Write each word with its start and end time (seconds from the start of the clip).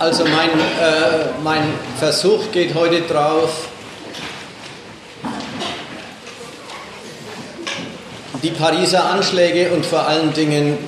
Also 0.00 0.24
mein, 0.24 0.48
äh, 0.48 1.28
mein 1.44 1.74
Versuch 1.98 2.50
geht 2.52 2.74
heute 2.74 3.02
drauf, 3.02 3.68
die 8.42 8.48
Pariser 8.48 9.04
Anschläge 9.04 9.72
und 9.72 9.84
vor 9.84 10.08
allen 10.08 10.32
Dingen, 10.32 10.78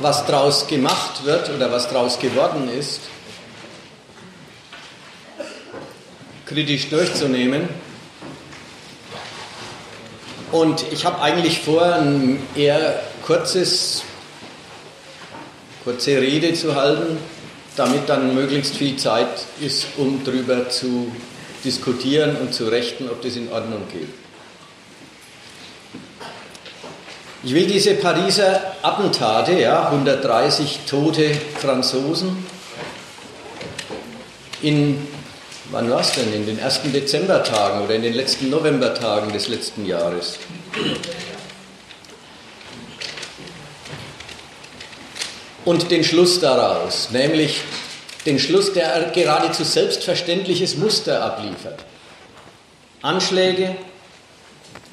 was 0.00 0.26
daraus 0.26 0.66
gemacht 0.66 1.24
wird 1.24 1.50
oder 1.50 1.70
was 1.70 1.88
daraus 1.88 2.18
geworden 2.18 2.68
ist, 2.68 3.02
kritisch 6.44 6.90
durchzunehmen. 6.90 7.68
Und 10.50 10.84
ich 10.90 11.06
habe 11.06 11.20
eigentlich 11.20 11.60
vor, 11.60 11.84
ein 11.84 12.42
eher 12.56 13.04
kurzes, 13.24 14.02
kurze 15.84 16.20
Rede 16.20 16.54
zu 16.54 16.74
halten 16.74 17.18
damit 17.78 18.08
dann 18.08 18.34
möglichst 18.34 18.76
viel 18.76 18.96
Zeit 18.96 19.28
ist, 19.60 19.86
um 19.96 20.22
darüber 20.24 20.68
zu 20.68 21.12
diskutieren 21.64 22.36
und 22.36 22.52
zu 22.52 22.68
rechten, 22.68 23.08
ob 23.08 23.22
das 23.22 23.36
in 23.36 23.50
Ordnung 23.52 23.82
geht. 23.92 24.08
Ich 27.44 27.54
will 27.54 27.66
diese 27.66 27.94
Pariser 27.94 28.74
Attentate, 28.82 29.52
ja, 29.52 29.86
130 29.86 30.80
tote 30.88 31.30
Franzosen, 31.60 32.44
in, 34.60 35.06
wann 35.70 35.88
war 35.88 36.00
es 36.00 36.12
denn, 36.12 36.32
in 36.34 36.46
den 36.46 36.58
ersten 36.58 36.92
Dezembertagen 36.92 37.82
oder 37.82 37.94
in 37.94 38.02
den 38.02 38.14
letzten 38.14 38.50
Novembertagen 38.50 39.32
des 39.32 39.46
letzten 39.46 39.86
Jahres, 39.86 40.38
und 45.68 45.90
den 45.90 46.02
Schluss 46.02 46.40
daraus, 46.40 47.10
nämlich 47.10 47.60
den 48.24 48.38
Schluss, 48.38 48.72
der 48.72 49.10
geradezu 49.14 49.64
selbstverständliches 49.64 50.78
Muster 50.78 51.22
abliefert. 51.22 51.84
Anschläge, 53.02 53.76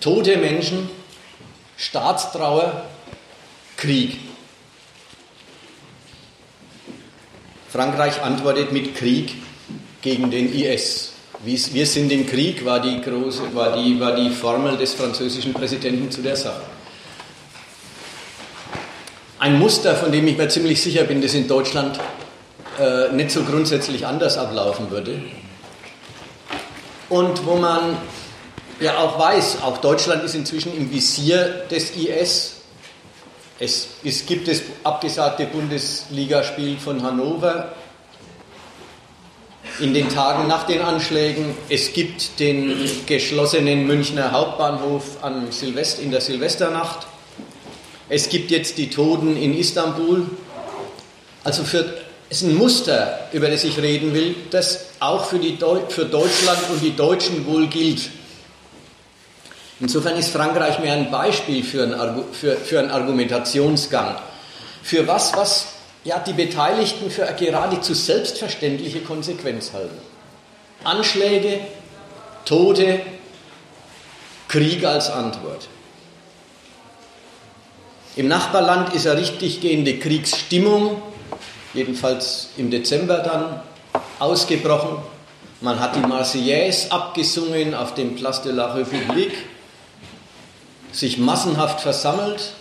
tote 0.01 0.35
Menschen, 0.35 0.89
Staatstrauer, 1.77 2.83
Krieg. 3.77 4.19
Frankreich 7.71 8.21
antwortet 8.21 8.73
mit 8.73 8.95
Krieg 8.97 9.33
gegen 10.01 10.29
den 10.29 10.53
IS. 10.53 11.13
Wir 11.45 11.85
sind 11.85 12.11
im 12.11 12.27
Krieg 12.27 12.65
war 12.65 12.81
die, 12.81 12.99
große, 12.99 13.55
war 13.55 13.77
die, 13.77 13.97
war 13.97 14.13
die 14.13 14.29
Formel 14.29 14.75
des 14.75 14.93
französischen 14.93 15.53
Präsidenten 15.53 16.11
zu 16.11 16.21
der 16.21 16.35
Sache 16.35 16.74
ein 19.45 19.59
Muster, 19.59 19.93
von 19.95 20.11
dem 20.11 20.27
ich 20.27 20.37
mir 20.37 20.49
ziemlich 20.49 20.81
sicher 20.81 21.03
bin, 21.03 21.21
das 21.21 21.35
in 21.35 21.47
Deutschland 21.47 21.99
äh, 22.79 23.13
nicht 23.13 23.29
so 23.29 23.43
grundsätzlich 23.43 24.07
anders 24.07 24.39
ablaufen 24.39 24.89
würde. 24.89 25.21
Und 27.09 27.45
wo 27.45 27.55
man 27.55 27.95
ja 28.79 28.97
auch 28.97 29.19
weiß, 29.19 29.61
auch 29.61 29.77
Deutschland 29.77 30.23
ist 30.23 30.33
inzwischen 30.33 30.75
im 30.75 30.91
Visier 30.91 31.63
des 31.69 31.95
IS. 31.95 32.55
Es, 33.59 33.89
es 34.03 34.25
gibt 34.25 34.47
das 34.47 34.63
abgesagte 34.83 35.45
Bundesligaspiel 35.45 36.79
von 36.79 37.03
Hannover 37.03 37.73
in 39.79 39.93
den 39.93 40.09
Tagen 40.09 40.47
nach 40.47 40.63
den 40.63 40.81
Anschlägen. 40.81 41.55
Es 41.69 41.93
gibt 41.93 42.39
den 42.39 42.89
geschlossenen 43.05 43.85
Münchner 43.85 44.31
Hauptbahnhof 44.31 45.23
an 45.23 45.51
Silvest 45.51 45.99
in 45.99 46.09
der 46.09 46.21
Silvesternacht. 46.21 47.05
Es 48.09 48.29
gibt 48.29 48.51
jetzt 48.51 48.77
die 48.77 48.89
Toten 48.89 49.35
in 49.35 49.57
Istanbul. 49.57 50.25
Also 51.43 51.63
für, 51.63 51.85
es 52.29 52.41
ist 52.41 52.49
ein 52.49 52.55
Muster, 52.55 53.29
über 53.33 53.49
das 53.49 53.63
ich 53.63 53.79
reden 53.79 54.13
will, 54.13 54.35
das 54.51 54.85
auch 54.99 55.25
für, 55.25 55.39
die, 55.39 55.57
für 55.89 56.05
Deutschland 56.05 56.59
und 56.71 56.81
die 56.81 56.95
Deutschen 56.95 57.45
wohl 57.45 57.67
gilt. 57.67 58.09
Insofern 59.79 60.15
ist 60.17 60.29
Frankreich 60.29 60.79
mehr 60.79 60.93
ein 60.93 61.11
Beispiel 61.11 61.63
für 61.63 61.83
einen, 61.83 62.23
für, 62.31 62.55
für 62.55 62.79
einen 62.79 62.91
Argumentationsgang. 62.91 64.15
Für 64.83 65.07
was, 65.07 65.35
was 65.35 65.67
ja, 66.03 66.19
die 66.19 66.33
Beteiligten 66.33 67.09
für 67.09 67.27
eine 67.27 67.35
geradezu 67.35 67.93
selbstverständliche 67.93 69.01
Konsequenz 69.01 69.73
halten. 69.73 69.97
Anschläge, 70.83 71.61
Tote, 72.45 73.01
Krieg 74.47 74.85
als 74.85 75.09
Antwort. 75.09 75.67
Im 78.17 78.29
Nachbarland 78.29 78.93
ist 78.93 79.07
eine 79.07 79.19
richtig 79.19 79.59
gehende 79.59 79.99
Kriegsstimmung, 79.99 81.01
jedenfalls 81.73 82.49
im 82.55 82.71
Dezember 82.71 83.17
dann 83.17 83.61
ausgebrochen. 84.19 84.99
Man 85.59 85.81
hat 85.81 85.97
die 85.97 85.99
Marseillaise 85.99 86.93
abgesungen 86.93 87.73
auf 87.73 87.93
dem 87.93 88.15
Place 88.15 88.41
de 88.41 88.53
la 88.53 88.73
République, 88.73 89.33
sich 90.93 91.17
massenhaft 91.17 91.81
versammelt. 91.81 92.53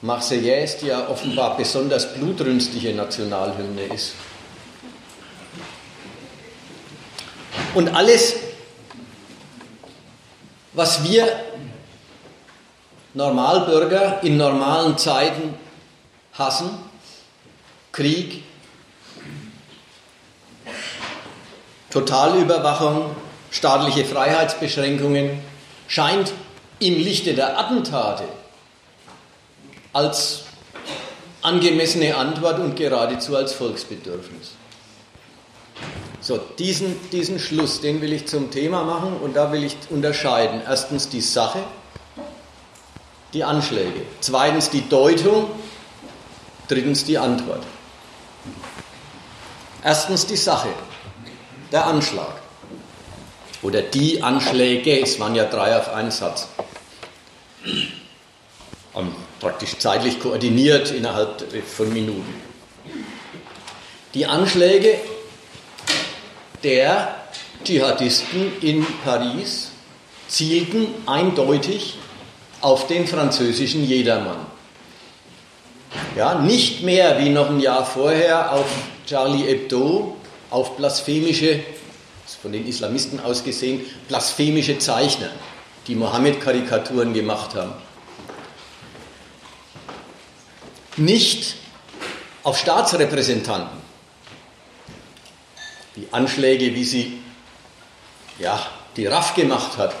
Marseillaise, 0.00 0.78
die 0.80 0.86
ja 0.86 1.06
offenbar 1.08 1.58
besonders 1.58 2.14
blutrünstige 2.14 2.94
Nationalhymne 2.94 3.82
ist. 3.94 4.12
Und 7.74 7.94
alles, 7.94 8.36
was 10.72 11.04
wir 11.04 11.28
Normalbürger 13.14 14.22
in 14.22 14.36
normalen 14.36 14.98
Zeiten 14.98 15.54
hassen, 16.34 16.70
Krieg, 17.92 18.44
Totalüberwachung, 21.90 23.10
staatliche 23.50 24.04
Freiheitsbeschränkungen, 24.04 25.40
scheint 25.86 26.32
im 26.80 26.94
Lichte 26.94 27.34
der 27.34 27.58
Attentate 27.58 28.24
als 29.92 30.42
angemessene 31.42 32.14
Antwort 32.14 32.58
und 32.60 32.76
geradezu 32.76 33.36
als 33.36 33.52
Volksbedürfnis. 33.52 34.52
So, 36.20 36.38
diesen, 36.58 36.96
diesen 37.10 37.38
Schluss, 37.38 37.80
den 37.80 38.02
will 38.02 38.12
ich 38.12 38.26
zum 38.26 38.50
Thema 38.50 38.82
machen 38.82 39.14
und 39.14 39.34
da 39.34 39.50
will 39.50 39.64
ich 39.64 39.76
unterscheiden. 39.88 40.60
Erstens 40.66 41.08
die 41.08 41.20
Sache 41.20 41.60
die 43.32 43.44
Anschläge. 43.44 44.02
Zweitens 44.20 44.70
die 44.70 44.88
Deutung. 44.88 45.50
Drittens 46.68 47.04
die 47.04 47.16
Antwort. 47.16 47.62
Erstens 49.82 50.26
die 50.26 50.36
Sache, 50.36 50.68
der 51.72 51.86
Anschlag. 51.86 52.42
Oder 53.62 53.82
die 53.82 54.22
Anschläge, 54.22 55.00
es 55.00 55.18
waren 55.18 55.34
ja 55.34 55.44
drei 55.44 55.76
auf 55.76 55.88
einen 55.88 56.10
Satz. 56.10 56.48
Und 58.92 59.14
praktisch 59.40 59.78
zeitlich 59.78 60.20
koordiniert 60.20 60.90
innerhalb 60.90 61.44
von 61.66 61.92
Minuten. 61.92 62.34
Die 64.14 64.26
Anschläge 64.26 64.98
der 66.62 67.14
Dschihadisten 67.64 68.60
in 68.60 68.86
Paris 69.04 69.70
zielten 70.28 70.88
eindeutig 71.06 71.96
auf 72.60 72.86
den 72.86 73.06
französischen 73.06 73.84
Jedermann. 73.84 74.46
Ja, 76.16 76.34
nicht 76.34 76.82
mehr 76.82 77.18
wie 77.18 77.30
noch 77.30 77.48
ein 77.48 77.60
Jahr 77.60 77.84
vorher 77.84 78.52
auf 78.52 78.66
Charlie 79.06 79.44
Hebdo, 79.44 80.16
auf 80.50 80.76
blasphemische, 80.76 81.60
von 82.42 82.52
den 82.52 82.66
Islamisten 82.66 83.20
aus 83.20 83.42
gesehen, 83.42 83.80
blasphemische 84.08 84.78
Zeichner, 84.78 85.30
die 85.86 85.94
Mohammed-Karikaturen 85.94 87.14
gemacht 87.14 87.54
haben. 87.54 87.72
Nicht 90.96 91.56
auf 92.42 92.58
Staatsrepräsentanten. 92.58 93.78
Die 95.96 96.08
Anschläge, 96.12 96.74
wie 96.74 96.84
sie 96.84 97.18
ja, 98.38 98.64
die 98.96 99.06
RAF 99.06 99.34
gemacht 99.34 99.76
hat, 99.78 99.94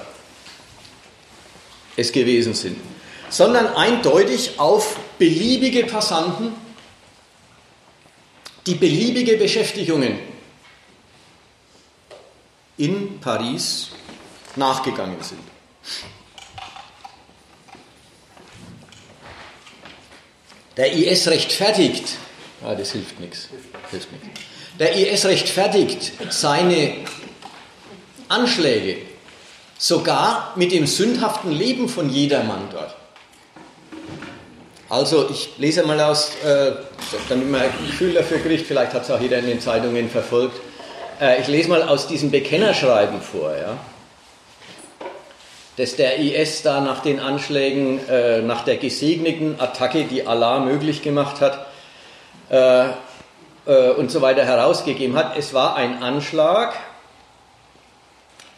es 1.98 2.12
gewesen 2.12 2.54
sind, 2.54 2.78
sondern 3.28 3.66
eindeutig 3.74 4.58
auf 4.58 4.96
beliebige 5.18 5.84
Passanten, 5.84 6.54
die 8.66 8.76
beliebige 8.76 9.36
Beschäftigungen 9.36 10.18
in 12.76 13.18
Paris 13.18 13.88
nachgegangen 14.54 15.20
sind. 15.20 15.40
Der 20.76 20.92
IS 20.92 21.26
rechtfertigt, 21.26 22.16
ja, 22.62 22.76
das 22.76 22.92
hilft 22.92 23.18
nichts, 23.18 23.48
hilft 23.90 24.12
nichts. 24.12 24.28
Der 24.78 24.94
IS 24.94 25.24
rechtfertigt 25.24 26.12
seine 26.30 26.98
Anschläge 28.28 29.07
sogar 29.78 30.52
mit 30.56 30.72
dem 30.72 30.86
sündhaften 30.86 31.52
Leben 31.52 31.88
von 31.88 32.10
jedermann 32.10 32.68
dort. 32.72 32.94
Also 34.90 35.28
ich 35.30 35.50
lese 35.58 35.84
mal 35.84 36.00
aus, 36.00 36.32
äh, 36.44 36.72
damit 37.28 37.50
man 37.50 37.60
ein 37.62 37.70
Gefühl 37.86 38.14
dafür 38.14 38.38
kriegt, 38.38 38.66
vielleicht 38.66 38.92
hat 38.94 39.02
es 39.02 39.10
auch 39.10 39.20
jeder 39.20 39.38
in 39.38 39.46
den 39.46 39.60
Zeitungen 39.60 40.10
verfolgt. 40.10 40.58
Äh, 41.20 41.40
ich 41.40 41.46
lese 41.46 41.68
mal 41.68 41.82
aus 41.82 42.08
diesem 42.08 42.30
Bekennerschreiben 42.30 43.20
vor, 43.20 43.54
ja, 43.54 43.76
dass 45.76 45.94
der 45.94 46.18
IS 46.18 46.62
da 46.62 46.80
nach 46.80 47.02
den 47.02 47.20
Anschlägen, 47.20 48.00
äh, 48.08 48.40
nach 48.40 48.64
der 48.64 48.78
gesegneten 48.78 49.60
Attacke, 49.60 50.04
die 50.04 50.26
Allah 50.26 50.58
möglich 50.58 51.02
gemacht 51.02 51.40
hat, 51.40 51.66
äh, 52.50 52.86
äh, 53.66 53.90
und 53.90 54.10
so 54.10 54.22
weiter 54.22 54.44
herausgegeben 54.44 55.16
hat. 55.16 55.36
Es 55.36 55.52
war 55.52 55.76
ein 55.76 56.02
Anschlag 56.02 56.74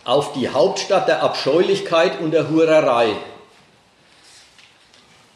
auf 0.05 0.33
die 0.33 0.49
Hauptstadt 0.49 1.09
der 1.09 1.23
Abscheulichkeit 1.23 2.21
und 2.21 2.31
der 2.31 2.49
Hurerei 2.51 3.17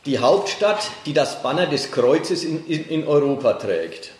die 0.06 0.18
Hauptstadt, 0.18 0.90
die 1.06 1.14
das 1.14 1.42
Banner 1.42 1.66
des 1.66 1.90
Kreuzes 1.90 2.44
in, 2.44 2.66
in, 2.66 2.88
in 2.88 3.08
Europa 3.08 3.54
trägt. 3.54 4.10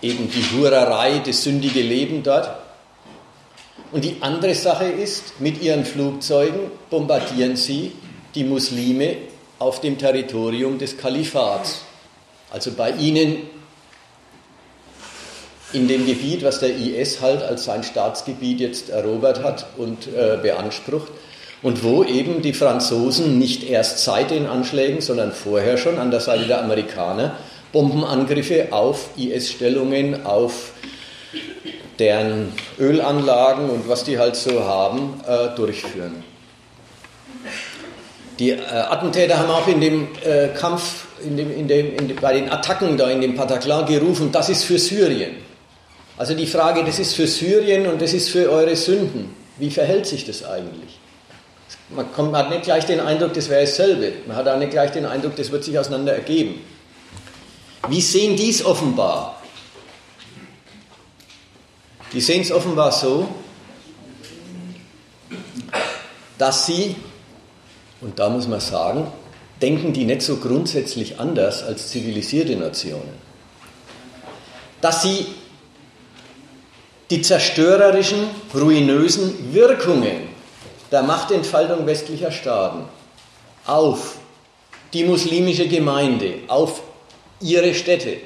eben 0.00 0.30
die 0.30 0.42
Hurerei, 0.56 1.20
das 1.24 1.42
sündige 1.42 1.82
Leben 1.82 2.22
dort. 2.22 2.50
Und 3.92 4.04
die 4.04 4.16
andere 4.20 4.54
Sache 4.54 4.84
ist, 4.84 5.40
mit 5.40 5.62
ihren 5.62 5.84
Flugzeugen 5.84 6.70
bombardieren 6.88 7.56
sie 7.56 7.92
die 8.34 8.44
Muslime 8.44 9.16
auf 9.58 9.80
dem 9.80 9.98
Territorium 9.98 10.78
des 10.78 10.96
Kalifats. 10.96 11.82
Also 12.50 12.72
bei 12.72 12.92
ihnen 12.92 13.42
in 15.72 15.86
dem 15.86 16.06
Gebiet, 16.06 16.42
was 16.42 16.60
der 16.60 16.74
IS 16.74 17.20
halt 17.20 17.42
als 17.42 17.64
sein 17.64 17.82
Staatsgebiet 17.82 18.60
jetzt 18.60 18.88
erobert 18.88 19.42
hat 19.42 19.66
und 19.76 20.08
äh, 20.08 20.38
beansprucht 20.40 21.12
und 21.62 21.84
wo 21.84 22.02
eben 22.02 22.42
die 22.42 22.54
Franzosen 22.54 23.38
nicht 23.38 23.68
erst 23.68 24.02
seit 24.02 24.30
den 24.30 24.46
Anschlägen, 24.46 25.00
sondern 25.00 25.32
vorher 25.32 25.76
schon 25.76 25.98
an 25.98 26.10
der 26.10 26.20
Seite 26.20 26.46
der 26.46 26.62
Amerikaner 26.62 27.36
Bombenangriffe 27.72 28.68
auf 28.72 29.10
IS-Stellungen, 29.16 30.26
auf 30.26 30.72
deren 31.98 32.52
Ölanlagen 32.78 33.70
und 33.70 33.88
was 33.88 34.04
die 34.04 34.18
halt 34.18 34.34
so 34.34 34.64
haben, 34.64 35.20
äh, 35.26 35.54
durchführen. 35.54 36.24
Die 38.38 38.50
äh, 38.50 38.58
Attentäter 38.58 39.38
haben 39.38 39.50
auch 39.50 39.68
in 39.68 39.80
dem 39.80 40.08
äh, 40.24 40.48
Kampf, 40.48 41.04
in 41.22 41.36
dem, 41.36 41.54
in 41.54 41.68
dem, 41.68 41.94
in 41.94 42.16
bei 42.16 42.32
den 42.32 42.50
Attacken 42.50 42.96
da 42.96 43.10
in 43.10 43.20
dem 43.20 43.36
Bataclan 43.36 43.84
gerufen, 43.84 44.32
das 44.32 44.48
ist 44.48 44.64
für 44.64 44.78
Syrien. 44.78 45.36
Also 46.16 46.34
die 46.34 46.46
Frage, 46.46 46.82
das 46.84 46.98
ist 46.98 47.14
für 47.14 47.26
Syrien 47.26 47.86
und 47.86 48.00
das 48.00 48.14
ist 48.14 48.30
für 48.30 48.50
eure 48.50 48.76
Sünden. 48.76 49.34
Wie 49.58 49.70
verhält 49.70 50.06
sich 50.06 50.24
das 50.24 50.42
eigentlich? 50.44 50.98
Man, 51.90 52.10
kommt, 52.12 52.32
man 52.32 52.44
hat 52.44 52.50
nicht 52.50 52.62
gleich 52.62 52.86
den 52.86 53.00
Eindruck, 53.00 53.34
das 53.34 53.50
wäre 53.50 53.62
dasselbe. 53.62 54.12
Man 54.26 54.36
hat 54.36 54.48
auch 54.48 54.58
nicht 54.58 54.70
gleich 54.70 54.90
den 54.92 55.04
Eindruck, 55.04 55.36
das 55.36 55.50
wird 55.50 55.64
sich 55.64 55.78
auseinander 55.78 56.14
ergeben. 56.14 56.60
Wie 57.88 58.00
sehen 58.00 58.36
die 58.36 58.50
es 58.50 58.64
offenbar? 58.64 59.40
Die 62.12 62.20
sehen 62.20 62.42
es 62.42 62.52
offenbar 62.52 62.92
so, 62.92 63.28
dass 66.38 66.66
sie 66.66 66.96
und 68.00 68.18
da 68.18 68.28
muss 68.28 68.48
man 68.48 68.60
sagen, 68.60 69.06
denken 69.60 69.92
die 69.92 70.04
nicht 70.04 70.22
so 70.22 70.36
grundsätzlich 70.36 71.20
anders 71.20 71.62
als 71.62 71.88
zivilisierte 71.88 72.56
Nationen. 72.56 73.12
Dass 74.80 75.02
sie 75.02 75.26
die 77.10 77.20
zerstörerischen, 77.20 78.28
ruinösen 78.54 79.52
Wirkungen 79.52 80.28
der 80.90 81.02
Machtentfaltung 81.02 81.86
westlicher 81.86 82.30
Staaten 82.30 82.84
auf 83.66 84.16
die 84.92 85.04
muslimische 85.04 85.68
Gemeinde, 85.68 86.38
auf 86.48 86.82
ihre 87.40 87.74
Städte, 87.74 88.18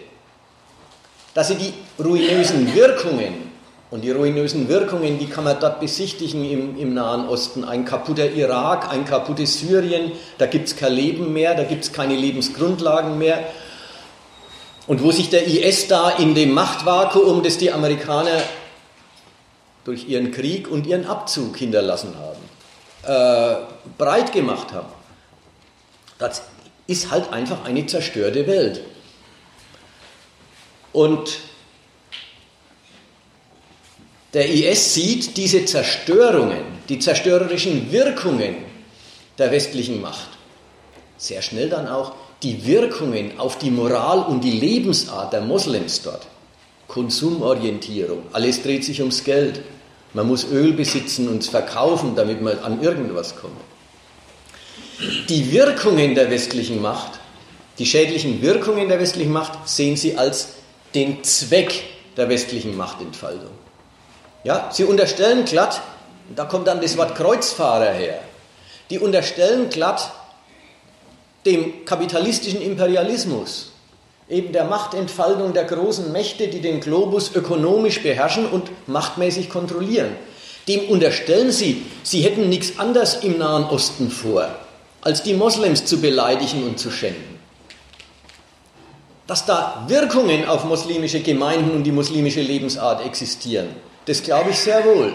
dass 1.35 1.49
sie 1.49 1.57
die 1.57 1.73
ruinösen 2.03 2.75
Wirkungen 2.75 3.51
und 3.91 4.03
die 4.03 4.11
ruinösen 4.11 4.69
Wirkungen, 4.69 5.19
die 5.19 5.27
kann 5.27 5.45
man 5.45 5.59
dort 5.61 5.81
besichtigen 5.81 6.45
im, 6.45 6.79
im 6.79 6.95
Nahen 6.95 7.29
Osten. 7.29 7.65
Ein 7.65 7.85
kaputter 7.85 8.31
Irak, 8.31 8.91
ein 8.91 9.05
kaputtes 9.05 9.61
Syrien, 9.61 10.13
da 10.39 10.47
gibt 10.47 10.69
es 10.69 10.77
kein 10.77 10.93
Leben 10.93 11.33
mehr, 11.33 11.55
da 11.55 11.65
gibt 11.65 11.85
es 11.85 11.93
keine 11.93 12.17
Lebensgrundlagen 12.17 13.19
mehr. 13.19 13.45
Und 14.87 15.03
wo 15.03 15.13
sich 15.13 15.31
der 15.31 15.47
IS 15.47 15.89
da 15.89 16.11
in 16.11 16.35
dem 16.35 16.53
Machtvakuum, 16.53 17.43
das 17.43 17.57
die 17.57 17.73
Amerikaner 17.73 18.43
durch 19.85 20.09
ihren 20.09 20.31
Krieg 20.33 20.69
und 20.69 20.87
ihren 20.87 21.07
Abzug 21.07 21.57
hinterlassen 21.57 22.15
haben, 22.19 22.41
äh, 23.07 23.57
breit 23.97 24.33
gemacht 24.33 24.73
haben, 24.73 24.89
das 26.19 26.43
ist 26.87 27.11
halt 27.11 27.33
einfach 27.33 27.65
eine 27.65 27.87
zerstörte 27.87 28.47
Welt. 28.47 28.83
Und 30.95 31.41
der 34.33 34.49
IS 34.49 34.95
sieht 34.95 35.37
diese 35.37 35.65
Zerstörungen, 35.65 36.63
die 36.89 37.01
zerstörerischen 37.01 37.91
Wirkungen 37.91 38.55
der 39.37 39.51
westlichen 39.51 40.01
Macht. 40.01 40.29
Sehr 41.19 41.43
schnell 41.43 41.69
dann 41.69 41.89
auch 41.89 42.15
die 42.45 42.65
Wirkungen 42.65 43.41
auf 43.41 43.59
die 43.59 43.73
Moral 43.73 44.21
und 44.21 44.45
die 44.45 44.53
Lebensart 44.53 45.33
der 45.33 45.41
Moslems 45.41 46.03
dort. 46.03 46.27
Konsumorientierung, 46.87 48.23
alles 48.33 48.63
dreht 48.63 48.85
sich 48.85 49.01
ums 49.01 49.25
Geld. 49.25 49.63
Man 50.13 50.29
muss 50.29 50.45
Öl 50.45 50.75
besitzen 50.75 51.29
und 51.29 51.43
es 51.43 51.49
verkaufen, 51.49 52.15
damit 52.15 52.41
man 52.41 52.61
an 52.61 52.81
irgendwas 52.81 53.35
kommt. 53.35 53.61
Die 55.29 55.51
Wirkungen 55.51 56.15
der 56.15 56.31
westlichen 56.31 56.81
Macht, 56.81 57.19
die 57.81 57.87
schädlichen 57.87 58.43
Wirkungen 58.43 58.89
der 58.89 59.01
westlichen 59.01 59.33
Macht 59.33 59.69
sehen 59.69 59.97
sie 59.97 60.17
als 60.17 60.51
den 60.95 61.25
Zweck 61.25 61.83
der 62.17 62.29
westlichen 62.29 62.77
Machtentfaltung. 62.77 63.51
Ja, 64.45 64.71
sie 64.73 64.85
unterstellen 64.85 65.45
glatt, 65.45 65.81
da 66.35 66.45
kommt 66.45 66.69
dann 66.69 66.81
das 66.81 66.97
Wort 66.97 67.15
Kreuzfahrer 67.17 67.93
her, 67.93 68.21
die 68.91 68.99
unterstellen 68.99 69.71
glatt 69.71 70.13
dem 71.47 71.85
kapitalistischen 71.85 72.63
Imperialismus, 72.63 73.73
eben 74.29 74.53
der 74.53 74.65
Machtentfaltung 74.65 75.53
der 75.53 75.65
großen 75.65 76.13
Mächte, 76.13 76.49
die 76.49 76.61
den 76.61 76.81
Globus 76.81 77.35
ökonomisch 77.35 78.03
beherrschen 78.03 78.47
und 78.47 78.71
machtmäßig 78.87 79.51
kontrollieren. 79.51 80.17
Dem 80.69 80.89
unterstellen 80.89 81.53
sie, 81.53 81.85
sie 82.03 82.23
hätten 82.23 82.49
nichts 82.49 82.79
anderes 82.79 83.17
im 83.17 83.37
Nahen 83.37 83.65
Osten 83.65 84.11
vor, 84.11 84.49
als 85.03 85.23
die 85.23 85.35
Moslems 85.35 85.85
zu 85.85 86.01
beleidigen 86.01 86.65
und 86.65 86.79
zu 86.79 86.91
schänden. 86.91 87.34
Dass 89.27 89.47
da 89.47 89.85
Wirkungen 89.89 90.47
auf 90.47 90.65
muslimische 90.65 91.21
Gemeinden 91.21 91.71
und 91.71 91.85
die 91.85 91.93
muslimische 91.93 92.43
Lebensart 92.43 93.05
existieren, 93.07 93.69
das 94.05 94.23
glaube 94.23 94.51
ich 94.51 94.59
sehr 94.59 94.85
wohl. 94.85 95.15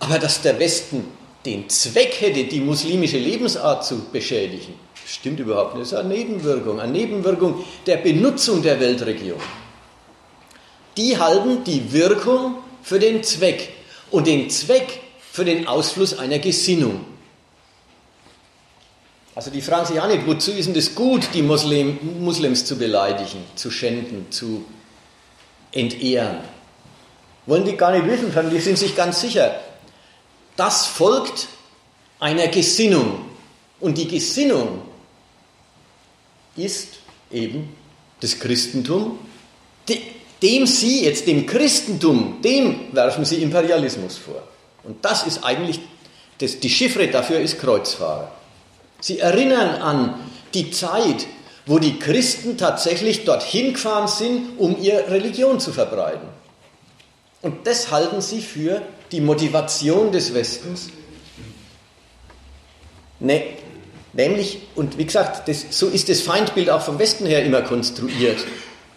Aber 0.00 0.18
dass 0.18 0.40
der 0.40 0.58
Westen 0.58 1.04
den 1.44 1.68
Zweck 1.68 2.16
hätte, 2.20 2.44
die 2.44 2.60
muslimische 2.60 3.18
Lebensart 3.18 3.84
zu 3.84 4.06
beschädigen, 4.10 4.74
stimmt 5.06 5.40
überhaupt 5.40 5.74
nicht. 5.74 5.92
Das 5.92 5.92
ist 5.92 6.04
eine 6.04 6.14
Nebenwirkung, 6.14 6.80
eine 6.80 6.92
Nebenwirkung 6.92 7.64
der 7.86 7.98
Benutzung 7.98 8.62
der 8.62 8.80
Weltregion. 8.80 9.40
Die 10.96 11.18
halten 11.18 11.62
die 11.64 11.92
Wirkung 11.92 12.56
für 12.82 12.98
den 12.98 13.22
Zweck 13.22 13.68
und 14.10 14.26
den 14.26 14.48
Zweck 14.48 15.00
für 15.30 15.44
den 15.44 15.66
Ausfluss 15.66 16.18
einer 16.18 16.38
Gesinnung. 16.38 17.04
Also 19.36 19.50
die 19.50 19.60
fragen 19.60 19.84
sich 19.84 20.00
auch 20.00 20.08
nicht, 20.08 20.26
wozu 20.26 20.50
ist 20.52 20.64
denn 20.64 20.74
das 20.74 20.94
gut, 20.94 21.28
die 21.34 21.42
Muslim, 21.42 21.98
Muslims 22.20 22.64
zu 22.64 22.78
beleidigen, 22.78 23.44
zu 23.54 23.70
schänden, 23.70 24.32
zu 24.32 24.64
entehren. 25.72 26.38
Wollen 27.44 27.66
die 27.66 27.76
gar 27.76 27.92
nicht 27.92 28.06
wissen, 28.06 28.32
sondern 28.32 28.54
die 28.54 28.60
sind 28.60 28.78
sich 28.78 28.96
ganz 28.96 29.20
sicher. 29.20 29.60
Das 30.56 30.86
folgt 30.86 31.48
einer 32.18 32.48
Gesinnung. 32.48 33.26
Und 33.78 33.98
die 33.98 34.08
Gesinnung 34.08 34.80
ist 36.56 36.94
eben 37.30 37.74
das 38.20 38.38
Christentum, 38.38 39.18
dem 40.42 40.66
sie 40.66 41.04
jetzt, 41.04 41.26
dem 41.26 41.44
Christentum, 41.44 42.40
dem 42.42 42.94
werfen 42.94 43.26
sie 43.26 43.42
Imperialismus 43.42 44.16
vor. 44.16 44.42
Und 44.82 45.04
das 45.04 45.26
ist 45.26 45.44
eigentlich, 45.44 45.80
das, 46.38 46.58
die 46.58 46.70
Chiffre 46.70 47.08
dafür 47.08 47.40
ist 47.40 47.60
Kreuzfahrer. 47.60 48.32
Sie 49.00 49.18
erinnern 49.18 49.82
an 49.82 50.14
die 50.54 50.70
Zeit, 50.70 51.26
wo 51.66 51.78
die 51.78 51.98
Christen 51.98 52.56
tatsächlich 52.56 53.24
dorthin 53.24 53.74
gefahren 53.74 54.08
sind, 54.08 54.58
um 54.58 54.80
ihre 54.80 55.10
Religion 55.10 55.60
zu 55.60 55.72
verbreiten. 55.72 56.28
Und 57.42 57.66
das 57.66 57.90
halten 57.90 58.20
sie 58.20 58.40
für 58.40 58.82
die 59.12 59.20
Motivation 59.20 60.12
des 60.12 60.32
Westens. 60.32 60.88
Ne, 63.18 63.44
nämlich, 64.12 64.60
und 64.74 64.98
wie 64.98 65.06
gesagt, 65.06 65.48
das, 65.48 65.66
so 65.70 65.88
ist 65.88 66.08
das 66.08 66.20
Feindbild 66.20 66.70
auch 66.70 66.82
vom 66.82 66.98
Westen 66.98 67.26
her 67.26 67.44
immer 67.44 67.62
konstruiert. 67.62 68.38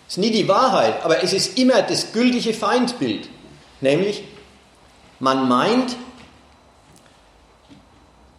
Es 0.07 0.13
ist 0.13 0.17
nie 0.17 0.31
die 0.31 0.47
Wahrheit, 0.47 1.03
aber 1.03 1.23
es 1.23 1.33
ist 1.33 1.57
immer 1.57 1.81
das 1.81 2.11
gültige 2.11 2.53
Feindbild. 2.53 3.29
Nämlich, 3.81 4.23
man 5.19 5.47
meint, 5.47 5.95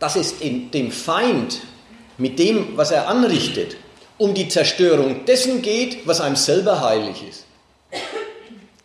dass 0.00 0.16
es 0.16 0.34
dem 0.38 0.90
Feind 0.90 1.60
mit 2.18 2.38
dem, 2.38 2.76
was 2.76 2.90
er 2.90 3.06
anrichtet, 3.06 3.76
um 4.18 4.34
die 4.34 4.48
Zerstörung 4.48 5.24
dessen 5.26 5.62
geht, 5.62 6.06
was 6.06 6.20
einem 6.20 6.36
selber 6.36 6.80
heilig 6.80 7.22
ist. 7.28 7.44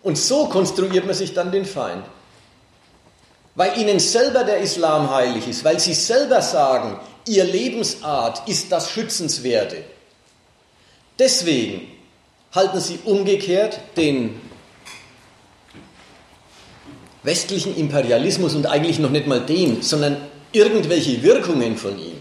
Und 0.04 0.18
so 0.18 0.46
konstruiert 0.46 1.06
man 1.06 1.16
sich 1.16 1.34
dann 1.34 1.52
den 1.52 1.66
Feind. 1.66 2.06
Weil 3.56 3.78
ihnen 3.80 4.00
selber 4.00 4.44
der 4.44 4.60
Islam 4.60 5.10
heilig 5.10 5.48
ist, 5.48 5.64
weil 5.64 5.80
sie 5.80 5.94
selber 5.94 6.42
sagen, 6.42 7.00
ihr 7.26 7.46
Lebensart 7.46 8.48
ist 8.48 8.72
das 8.72 8.92
Schützenswerte. 8.92 9.84
Deswegen 11.18 11.88
halten 12.54 12.80
sie 12.80 13.00
umgekehrt 13.06 13.80
den 13.98 14.42
westlichen 17.24 17.76
Imperialismus 17.76 18.54
und 18.54 18.68
eigentlich 18.68 19.00
noch 19.00 19.10
nicht 19.10 19.28
mal 19.28 19.42
den, 19.42 19.82
sondern 19.82 20.18
irgendwelche 20.56 21.22
Wirkungen 21.22 21.78
von 21.78 22.00
ihm 22.00 22.18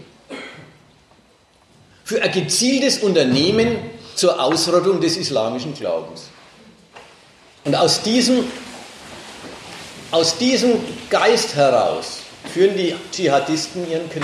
für 2.03 2.21
ein 2.21 2.31
gezieltes 2.31 2.99
Unternehmen 2.99 3.77
zur 4.15 4.39
Ausrottung 4.41 5.01
des 5.01 5.17
islamischen 5.17 5.73
Glaubens. 5.73 6.25
Und 7.63 7.73
aus 7.75 8.03
diesem, 8.03 8.45
aus 10.11 10.37
diesem 10.37 10.73
Geist 11.09 11.55
heraus 11.55 12.19
führen 12.53 12.77
die 12.77 12.93
Dschihadisten 13.11 13.89
ihren 13.89 14.07
Krieg. 14.09 14.23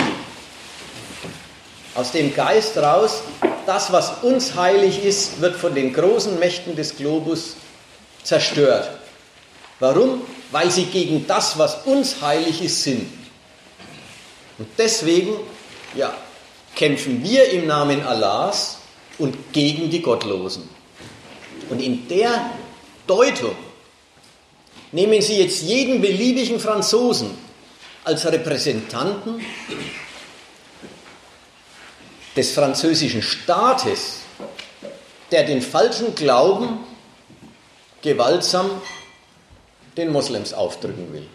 Aus 1.96 2.12
dem 2.12 2.34
Geist 2.36 2.78
raus, 2.78 3.24
das, 3.66 3.92
was 3.92 4.22
uns 4.22 4.56
heilig 4.56 5.04
ist, 5.04 5.42
wird 5.42 5.56
von 5.56 5.74
den 5.74 5.92
großen 5.92 6.38
Mächten 6.38 6.76
des 6.76 6.96
Globus 6.96 7.56
zerstört. 8.24 8.90
Warum? 9.80 10.22
Weil 10.52 10.70
sie 10.70 10.86
gegen 10.86 11.26
das, 11.26 11.58
was 11.58 11.84
uns 11.86 12.22
heilig 12.22 12.62
ist, 12.64 12.84
sind. 12.84 13.21
Und 14.62 14.68
deswegen, 14.78 15.34
ja, 15.96 16.16
kämpfen 16.76 17.24
wir 17.24 17.50
im 17.50 17.66
Namen 17.66 18.06
Allahs 18.06 18.78
und 19.18 19.52
gegen 19.52 19.90
die 19.90 20.04
Gottlosen. 20.04 20.70
Und 21.72 21.82
in 21.82 22.08
der 22.08 22.52
Deutung 23.08 23.56
nehmen 24.92 25.20
Sie 25.20 25.40
jetzt 25.40 25.64
jeden 25.64 26.00
beliebigen 26.00 26.60
Franzosen 26.60 27.32
als 28.04 28.24
Repräsentanten 28.24 29.44
des 32.36 32.52
französischen 32.52 33.24
Staates, 33.24 34.20
der 35.32 35.44
den 35.44 35.64
falschen 35.64 36.14
Glauben 36.14 36.86
gewaltsam 38.04 38.70
den 39.98 40.12
Moslems 40.12 40.54
aufdrücken 40.54 41.12
will. 41.12 41.28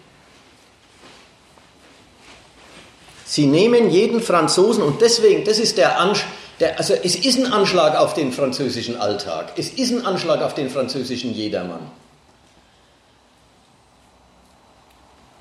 Sie 3.26 3.47
nehmen 3.47 3.90
jeden 3.90 4.23
Franzosen 4.23 4.83
und 4.85 5.00
deswegen, 5.00 5.45
das 5.45 5.59
ist 5.59 5.78
der 5.78 5.99
Anschlag, 5.99 6.30
also 6.76 6.95
es 6.95 7.16
ist 7.16 7.38
ein 7.38 7.52
Anschlag 7.52 7.99
auf 7.99 8.14
den 8.14 8.33
französischen 8.33 9.00
Alltag, 9.00 9.52
es 9.56 9.71
ist 9.71 9.90
ein 9.90 10.06
Anschlag 10.06 10.42
auf 10.42 10.54
den 10.54 10.71
französischen 10.71 11.35
Jedermann. 11.35 11.90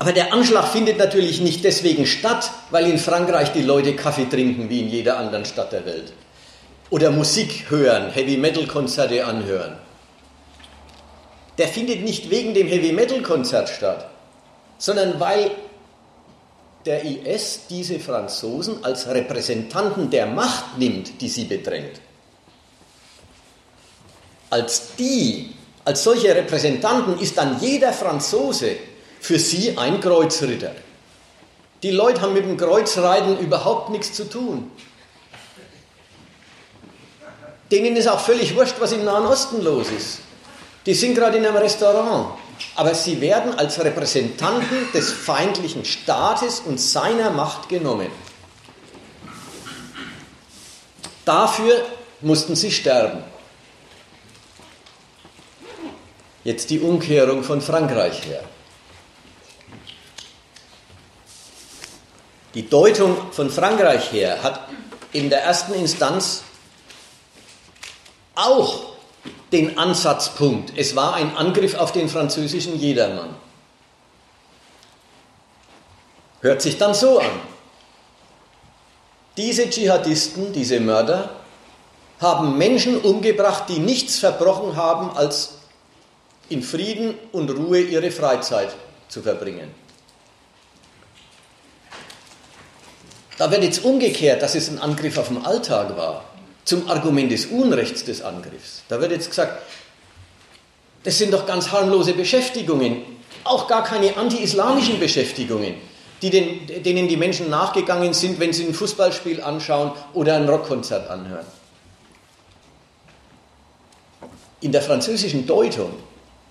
Aber 0.00 0.12
der 0.12 0.32
Anschlag 0.32 0.68
findet 0.68 0.98
natürlich 0.98 1.40
nicht 1.40 1.64
deswegen 1.64 2.06
statt, 2.06 2.50
weil 2.70 2.86
in 2.86 2.98
Frankreich 2.98 3.52
die 3.52 3.62
Leute 3.62 3.94
Kaffee 3.94 4.26
trinken 4.26 4.68
wie 4.68 4.80
in 4.80 4.88
jeder 4.88 5.16
anderen 5.18 5.44
Stadt 5.44 5.72
der 5.72 5.86
Welt. 5.86 6.12
Oder 6.90 7.10
Musik 7.10 7.70
hören, 7.70 8.10
Heavy-Metal-Konzerte 8.10 9.24
anhören. 9.24 9.78
Der 11.58 11.68
findet 11.68 12.02
nicht 12.02 12.30
wegen 12.30 12.52
dem 12.52 12.66
Heavy-Metal-Konzert 12.68 13.68
statt, 13.68 14.10
sondern 14.78 15.18
weil 15.18 15.50
der 16.86 17.04
IS 17.04 17.62
diese 17.68 17.98
Franzosen 17.98 18.84
als 18.84 19.08
Repräsentanten 19.08 20.08
der 20.08 20.26
Macht 20.26 20.78
nimmt, 20.78 21.20
die 21.20 21.28
sie 21.28 21.44
bedrängt. 21.44 22.00
Als 24.50 24.94
die, 24.96 25.50
als 25.84 26.04
solche 26.04 26.34
Repräsentanten 26.34 27.18
ist 27.18 27.36
dann 27.36 27.60
jeder 27.60 27.92
Franzose 27.92 28.76
für 29.20 29.38
sie 29.38 29.76
ein 29.76 30.00
Kreuzritter. 30.00 30.72
Die 31.82 31.90
Leute 31.90 32.20
haben 32.20 32.34
mit 32.34 32.44
dem 32.44 32.56
Kreuzreiten 32.56 33.38
überhaupt 33.38 33.90
nichts 33.90 34.12
zu 34.12 34.24
tun. 34.30 34.70
Denen 37.72 37.96
ist 37.96 38.06
auch 38.06 38.20
völlig 38.20 38.54
wurscht, 38.54 38.76
was 38.78 38.92
im 38.92 39.04
Nahen 39.04 39.26
Osten 39.26 39.62
los 39.62 39.88
ist. 39.90 40.20
Die 40.86 40.94
sind 40.94 41.16
gerade 41.16 41.38
in 41.38 41.44
einem 41.44 41.56
Restaurant 41.56 42.28
aber 42.74 42.94
sie 42.94 43.20
werden 43.20 43.58
als 43.58 43.78
Repräsentanten 43.78 44.92
des 44.92 45.12
feindlichen 45.12 45.84
Staates 45.84 46.60
und 46.60 46.80
seiner 46.80 47.30
Macht 47.30 47.68
genommen. 47.68 48.10
Dafür 51.24 51.84
mussten 52.20 52.54
sie 52.54 52.70
sterben. 52.70 53.24
Jetzt 56.44 56.70
die 56.70 56.78
Umkehrung 56.78 57.42
von 57.42 57.60
Frankreich 57.60 58.24
her. 58.24 58.44
Die 62.54 62.68
Deutung 62.68 63.32
von 63.32 63.50
Frankreich 63.50 64.12
her 64.12 64.42
hat 64.42 64.68
in 65.12 65.28
der 65.28 65.42
ersten 65.42 65.74
Instanz 65.74 66.42
auch 68.34 68.95
den 69.56 69.78
Ansatzpunkt. 69.78 70.72
Es 70.76 70.94
war 70.96 71.14
ein 71.14 71.34
Angriff 71.34 71.74
auf 71.74 71.92
den 71.92 72.08
französischen 72.08 72.78
Jedermann. 72.78 73.34
Hört 76.42 76.60
sich 76.60 76.76
dann 76.76 76.92
so 76.92 77.18
an. 77.18 77.40
Diese 79.36 79.68
Dschihadisten, 79.68 80.52
diese 80.52 80.78
Mörder, 80.80 81.30
haben 82.20 82.56
Menschen 82.58 83.00
umgebracht, 83.00 83.64
die 83.68 83.78
nichts 83.78 84.18
verbrochen 84.18 84.76
haben, 84.76 85.16
als 85.16 85.54
in 86.48 86.62
Frieden 86.62 87.14
und 87.32 87.50
Ruhe 87.50 87.80
ihre 87.80 88.10
Freizeit 88.10 88.74
zu 89.08 89.22
verbringen. 89.22 89.74
Da 93.38 93.50
wird 93.50 93.64
jetzt 93.64 93.84
umgekehrt, 93.84 94.40
dass 94.40 94.54
es 94.54 94.68
ein 94.68 94.78
Angriff 94.78 95.18
auf 95.18 95.28
den 95.28 95.44
Alltag 95.44 95.96
war 95.96 96.24
zum 96.66 96.90
Argument 96.90 97.32
des 97.32 97.46
Unrechts 97.46 98.04
des 98.04 98.20
Angriffs. 98.20 98.82
Da 98.88 99.00
wird 99.00 99.12
jetzt 99.12 99.30
gesagt, 99.30 99.62
das 101.04 101.16
sind 101.16 101.32
doch 101.32 101.46
ganz 101.46 101.70
harmlose 101.70 102.12
Beschäftigungen, 102.12 103.02
auch 103.44 103.68
gar 103.68 103.84
keine 103.84 104.16
anti-islamischen 104.16 104.98
Beschäftigungen, 104.98 105.76
die 106.20 106.30
den, 106.30 106.82
denen 106.82 107.06
die 107.06 107.16
Menschen 107.16 107.48
nachgegangen 107.48 108.12
sind, 108.12 108.40
wenn 108.40 108.52
sie 108.52 108.66
ein 108.66 108.74
Fußballspiel 108.74 109.40
anschauen 109.40 109.92
oder 110.12 110.36
ein 110.36 110.48
Rockkonzert 110.48 111.08
anhören. 111.08 111.46
In 114.60 114.72
der 114.72 114.82
französischen 114.82 115.46
Deutung, 115.46 115.92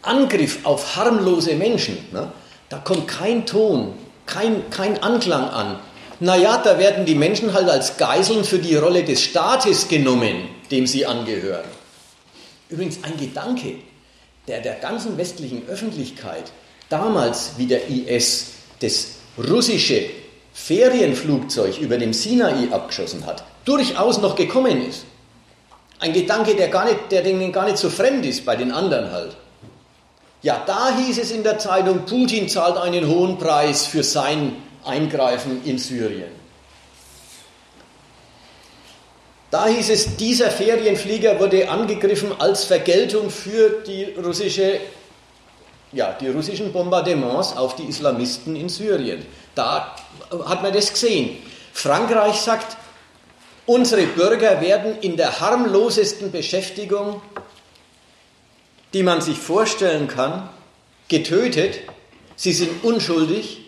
Angriff 0.02 0.60
auf 0.64 0.96
harmlose 0.96 1.56
Menschen, 1.56 1.98
ne, 2.14 2.32
da 2.70 2.78
kommt 2.78 3.10
kein 3.10 3.46
Ton, 3.46 3.94
kein, 4.26 4.70
kein 4.70 5.04
Anklang 5.04 5.50
an 5.50 5.80
naja, 6.20 6.58
da 6.64 6.80
werden 6.80 7.06
die 7.06 7.16
Menschen 7.16 7.54
halt 7.54 7.70
als 7.70 7.98
Geiseln 7.98 8.44
für 8.44 8.60
die 8.60 8.76
Rolle 8.76 9.04
des 9.04 9.22
Staates 9.22 9.88
genommen, 9.88 10.50
dem 10.72 10.88
sie 10.88 11.06
angehören. 11.06 11.66
Übrigens 12.70 13.00
ein 13.04 13.18
Gedanke, 13.18 13.76
der 14.48 14.62
der 14.62 14.76
ganzen 14.76 15.18
westlichen 15.18 15.68
Öffentlichkeit 15.68 16.52
damals, 16.90 17.52
wie 17.58 17.68
der 17.68 17.88
IS 17.90 18.54
das 18.80 19.08
russische 19.38 20.06
Ferienflugzeug 20.54 21.80
über 21.80 21.98
dem 21.98 22.14
Sinai 22.14 22.70
abgeschossen 22.72 23.26
hat, 23.26 23.44
durchaus 23.66 24.20
noch 24.20 24.36
gekommen 24.36 24.88
ist. 24.88 25.06
Ein 26.00 26.14
Gedanke, 26.14 26.56
der, 26.56 26.70
gar 26.70 26.86
nicht, 26.86 27.12
der 27.12 27.24
denen 27.24 27.52
gar 27.52 27.66
nicht 27.66 27.78
so 27.78 27.90
fremd 27.90 28.26
ist, 28.26 28.46
bei 28.46 28.56
den 28.56 28.72
anderen 28.72 29.12
halt. 29.12 29.36
Ja, 30.42 30.62
da 30.66 30.96
hieß 30.98 31.18
es 31.18 31.32
in 31.32 31.44
der 31.44 31.58
Zeitung, 31.58 32.06
Putin 32.06 32.48
zahlt 32.48 32.78
einen 32.78 33.08
hohen 33.08 33.38
Preis 33.38 33.86
für 33.86 34.04
sein 34.04 34.56
Eingreifen 34.86 35.63
in 35.65 35.77
Syrien. 35.77 36.46
Da 39.51 39.68
hieß 39.68 39.89
es, 39.89 40.18
dieser 40.18 40.51
Ferienflieger 40.51 41.39
wurde 41.39 41.70
angegriffen 41.70 42.32
als 42.39 42.65
Vergeltung 42.65 43.30
für 43.30 43.84
die, 43.88 44.04
russische, 44.22 44.80
ja, 45.94 46.13
die 46.13 46.27
russischen 46.30 46.74
Bombardements 46.74 47.56
auf 47.56 47.75
die 47.75 47.84
Islamisten 47.84 48.56
in 48.56 48.68
Syrien. 48.68 49.25
Da 49.54 49.96
hat 50.46 50.62
man 50.62 50.74
das 50.74 50.92
gesehen. 50.92 51.38
Frankreich 51.72 52.36
sagt, 52.36 52.75
unsere 53.65 54.08
Bürger 54.08 54.60
werden 54.62 55.00
in 55.00 55.15
der 55.15 55.39
harmlosesten 55.39 56.32
Beschäftigung, 56.32 57.22
die 58.94 59.04
man 59.04 59.22
sich 59.22 59.38
vorstellen 59.38 60.08
kann, 60.08 60.50
getötet. 61.08 61.80
Sie 62.36 62.51
sind 62.51 62.84
unschuldig 62.84 63.65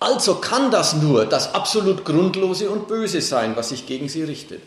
also 0.00 0.36
kann 0.36 0.70
das 0.70 0.94
nur 0.94 1.26
das 1.26 1.54
absolut 1.54 2.04
Grundlose 2.04 2.70
und 2.70 2.88
Böse 2.88 3.20
sein, 3.20 3.56
was 3.56 3.70
sich 3.70 3.86
gegen 3.86 4.08
sie 4.08 4.22
richtet. 4.22 4.62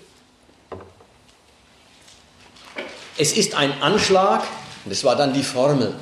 Es 3.17 3.33
ist 3.33 3.55
ein 3.55 3.81
Anschlag, 3.81 4.43
und 4.83 4.91
das 4.91 5.03
war 5.03 5.15
dann 5.15 5.33
die 5.33 5.43
Formel, 5.43 5.93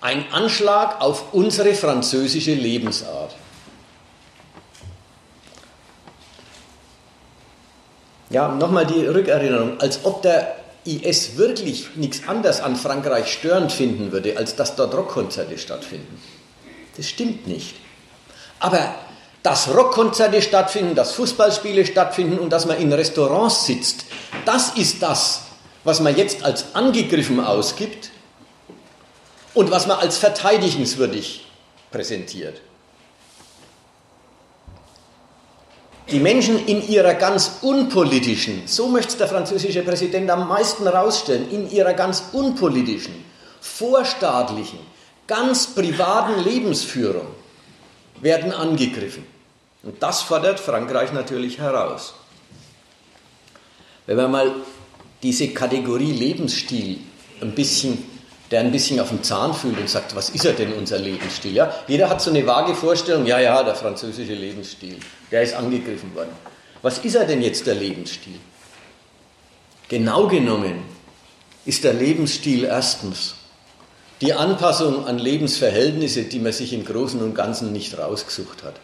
ein 0.00 0.30
Anschlag 0.32 1.00
auf 1.00 1.32
unsere 1.32 1.74
französische 1.74 2.54
Lebensart. 2.54 3.34
Ja, 8.30 8.48
nochmal 8.48 8.86
die 8.86 9.06
Rückerinnerung, 9.06 9.78
als 9.80 10.04
ob 10.04 10.22
der 10.22 10.56
IS 10.84 11.36
wirklich 11.36 11.94
nichts 11.94 12.26
anderes 12.26 12.60
an 12.60 12.76
Frankreich 12.76 13.32
störend 13.32 13.70
finden 13.70 14.10
würde, 14.10 14.36
als 14.36 14.56
dass 14.56 14.74
dort 14.74 14.94
Rockkonzerte 14.94 15.56
stattfinden. 15.58 16.20
Das 16.96 17.08
stimmt 17.08 17.46
nicht. 17.46 17.76
Aber 18.62 18.94
dass 19.42 19.74
Rockkonzerte 19.74 20.40
stattfinden, 20.40 20.94
dass 20.94 21.12
Fußballspiele 21.14 21.84
stattfinden 21.84 22.38
und 22.38 22.50
dass 22.50 22.64
man 22.64 22.78
in 22.78 22.92
Restaurants 22.92 23.66
sitzt, 23.66 24.04
das 24.44 24.76
ist 24.76 25.02
das, 25.02 25.42
was 25.82 25.98
man 25.98 26.16
jetzt 26.16 26.44
als 26.44 26.76
angegriffen 26.76 27.44
ausgibt 27.44 28.10
und 29.52 29.72
was 29.72 29.88
man 29.88 29.98
als 29.98 30.16
verteidigenswürdig 30.16 31.44
präsentiert. 31.90 32.60
Die 36.08 36.20
Menschen 36.20 36.64
in 36.66 36.86
ihrer 36.86 37.14
ganz 37.14 37.58
unpolitischen, 37.62 38.62
so 38.66 38.86
möchte 38.86 39.16
der 39.16 39.26
französische 39.26 39.82
Präsident 39.82 40.30
am 40.30 40.46
meisten 40.46 40.84
herausstellen, 40.84 41.50
in 41.50 41.68
ihrer 41.68 41.94
ganz 41.94 42.22
unpolitischen, 42.32 43.24
vorstaatlichen, 43.60 44.78
ganz 45.26 45.66
privaten 45.66 46.44
Lebensführung 46.44 47.41
werden 48.22 48.52
angegriffen. 48.52 49.26
Und 49.82 50.02
das 50.02 50.22
fordert 50.22 50.60
Frankreich 50.60 51.12
natürlich 51.12 51.58
heraus. 51.58 52.14
Wenn 54.06 54.16
man 54.16 54.30
mal 54.30 54.54
diese 55.22 55.48
Kategorie 55.48 56.12
Lebensstil 56.12 56.98
ein 57.40 57.54
bisschen, 57.54 58.04
der 58.50 58.60
ein 58.60 58.72
bisschen 58.72 59.00
auf 59.00 59.08
dem 59.08 59.22
Zahn 59.22 59.54
fühlt 59.54 59.78
und 59.78 59.88
sagt, 59.88 60.14
was 60.14 60.30
ist 60.30 60.44
er 60.44 60.52
denn 60.52 60.72
unser 60.72 60.98
Lebensstil? 60.98 61.52
Ja, 61.52 61.74
jeder 61.86 62.08
hat 62.08 62.20
so 62.20 62.30
eine 62.30 62.46
vage 62.46 62.74
Vorstellung, 62.74 63.26
ja, 63.26 63.40
ja, 63.40 63.62
der 63.62 63.74
französische 63.74 64.34
Lebensstil, 64.34 64.96
der 65.30 65.42
ist 65.42 65.54
angegriffen 65.54 66.14
worden. 66.14 66.30
Was 66.80 66.98
ist 66.98 67.14
er 67.14 67.24
denn 67.24 67.42
jetzt 67.42 67.66
der 67.66 67.74
Lebensstil? 67.74 68.38
Genau 69.88 70.26
genommen 70.26 70.84
ist 71.64 71.84
der 71.84 71.92
Lebensstil 71.92 72.64
erstens 72.64 73.34
die 74.22 74.32
Anpassung 74.32 75.06
an 75.06 75.18
Lebensverhältnisse, 75.18 76.22
die 76.22 76.38
man 76.38 76.52
sich 76.52 76.72
im 76.72 76.84
Großen 76.84 77.20
und 77.20 77.34
Ganzen 77.34 77.72
nicht 77.72 77.98
rausgesucht 77.98 78.62
hat. 78.62 78.76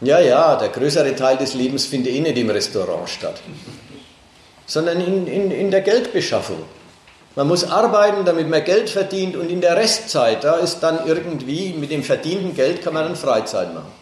Ja, 0.00 0.18
ja, 0.20 0.56
der 0.56 0.68
größere 0.68 1.14
Teil 1.14 1.38
des 1.38 1.54
Lebens 1.54 1.86
findet 1.86 2.12
eh 2.12 2.20
nicht 2.20 2.36
im 2.36 2.50
Restaurant 2.50 3.08
statt, 3.08 3.40
sondern 4.66 5.00
in, 5.00 5.26
in, 5.26 5.50
in 5.52 5.70
der 5.70 5.82
Geldbeschaffung. 5.82 6.62
Man 7.36 7.46
muss 7.46 7.62
arbeiten, 7.62 8.24
damit 8.24 8.48
man 8.50 8.64
Geld 8.64 8.90
verdient 8.90 9.36
und 9.36 9.50
in 9.50 9.60
der 9.60 9.76
Restzeit, 9.76 10.42
da 10.42 10.56
ist 10.56 10.80
dann 10.80 11.06
irgendwie, 11.06 11.72
mit 11.72 11.92
dem 11.92 12.02
verdienten 12.02 12.54
Geld 12.56 12.82
kann 12.82 12.94
man 12.94 13.04
dann 13.04 13.16
Freizeit 13.16 13.72
machen. 13.72 13.92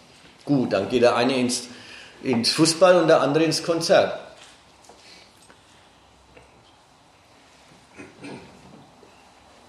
Gut, 0.46 0.72
dann 0.72 0.88
geht 0.88 1.02
der 1.02 1.16
eine 1.16 1.36
ins, 1.36 1.64
ins 2.22 2.52
Fußball 2.52 3.02
und 3.02 3.08
der 3.08 3.20
andere 3.20 3.44
ins 3.44 3.62
Konzert. 3.62 4.18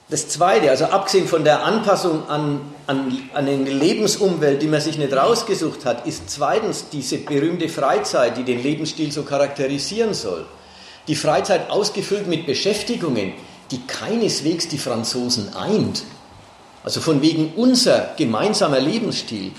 Das 0.09 0.29
Zweite, 0.29 0.69
also 0.69 0.85
abgesehen 0.85 1.27
von 1.27 1.43
der 1.43 1.65
Anpassung 1.65 2.29
an, 2.29 2.61
an, 2.87 3.29
an 3.33 3.47
eine 3.47 3.69
Lebensumwelt, 3.69 4.61
die 4.61 4.67
man 4.67 4.79
sich 4.79 4.97
nicht 4.97 5.11
rausgesucht 5.11 5.83
hat, 5.83 6.07
ist 6.07 6.29
zweitens 6.29 6.87
diese 6.89 7.17
berühmte 7.17 7.67
Freizeit, 7.67 8.37
die 8.37 8.43
den 8.43 8.63
Lebensstil 8.63 9.11
so 9.11 9.23
charakterisieren 9.23 10.13
soll. 10.13 10.45
Die 11.09 11.15
Freizeit 11.15 11.69
ausgefüllt 11.69 12.27
mit 12.27 12.45
Beschäftigungen, 12.45 13.33
die 13.69 13.85
keineswegs 13.85 14.69
die 14.69 14.77
Franzosen 14.77 15.53
eint. 15.53 16.03
Also 16.85 17.01
von 17.01 17.21
wegen 17.21 17.51
unser 17.57 18.13
gemeinsamer 18.15 18.79
Lebensstil. 18.79 19.51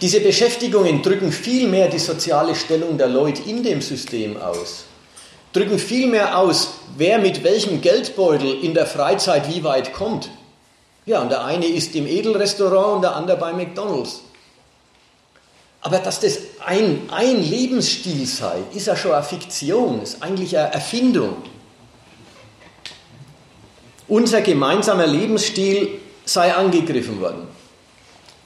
Diese 0.00 0.18
Beschäftigungen 0.18 1.02
drücken 1.02 1.30
vielmehr 1.30 1.88
die 1.88 2.00
soziale 2.00 2.56
Stellung 2.56 2.98
der 2.98 3.08
Leute 3.08 3.48
in 3.48 3.62
dem 3.62 3.80
System 3.80 4.36
aus 4.36 4.86
drücken 5.54 5.78
vielmehr 5.78 6.36
aus, 6.36 6.74
wer 6.96 7.18
mit 7.18 7.44
welchem 7.44 7.80
Geldbeutel 7.80 8.62
in 8.62 8.74
der 8.74 8.86
Freizeit 8.86 9.48
wie 9.54 9.64
weit 9.64 9.92
kommt. 9.92 10.30
Ja, 11.06 11.20
und 11.20 11.30
der 11.30 11.44
eine 11.44 11.66
ist 11.66 11.94
im 11.94 12.06
Edelrestaurant 12.06 12.96
und 12.96 13.02
der 13.02 13.16
andere 13.16 13.36
bei 13.36 13.52
McDonalds. 13.52 14.22
Aber 15.82 15.98
dass 15.98 16.20
das 16.20 16.38
ein, 16.64 17.10
ein 17.10 17.42
Lebensstil 17.42 18.26
sei, 18.26 18.56
ist 18.74 18.86
ja 18.86 18.96
schon 18.96 19.12
eine 19.12 19.22
Fiktion, 19.22 20.02
ist 20.02 20.22
eigentlich 20.22 20.56
eine 20.56 20.72
Erfindung. 20.72 21.36
Unser 24.08 24.40
gemeinsamer 24.40 25.06
Lebensstil 25.06 26.00
sei 26.24 26.54
angegriffen 26.54 27.20
worden. 27.20 27.46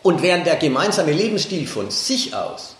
Und 0.02 0.22
während 0.22 0.46
der 0.46 0.56
gemeinsame 0.56 1.12
Lebensstil 1.12 1.66
von 1.66 1.90
sich 1.90 2.34
aus 2.34 2.74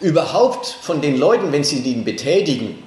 überhaupt 0.00 0.66
von 0.66 1.00
den 1.00 1.18
Leuten, 1.18 1.52
wenn 1.52 1.64
sie 1.64 1.82
den 1.82 2.04
betätigen, 2.04 2.82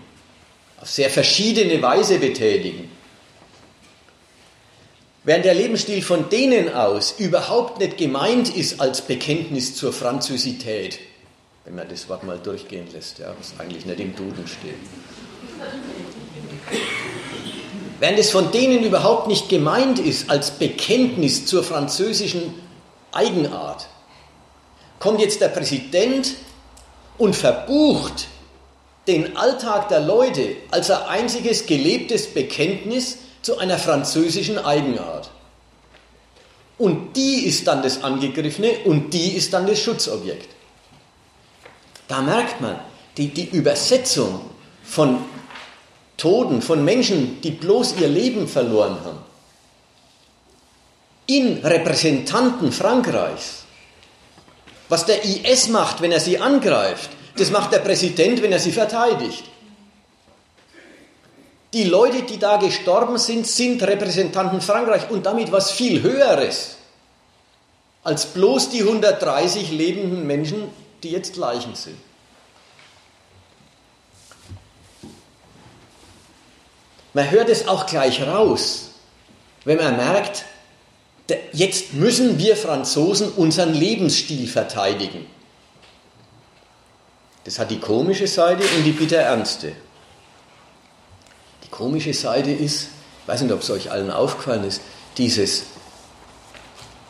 auf 0.81 0.89
sehr 0.89 1.09
verschiedene 1.09 1.81
Weise 1.81 2.17
betätigen. 2.17 2.89
Während 5.23 5.45
der 5.45 5.53
Lebensstil 5.53 6.01
von 6.01 6.29
denen 6.29 6.73
aus 6.73 7.15
überhaupt 7.19 7.79
nicht 7.79 7.97
gemeint 7.97 8.55
ist 8.55 8.81
als 8.81 9.01
Bekenntnis 9.01 9.75
zur 9.75 9.93
Französität, 9.93 10.97
wenn 11.65 11.75
man 11.75 11.87
das 11.87 12.09
Wort 12.09 12.23
mal 12.23 12.39
durchgehen 12.39 12.87
lässt, 12.91 13.19
ja, 13.19 13.31
was 13.37 13.59
eigentlich 13.59 13.85
nicht 13.85 13.99
im 13.99 14.15
Duden 14.15 14.47
steht. 14.47 14.73
Während 17.99 18.17
es 18.17 18.31
von 18.31 18.51
denen 18.51 18.83
überhaupt 18.83 19.27
nicht 19.27 19.47
gemeint 19.47 19.99
ist 19.99 20.31
als 20.31 20.49
Bekenntnis 20.49 21.45
zur 21.45 21.63
französischen 21.63 22.55
Eigenart, 23.11 23.87
kommt 24.97 25.21
jetzt 25.21 25.39
der 25.41 25.49
Präsident 25.49 26.33
und 27.19 27.35
verbucht 27.35 28.27
den 29.07 29.35
Alltag 29.35 29.89
der 29.89 30.01
Leute 30.01 30.55
als 30.69 30.91
ein 30.91 31.03
einziges 31.03 31.65
gelebtes 31.65 32.27
Bekenntnis 32.33 33.17
zu 33.41 33.57
einer 33.57 33.77
französischen 33.77 34.59
Eigenart. 34.59 35.31
Und 36.77 37.15
die 37.15 37.45
ist 37.45 37.67
dann 37.67 37.83
das 37.83 38.03
Angegriffene 38.03 38.79
und 38.85 39.13
die 39.13 39.35
ist 39.35 39.53
dann 39.53 39.67
das 39.67 39.79
Schutzobjekt. 39.79 40.49
Da 42.07 42.21
merkt 42.21 42.61
man, 42.61 42.79
die, 43.17 43.27
die 43.27 43.49
Übersetzung 43.49 44.41
von 44.83 45.19
Toten, 46.17 46.61
von 46.61 46.83
Menschen, 46.83 47.41
die 47.41 47.51
bloß 47.51 47.95
ihr 47.99 48.07
Leben 48.07 48.47
verloren 48.47 48.97
haben, 49.03 49.19
in 51.27 51.57
Repräsentanten 51.63 52.71
Frankreichs. 52.71 53.63
Was 54.89 55.05
der 55.05 55.23
IS 55.23 55.69
macht, 55.69 56.01
wenn 56.01 56.11
er 56.11 56.19
sie 56.19 56.37
angreift, 56.37 57.09
das 57.37 57.51
macht 57.51 57.71
der 57.71 57.79
Präsident, 57.79 58.41
wenn 58.41 58.51
er 58.51 58.59
sie 58.59 58.71
verteidigt. 58.71 59.45
Die 61.73 61.85
Leute, 61.85 62.23
die 62.23 62.37
da 62.37 62.57
gestorben 62.57 63.17
sind, 63.17 63.47
sind 63.47 63.81
Repräsentanten 63.81 64.61
Frankreichs 64.61 65.09
und 65.09 65.25
damit 65.25 65.51
was 65.51 65.71
viel 65.71 66.01
Höheres. 66.01 66.75
als 68.03 68.25
bloß 68.27 68.69
die 68.69 68.81
130 68.81 69.71
lebenden 69.71 70.25
Menschen, 70.25 70.69
die 71.03 71.11
jetzt 71.11 71.35
Leichen 71.35 71.75
sind. 71.75 71.97
Man 77.13 77.29
hört 77.29 77.49
es 77.49 77.67
auch 77.67 77.85
gleich 77.85 78.25
raus, 78.25 78.91
wenn 79.65 79.77
man 79.77 79.97
merkt, 79.97 80.45
jetzt 81.51 81.93
müssen 81.93 82.39
wir 82.39 82.55
Franzosen 82.55 83.31
unseren 83.33 83.73
Lebensstil 83.73 84.47
verteidigen. 84.47 85.25
Das 87.43 87.57
hat 87.57 87.71
die 87.71 87.79
komische 87.79 88.27
Seite 88.27 88.63
und 88.77 88.83
die 88.83 88.91
bitter 88.91 89.17
ernste. 89.17 89.73
Die 91.63 91.69
komische 91.69 92.13
Seite 92.13 92.51
ist, 92.51 92.89
ich 93.23 93.27
weiß 93.27 93.41
nicht, 93.41 93.53
ob 93.53 93.61
es 93.61 93.69
euch 93.69 93.91
allen 93.91 94.11
aufgefallen 94.11 94.63
ist, 94.63 94.81
dieses, 95.17 95.63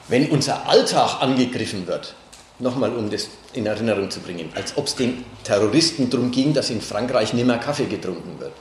wenn 0.08 0.30
unser 0.30 0.67
Alltag 0.67 1.22
angegriffen 1.22 1.86
wird, 1.88 2.15
nochmal 2.60 2.96
um 2.96 3.10
das 3.10 3.28
in 3.54 3.65
Erinnerung 3.65 4.10
zu 4.10 4.20
bringen, 4.22 4.52
als 4.56 4.78
ob 4.78 4.88
es 4.88 4.96
den 4.96 5.26
Terroristen 5.44 6.10
darum 6.10 6.32
ging, 6.32 6.54
dass 6.54 6.70
in 6.70 6.82
Frankreich 6.82 7.34
nimmer 7.34 7.58
Kaffee 7.58 7.86
getrunken 7.86 8.39
wird. 8.39 8.54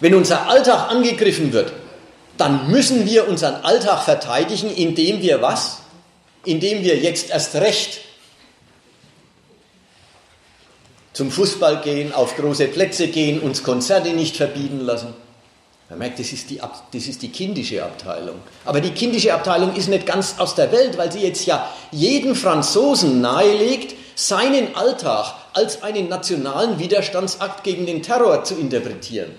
Wenn 0.00 0.14
unser 0.14 0.46
Alltag 0.46 0.90
angegriffen 0.90 1.52
wird, 1.52 1.72
dann 2.36 2.70
müssen 2.70 3.04
wir 3.04 3.28
unseren 3.28 3.56
Alltag 3.64 4.04
verteidigen, 4.04 4.70
indem 4.70 5.22
wir 5.22 5.42
was? 5.42 5.78
Indem 6.44 6.84
wir 6.84 6.96
jetzt 6.96 7.30
erst 7.30 7.56
recht 7.56 8.00
zum 11.18 11.32
Fußball 11.32 11.80
gehen, 11.80 12.14
auf 12.14 12.36
große 12.36 12.68
Plätze 12.68 13.08
gehen, 13.08 13.40
uns 13.40 13.64
Konzerte 13.64 14.10
nicht 14.10 14.36
verbieten 14.36 14.78
lassen. 14.78 15.14
Man 15.88 15.98
merkt, 15.98 16.20
das 16.20 16.32
ist, 16.32 16.48
die, 16.48 16.60
das 16.92 17.08
ist 17.08 17.22
die 17.22 17.30
kindische 17.30 17.84
Abteilung. 17.84 18.36
Aber 18.64 18.80
die 18.80 18.92
kindische 18.92 19.34
Abteilung 19.34 19.74
ist 19.74 19.88
nicht 19.88 20.06
ganz 20.06 20.36
aus 20.38 20.54
der 20.54 20.70
Welt, 20.70 20.96
weil 20.96 21.10
sie 21.10 21.18
jetzt 21.18 21.44
ja 21.44 21.74
jeden 21.90 22.36
Franzosen 22.36 23.20
nahelegt, 23.20 23.96
seinen 24.14 24.76
Alltag 24.76 25.34
als 25.54 25.82
einen 25.82 26.08
nationalen 26.08 26.78
Widerstandsakt 26.78 27.64
gegen 27.64 27.84
den 27.84 28.00
Terror 28.00 28.44
zu 28.44 28.54
interpretieren. 28.54 29.32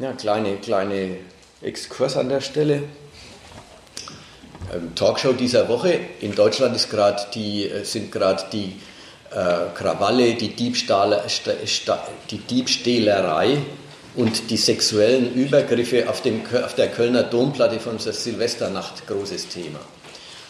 Ja, 0.00 0.12
kleine, 0.12 0.56
kleine 0.56 1.18
Exkurs 1.62 2.16
an 2.16 2.28
der 2.28 2.40
Stelle. 2.40 2.82
Ähm, 4.72 4.94
Talkshow 4.94 5.32
dieser 5.32 5.68
Woche. 5.68 5.98
In 6.20 6.34
Deutschland 6.34 6.76
ist 6.76 6.90
die, 7.34 7.68
äh, 7.68 7.84
sind 7.84 8.12
gerade 8.12 8.44
die 8.52 8.76
äh, 9.30 9.74
Krawalle, 9.74 10.34
die, 10.34 10.48
Diebstahl, 10.48 11.22
die 12.30 12.38
Diebstählerei 12.38 13.58
und 14.16 14.50
die 14.50 14.56
sexuellen 14.56 15.34
Übergriffe 15.34 16.08
auf, 16.08 16.20
dem, 16.22 16.42
auf 16.64 16.74
der 16.74 16.88
Kölner 16.88 17.22
Domplatte 17.22 17.80
von 17.80 17.98
der 17.98 18.12
Silvesternacht 18.12 19.06
großes 19.06 19.48
Thema. 19.48 19.78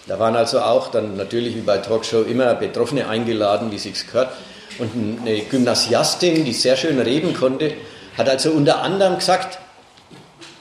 Da 0.06 0.18
waren 0.18 0.34
also 0.34 0.60
auch 0.60 0.90
dann 0.90 1.16
natürlich 1.16 1.54
wie 1.54 1.60
bei 1.60 1.78
Talkshow 1.78 2.22
immer 2.22 2.54
Betroffene 2.54 3.06
eingeladen, 3.06 3.70
wie 3.70 3.78
sich's 3.78 4.06
gehört. 4.06 4.30
Und 4.78 5.20
eine 5.20 5.40
Gymnasiastin, 5.42 6.44
die 6.44 6.52
sehr 6.52 6.76
schön 6.76 6.98
reden 6.98 7.34
konnte, 7.34 7.74
hat 8.16 8.28
also 8.28 8.50
unter 8.50 8.82
anderem 8.82 9.18
gesagt, 9.18 9.58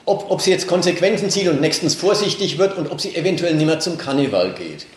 ob, 0.10 0.32
ob 0.32 0.42
sie 0.42 0.52
jetzt 0.52 0.68
Konsequenzen 0.68 1.30
zieht 1.30 1.48
und 1.48 1.62
nächstens 1.62 1.96
vorsichtig 1.96 2.58
wird 2.58 2.78
und 2.78 2.92
ob 2.92 3.00
sie 3.00 3.16
eventuell 3.16 3.54
nicht 3.54 3.66
mehr 3.66 3.80
zum 3.80 3.98
Karneval 3.98 4.54
geht. 4.54 4.88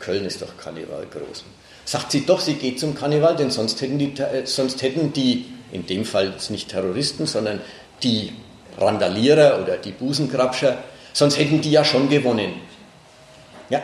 Köln 0.00 0.24
ist 0.24 0.42
doch 0.42 0.56
Karneval 0.58 1.06
groß. 1.10 1.44
Sagt 1.84 2.10
sie 2.10 2.26
doch, 2.26 2.40
sie 2.40 2.54
geht 2.54 2.80
zum 2.80 2.94
Karneval, 2.94 3.36
denn 3.36 3.50
sonst 3.50 3.80
hätten 3.80 3.98
die, 3.98 4.12
äh, 4.20 4.44
sonst 4.44 4.82
hätten 4.82 5.12
die 5.12 5.46
in 5.72 5.86
dem 5.86 6.04
Fall 6.04 6.34
nicht 6.48 6.68
Terroristen, 6.68 7.26
sondern 7.26 7.60
die 8.02 8.32
Randalierer 8.76 9.60
oder 9.62 9.76
die 9.76 9.92
Busenkrabscher, 9.92 10.78
sonst 11.12 11.38
hätten 11.38 11.60
die 11.60 11.70
ja 11.70 11.84
schon 11.84 12.08
gewonnen. 12.08 12.54
Ja, 13.68 13.82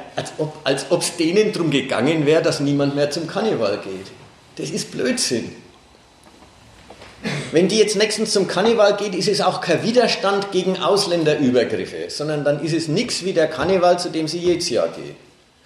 als 0.65 0.87
ob 0.91 1.03
es 1.03 1.17
denen 1.17 1.53
darum 1.53 1.71
gegangen 1.71 2.27
wäre, 2.27 2.43
dass 2.43 2.59
niemand 2.59 2.97
mehr 2.97 3.11
zum 3.11 3.29
Karneval 3.29 3.79
geht. 3.79 4.07
Das 4.57 4.71
ist 4.71 4.91
Blödsinn. 4.91 5.53
Wenn 7.53 7.69
die 7.69 7.79
jetzt 7.79 7.97
nächstens 7.97 8.33
zum 8.33 8.49
Karneval 8.49 8.97
geht, 8.97 9.15
ist 9.15 9.29
es 9.29 9.41
auch 9.41 9.61
kein 9.61 9.83
Widerstand 9.83 10.53
gegen 10.53 10.79
Ausländerübergriffe, 10.79 12.09
sondern 12.09 12.45
dann 12.45 12.63
ist 12.63 12.75
es 12.75 12.89
nichts 12.89 13.25
wie 13.25 13.33
der 13.33 13.49
Karneval, 13.49 13.99
zu 13.99 14.11
dem 14.11 14.29
sie 14.29 14.39
jedes 14.39 14.69
Jahr 14.69 14.89
geht. 14.89 15.17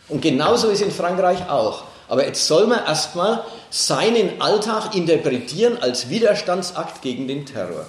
Und 0.08 0.22
genauso 0.22 0.68
ist 0.68 0.82
in 0.82 0.90
Frankreich 0.90 1.48
auch. 1.48 1.84
Aber 2.08 2.26
jetzt 2.26 2.46
soll 2.46 2.66
man 2.66 2.84
erstmal 2.84 3.44
seinen 3.70 4.40
Alltag 4.40 4.94
interpretieren 4.94 5.78
als 5.80 6.10
Widerstandsakt 6.10 7.02
gegen 7.02 7.28
den 7.28 7.46
Terror. 7.46 7.86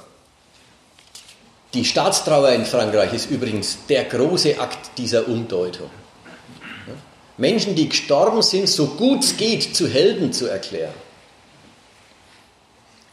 Die 1.73 1.85
Staatstrauer 1.85 2.49
in 2.49 2.65
Frankreich 2.65 3.13
ist 3.13 3.31
übrigens 3.31 3.77
der 3.89 4.03
große 4.03 4.59
Akt 4.59 4.97
dieser 4.97 5.27
Umdeutung. 5.27 5.89
Menschen, 7.37 7.75
die 7.75 7.89
gestorben 7.89 8.41
sind, 8.41 8.69
so 8.69 8.87
gut 8.87 9.23
es 9.23 9.37
geht, 9.37 9.75
zu 9.75 9.87
Helden 9.87 10.31
zu 10.33 10.47
erklären 10.47 10.93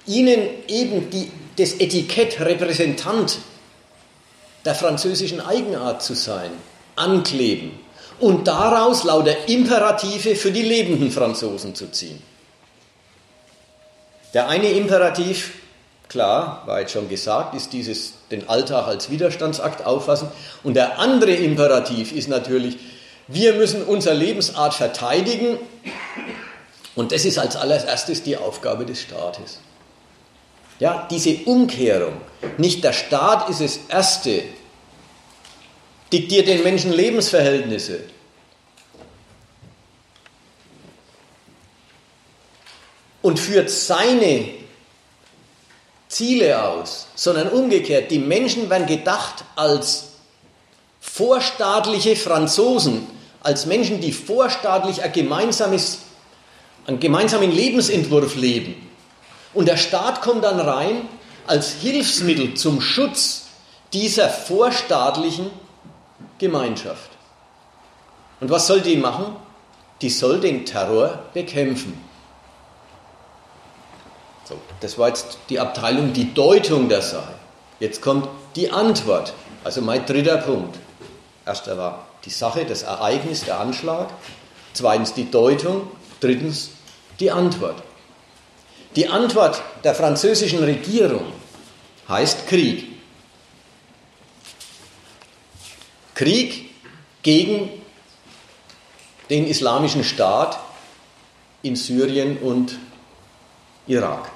ihnen 0.09 0.41
eben 0.67 1.11
die, 1.11 1.31
das 1.57 1.75
Etikett 1.75 2.41
Repräsentant 2.41 3.39
der 4.65 4.75
französischen 4.75 5.41
Eigenart 5.41 6.03
zu 6.03 6.15
sein, 6.15 6.51
ankleben 6.97 7.79
und 8.19 8.49
daraus 8.49 9.05
lauter 9.05 9.49
Imperative 9.49 10.35
für 10.35 10.51
die 10.51 10.63
lebenden 10.63 11.11
Franzosen 11.11 11.75
zu 11.75 11.91
ziehen. 11.91 12.23
Der 14.35 14.49
eine 14.49 14.71
Imperativ, 14.71 15.53
klar, 16.09 16.63
war 16.67 16.81
jetzt 16.81 16.93
schon 16.93 17.09
gesagt, 17.09 17.55
ist 17.55 17.73
dieses 17.73 18.15
den 18.31 18.49
Alltag 18.49 18.87
als 18.87 19.11
Widerstandsakt 19.11 19.87
auffassen 19.87 20.29
und 20.63 20.75
der 20.75 20.99
andere 20.99 21.33
Imperativ 21.33 22.13
ist 22.13 22.29
natürlich, 22.29 22.77
wir 23.27 23.55
müssen 23.55 23.85
unsere 23.85 24.15
Lebensart 24.15 24.75
verteidigen 24.75 25.59
und 26.95 27.13
das 27.13 27.25
ist 27.25 27.39
als 27.39 27.57
allererstes 27.57 28.23
die 28.23 28.37
Aufgabe 28.37 28.85
des 28.85 29.01
Staates. 29.03 29.61
Ja, 30.79 31.07
diese 31.11 31.37
Umkehrung. 31.45 32.21
Nicht 32.57 32.85
der 32.85 32.93
Staat 32.93 33.49
ist 33.51 33.61
das 33.61 33.81
Erste, 33.89 34.45
diktiert 36.13 36.47
den 36.47 36.63
Menschen 36.63 36.93
Lebensverhältnisse. 36.93 38.05
Und 43.23 43.39
führt 43.39 43.69
seine 43.69 44.51
Ziele 46.09 46.63
aus, 46.63 47.09
sondern 47.15 47.49
umgekehrt. 47.49 48.11
Die 48.11 48.19
Menschen 48.19 48.71
werden 48.71 48.87
gedacht 48.87 49.45
als 49.57 50.13
vorstaatliche 51.01 52.17
Franzosen, 52.17 53.07
als 53.43 53.67
Menschen, 53.67 54.01
die 54.01 54.13
vorstaatlich 54.13 55.03
ein 55.03 55.13
gemeinsames, 55.13 55.99
einen 56.87 57.01
gemeinsamen 57.01 57.51
Lebensentwurf 57.51 58.37
leben. 58.37 58.88
Und 59.55 59.67
der 59.67 59.77
Staat 59.77 60.21
kommt 60.23 60.45
dann 60.45 60.61
rein 60.61 61.09
als 61.47 61.73
Hilfsmittel 61.73 62.55
zum 62.55 62.81
Schutz 62.81 63.47
dieser 63.93 64.29
vorstaatlichen 64.29 65.51
Gemeinschaft. 66.39 67.11
Und 68.41 68.51
was 68.51 68.67
soll 68.67 68.81
die 68.81 68.97
machen? 68.97 69.35
Die 70.01 70.11
soll 70.11 70.41
den 70.41 70.65
Terror 70.65 71.21
bekämpfen. 71.35 71.99
So, 74.45 74.57
das 74.81 74.99
war 74.99 75.09
jetzt 75.09 75.39
die 75.49 75.59
Abteilung, 75.59 76.13
die 76.13 76.33
Deutung 76.33 76.89
der 76.89 77.03
Sache. 77.03 77.35
Jetzt 77.81 78.01
kommt 78.01 78.29
die 78.57 78.71
Antwort, 78.71 79.35
also 79.65 79.81
mein 79.83 80.07
dritter 80.07 80.39
Punkt. 80.39 80.79
Erster 81.45 81.77
war 81.77 82.07
die 82.25 82.31
Sache, 82.31 82.65
das 82.65 82.83
Ereignis, 82.83 83.45
der 83.45 83.59
Anschlag. 83.61 84.09
Zweitens 84.73 85.15
die 85.15 85.31
Deutung. 85.31 85.89
Drittens 86.21 86.71
die 87.21 87.31
Antwort. 87.31 87.83
Die 88.99 89.07
Antwort 89.07 89.63
der 89.85 89.95
französischen 89.95 90.59
Regierung 90.59 91.23
heißt 92.09 92.49
Krieg. 92.49 92.85
Krieg 96.17 96.71
gegen 97.23 97.71
den 99.31 99.47
islamischen 99.47 100.03
Staat 100.03 100.59
in 101.63 101.77
Syrien 101.77 102.39
und 102.39 102.77
Irak. 103.87 104.33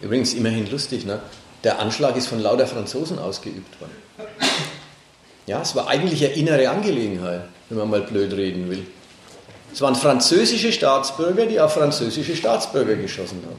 Übrigens 0.00 0.34
immerhin 0.34 0.68
lustig, 0.68 1.04
ne? 1.04 1.20
der 1.62 1.78
Anschlag 1.78 2.16
ist 2.16 2.26
von 2.26 2.40
lauter 2.40 2.66
Franzosen 2.66 3.20
ausgeübt 3.20 3.80
worden. 3.80 3.94
Ja, 5.46 5.62
es 5.62 5.76
war 5.76 5.86
eigentlich 5.86 6.24
eine 6.24 6.34
innere 6.34 6.70
Angelegenheit, 6.70 7.44
wenn 7.68 7.78
man 7.78 7.88
mal 7.88 8.02
blöd 8.02 8.32
reden 8.32 8.68
will. 8.68 8.84
Es 9.74 9.80
waren 9.80 9.96
französische 9.96 10.72
Staatsbürger, 10.72 11.46
die 11.46 11.58
auf 11.58 11.74
französische 11.74 12.36
Staatsbürger 12.36 12.94
geschossen 12.94 13.42
haben. 13.44 13.58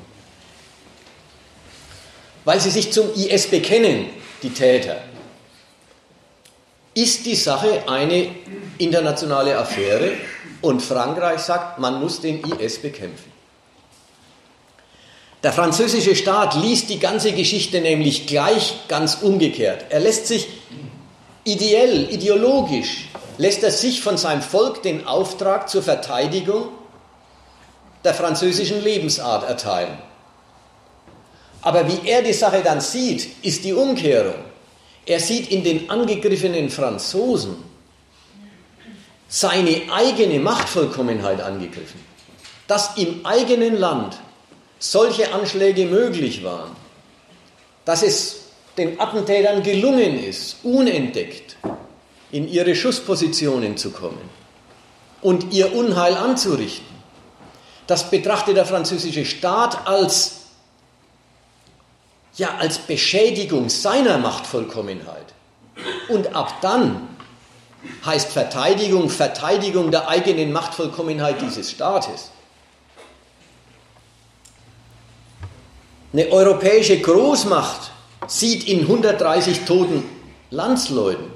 Weil 2.45 2.61
sie 2.61 2.69
sich 2.69 2.93
zum 2.93 3.13
IS 3.13 3.47
bekennen, 3.47 4.07
die 4.41 4.51
Täter, 4.51 4.95
ist 6.93 7.25
die 7.25 7.35
Sache 7.35 7.83
eine 7.89 8.29
internationale 8.77 9.57
Affäre 9.57 10.13
und 10.61 10.81
Frankreich 10.81 11.41
sagt, 11.41 11.79
man 11.79 11.99
muss 11.99 12.21
den 12.21 12.41
IS 12.45 12.79
bekämpfen. 12.79 13.33
Der 15.43 15.51
französische 15.51 16.15
Staat 16.15 16.55
liest 16.55 16.89
die 16.89 16.99
ganze 16.99 17.33
Geschichte 17.33 17.81
nämlich 17.81 18.25
gleich 18.25 18.87
ganz 18.87 19.15
umgekehrt. 19.15 19.87
Er 19.89 19.99
lässt 19.99 20.27
sich 20.27 20.47
Ideell, 21.43 22.11
ideologisch 22.11 23.09
lässt 23.37 23.63
er 23.63 23.71
sich 23.71 24.01
von 24.01 24.17
seinem 24.17 24.41
Volk 24.41 24.83
den 24.83 25.07
Auftrag 25.07 25.69
zur 25.69 25.83
Verteidigung 25.83 26.69
der 28.03 28.13
französischen 28.13 28.83
Lebensart 28.83 29.47
erteilen. 29.47 29.97
Aber 31.61 31.87
wie 31.87 32.07
er 32.07 32.21
die 32.21 32.33
Sache 32.33 32.61
dann 32.63 32.79
sieht, 32.79 33.43
ist 33.43 33.63
die 33.63 33.73
Umkehrung. 33.73 34.35
Er 35.05 35.19
sieht 35.19 35.49
in 35.49 35.63
den 35.63 35.89
angegriffenen 35.89 36.69
Franzosen 36.69 37.55
seine 39.27 39.81
eigene 39.91 40.39
Machtvollkommenheit 40.39 41.41
angegriffen. 41.41 41.99
Dass 42.67 42.95
im 42.97 43.25
eigenen 43.25 43.77
Land 43.77 44.17
solche 44.79 45.33
Anschläge 45.33 45.85
möglich 45.85 46.43
waren, 46.43 46.75
dass 47.83 48.03
es 48.03 48.45
den 48.77 48.99
Attentätern 48.99 49.63
gelungen 49.63 50.23
ist, 50.23 50.57
unentdeckt 50.63 51.57
in 52.35 52.49
ihre 52.49 52.75
Schusspositionen 52.75 53.77
zu 53.77 53.91
kommen 53.91 54.29
und 55.21 55.53
ihr 55.53 55.73
Unheil 55.73 56.17
anzurichten. 56.17 56.85
Das 57.87 58.09
betrachtet 58.09 58.57
der 58.57 58.65
französische 58.65 59.23
Staat 59.23 59.87
als, 59.87 60.41
ja, 62.35 62.57
als 62.57 62.79
Beschädigung 62.79 63.69
seiner 63.69 64.17
Machtvollkommenheit. 64.17 65.33
Und 66.09 66.35
ab 66.35 66.55
dann 66.59 67.07
heißt 68.05 68.29
Verteidigung 68.33 69.09
Verteidigung 69.09 69.89
der 69.89 70.09
eigenen 70.09 70.51
Machtvollkommenheit 70.51 71.41
dieses 71.41 71.71
Staates. 71.71 72.31
Eine 76.11 76.27
europäische 76.31 76.99
Großmacht 76.99 77.91
sieht 78.27 78.67
in 78.67 78.81
130 78.81 79.61
toten 79.61 80.03
Landsleuten 80.49 81.34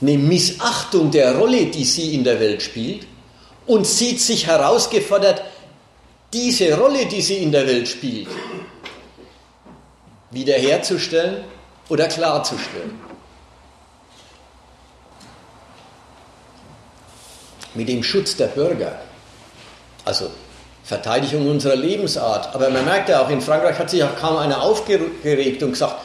eine 0.00 0.16
Missachtung 0.16 1.10
der 1.10 1.36
Rolle, 1.36 1.66
die 1.66 1.84
sie 1.84 2.14
in 2.14 2.24
der 2.24 2.40
Welt 2.40 2.62
spielt 2.62 3.06
und 3.66 3.86
sieht 3.86 4.20
sich 4.20 4.46
herausgefordert, 4.46 5.42
diese 6.32 6.76
Rolle, 6.78 7.06
die 7.06 7.20
sie 7.20 7.38
in 7.38 7.52
der 7.52 7.66
Welt 7.66 7.88
spielt, 7.88 8.28
wiederherzustellen 10.30 11.44
oder 11.88 12.06
klarzustellen. 12.06 12.98
Mit 17.74 17.88
dem 17.88 18.02
Schutz 18.02 18.36
der 18.36 18.46
Bürger, 18.46 19.00
also 20.04 20.30
Verteidigung 20.90 21.48
unserer 21.48 21.76
Lebensart. 21.76 22.52
Aber 22.54 22.68
man 22.70 22.84
merkt 22.84 23.08
ja 23.08 23.22
auch, 23.22 23.30
in 23.30 23.40
Frankreich 23.40 23.78
hat 23.78 23.90
sich 23.90 24.02
auch 24.02 24.16
kaum 24.16 24.36
einer 24.38 24.60
aufgeregt 24.60 25.62
und 25.62 25.72
gesagt, 25.72 25.96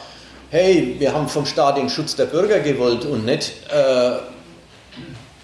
hey, 0.56 0.96
wir 0.98 1.12
haben 1.12 1.28
vom 1.28 1.44
Staat 1.44 1.76
den 1.76 1.90
Schutz 1.90 2.16
der 2.16 2.24
Bürger 2.24 2.60
gewollt 2.60 3.04
und 3.04 3.26
nicht 3.26 3.52
äh, 3.68 4.12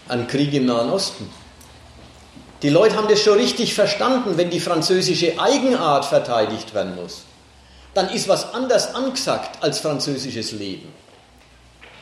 einen 0.09 0.27
Krieg 0.27 0.55
im 0.55 0.65
Nahen 0.65 0.89
Osten. 0.89 1.29
Die 2.63 2.71
Leute 2.71 2.97
haben 2.97 3.09
das 3.09 3.21
schon 3.21 3.37
richtig 3.37 3.75
verstanden, 3.75 4.39
wenn 4.39 4.49
die 4.49 4.59
französische 4.59 5.39
Eigenart 5.39 6.07
verteidigt 6.07 6.73
werden 6.73 6.97
muss. 6.97 7.25
Dann 7.93 8.09
ist 8.09 8.27
was 8.27 8.55
anders 8.55 8.95
angesagt 8.95 9.63
als 9.63 9.81
französisches 9.81 10.53
Leben. 10.53 10.89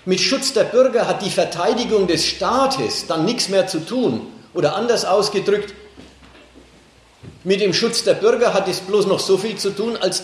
Mit 0.05 0.21
Schutz 0.21 0.53
der 0.53 0.65
Bürger 0.65 1.09
hat 1.09 1.23
die 1.23 1.31
Verteidigung 1.31 2.07
des 2.07 2.25
Staates 2.25 3.09
dann 3.09 3.25
nichts 3.25 3.49
mehr 3.49 3.67
zu 3.67 3.81
tun. 3.81 4.29
Oder 4.55 4.77
anders 4.77 5.05
ausgedrückt, 5.05 5.75
mit 7.43 7.61
dem 7.61 7.73
Schutz 7.73 8.05
der 8.05 8.15
Bürger 8.15 8.55
hat 8.55 8.69
es 8.69 8.79
bloß 8.79 9.07
noch 9.07 9.19
so 9.19 9.37
viel 9.37 9.57
zu 9.57 9.71
tun, 9.71 9.97
als 9.97 10.23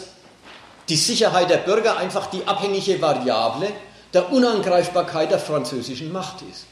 die 0.88 0.96
Sicherheit 0.96 1.50
der 1.50 1.58
Bürger 1.58 1.96
einfach 1.96 2.26
die 2.26 2.46
abhängige 2.46 3.00
Variable 3.00 3.72
der 4.12 4.32
Unangreifbarkeit 4.32 5.30
der 5.30 5.38
französischen 5.38 6.12
Macht 6.12 6.42
ist. 6.50 6.66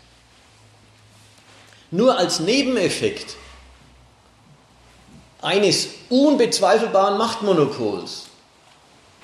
Nur 1.90 2.16
als 2.16 2.40
Nebeneffekt 2.40 3.36
eines 5.42 5.88
unbezweifelbaren 6.08 7.18
Machtmonopols 7.18 8.26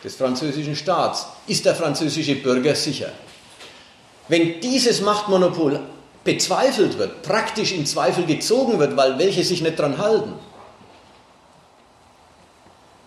des 0.05 0.17
französischen 0.17 0.77
Staats 0.77 1.27
ist 1.47 1.65
der 1.65 1.75
französische 1.75 2.37
Bürger 2.37 2.75
sicher. 2.75 3.13
Wenn 4.29 4.61
dieses 4.61 5.01
Machtmonopol 5.01 5.81
bezweifelt 6.23 6.99
wird, 6.99 7.23
praktisch 7.23 7.73
in 7.73 7.87
Zweifel 7.87 8.25
gezogen 8.27 8.79
wird, 8.79 8.97
weil 8.97 9.19
welche 9.19 9.43
sich 9.43 9.63
nicht 9.63 9.79
dran 9.79 9.99
halten, 9.99 10.35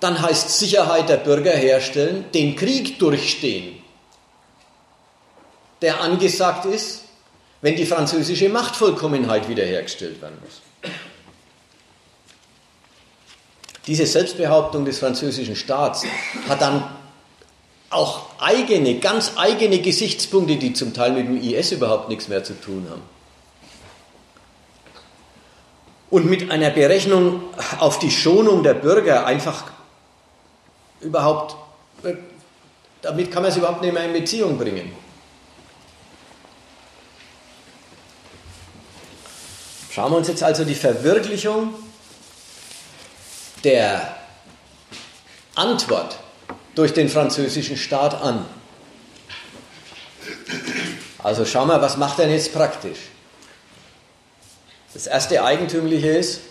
dann 0.03 0.21
heißt 0.21 0.59
Sicherheit 0.59 1.07
der 1.07 1.17
Bürger 1.17 1.51
herstellen, 1.51 2.25
den 2.33 2.55
Krieg 2.55 2.99
durchstehen, 2.99 3.81
der 5.81 6.01
angesagt 6.01 6.65
ist, 6.65 7.03
wenn 7.61 7.77
die 7.77 7.85
französische 7.85 8.49
Machtvollkommenheit 8.49 9.47
wiederhergestellt 9.47 10.21
werden 10.21 10.37
muss. 10.43 10.61
Diese 13.87 14.05
Selbstbehauptung 14.05 14.83
des 14.83 14.99
französischen 14.99 15.55
Staats 15.55 16.03
hat 16.49 16.61
dann 16.61 16.83
auch 17.89 18.27
eigene, 18.39 18.99
ganz 18.99 19.33
eigene 19.37 19.79
Gesichtspunkte, 19.79 20.57
die 20.57 20.73
zum 20.73 20.93
Teil 20.93 21.13
mit 21.13 21.27
dem 21.27 21.41
IS 21.41 21.71
überhaupt 21.71 22.09
nichts 22.09 22.27
mehr 22.27 22.43
zu 22.43 22.59
tun 22.59 22.87
haben. 22.89 23.01
Und 26.09 26.25
mit 26.25 26.51
einer 26.51 26.69
Berechnung 26.69 27.43
auf 27.79 27.99
die 27.99 28.11
Schonung 28.11 28.63
der 28.63 28.73
Bürger 28.73 29.25
einfach 29.25 29.63
überhaupt, 31.03 31.55
äh, 32.03 32.15
damit 33.01 33.31
kann 33.31 33.43
man 33.43 33.51
es 33.51 33.57
überhaupt 33.57 33.81
nicht 33.81 33.93
mehr 33.93 34.05
in 34.05 34.13
Beziehung 34.13 34.57
bringen. 34.57 34.91
Schauen 39.91 40.11
wir 40.11 40.17
uns 40.17 40.27
jetzt 40.27 40.41
also 40.41 40.65
die 40.65 40.73
Verwirklichung 40.73 41.75
der 43.63 44.17
Antwort 45.55 46.17
durch 46.73 46.93
den 46.93 47.09
französischen 47.09 47.77
Staat 47.77 48.15
an. 48.15 48.45
Also 51.19 51.45
schauen 51.45 51.67
wir, 51.67 51.81
was 51.81 51.97
macht 51.97 52.19
er 52.19 52.29
jetzt 52.29 52.53
praktisch? 52.53 52.97
Das 54.93 55.07
erste 55.07 55.43
Eigentümliche 55.43 56.09
ist, 56.09 56.41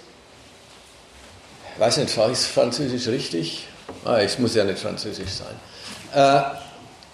ich 1.74 1.80
weiß 1.80 1.96
nicht, 1.98 2.10
sage 2.10 2.32
ich 2.32 2.38
französisch 2.38 3.08
richtig? 3.08 3.66
Ah, 4.04 4.18
es 4.18 4.38
muss 4.38 4.54
ja 4.54 4.64
nicht 4.64 4.78
französisch 4.78 5.30
sein. 5.30 5.54
Äh, 6.12 6.42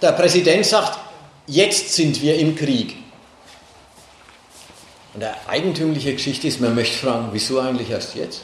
der 0.00 0.12
Präsident 0.12 0.64
sagt, 0.64 0.98
jetzt 1.46 1.94
sind 1.94 2.20
wir 2.22 2.38
im 2.38 2.56
Krieg. 2.56 2.96
Und 5.14 5.20
der 5.20 5.36
eigentümliche 5.48 6.12
Geschichte 6.12 6.48
ist, 6.48 6.60
man 6.60 6.74
möchte 6.74 6.96
fragen, 6.96 7.28
wieso 7.32 7.60
eigentlich 7.60 7.90
erst 7.90 8.14
jetzt? 8.14 8.42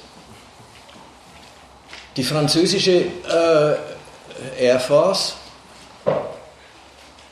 Die 2.17 2.25
französische 2.25 3.07
äh, 3.29 4.63
Air 4.63 4.81
Force 4.81 5.35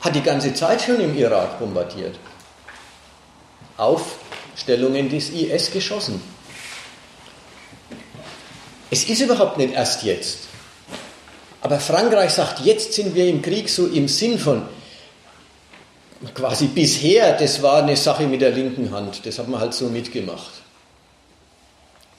hat 0.01 0.15
die 0.15 0.21
ganze 0.21 0.53
Zeit 0.53 0.81
schon 0.81 0.99
im 0.99 1.17
Irak 1.17 1.59
bombardiert. 1.59 2.17
Aufstellungen 3.77 5.09
des 5.09 5.29
IS 5.29 5.71
geschossen. 5.71 6.21
Es 8.91 9.05
ist 9.05 9.21
überhaupt 9.21 9.57
nicht 9.57 9.73
erst 9.73 10.03
jetzt. 10.03 10.39
Aber 11.63 11.79
Frankreich 11.79 12.31
sagt, 12.33 12.59
jetzt 12.65 12.91
sind 12.91 13.15
wir 13.15 13.25
im 13.25 13.41
Krieg 13.41 13.69
so 13.69 13.87
im 13.87 14.09
Sinn 14.09 14.37
von, 14.37 14.63
quasi 16.35 16.67
bisher, 16.67 17.37
das 17.37 17.61
war 17.61 17.81
eine 17.81 17.95
Sache 17.95 18.23
mit 18.27 18.41
der 18.41 18.51
linken 18.51 18.91
Hand, 18.91 19.25
das 19.25 19.39
hat 19.39 19.47
man 19.47 19.61
halt 19.61 19.73
so 19.73 19.85
mitgemacht. 19.85 20.51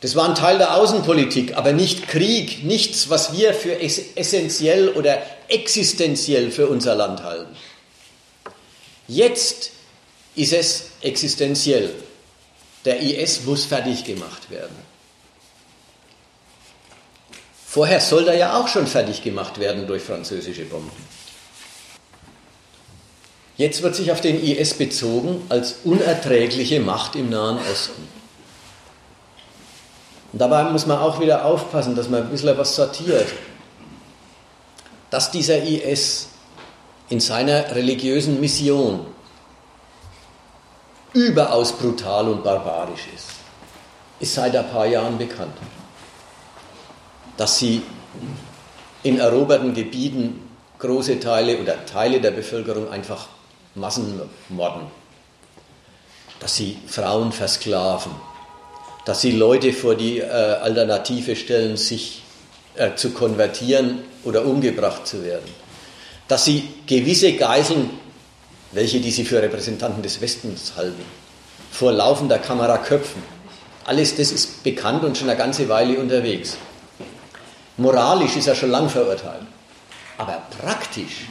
Das 0.00 0.16
war 0.16 0.26
ein 0.26 0.34
Teil 0.34 0.56
der 0.56 0.74
Außenpolitik, 0.76 1.58
aber 1.58 1.72
nicht 1.72 2.08
Krieg, 2.08 2.64
nichts, 2.64 3.10
was 3.10 3.36
wir 3.36 3.52
für 3.52 3.78
essentiell 3.80 4.88
oder 4.88 5.22
existenziell 5.48 6.50
für 6.50 6.66
unser 6.68 6.94
Land 6.94 7.22
halten. 7.22 7.54
Jetzt 9.08 9.72
ist 10.36 10.54
es 10.54 10.84
existenziell. 11.02 11.94
Der 12.86 13.00
IS 13.00 13.44
muss 13.44 13.66
fertig 13.66 14.04
gemacht 14.04 14.50
werden. 14.50 14.93
Vorher 17.74 18.00
soll 18.00 18.28
er 18.28 18.36
ja 18.36 18.56
auch 18.56 18.68
schon 18.68 18.86
fertig 18.86 19.24
gemacht 19.24 19.58
werden 19.58 19.88
durch 19.88 20.04
französische 20.04 20.64
Bomben. 20.64 20.92
Jetzt 23.56 23.82
wird 23.82 23.96
sich 23.96 24.12
auf 24.12 24.20
den 24.20 24.40
IS 24.40 24.74
bezogen 24.74 25.42
als 25.48 25.78
unerträgliche 25.82 26.78
Macht 26.78 27.16
im 27.16 27.30
Nahen 27.30 27.58
Osten. 27.72 28.06
Und 30.32 30.38
dabei 30.38 30.62
muss 30.70 30.86
man 30.86 30.98
auch 30.98 31.18
wieder 31.18 31.44
aufpassen, 31.44 31.96
dass 31.96 32.08
man 32.08 32.22
ein 32.22 32.30
bisschen 32.30 32.56
was 32.56 32.76
sortiert. 32.76 33.26
Dass 35.10 35.32
dieser 35.32 35.60
IS 35.60 36.28
in 37.08 37.18
seiner 37.18 37.74
religiösen 37.74 38.38
Mission 38.38 39.04
überaus 41.12 41.72
brutal 41.72 42.28
und 42.28 42.44
barbarisch 42.44 43.08
ist, 43.12 43.30
ist 44.20 44.34
seit 44.34 44.54
ein 44.54 44.70
paar 44.70 44.86
Jahren 44.86 45.18
bekannt 45.18 45.56
dass 47.36 47.58
sie 47.58 47.82
in 49.02 49.18
eroberten 49.18 49.74
Gebieten 49.74 50.40
große 50.78 51.20
Teile 51.20 51.58
oder 51.58 51.84
Teile 51.86 52.20
der 52.20 52.30
Bevölkerung 52.30 52.90
einfach 52.90 53.28
Massenmorden, 53.74 54.82
dass 56.40 56.56
sie 56.56 56.78
Frauen 56.86 57.32
versklaven, 57.32 58.12
dass 59.04 59.20
sie 59.20 59.32
Leute 59.32 59.72
vor 59.72 59.94
die 59.94 60.18
äh, 60.18 60.24
Alternative 60.24 61.36
stellen, 61.36 61.76
sich 61.76 62.22
äh, 62.76 62.94
zu 62.94 63.10
konvertieren 63.10 64.00
oder 64.24 64.44
umgebracht 64.44 65.06
zu 65.06 65.24
werden, 65.24 65.48
dass 66.28 66.44
sie 66.44 66.68
gewisse 66.86 67.34
Geiseln, 67.34 67.90
welche 68.72 69.00
die 69.00 69.10
sie 69.10 69.24
für 69.24 69.42
Repräsentanten 69.42 70.02
des 70.02 70.20
Westens 70.20 70.72
halten, 70.76 71.02
vor 71.70 71.92
laufender 71.92 72.38
Kamera 72.38 72.78
köpfen. 72.78 73.22
Alles 73.84 74.16
das 74.16 74.32
ist 74.32 74.62
bekannt 74.64 75.04
und 75.04 75.18
schon 75.18 75.28
eine 75.28 75.38
ganze 75.38 75.68
Weile 75.68 75.98
unterwegs. 75.98 76.56
Moralisch 77.76 78.36
ist 78.36 78.46
er 78.46 78.54
schon 78.54 78.70
lang 78.70 78.88
verurteilt. 78.88 79.46
Aber 80.18 80.42
praktisch 80.60 81.26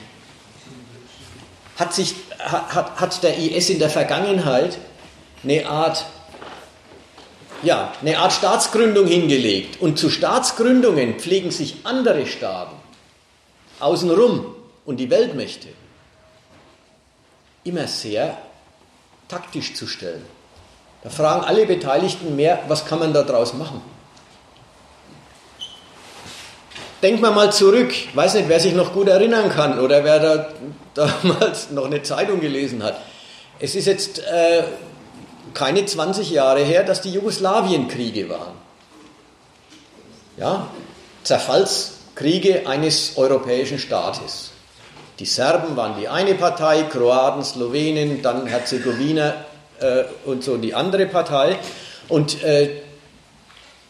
hat, 1.77 1.93
sich, 1.93 2.15
hat, 2.39 2.99
hat 2.99 3.23
der 3.23 3.37
IS 3.37 3.69
in 3.69 3.79
der 3.79 3.89
Vergangenheit 3.89 4.77
eine 5.43 5.65
Art, 5.67 6.05
ja, 7.61 7.93
eine 8.01 8.19
Art 8.19 8.33
Staatsgründung 8.33 9.07
hingelegt. 9.07 9.81
Und 9.81 9.97
zu 9.97 10.09
Staatsgründungen 10.09 11.19
pflegen 11.19 11.51
sich 11.51 11.77
andere 11.83 12.25
Staaten 12.25 12.75
außenrum 13.79 14.55
und 14.85 14.97
die 14.97 15.09
Weltmächte 15.09 15.69
immer 17.63 17.87
sehr 17.87 18.37
taktisch 19.27 19.73
zu 19.73 19.87
stellen. 19.87 20.25
Da 21.03 21.09
fragen 21.09 21.43
alle 21.43 21.65
Beteiligten 21.65 22.35
mehr, 22.35 22.59
was 22.67 22.85
kann 22.85 22.99
man 22.99 23.13
daraus 23.13 23.53
machen? 23.53 23.81
Denkt 27.03 27.21
man 27.21 27.35
mal 27.35 27.51
zurück, 27.51 27.91
ich 27.91 28.15
weiß 28.15 28.35
nicht, 28.35 28.47
wer 28.47 28.61
sich 28.61 28.73
noch 28.73 28.93
gut 28.93 29.09
erinnern 29.09 29.49
kann 29.49 29.77
oder 29.77 30.05
wer 30.05 30.19
da 30.19 30.49
damals 30.93 31.69
noch 31.71 31.85
eine 31.85 32.01
Zeitung 32.01 32.39
gelesen 32.39 32.81
hat. 32.81 32.97
Es 33.59 33.75
ist 33.75 33.87
jetzt 33.87 34.19
äh, 34.19 34.63
keine 35.53 35.85
20 35.85 36.31
Jahre 36.31 36.61
her, 36.61 36.83
dass 36.83 37.01
die 37.01 37.11
Jugoslawienkriege 37.11 38.29
waren. 38.29 38.53
Ja, 40.37 40.69
Zerfallskriege 41.23 42.67
eines 42.67 43.17
europäischen 43.17 43.79
Staates. 43.79 44.51
Die 45.19 45.25
Serben 45.25 45.75
waren 45.75 45.99
die 45.99 46.07
eine 46.07 46.35
Partei, 46.35 46.83
Kroaten, 46.83 47.43
Slowenen, 47.43 48.21
dann 48.21 48.47
Herzegowina 48.47 49.33
äh, 49.81 50.05
und 50.23 50.43
so 50.43 50.55
die 50.55 50.73
andere 50.73 51.05
Partei. 51.07 51.59
Und 52.07 52.41
äh, 52.43 52.81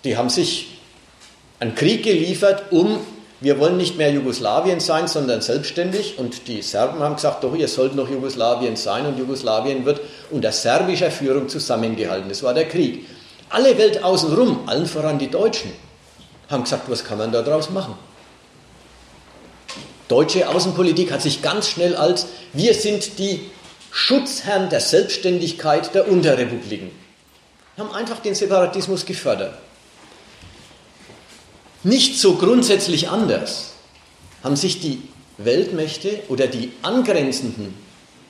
die 0.04 0.18
haben 0.18 0.30
sich 0.30 0.73
einen 1.60 1.76
Krieg 1.76 2.04
geliefert, 2.04 2.72
um, 2.72 3.00
wir 3.40 3.60
wollen 3.60 3.76
nicht 3.76 3.98
mehr 3.98 4.12
Jugoslawien 4.12 4.80
sein, 4.80 5.08
sondern 5.08 5.42
selbstständig. 5.42 6.18
Und 6.18 6.48
die 6.48 6.62
Serben 6.62 7.00
haben 7.00 7.16
gesagt, 7.16 7.44
doch, 7.44 7.56
ihr 7.56 7.68
sollt 7.68 7.94
noch 7.96 8.10
Jugoslawien 8.10 8.78
sein 8.78 9.06
und 9.06 9.20
Jugoslawien 9.20 9.86
wird 9.86 10.00
unter 10.32 10.52
serbischer 10.52 11.12
Führung 11.12 11.50
zusammengehalten. 11.50 12.30
Das 12.30 12.42
war 12.42 12.54
der 12.54 12.70
Krieg. 12.70 13.06
Alle 13.50 13.78
Welt 13.78 14.04
außenrum, 14.04 14.62
allen 14.68 14.86
voran 14.86 15.20
die 15.20 15.30
Deutschen, 15.30 15.72
haben 16.50 16.64
gesagt, 16.64 16.90
was 16.90 17.04
kann 17.04 17.18
man 17.18 17.32
da 17.32 17.42
draus 17.42 17.70
machen? 17.70 17.96
Deutsche 20.08 20.48
Außenpolitik 20.48 21.12
hat 21.12 21.22
sich 21.22 21.42
ganz 21.42 21.68
schnell 21.68 21.96
als, 21.96 22.28
wir 22.54 22.74
sind 22.74 23.20
die 23.20 23.50
Schutzherren 23.92 24.70
der 24.70 24.80
Selbstständigkeit 24.80 25.94
der 25.94 26.08
Unterrepubliken. 26.08 26.92
Haben 27.78 27.94
einfach 27.94 28.20
den 28.20 28.36
Separatismus 28.36 29.06
gefördert. 29.06 29.54
Nicht 31.84 32.18
so 32.18 32.36
grundsätzlich 32.36 33.10
anders 33.10 33.74
haben 34.42 34.56
sich 34.56 34.80
die 34.80 35.02
Weltmächte 35.38 36.24
oder 36.30 36.48
die 36.48 36.72
angrenzenden 36.82 37.78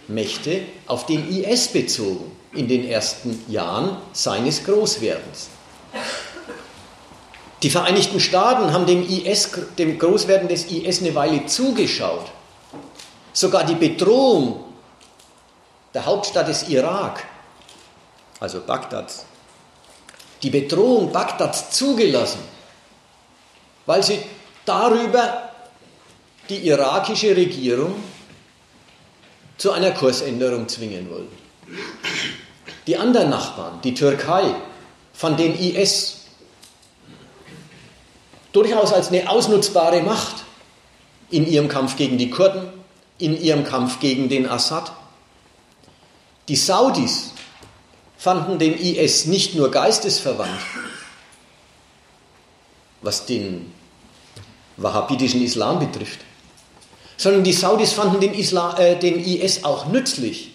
Mächte 0.07 0.61
auf 0.87 1.05
den 1.05 1.29
IS 1.29 1.67
bezogen 1.67 2.31
in 2.53 2.67
den 2.67 2.87
ersten 2.87 3.43
Jahren 3.47 3.97
seines 4.11 4.63
Großwerdens. 4.63 5.49
Die 7.61 7.69
Vereinigten 7.69 8.19
Staaten 8.19 8.73
haben 8.73 8.87
dem, 8.87 9.07
IS, 9.07 9.51
dem 9.77 9.99
Großwerden 9.99 10.47
des 10.47 10.65
IS 10.65 11.01
eine 11.01 11.13
Weile 11.13 11.45
zugeschaut. 11.45 12.31
Sogar 13.33 13.65
die 13.65 13.75
Bedrohung 13.75 14.63
der 15.93 16.05
Hauptstadt 16.05 16.47
des 16.47 16.69
Irak, 16.69 17.23
also 18.39 18.61
Bagdads, 18.61 19.25
die 20.41 20.49
Bedrohung 20.49 21.11
Bagdads 21.11 21.69
zugelassen 21.69 22.52
weil 23.85 24.03
sie 24.03 24.19
darüber 24.65 25.49
die 26.49 26.67
irakische 26.67 27.35
Regierung 27.35 27.95
zu 29.57 29.71
einer 29.71 29.91
Kursänderung 29.91 30.67
zwingen 30.67 31.09
wollten. 31.09 31.37
Die 32.87 32.97
anderen 32.97 33.29
Nachbarn, 33.29 33.79
die 33.81 33.93
Türkei, 33.93 34.55
von 35.13 35.37
den 35.37 35.57
IS 35.57 36.25
durchaus 38.51 38.91
als 38.91 39.09
eine 39.09 39.29
ausnutzbare 39.29 40.01
Macht 40.01 40.43
in 41.29 41.47
ihrem 41.47 41.67
Kampf 41.67 41.95
gegen 41.95 42.17
die 42.17 42.29
Kurden, 42.29 42.67
in 43.17 43.39
ihrem 43.39 43.63
Kampf 43.63 43.99
gegen 43.99 44.29
den 44.29 44.49
Assad. 44.49 44.91
Die 46.47 46.55
Saudis 46.55 47.31
fanden 48.17 48.59
den 48.59 48.77
IS 48.77 49.25
nicht 49.25 49.55
nur 49.55 49.71
geistesverwandt, 49.71 50.59
was 53.03 53.25
den 53.25 53.71
wahhabitischen 54.77 55.43
Islam 55.43 55.79
betrifft, 55.79 56.19
sondern 57.17 57.43
die 57.43 57.53
Saudis 57.53 57.93
fanden 57.93 58.19
den, 58.19 58.33
Islam, 58.33 58.75
äh, 58.77 58.95
den 58.95 59.23
IS 59.23 59.63
auch 59.63 59.85
nützlich 59.87 60.51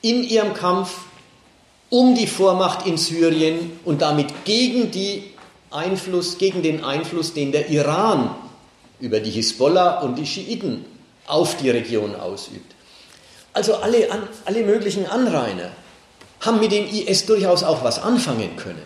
in 0.00 0.24
ihrem 0.24 0.54
Kampf 0.54 0.96
um 1.90 2.14
die 2.14 2.26
Vormacht 2.26 2.86
in 2.86 2.96
Syrien 2.96 3.78
und 3.84 4.00
damit 4.00 4.44
gegen, 4.44 4.90
Einfluss, 5.70 6.38
gegen 6.38 6.62
den 6.62 6.82
Einfluss, 6.84 7.34
den 7.34 7.52
der 7.52 7.68
Iran 7.68 8.34
über 9.00 9.20
die 9.20 9.30
Hisbollah 9.30 10.00
und 10.00 10.16
die 10.16 10.26
Schiiten 10.26 10.84
auf 11.26 11.56
die 11.56 11.70
Region 11.70 12.14
ausübt. 12.14 12.74
Also 13.52 13.74
alle, 13.76 14.08
alle 14.44 14.62
möglichen 14.62 15.06
Anrainer 15.06 15.70
haben 16.40 16.60
mit 16.60 16.72
dem 16.72 16.86
IS 16.86 17.26
durchaus 17.26 17.62
auch 17.62 17.84
was 17.84 18.00
anfangen 18.00 18.56
können. 18.56 18.82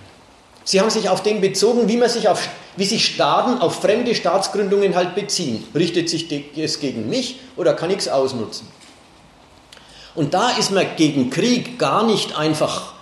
Sie 0.64 0.80
haben 0.80 0.90
sich 0.90 1.08
auf 1.10 1.22
den 1.22 1.40
bezogen, 1.40 1.88
wie, 1.88 1.96
man 1.98 2.08
sich 2.08 2.28
auf, 2.28 2.48
wie 2.76 2.86
sich 2.86 3.04
Staaten 3.04 3.60
auf 3.60 3.82
fremde 3.82 4.14
Staatsgründungen 4.14 4.94
halt 4.96 5.14
beziehen. 5.14 5.64
Richtet 5.74 6.08
sich 6.08 6.26
es 6.56 6.80
gegen 6.80 7.08
mich 7.08 7.38
oder 7.56 7.74
kann 7.74 7.90
ich 7.90 7.98
es 7.98 8.08
ausnutzen? 8.08 8.66
Und 10.14 10.32
da 10.32 10.50
ist 10.50 10.70
man 10.70 10.86
gegen 10.96 11.28
Krieg 11.30 11.78
gar 11.78 12.04
nicht 12.06 12.38
einfach 12.38 12.94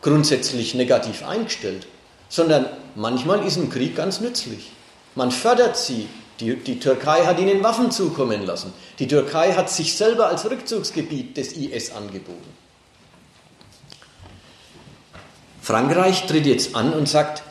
grundsätzlich 0.00 0.74
negativ 0.74 1.26
eingestellt, 1.26 1.86
sondern 2.28 2.66
manchmal 2.94 3.44
ist 3.46 3.56
ein 3.56 3.70
Krieg 3.70 3.96
ganz 3.96 4.20
nützlich. 4.20 4.70
Man 5.14 5.30
fördert 5.30 5.76
sie. 5.76 6.08
Die, 6.38 6.56
die 6.56 6.80
Türkei 6.80 7.26
hat 7.26 7.38
ihnen 7.38 7.62
Waffen 7.62 7.90
zukommen 7.90 8.46
lassen. 8.46 8.72
Die 8.98 9.06
Türkei 9.06 9.52
hat 9.52 9.68
sich 9.68 9.94
selber 9.94 10.28
als 10.28 10.48
Rückzugsgebiet 10.50 11.36
des 11.36 11.52
IS 11.52 11.92
angeboten. 11.92 12.48
Frankreich 15.70 16.26
tritt 16.26 16.46
jetzt 16.46 16.74
an 16.74 16.92
und 16.92 17.08
sagt, 17.08 17.44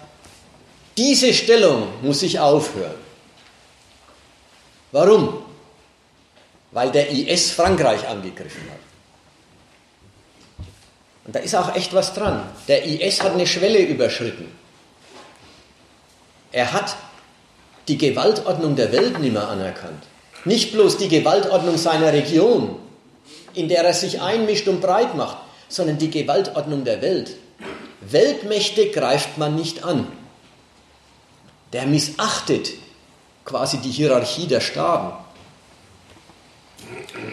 diese 0.98 1.34
Stellung 1.34 1.88
muss 2.02 2.20
sich 2.20 2.38
aufhören. 2.38 3.00
Warum? 4.92 5.42
Weil 6.72 6.92
der 6.92 7.10
IS 7.12 7.52
Frankreich 7.52 8.06
angegriffen 8.10 8.64
hat. 8.70 10.66
Und 11.24 11.34
da 11.34 11.40
ist 11.40 11.56
auch 11.56 11.74
echt 11.76 11.94
was 11.94 12.14
dran. 12.14 12.44
Der 12.68 12.84
IS 12.84 13.24
hat 13.24 13.36
eine 13.36 13.48
Schwelle 13.48 13.80
überschritten. 13.80 14.52
Er 16.52 16.74
hat 16.74 16.98
die 17.88 17.98
Gewaltordnung 17.98 18.76
der 18.76 18.92
Welt 18.92 19.18
nicht 19.20 19.32
mehr 19.32 19.48
anerkannt. 19.48 20.04
Nicht 20.44 20.74
bloß 20.74 20.98
die 20.98 21.08
Gewaltordnung 21.08 21.78
seiner 21.78 22.12
Region, 22.12 22.80
in 23.54 23.70
der 23.70 23.86
er 23.86 23.94
sich 23.94 24.20
einmischt 24.20 24.68
und 24.68 24.82
breit 24.82 25.16
macht, 25.16 25.38
sondern 25.70 25.98
die 25.98 26.10
Gewaltordnung 26.10 26.84
der 26.84 27.02
Welt. 27.02 27.38
Weltmächte 28.02 28.90
greift 28.90 29.38
man 29.38 29.56
nicht 29.56 29.84
an. 29.84 30.08
Der 31.74 31.86
missachtet 31.86 32.72
quasi 33.46 33.78
die 33.78 33.92
Hierarchie 33.92 34.48
der 34.48 34.62
Staaten. 34.62 35.24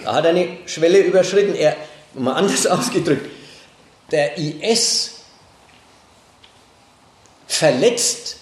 Da 0.05 0.15
hat 0.15 0.25
er 0.25 0.31
eine 0.31 0.59
Schwelle 0.67 0.99
überschritten. 1.01 1.55
Er, 1.55 1.77
mal 2.15 2.35
anders 2.35 2.67
ausgedrückt, 2.67 3.31
der 4.11 4.39
IS 4.39 5.21
verletzt 7.47 8.37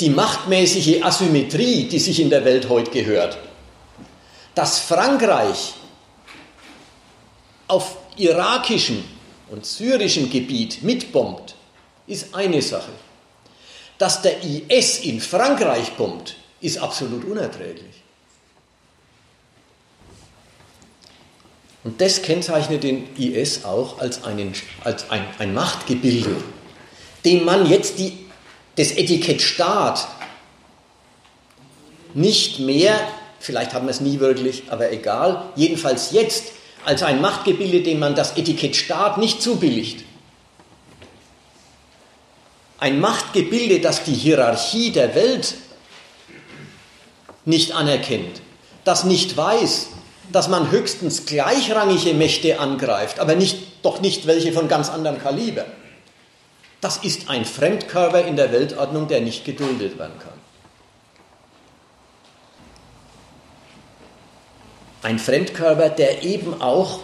die 0.00 0.10
machtmäßige 0.10 1.02
Asymmetrie, 1.02 1.84
die 1.84 1.98
sich 1.98 2.20
in 2.20 2.30
der 2.30 2.44
Welt 2.44 2.68
heute 2.68 2.90
gehört. 2.90 3.38
Dass 4.54 4.78
Frankreich 4.78 5.74
auf 7.68 7.96
irakischem 8.16 9.04
und 9.50 9.64
syrischem 9.64 10.28
Gebiet 10.28 10.82
mitbombt, 10.82 11.54
ist 12.06 12.34
eine 12.34 12.62
Sache. 12.62 12.92
Dass 13.98 14.22
der 14.22 14.42
IS 14.42 15.00
in 15.00 15.20
Frankreich 15.20 15.92
bombt, 15.92 16.36
ist 16.60 16.78
absolut 16.78 17.24
unerträglich. 17.24 18.02
Und 21.84 22.00
das 22.00 22.22
kennzeichnet 22.22 22.84
den 22.84 23.14
IS 23.16 23.64
auch 23.64 23.98
als, 23.98 24.24
einen, 24.24 24.54
als 24.84 25.10
ein, 25.10 25.26
ein 25.38 25.52
Machtgebilde, 25.52 26.36
dem 27.24 27.44
man 27.44 27.66
jetzt 27.66 27.98
die, 27.98 28.26
das 28.76 28.92
Etikett 28.92 29.42
Staat 29.42 30.06
nicht 32.14 32.60
mehr, 32.60 32.94
vielleicht 33.40 33.74
haben 33.74 33.86
wir 33.86 33.90
es 33.90 34.00
nie 34.00 34.20
wirklich, 34.20 34.64
aber 34.68 34.92
egal, 34.92 35.50
jedenfalls 35.56 36.12
jetzt 36.12 36.52
als 36.84 37.02
ein 37.02 37.20
Machtgebilde, 37.20 37.82
dem 37.82 37.98
man 37.98 38.14
das 38.14 38.36
Etikett 38.36 38.76
Staat 38.76 39.18
nicht 39.18 39.42
zubilligt. 39.42 40.04
Ein 42.82 42.98
Machtgebilde, 42.98 43.78
das 43.78 44.02
die 44.02 44.12
Hierarchie 44.12 44.90
der 44.90 45.14
Welt 45.14 45.54
nicht 47.44 47.70
anerkennt, 47.70 48.42
das 48.82 49.04
nicht 49.04 49.36
weiß, 49.36 49.86
dass 50.32 50.48
man 50.48 50.72
höchstens 50.72 51.24
gleichrangige 51.24 52.12
Mächte 52.12 52.58
angreift, 52.58 53.20
aber 53.20 53.36
nicht, 53.36 53.84
doch 53.84 54.00
nicht 54.00 54.26
welche 54.26 54.52
von 54.52 54.66
ganz 54.66 54.90
anderem 54.90 55.20
Kaliber. 55.20 55.64
Das 56.80 56.96
ist 56.96 57.30
ein 57.30 57.44
Fremdkörper 57.44 58.24
in 58.24 58.34
der 58.34 58.50
Weltordnung, 58.50 59.06
der 59.06 59.20
nicht 59.20 59.44
geduldet 59.44 59.96
werden 59.96 60.18
kann. 60.18 60.32
Ein 65.02 65.20
Fremdkörper, 65.20 65.88
der 65.88 66.24
eben 66.24 66.60
auch 66.60 66.98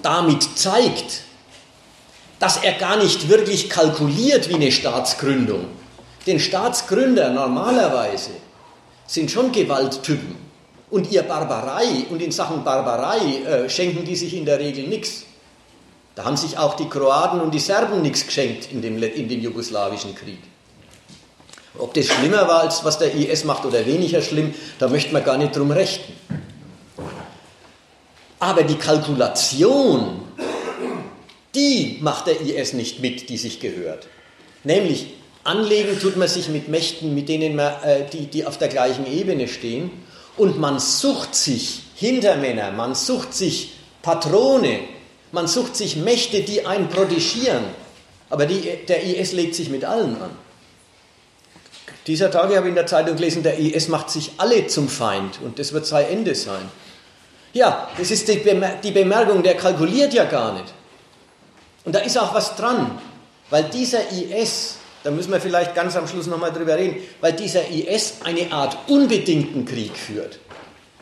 damit 0.00 0.44
zeigt, 0.56 1.23
dass 2.38 2.58
er 2.58 2.72
gar 2.72 2.96
nicht 2.96 3.28
wirklich 3.28 3.70
kalkuliert 3.70 4.48
wie 4.48 4.54
eine 4.54 4.72
Staatsgründung. 4.72 5.66
Denn 6.26 6.40
Staatsgründer 6.40 7.30
normalerweise 7.30 8.30
sind 9.06 9.30
schon 9.30 9.52
Gewalttypen. 9.52 10.36
Und 10.90 11.10
ihr 11.10 11.22
Barbarei 11.22 12.06
und 12.10 12.22
in 12.22 12.30
Sachen 12.30 12.62
Barbarei 12.62 13.18
äh, 13.18 13.68
schenken 13.68 14.04
die 14.04 14.16
sich 14.16 14.34
in 14.34 14.44
der 14.44 14.58
Regel 14.58 14.86
nichts. 14.86 15.24
Da 16.14 16.24
haben 16.24 16.36
sich 16.36 16.56
auch 16.56 16.74
die 16.74 16.88
Kroaten 16.88 17.40
und 17.40 17.52
die 17.52 17.58
Serben 17.58 18.00
nichts 18.00 18.24
geschenkt 18.26 18.70
in 18.70 18.80
dem, 18.80 19.02
in 19.02 19.28
dem 19.28 19.40
jugoslawischen 19.40 20.14
Krieg. 20.14 20.38
Ob 21.76 21.92
das 21.94 22.06
schlimmer 22.06 22.46
war, 22.46 22.60
als 22.60 22.84
was 22.84 22.98
der 22.98 23.12
IS 23.12 23.44
macht 23.44 23.64
oder 23.64 23.84
weniger 23.84 24.22
schlimm, 24.22 24.54
da 24.78 24.88
möchte 24.88 25.12
man 25.12 25.24
gar 25.24 25.36
nicht 25.36 25.56
drum 25.56 25.72
rechten. 25.72 26.12
Aber 28.38 28.62
die 28.62 28.76
Kalkulation, 28.76 30.22
die 31.54 31.98
macht 32.00 32.26
der 32.26 32.40
IS 32.40 32.72
nicht 32.72 33.00
mit, 33.00 33.28
die 33.28 33.36
sich 33.36 33.60
gehört. 33.60 34.08
Nämlich 34.64 35.06
anlegen 35.44 35.98
tut 36.00 36.16
man 36.16 36.28
sich 36.28 36.48
mit 36.48 36.68
Mächten, 36.68 37.14
mit 37.14 37.28
denen 37.28 37.56
man, 37.56 37.82
äh, 37.82 38.06
die, 38.10 38.26
die 38.26 38.46
auf 38.46 38.58
der 38.58 38.68
gleichen 38.68 39.06
Ebene 39.06 39.48
stehen 39.48 39.90
und 40.36 40.58
man 40.58 40.78
sucht 40.80 41.34
sich 41.34 41.82
Hintermänner, 41.96 42.72
man 42.72 42.94
sucht 42.94 43.34
sich 43.34 43.72
Patrone, 44.02 44.80
man 45.32 45.46
sucht 45.46 45.76
sich 45.76 45.96
Mächte, 45.96 46.42
die 46.42 46.66
einen 46.66 46.88
protegieren. 46.88 47.64
Aber 48.30 48.46
die, 48.46 48.62
der 48.88 49.02
IS 49.04 49.32
legt 49.32 49.54
sich 49.54 49.70
mit 49.70 49.84
allen 49.84 50.20
an. 50.20 50.30
Dieser 52.06 52.30
Tage 52.30 52.56
habe 52.56 52.66
ich 52.66 52.70
in 52.70 52.74
der 52.74 52.86
Zeitung 52.86 53.16
gelesen, 53.16 53.42
der 53.42 53.58
IS 53.58 53.88
macht 53.88 54.10
sich 54.10 54.32
alle 54.38 54.66
zum 54.66 54.88
Feind 54.88 55.38
und 55.42 55.58
das 55.58 55.72
wird 55.72 55.86
sein 55.86 56.06
Ende 56.06 56.34
sein. 56.34 56.68
Ja, 57.52 57.88
das 57.96 58.10
ist 58.10 58.28
die, 58.28 58.90
Bemerkung, 58.90 59.42
der 59.42 59.56
kalkuliert 59.56 60.12
ja 60.12 60.24
gar 60.24 60.54
nicht. 60.54 60.74
Und 61.84 61.94
da 61.94 62.00
ist 62.00 62.18
auch 62.18 62.34
was 62.34 62.56
dran, 62.56 62.98
weil 63.50 63.64
dieser 63.64 64.10
IS 64.10 64.76
da 65.04 65.10
müssen 65.10 65.32
wir 65.32 65.40
vielleicht 65.40 65.74
ganz 65.74 65.94
am 65.96 66.08
Schluss 66.08 66.26
nochmal 66.26 66.50
drüber 66.50 66.78
reden, 66.78 66.96
weil 67.20 67.34
dieser 67.34 67.68
IS 67.68 68.14
eine 68.24 68.50
Art 68.50 68.74
unbedingten 68.88 69.66
Krieg 69.66 69.94
führt. 69.94 70.38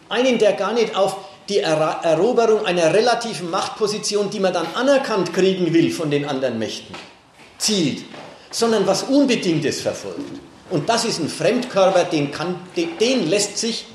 Einen, 0.08 0.38
der 0.38 0.54
gar 0.54 0.72
nicht 0.72 0.96
auf 0.96 1.16
die 1.48 1.60
Eroberung 1.60 2.66
einer 2.66 2.92
relativen 2.92 3.48
Machtposition, 3.48 4.28
die 4.28 4.40
man 4.40 4.52
dann 4.52 4.66
anerkannt 4.74 5.32
kriegen 5.32 5.72
will 5.72 5.92
von 5.92 6.10
den 6.10 6.28
anderen 6.28 6.58
Mächten, 6.58 6.96
zielt, 7.58 8.02
sondern 8.50 8.88
was 8.88 9.04
Unbedingtes 9.04 9.80
verfolgt. 9.80 10.40
Und 10.68 10.88
das 10.88 11.04
ist 11.04 11.20
ein 11.20 11.28
Fremdkörper, 11.28 12.02
den, 12.04 12.32
kann, 12.32 12.56
den 12.76 13.30
lässt 13.30 13.56
sich 13.56 13.86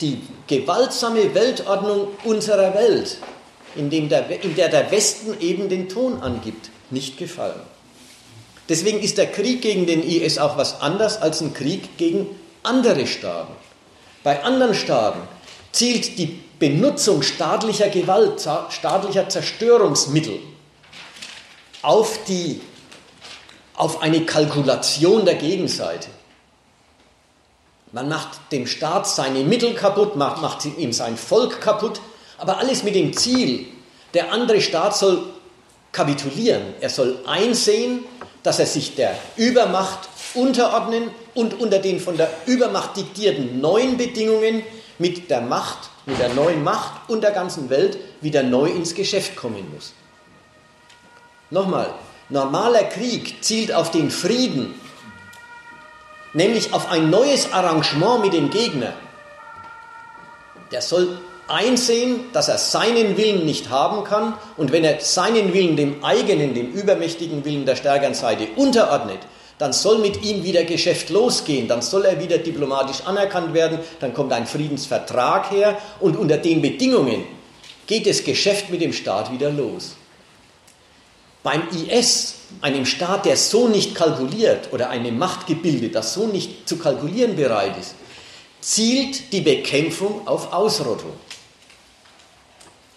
die 0.00 0.20
gewaltsame 0.48 1.32
Weltordnung 1.32 2.08
unserer 2.24 2.74
Welt, 2.74 3.18
in, 3.76 3.90
der, 4.08 4.42
in 4.42 4.54
der 4.54 4.68
der 4.68 4.90
Westen 4.90 5.40
eben 5.40 5.68
den 5.68 5.88
Ton 5.88 6.20
angibt, 6.20 6.70
nicht 6.90 7.18
gefallen. 7.18 7.60
Deswegen 8.68 9.00
ist 9.00 9.18
der 9.18 9.30
Krieg 9.30 9.60
gegen 9.62 9.86
den 9.86 10.02
IS 10.02 10.38
auch 10.38 10.56
was 10.56 10.80
anderes 10.80 11.16
als 11.16 11.40
ein 11.40 11.52
Krieg 11.52 11.96
gegen 11.98 12.26
andere 12.62 13.06
Staaten. 13.06 13.52
Bei 14.22 14.42
anderen 14.42 14.74
Staaten 14.74 15.20
zielt 15.72 16.18
die 16.18 16.40
Benutzung 16.58 17.22
staatlicher 17.22 17.90
Gewalt, 17.90 18.48
staatlicher 18.70 19.28
Zerstörungsmittel 19.28 20.38
auf, 21.82 22.24
die, 22.24 22.60
auf 23.74 24.00
eine 24.00 24.24
Kalkulation 24.24 25.26
der 25.26 25.34
Gegenseite. 25.34 26.08
Man 27.92 28.08
macht 28.08 28.50
dem 28.50 28.66
Staat 28.66 29.06
seine 29.06 29.40
Mittel 29.40 29.74
kaputt, 29.74 30.16
macht, 30.16 30.40
macht 30.40 30.64
ihm 30.64 30.92
sein 30.92 31.16
Volk 31.16 31.60
kaputt, 31.60 32.00
aber 32.44 32.58
alles 32.58 32.82
mit 32.82 32.94
dem 32.94 33.16
Ziel, 33.16 33.64
der 34.12 34.30
andere 34.30 34.60
Staat 34.60 34.94
soll 34.94 35.24
kapitulieren, 35.92 36.74
er 36.78 36.90
soll 36.90 37.20
einsehen, 37.26 38.04
dass 38.42 38.58
er 38.58 38.66
sich 38.66 38.94
der 38.96 39.16
Übermacht 39.36 40.10
unterordnen 40.34 41.10
und 41.32 41.58
unter 41.58 41.78
den 41.78 42.00
von 42.00 42.18
der 42.18 42.30
Übermacht 42.44 42.98
diktierten 42.98 43.62
neuen 43.62 43.96
Bedingungen 43.96 44.62
mit 44.98 45.30
der 45.30 45.40
Macht, 45.40 45.88
mit 46.04 46.18
der 46.18 46.28
neuen 46.34 46.62
Macht 46.62 47.08
und 47.08 47.22
der 47.22 47.30
ganzen 47.30 47.70
Welt 47.70 47.96
wieder 48.20 48.42
neu 48.42 48.66
ins 48.66 48.94
Geschäft 48.94 49.36
kommen 49.36 49.64
muss. 49.72 49.94
Nochmal, 51.48 51.94
normaler 52.28 52.84
Krieg 52.84 53.42
zielt 53.42 53.72
auf 53.72 53.90
den 53.90 54.10
Frieden, 54.10 54.74
nämlich 56.34 56.74
auf 56.74 56.90
ein 56.90 57.08
neues 57.08 57.54
Arrangement 57.54 58.20
mit 58.20 58.34
dem 58.34 58.50
Gegner. 58.50 58.92
Der 60.70 60.82
soll 60.82 61.18
einsehen, 61.48 62.20
dass 62.32 62.48
er 62.48 62.58
seinen 62.58 63.16
Willen 63.16 63.44
nicht 63.44 63.70
haben 63.70 64.04
kann 64.04 64.34
und 64.56 64.72
wenn 64.72 64.84
er 64.84 65.00
seinen 65.00 65.52
Willen 65.52 65.76
dem 65.76 66.04
eigenen, 66.04 66.54
dem 66.54 66.72
übermächtigen 66.72 67.44
Willen 67.44 67.66
der 67.66 67.76
stärkeren 67.76 68.14
Seite 68.14 68.48
unterordnet, 68.56 69.20
dann 69.58 69.72
soll 69.72 69.98
mit 69.98 70.22
ihm 70.22 70.42
wieder 70.42 70.64
Geschäft 70.64 71.10
losgehen, 71.10 71.68
dann 71.68 71.82
soll 71.82 72.04
er 72.04 72.20
wieder 72.20 72.38
diplomatisch 72.38 73.02
anerkannt 73.04 73.54
werden, 73.54 73.78
dann 74.00 74.12
kommt 74.12 74.32
ein 74.32 74.46
Friedensvertrag 74.46 75.50
her 75.50 75.78
und 76.00 76.16
unter 76.16 76.38
den 76.38 76.60
Bedingungen 76.60 77.24
geht 77.86 78.06
das 78.06 78.24
Geschäft 78.24 78.70
mit 78.70 78.80
dem 78.80 78.92
Staat 78.92 79.32
wieder 79.32 79.50
los. 79.50 79.94
Beim 81.42 81.62
IS, 81.68 82.36
einem 82.62 82.86
Staat, 82.86 83.26
der 83.26 83.36
so 83.36 83.68
nicht 83.68 83.94
kalkuliert 83.94 84.72
oder 84.72 84.88
einem 84.88 85.18
Machtgebilde, 85.18 85.90
das 85.90 86.14
so 86.14 86.26
nicht 86.26 86.66
zu 86.66 86.78
kalkulieren 86.78 87.36
bereit 87.36 87.76
ist, 87.78 87.94
zielt 88.62 89.30
die 89.32 89.42
Bekämpfung 89.42 90.26
auf 90.26 90.54
Ausrottung. 90.54 91.12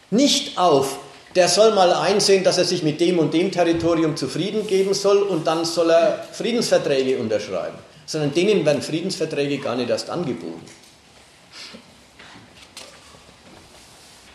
Nicht 0.10 0.58
auf, 0.58 1.00
der 1.36 1.48
soll 1.48 1.74
mal 1.74 1.94
einsehen, 1.94 2.44
dass 2.44 2.58
er 2.58 2.66
sich 2.66 2.84
mit 2.84 3.00
dem 3.02 3.20
und 3.20 3.34
dem 3.34 3.52
Territorium 3.52 4.16
zufrieden 4.16 4.66
geben 4.66 4.94
soll 4.94 5.18
und 5.18 5.46
dann 5.46 5.66
soll 5.66 5.92
er 5.92 6.26
Friedensverträge 6.32 7.18
unterschreiben, 7.18 7.78
sondern 8.06 8.34
denen 8.34 8.66
werden 8.66 8.82
Friedensverträge 8.82 9.58
gar 9.58 9.76
nicht 9.76 9.90
erst 9.90 10.10
angeboten. 10.10 10.66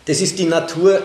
Das 0.04 0.20
ist 0.20 0.38
die 0.38 0.44
Natur 0.44 1.02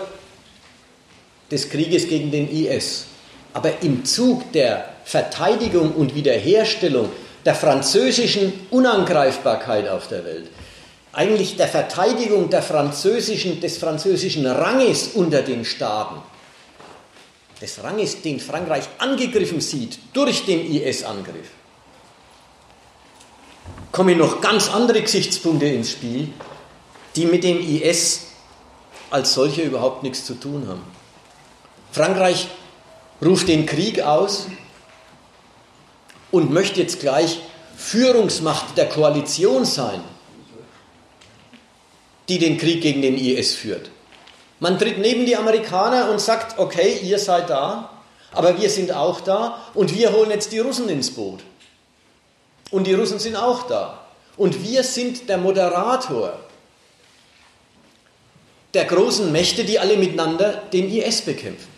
des 1.50 1.70
Krieges 1.70 2.08
gegen 2.08 2.30
den 2.30 2.50
IS. 2.50 3.06
Aber 3.54 3.82
im 3.82 4.04
Zug 4.04 4.52
der 4.52 4.88
Verteidigung 5.04 5.94
und 5.94 6.14
Wiederherstellung 6.14 7.08
der 7.44 7.54
französischen 7.54 8.52
Unangreifbarkeit 8.70 9.88
auf 9.88 10.08
der 10.08 10.24
Welt 10.24 10.48
eigentlich 11.18 11.56
der 11.56 11.66
Verteidigung 11.66 12.48
der 12.48 12.62
französischen, 12.62 13.60
des 13.60 13.76
französischen 13.76 14.46
Ranges 14.46 15.08
unter 15.14 15.42
den 15.42 15.64
Staaten, 15.64 16.22
des 17.60 17.82
Ranges, 17.82 18.22
den 18.22 18.38
Frankreich 18.38 18.84
angegriffen 18.98 19.60
sieht 19.60 19.98
durch 20.12 20.44
den 20.44 20.72
IS-Angriff, 20.72 21.48
kommen 23.90 24.16
noch 24.16 24.40
ganz 24.40 24.70
andere 24.70 25.02
Gesichtspunkte 25.02 25.66
ins 25.66 25.90
Spiel, 25.90 26.28
die 27.16 27.26
mit 27.26 27.42
dem 27.42 27.58
IS 27.68 28.28
als 29.10 29.34
solche 29.34 29.62
überhaupt 29.62 30.04
nichts 30.04 30.24
zu 30.24 30.34
tun 30.34 30.68
haben. 30.68 30.84
Frankreich 31.90 32.46
ruft 33.20 33.48
den 33.48 33.66
Krieg 33.66 34.02
aus 34.02 34.46
und 36.30 36.52
möchte 36.52 36.80
jetzt 36.80 37.00
gleich 37.00 37.40
Führungsmacht 37.76 38.76
der 38.76 38.88
Koalition 38.88 39.64
sein 39.64 40.00
die 42.28 42.38
den 42.38 42.58
Krieg 42.58 42.82
gegen 42.82 43.02
den 43.02 43.16
IS 43.16 43.54
führt. 43.54 43.90
Man 44.60 44.78
tritt 44.78 44.98
neben 44.98 45.24
die 45.24 45.36
Amerikaner 45.36 46.10
und 46.10 46.20
sagt, 46.20 46.58
okay, 46.58 46.98
ihr 47.02 47.18
seid 47.18 47.48
da, 47.48 47.90
aber 48.32 48.60
wir 48.60 48.68
sind 48.68 48.92
auch 48.92 49.20
da 49.20 49.64
und 49.74 49.94
wir 49.94 50.12
holen 50.12 50.30
jetzt 50.30 50.52
die 50.52 50.58
Russen 50.58 50.88
ins 50.88 51.10
Boot. 51.10 51.40
Und 52.70 52.86
die 52.86 52.94
Russen 52.94 53.18
sind 53.18 53.36
auch 53.36 53.66
da. 53.66 54.04
Und 54.36 54.62
wir 54.62 54.82
sind 54.82 55.28
der 55.28 55.38
Moderator. 55.38 56.38
der 58.74 58.84
großen 58.84 59.32
Mächte, 59.32 59.64
die 59.64 59.78
alle 59.78 59.96
miteinander 59.96 60.52
den 60.72 60.92
IS 60.92 61.22
bekämpfen. 61.22 61.68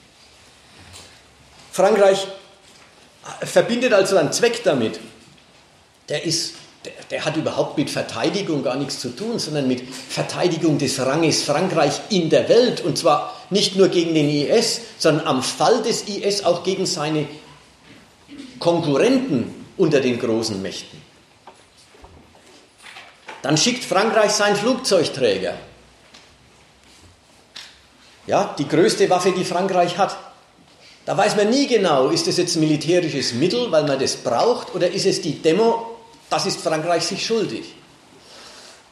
Frankreich 1.70 2.26
verbindet 3.42 3.92
also 3.92 4.16
einen 4.16 4.32
Zweck 4.32 4.64
damit. 4.64 4.98
Der, 6.08 6.24
ist, 6.24 6.54
der, 6.84 6.92
der 7.10 7.24
hat 7.24 7.36
überhaupt 7.36 7.76
mit 7.76 7.90
Verteidigung 7.90 8.62
gar 8.62 8.76
nichts 8.76 9.00
zu 9.00 9.10
tun, 9.10 9.38
sondern 9.38 9.68
mit 9.68 9.82
Verteidigung 9.82 10.78
des 10.78 10.98
Ranges 10.98 11.42
Frankreich 11.42 12.00
in 12.08 12.30
der 12.30 12.48
Welt. 12.48 12.80
Und 12.80 12.96
zwar 12.96 13.36
nicht 13.50 13.76
nur 13.76 13.88
gegen 13.88 14.14
den 14.14 14.30
IS, 14.30 14.80
sondern 14.98 15.26
am 15.26 15.42
Fall 15.42 15.82
des 15.82 16.08
IS 16.08 16.44
auch 16.44 16.62
gegen 16.62 16.86
seine 16.86 17.26
Konkurrenten 18.58 19.54
unter 19.76 20.00
den 20.00 20.18
großen 20.18 20.60
Mächten. 20.62 21.00
Dann 23.42 23.56
schickt 23.56 23.84
Frankreich 23.84 24.32
seinen 24.32 24.56
Flugzeugträger. 24.56 25.54
Ja, 28.26 28.54
die 28.58 28.68
größte 28.68 29.08
Waffe, 29.10 29.32
die 29.32 29.44
Frankreich 29.44 29.98
hat. 29.98 30.16
Da 31.06 31.16
weiß 31.16 31.36
man 31.36 31.50
nie 31.50 31.66
genau, 31.66 32.08
ist 32.08 32.28
es 32.28 32.36
jetzt 32.36 32.56
militärisches 32.56 33.32
Mittel, 33.32 33.72
weil 33.72 33.84
man 33.84 33.98
das 33.98 34.16
braucht, 34.16 34.74
oder 34.74 34.90
ist 34.90 35.06
es 35.06 35.22
die 35.22 35.40
Demo, 35.40 35.89
das 36.30 36.46
ist 36.46 36.60
Frankreich 36.60 37.04
sich 37.04 37.26
schuldig. 37.26 37.74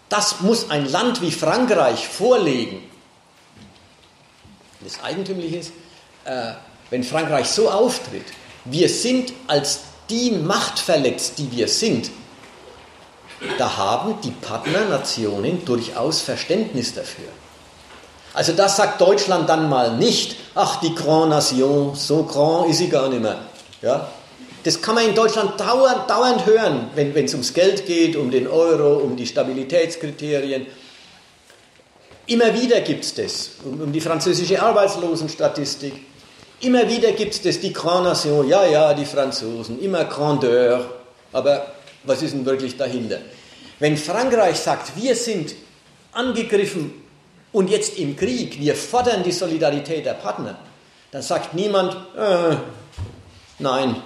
Das 0.08 0.40
muss 0.40 0.70
ein 0.70 0.86
Land 0.90 1.20
wie 1.22 1.30
Frankreich 1.30 2.08
vorlegen. 2.08 2.82
Das 4.80 5.02
Eigentümliche 5.02 5.56
ist, 5.56 5.72
äh, 6.24 6.52
wenn 6.90 7.04
Frankreich 7.04 7.48
so 7.48 7.70
auftritt, 7.70 8.24
wir 8.64 8.88
sind 8.88 9.32
als 9.46 9.80
die 10.08 10.30
Macht 10.30 10.78
verletzt, 10.78 11.34
die 11.38 11.50
wir 11.52 11.68
sind, 11.68 12.10
da 13.56 13.76
haben 13.76 14.20
die 14.22 14.30
Partnernationen 14.30 15.64
durchaus 15.64 16.22
Verständnis 16.22 16.94
dafür. 16.94 17.28
Also 18.34 18.52
das 18.52 18.76
sagt 18.76 19.00
Deutschland 19.00 19.48
dann 19.48 19.68
mal 19.68 19.96
nicht, 19.96 20.36
ach 20.54 20.80
die 20.80 20.94
Grand 20.94 21.30
Nation, 21.30 21.94
so 21.94 22.24
grand 22.24 22.70
ist 22.70 22.78
sie 22.78 22.88
gar 22.88 23.08
nicht 23.08 23.22
mehr. 23.22 23.38
Ja? 23.82 24.08
Das 24.64 24.82
kann 24.82 24.96
man 24.96 25.06
in 25.06 25.14
Deutschland 25.14 25.58
dauernd, 25.58 26.10
dauernd 26.10 26.44
hören, 26.46 26.90
wenn 26.94 27.24
es 27.24 27.32
ums 27.32 27.54
Geld 27.54 27.86
geht, 27.86 28.16
um 28.16 28.30
den 28.30 28.46
Euro, 28.46 28.98
um 28.98 29.16
die 29.16 29.26
Stabilitätskriterien. 29.26 30.66
Immer 32.26 32.52
wieder 32.52 32.80
gibt 32.82 33.04
es 33.04 33.14
das, 33.14 33.50
um, 33.64 33.80
um 33.80 33.92
die 33.92 34.00
französische 34.00 34.60
Arbeitslosenstatistik. 34.60 35.94
Immer 36.60 36.88
wieder 36.88 37.12
gibt 37.12 37.34
es 37.34 37.42
das, 37.42 37.60
die 37.60 37.72
Grand 37.72 38.04
Nation, 38.04 38.48
ja, 38.48 38.66
ja, 38.66 38.92
die 38.92 39.04
Franzosen, 39.04 39.80
immer 39.80 40.04
Grandeur. 40.04 40.84
Aber 41.32 41.72
was 42.02 42.22
ist 42.22 42.34
denn 42.34 42.44
wirklich 42.44 42.76
dahinter? 42.76 43.18
Wenn 43.78 43.96
Frankreich 43.96 44.56
sagt, 44.56 45.00
wir 45.00 45.14
sind 45.14 45.54
angegriffen 46.12 46.92
und 47.52 47.70
jetzt 47.70 47.96
im 47.98 48.16
Krieg, 48.16 48.58
wir 48.58 48.74
fordern 48.74 49.22
die 49.22 49.32
Solidarität 49.32 50.04
der 50.04 50.14
Partner, 50.14 50.58
dann 51.12 51.22
sagt 51.22 51.54
niemand, 51.54 51.94
äh, 52.16 52.56
nein, 53.60 53.96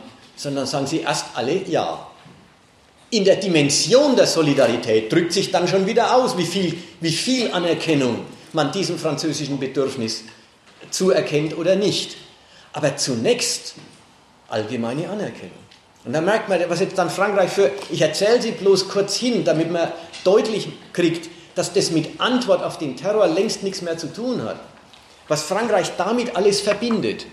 sondern 0.43 0.67
sagen 0.67 0.87
sie 0.89 1.01
erst 1.01 1.27
alle 1.35 1.69
ja. 1.69 2.07
In 3.11 3.25
der 3.25 3.37
Dimension 3.37 4.17
der 4.17 4.27
Solidarität 4.27 5.13
drückt 5.13 5.33
sich 5.33 5.53
dann 5.53 5.69
schon 5.69 5.87
wieder 5.87 6.17
aus, 6.17 6.37
wie 6.37 6.47
viel, 6.47 6.77
wie 7.01 7.13
viel 7.13 7.53
Anerkennung 7.53 8.25
man 8.53 8.73
diesem 8.73 8.99
französischen 8.99 9.61
Bedürfnis 9.61 10.25
zuerkennt 10.91 11.57
oder 11.57 11.77
nicht. 11.77 12.17
Aber 12.73 12.97
zunächst 12.97 13.75
allgemeine 14.49 15.09
Anerkennung. 15.09 15.63
Und 16.05 16.13
dann 16.13 16.25
merkt 16.25 16.49
man, 16.49 16.59
was 16.69 16.81
jetzt 16.81 16.99
dann 16.99 17.11
Frankreich 17.11 17.51
für, 17.51 17.71
ich 17.91 18.01
erzähle 18.01 18.43
sie 18.43 18.51
bloß 18.51 18.89
kurz 18.89 19.15
hin, 19.15 19.45
damit 19.45 19.71
man 19.71 19.93
deutlich 20.25 20.69
kriegt, 20.93 21.31
dass 21.55 21.73
das 21.73 21.93
mit 21.93 22.21
Antwort 22.21 22.65
auf 22.65 22.79
den 22.79 22.97
Terror 22.97 23.29
längst 23.29 23.63
nichts 23.63 23.83
mehr 23.83 23.97
zu 23.97 24.13
tun 24.13 24.43
hat. 24.43 24.59
Was 25.29 25.43
Frankreich 25.43 25.93
damit 25.97 26.35
alles 26.35 26.61
verbindet. 26.61 27.27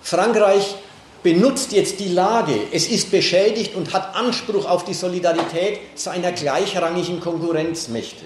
Frankreich 0.00 0.76
benutzt 1.22 1.72
jetzt 1.72 2.00
die 2.00 2.08
Lage, 2.08 2.54
es 2.72 2.88
ist 2.88 3.10
beschädigt 3.10 3.74
und 3.74 3.92
hat 3.92 4.14
Anspruch 4.14 4.66
auf 4.66 4.84
die 4.84 4.94
Solidarität 4.94 5.80
seiner 5.94 6.32
gleichrangigen 6.32 7.20
Konkurrenzmächte. 7.20 8.24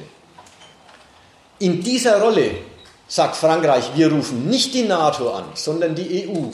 In 1.59 1.83
dieser 1.83 2.21
Rolle 2.21 2.53
sagt 3.09 3.37
Frankreich, 3.37 3.91
wir 3.95 4.11
rufen 4.11 4.49
nicht 4.49 4.73
die 4.75 4.85
NATO 4.85 5.31
an, 5.33 5.45
sondern 5.55 5.95
die 5.95 6.29
EU 6.29 6.51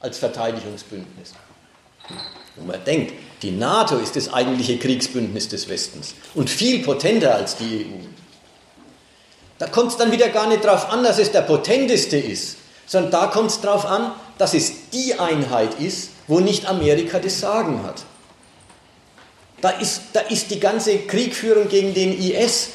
als 0.00 0.18
Verteidigungsbündnis. 0.18 1.34
Und 2.56 2.66
man 2.66 2.84
denkt, 2.84 3.14
die 3.42 3.50
NATO 3.50 3.96
ist 3.96 4.16
das 4.16 4.32
eigentliche 4.32 4.78
Kriegsbündnis 4.78 5.48
des 5.48 5.68
Westens 5.68 6.14
und 6.34 6.50
viel 6.50 6.82
potenter 6.82 7.34
als 7.34 7.56
die 7.56 7.86
EU. 7.86 8.06
Da 9.58 9.66
kommt 9.68 9.92
es 9.92 9.96
dann 9.96 10.10
wieder 10.10 10.28
gar 10.28 10.48
nicht 10.48 10.64
darauf 10.64 10.90
an, 10.90 11.04
dass 11.04 11.18
es 11.18 11.30
der 11.30 11.42
potenteste 11.42 12.16
ist, 12.16 12.56
sondern 12.86 13.10
da 13.12 13.26
kommt 13.28 13.50
es 13.50 13.60
darauf 13.60 13.84
an, 13.86 14.12
dass 14.38 14.54
es 14.54 14.90
die 14.90 15.18
Einheit 15.18 15.78
ist, 15.80 16.10
wo 16.26 16.40
nicht 16.40 16.66
Amerika 16.66 17.18
das 17.18 17.40
Sagen 17.40 17.82
hat. 17.84 18.02
Da 19.60 19.70
ist, 19.70 20.02
da 20.12 20.20
ist 20.20 20.50
die 20.50 20.58
ganze 20.58 20.98
Kriegführung 20.98 21.68
gegen 21.68 21.94
den 21.94 22.18
IS, 22.20 22.70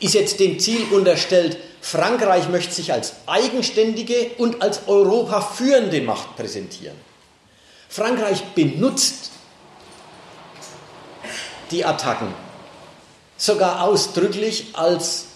ist 0.00 0.14
jetzt 0.14 0.40
dem 0.40 0.58
Ziel 0.58 0.84
unterstellt, 0.90 1.58
Frankreich 1.80 2.48
möchte 2.48 2.72
sich 2.72 2.92
als 2.92 3.14
eigenständige 3.26 4.30
und 4.38 4.62
als 4.62 4.86
Europa 4.86 5.40
führende 5.40 6.00
Macht 6.00 6.36
präsentieren. 6.36 6.96
Frankreich 7.88 8.42
benutzt 8.54 9.30
die 11.70 11.84
Attacken 11.84 12.32
sogar 13.36 13.82
ausdrücklich 13.82 14.68
als 14.74 15.26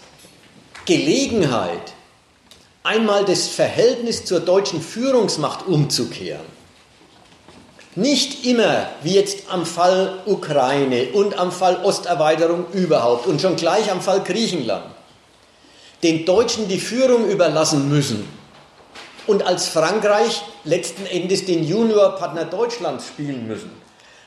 Gelegenheit, 0.85 1.93
einmal 2.87 3.25
das 3.25 3.47
Verhältnis 3.47 4.23
zur 4.23 4.39
deutschen 4.39 4.81
Führungsmacht 4.81 5.67
umzukehren. 5.67 6.57
Nicht 7.95 8.45
immer, 8.45 8.87
wie 9.03 9.15
jetzt 9.15 9.49
am 9.49 9.65
Fall 9.65 10.21
Ukraine 10.25 11.09
und 11.13 11.37
am 11.37 11.51
Fall 11.51 11.83
Osterweiterung 11.83 12.67
überhaupt 12.71 13.27
und 13.27 13.41
schon 13.41 13.55
gleich 13.55 13.91
am 13.91 14.01
Fall 14.01 14.23
Griechenland, 14.23 14.85
den 16.03 16.25
Deutschen 16.25 16.67
die 16.67 16.79
Führung 16.79 17.27
überlassen 17.27 17.89
müssen 17.89 18.27
und 19.25 19.45
als 19.45 19.67
Frankreich 19.67 20.43
letzten 20.63 21.05
Endes 21.07 21.45
den 21.45 21.63
Juniorpartner 21.65 22.45
Deutschlands 22.45 23.07
spielen 23.07 23.47
müssen, 23.47 23.71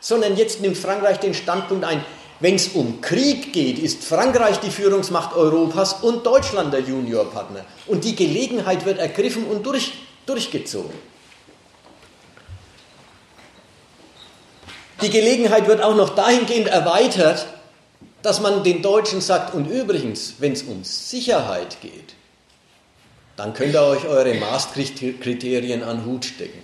sondern 0.01 0.37
jetzt 0.37 0.61
nimmt 0.61 0.77
Frankreich 0.77 1.19
den 1.19 1.33
Standpunkt 1.33 1.85
ein, 1.85 2.05
wenn 2.41 2.55
es 2.55 2.69
um 2.69 3.01
Krieg 3.03 3.53
geht, 3.53 3.79
ist 3.79 4.03
Frankreich 4.03 4.59
die 4.61 4.71
Führungsmacht 4.71 5.37
Europas 5.37 6.03
und 6.03 6.25
Deutschland 6.25 6.73
der 6.73 6.81
Juniorpartner. 6.81 7.65
Und 7.87 8.05
die 8.05 8.17
Gelegenheit 8.17 8.87
wird 8.87 8.99
ergriffen 8.99 9.45
und 9.45 9.65
durch, 9.65 9.93
durchgezogen. 10.25 11.11
Die 15.03 15.11
Gelegenheit 15.11 15.67
wird 15.67 15.83
auch 15.83 15.95
noch 15.95 16.11
dahingehend 16.11 16.69
erweitert, 16.69 17.47
dass 18.23 18.41
man 18.41 18.63
den 18.65 18.83
Deutschen 18.83 19.21
sagt, 19.21 19.55
und 19.55 19.67
übrigens, 19.67 20.35
wenn 20.39 20.53
es 20.53 20.63
um 20.63 20.85
Sicherheit 20.85 21.81
geht, 21.81 22.15
dann 23.37 23.55
könnt 23.55 23.73
ihr 23.73 23.83
euch 23.83 24.07
eure 24.07 24.35
Maastricht-Kriterien 24.35 25.83
an 25.83 26.05
Hut 26.05 26.27
stecken. 26.27 26.59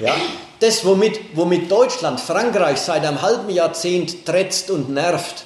Ja? 0.00 0.16
Das, 0.60 0.84
womit, 0.84 1.20
womit 1.34 1.70
Deutschland, 1.70 2.20
Frankreich 2.20 2.78
seit 2.78 3.04
einem 3.04 3.22
halben 3.22 3.48
Jahrzehnt 3.50 4.26
trätzt 4.26 4.70
und 4.70 4.90
nervt, 4.90 5.44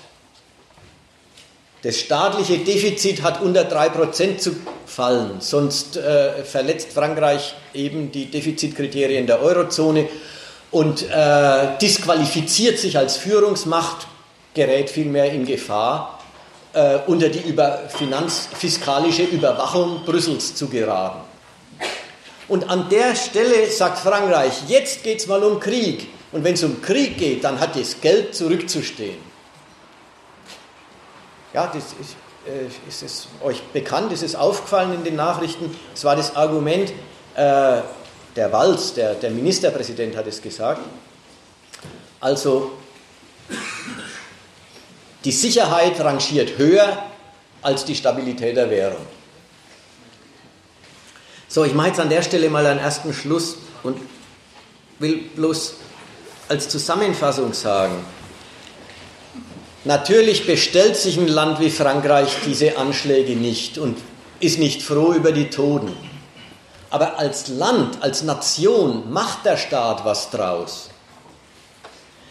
das 1.83 1.99
staatliche 1.99 2.59
Defizit 2.59 3.23
hat 3.23 3.43
unter 3.43 3.63
3% 3.63 4.39
zu 4.39 4.55
fallen, 4.87 5.41
sonst 5.41 5.97
äh, 5.97 6.45
verletzt 6.45 6.93
Frankreich 6.93 7.55
eben 7.75 8.13
die 8.13 8.27
Defizitkriterien 8.27 9.27
der 9.27 9.43
Eurozone 9.43 10.09
und 10.71 11.03
äh, 11.11 11.79
disqualifiziert 11.81 12.79
sich 12.79 12.97
als 12.97 13.17
Führungsmacht, 13.17 14.07
gerät 14.55 14.91
vielmehr 14.91 15.33
in 15.33 15.45
Gefahr, 15.45 16.21
äh, 16.73 16.99
unter 17.09 17.29
die 17.29 17.41
über 17.41 17.81
finanzfiskalische 17.89 19.25
Überwachung 19.25 20.05
Brüssels 20.05 20.55
zu 20.55 20.69
geraten. 20.69 21.32
Und 22.53 22.69
an 22.69 22.91
der 22.91 23.17
Stelle 23.17 23.71
sagt 23.71 24.01
Frankreich, 24.01 24.65
jetzt 24.69 25.05
geht 25.05 25.21
es 25.21 25.27
mal 25.27 25.43
um 25.43 25.59
Krieg. 25.59 26.09
Und 26.33 26.45
wenn 26.45 26.53
es 26.53 26.63
um 26.63 26.83
Krieg 26.83 27.17
geht, 27.17 27.45
dann 27.45 27.59
hat 27.59 27.75
das 27.77 27.99
Geld 27.99 28.35
zurückzustehen. 28.35 29.17
Ja, 31.55 31.67
das 31.69 31.95
ist, 31.99 32.15
äh, 32.47 32.67
ist 32.87 33.03
es 33.03 33.29
euch 33.43 33.63
bekannt, 33.73 34.13
ist 34.13 34.23
es 34.23 34.35
aufgefallen 34.35 34.93
in 34.93 35.03
den 35.03 35.17
Nachrichten. 35.17 35.75
Es 35.95 36.05
war 36.05 36.15
das 36.15 36.37
Argument, 36.37 36.91
äh, 37.37 37.81
der 38.37 38.53
Walz, 38.53 38.93
der, 38.93 39.15
der 39.15 39.31
Ministerpräsident 39.31 40.15
hat 40.15 40.27
es 40.27 40.43
gesagt. 40.43 40.83
Also 42.21 42.73
die 45.25 45.33
Sicherheit 45.33 45.99
rangiert 46.01 46.59
höher 46.59 47.03
als 47.63 47.87
die 47.87 47.95
Stabilität 47.95 48.59
der 48.59 48.69
Währung. 48.69 49.07
So, 51.53 51.65
ich 51.65 51.75
mache 51.75 51.89
jetzt 51.89 52.01
an 52.01 52.09
der 52.09 52.23
Stelle 52.23 52.49
mal 52.49 52.65
einen 52.65 52.81
ersten 52.81 53.13
Schluss 53.13 53.57
und 53.83 53.99
will 55.01 55.19
bloß 55.37 55.75
als 56.49 56.71
Zusammenfassung 56.71 57.53
sagen, 57.53 58.03
Natürlich 59.85 60.47
bestellt 60.47 60.97
sich 60.97 61.19
ein 61.19 61.29
Land 61.29 61.61
wie 61.61 61.69
Frankreich 61.69 62.37
diese 62.47 62.79
Anschläge 62.79 63.35
nicht 63.35 63.77
und 63.79 63.99
ist 64.39 64.59
nicht 64.59 64.81
froh 64.81 65.13
über 65.13 65.33
die 65.33 65.51
Toten. 65.51 65.93
Aber 66.89 67.19
als 67.19 67.49
Land, 67.49 68.01
als 68.01 68.23
Nation 68.23 69.13
macht 69.13 69.45
der 69.45 69.57
Staat 69.57 70.05
was 70.05 70.31
draus, 70.31 70.89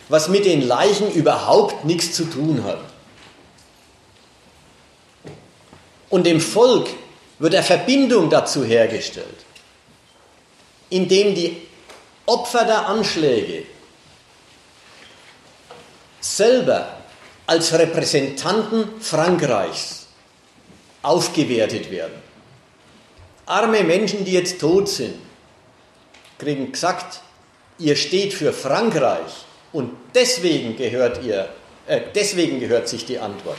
was 0.08 0.30
mit 0.30 0.46
den 0.46 0.66
Leichen 0.66 1.12
überhaupt 1.12 1.84
nichts 1.84 2.14
zu 2.14 2.24
tun 2.24 2.64
hat. 2.64 2.80
Und 6.10 6.26
dem 6.26 6.40
Volk 6.40 6.88
wird 7.42 7.56
eine 7.56 7.64
Verbindung 7.64 8.30
dazu 8.30 8.64
hergestellt, 8.64 9.46
indem 10.92 11.34
die 11.34 11.68
Opfer 12.28 12.66
der 12.66 12.86
Anschläge 12.88 13.64
selber 16.20 16.98
als 17.48 17.74
Repräsentanten 17.74 19.02
Frankreichs 19.02 20.06
aufgewertet 21.02 21.90
werden. 21.90 22.22
Arme 23.48 23.84
Menschen, 23.84 24.24
die 24.24 24.34
jetzt 24.34 24.62
tot 24.62 24.88
sind, 24.88 25.16
kriegen 26.38 26.72
gesagt, 26.72 27.22
ihr 27.80 27.96
steht 27.96 28.36
für 28.36 28.54
Frankreich 28.54 29.46
und 29.74 29.92
deswegen 30.14 30.78
gehört 30.78 31.24
ihr, 31.24 31.50
äh, 31.88 32.02
deswegen 32.14 32.60
gehört 32.60 32.88
sich 32.88 33.04
die 33.04 33.18
Antwort. 33.18 33.58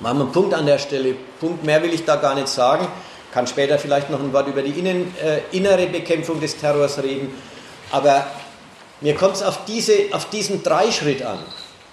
Machen 0.00 0.18
wir 0.18 0.24
einen 0.24 0.32
Punkt 0.32 0.54
an 0.54 0.64
der 0.64 0.78
Stelle. 0.78 1.14
Punkt 1.38 1.62
mehr 1.62 1.82
will 1.82 1.92
ich 1.92 2.04
da 2.06 2.16
gar 2.16 2.34
nicht 2.34 2.48
sagen. 2.48 2.88
Kann 3.32 3.46
später 3.46 3.78
vielleicht 3.78 4.08
noch 4.10 4.18
ein 4.18 4.32
Wort 4.32 4.48
über 4.48 4.62
die 4.62 4.78
innen, 4.78 5.14
äh, 5.22 5.40
innere 5.52 5.86
Bekämpfung 5.86 6.40
des 6.40 6.56
Terrors 6.56 7.02
reden. 7.02 7.32
Aber 7.90 8.26
mir 9.02 9.14
kommt 9.14 9.36
es 9.36 9.42
auf, 9.42 9.64
diese, 9.66 9.92
auf 10.12 10.30
diesen 10.30 10.62
Dreischritt 10.62 11.22
an. 11.22 11.38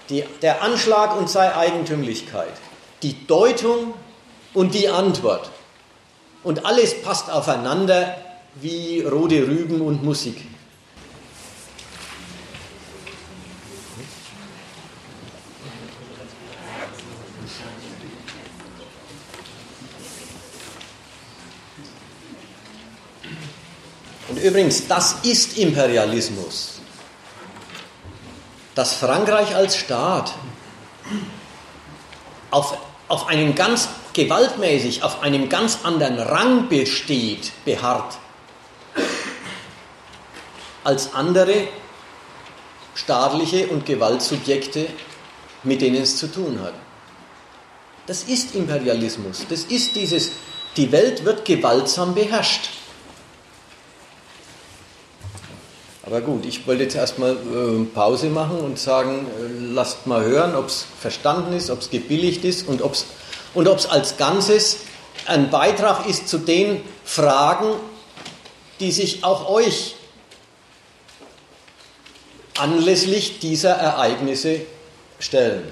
Die, 0.10 0.24
der 0.42 0.64
Anschlag 0.64 1.18
und 1.18 1.30
seine 1.30 1.58
Eigentümlichkeit. 1.58 2.54
Die 3.04 3.28
Deutung 3.28 3.94
und 4.54 4.74
die 4.74 4.88
Antwort. 4.88 5.52
Und 6.44 6.66
alles 6.66 7.02
passt 7.02 7.30
aufeinander 7.30 8.16
wie 8.56 9.02
rote 9.02 9.46
Rüben 9.48 9.82
und 9.82 10.04
Musik. 10.04 10.38
Und 24.38 24.44
übrigens, 24.44 24.88
das 24.88 25.16
ist 25.24 25.58
Imperialismus. 25.58 26.74
Dass 28.76 28.94
Frankreich 28.94 29.56
als 29.56 29.76
Staat 29.76 30.32
auf, 32.52 32.78
auf 33.08 33.26
einen 33.30 33.56
ganz 33.56 33.90
gewaltmäßig, 34.14 35.02
auf 35.02 35.24
einem 35.24 35.50
ganz 35.50 35.80
anderen 35.82 36.20
Rang 36.20 36.70
besteht, 36.70 37.52
beharrt, 37.66 38.20
als 40.84 41.16
andere 41.16 41.68
staatliche 42.94 43.66
und 43.70 43.88
Gewaltsubjekte, 43.88 44.86
mit 45.64 45.82
denen 45.82 46.04
es 46.04 46.16
zu 46.16 46.28
tun 46.28 46.60
hat. 46.62 46.76
Das 48.06 48.22
ist 48.22 48.54
Imperialismus. 48.54 49.48
Das 49.50 49.64
ist 49.64 49.96
dieses, 49.96 50.34
die 50.76 50.92
Welt 50.92 51.26
wird 51.26 51.44
gewaltsam 51.44 52.14
beherrscht. 52.14 52.77
Aber 56.08 56.22
gut, 56.22 56.46
ich 56.46 56.66
wollte 56.66 56.84
jetzt 56.84 56.96
erstmal 56.96 57.34
äh, 57.34 57.84
Pause 57.94 58.30
machen 58.30 58.60
und 58.60 58.80
sagen, 58.80 59.28
äh, 59.28 59.74
lasst 59.74 60.08
mal 60.08 60.24
hören, 60.24 60.56
ob 60.56 60.68
es 60.68 60.86
verstanden 61.02 61.52
ist, 61.52 61.70
ob 61.70 61.82
es 61.82 61.90
gebilligt 61.90 62.46
ist 62.46 62.66
und 62.66 62.82
ob 62.82 62.94
es 62.94 63.06
und 63.54 63.68
als 63.68 64.16
Ganzes 64.16 64.78
ein 65.26 65.50
Beitrag 65.50 66.08
ist 66.08 66.30
zu 66.30 66.38
den 66.38 66.82
Fragen, 67.04 67.74
die 68.80 68.92
sich 68.92 69.26
auch 69.26 69.50
euch 69.50 69.96
anlässlich 72.58 73.40
dieser 73.40 73.72
Ereignisse 73.72 74.62
stellen. 75.20 75.64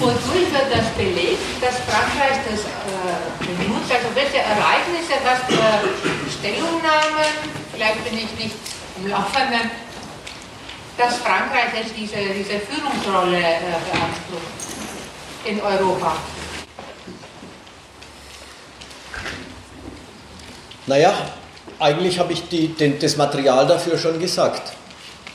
Wodurch 0.00 0.52
wird 0.52 0.70
das 0.70 0.86
belegt, 0.96 1.42
dass 1.60 1.74
Frankreich 1.80 2.38
das 2.48 2.60
äh, 2.60 3.56
benutzt? 3.56 3.90
Also 3.90 4.14
welche 4.14 4.38
Ereignisse, 4.38 5.14
was 5.24 5.40
für 5.48 6.38
Stellungnahmen, 6.38 7.26
vielleicht 7.72 8.04
bin 8.04 8.14
ich 8.14 8.44
nicht 8.44 8.56
im 8.96 9.10
Laufenden, 9.10 9.70
dass 10.96 11.16
Frankreich 11.16 11.74
jetzt 11.76 11.94
diese, 11.96 12.16
diese 12.16 12.60
Führungsrolle 12.60 13.38
äh, 13.38 13.60
beansprucht 13.90 14.42
in 15.44 15.60
Europa? 15.60 16.16
Naja, 20.86 21.12
eigentlich 21.80 22.20
habe 22.20 22.32
ich 22.32 22.48
die, 22.48 22.68
den, 22.68 23.00
das 23.00 23.16
Material 23.16 23.66
dafür 23.66 23.98
schon 23.98 24.20
gesagt. 24.20 24.72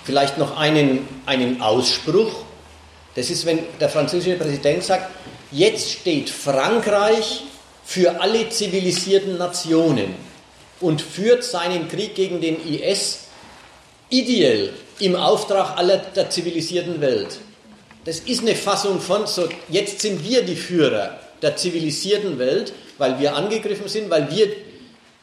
Vielleicht 0.06 0.38
noch 0.38 0.58
einen, 0.58 1.22
einen 1.26 1.62
Ausspruch 1.62 2.46
das 3.16 3.30
ist, 3.30 3.46
wenn 3.46 3.60
der 3.80 3.90
französische 3.90 4.38
Präsident 4.38 4.84
sagt, 4.84 5.12
jetzt 5.52 5.92
steht 5.92 6.30
Frankreich 6.30 7.44
für 7.86 8.20
alle 8.22 8.50
zivilisierten 8.50 9.38
Nationen 9.38 10.16
und 10.80 11.02
führt 11.02 11.44
seinen 11.44 11.88
Krieg 11.88 12.16
gegen 12.16 12.42
den 12.42 12.58
IS 12.68 13.20
ideell 14.10 14.74
im 15.00 15.16
Auftrag 15.16 15.78
aller 15.78 15.98
der 15.98 16.30
zivilisierten 16.30 17.02
Welt. 17.02 17.40
Das 18.06 18.20
ist 18.20 18.42
eine 18.42 18.56
Fassung 18.56 19.00
von, 19.00 19.28
so, 19.28 19.48
jetzt 19.70 20.02
sind 20.02 20.24
wir 20.28 20.44
die 20.44 20.56
Führer 20.56 21.20
der 21.42 21.56
zivilisierten 21.56 22.38
Welt, 22.40 22.74
weil 22.98 23.20
wir 23.20 23.36
angegriffen 23.36 23.88
sind, 23.88 24.10
weil 24.10 24.30
wir 24.32 24.48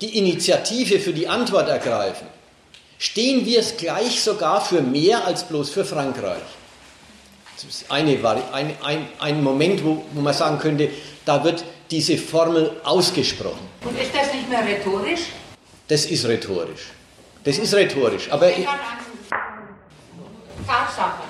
die 0.01 0.19
Initiative 0.19 0.99
für 0.99 1.13
die 1.13 1.29
Antwort 1.29 1.69
ergreifen. 1.69 2.27
Stehen 2.99 3.45
wir 3.47 3.61
es 3.61 3.77
gleich 3.77 4.21
sogar 4.23 4.65
für 4.65 4.83
mehr 4.83 5.27
als 5.27 5.45
bloß 5.45 5.71
für 5.71 5.85
Frankreich. 5.85 6.43
Das 7.63 7.83
ist 7.83 7.91
eine, 7.91 8.17
ein, 8.53 8.75
ein, 8.83 9.09
ein 9.19 9.45
Moment, 9.45 9.85
wo, 9.85 10.03
wo 10.13 10.21
man 10.23 10.33
sagen 10.33 10.59
könnte, 10.59 10.89
da 11.27 11.45
wird 11.45 11.63
diese 11.91 12.17
Formel 12.17 12.81
ausgesprochen. 12.85 13.69
Und 13.85 14.01
ist 14.01 14.15
das 14.15 14.33
nicht 14.33 14.49
mehr 14.49 14.65
rhetorisch? 14.65 15.27
Das 15.89 16.07
ist 16.07 16.27
rhetorisch. 16.27 16.89
Das 17.45 17.59
ist 17.59 17.75
rhetorisch. 17.75 18.31
Aber 18.31 18.51
ich, 18.51 18.67
Tatsachen. 20.67 21.25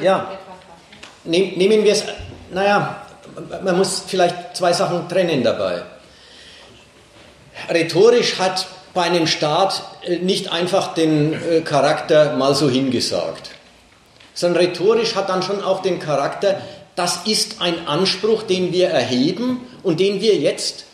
ja. 0.00 0.30
Nehmen 1.24 1.84
wir 1.84 1.92
es, 1.92 2.04
naja, 2.50 3.06
man 3.62 3.78
muss 3.78 4.02
vielleicht 4.06 4.56
zwei 4.56 4.74
Sachen 4.74 5.08
trennen 5.08 5.42
dabei. 5.42 5.84
Rhetorisch 7.70 8.38
hat 8.38 8.66
bei 8.92 9.04
einem 9.04 9.26
Staat 9.26 9.82
äh, 10.02 10.16
nicht 10.18 10.52
einfach 10.52 10.92
den 10.92 11.32
äh, 11.32 11.60
Charakter 11.62 12.36
mal 12.36 12.54
so 12.54 12.68
hingesagt 12.68 13.55
sondern 14.36 14.62
rhetorisch 14.62 15.16
hat 15.16 15.28
dann 15.30 15.42
schon 15.42 15.64
auch 15.64 15.82
den 15.82 15.98
Charakter, 15.98 16.60
das 16.94 17.26
ist 17.26 17.60
ein 17.60 17.88
Anspruch, 17.88 18.44
den 18.44 18.72
wir 18.72 18.88
erheben 18.88 19.62
und 19.82 19.98
den 19.98 20.20
wir 20.20 20.36
jetzt 20.36 20.84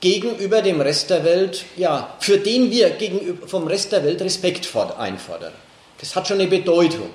gegenüber 0.00 0.62
dem 0.62 0.80
Rest 0.80 1.10
der 1.10 1.24
Welt, 1.24 1.64
ja, 1.76 2.14
für 2.18 2.38
den 2.38 2.70
wir 2.70 2.90
gegenüber, 2.90 3.46
vom 3.46 3.66
Rest 3.66 3.92
der 3.92 4.04
Welt 4.04 4.20
Respekt 4.22 4.68
einfordern. 4.98 5.52
Das 6.00 6.16
hat 6.16 6.26
schon 6.26 6.40
eine 6.40 6.48
Bedeutung. 6.48 7.10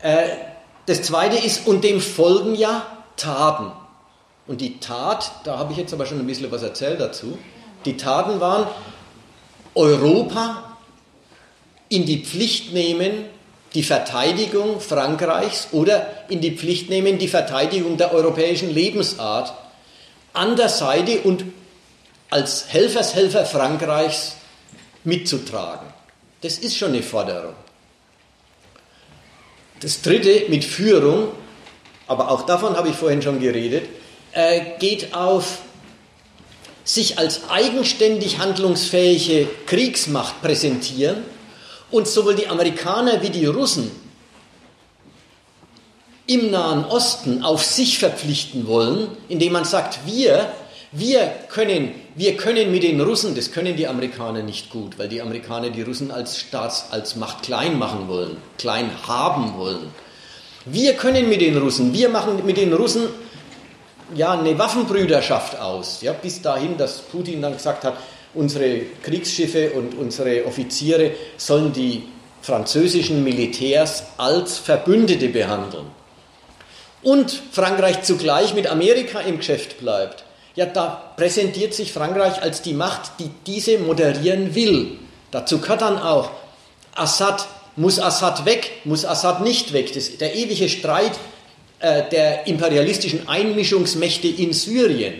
Äh, 0.00 0.28
das 0.86 1.02
zweite 1.02 1.36
ist, 1.36 1.66
und 1.66 1.84
dem 1.84 2.00
folgen 2.00 2.54
ja 2.54 2.86
Taten. 3.16 3.72
Und 4.46 4.60
die 4.60 4.78
Tat, 4.78 5.30
da 5.44 5.58
habe 5.58 5.72
ich 5.72 5.78
jetzt 5.78 5.92
aber 5.92 6.06
schon 6.06 6.20
ein 6.20 6.26
bisschen 6.26 6.50
was 6.50 6.62
erzählt 6.62 7.00
dazu, 7.00 7.36
die 7.84 7.96
Taten 7.96 8.40
waren 8.40 8.66
Europa 9.74 10.76
in 11.88 12.06
die 12.06 12.24
Pflicht 12.24 12.72
nehmen 12.72 13.35
die 13.74 13.82
Verteidigung 13.82 14.80
Frankreichs 14.80 15.68
oder 15.72 16.24
in 16.28 16.40
die 16.40 16.52
Pflicht 16.52 16.88
nehmen 16.88 17.18
die 17.18 17.28
Verteidigung 17.28 17.96
der 17.96 18.12
europäischen 18.12 18.70
Lebensart 18.72 19.52
an 20.32 20.56
der 20.56 20.68
Seite 20.68 21.20
und 21.20 21.44
als 22.30 22.66
Helfershelfer 22.68 23.44
Frankreichs 23.44 24.36
mitzutragen. 25.04 25.86
Das 26.40 26.58
ist 26.58 26.76
schon 26.76 26.92
eine 26.92 27.02
Forderung. 27.02 27.54
Das 29.80 30.02
dritte 30.02 30.44
mit 30.48 30.64
Führung, 30.64 31.28
aber 32.06 32.30
auch 32.30 32.46
davon 32.46 32.76
habe 32.76 32.88
ich 32.88 32.96
vorhin 32.96 33.22
schon 33.22 33.40
geredet, 33.40 33.88
äh, 34.32 34.78
geht 34.78 35.14
auf 35.14 35.58
sich 36.84 37.18
als 37.18 37.50
eigenständig 37.50 38.38
handlungsfähige 38.38 39.48
Kriegsmacht 39.66 40.40
präsentieren 40.40 41.24
und 41.90 42.08
sowohl 42.08 42.34
die 42.34 42.48
Amerikaner 42.48 43.22
wie 43.22 43.30
die 43.30 43.46
Russen 43.46 43.90
im 46.26 46.50
Nahen 46.50 46.84
Osten 46.84 47.42
auf 47.42 47.64
sich 47.64 47.98
verpflichten 47.98 48.66
wollen, 48.66 49.08
indem 49.28 49.52
man 49.52 49.64
sagt, 49.64 50.00
wir, 50.06 50.52
Wir 50.92 51.26
können, 51.48 51.92
wir 52.14 52.36
können 52.36 52.70
mit 52.70 52.82
den 52.82 53.00
Russen, 53.00 53.34
das 53.34 53.50
können 53.50 53.76
die 53.76 53.86
Amerikaner 53.86 54.42
nicht 54.42 54.70
gut, 54.70 54.98
weil 54.98 55.08
die 55.08 55.20
Amerikaner 55.20 55.68
die 55.68 55.82
Russen 55.82 56.10
als 56.10 56.38
Staats, 56.38 56.86
als 56.90 57.16
Macht 57.16 57.42
klein 57.42 57.78
machen 57.78 58.08
wollen, 58.08 58.38
klein 58.56 58.90
haben 59.06 59.58
wollen. 59.58 59.90
Wir 60.64 60.94
können 60.94 61.28
mit 61.28 61.40
den 61.42 61.58
Russen, 61.58 61.92
wir 61.92 62.08
machen 62.08 62.46
mit 62.46 62.56
den 62.56 62.72
Russen 62.72 63.08
ja 64.14 64.32
eine 64.32 64.56
Waffenbrüderschaft 64.58 65.58
aus, 65.58 66.00
ja, 66.00 66.14
bis 66.14 66.40
dahin, 66.40 66.78
dass 66.78 67.00
Putin 67.00 67.42
dann 67.42 67.54
gesagt 67.54 67.84
hat, 67.84 67.98
unsere 68.36 68.80
Kriegsschiffe 69.02 69.70
und 69.70 69.94
unsere 69.94 70.44
Offiziere 70.46 71.12
sollen 71.36 71.72
die 71.72 72.04
französischen 72.42 73.24
Militärs 73.24 74.04
als 74.18 74.58
Verbündete 74.58 75.28
behandeln. 75.28 75.86
Und 77.02 77.42
Frankreich 77.52 78.02
zugleich 78.02 78.54
mit 78.54 78.66
Amerika 78.66 79.20
im 79.20 79.38
Geschäft 79.38 79.78
bleibt. 79.78 80.24
Ja, 80.54 80.66
da 80.66 81.12
präsentiert 81.16 81.74
sich 81.74 81.92
Frankreich 81.92 82.42
als 82.42 82.62
die 82.62 82.72
Macht, 82.72 83.12
die 83.18 83.30
diese 83.46 83.78
moderieren 83.78 84.54
will. 84.54 84.98
Dazu 85.30 85.60
gehört 85.60 85.82
dann 85.82 85.98
auch 85.98 86.30
Assad, 86.94 87.46
muss 87.76 88.00
Assad 88.00 88.46
weg, 88.46 88.70
muss 88.84 89.04
Assad 89.04 89.42
nicht 89.42 89.72
weg. 89.72 89.92
Das, 89.92 90.16
der 90.16 90.34
ewige 90.34 90.68
Streit 90.68 91.12
äh, 91.80 92.08
der 92.10 92.46
imperialistischen 92.46 93.28
Einmischungsmächte 93.28 94.28
in 94.28 94.54
Syrien. 94.54 95.14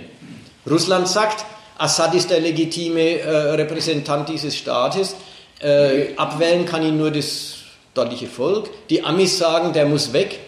Russland 0.69 1.07
sagt, 1.07 1.45
Assad 1.79 2.15
ist 2.15 2.31
der 2.31 2.41
legitime 2.41 3.21
äh, 3.21 3.29
Repräsentant 3.53 4.29
dieses 4.29 4.57
Staates. 4.57 5.15
Äh, 5.61 6.15
abwählen 6.17 6.65
kann 6.65 6.83
ihn 6.83 6.97
nur 6.97 7.11
das 7.11 7.55
dortige 7.95 8.27
Volk. 8.27 8.71
Die 8.89 9.03
Amis 9.05 9.39
sagen, 9.39 9.73
der 9.73 9.87
muss 9.87 10.13
weg. 10.13 10.41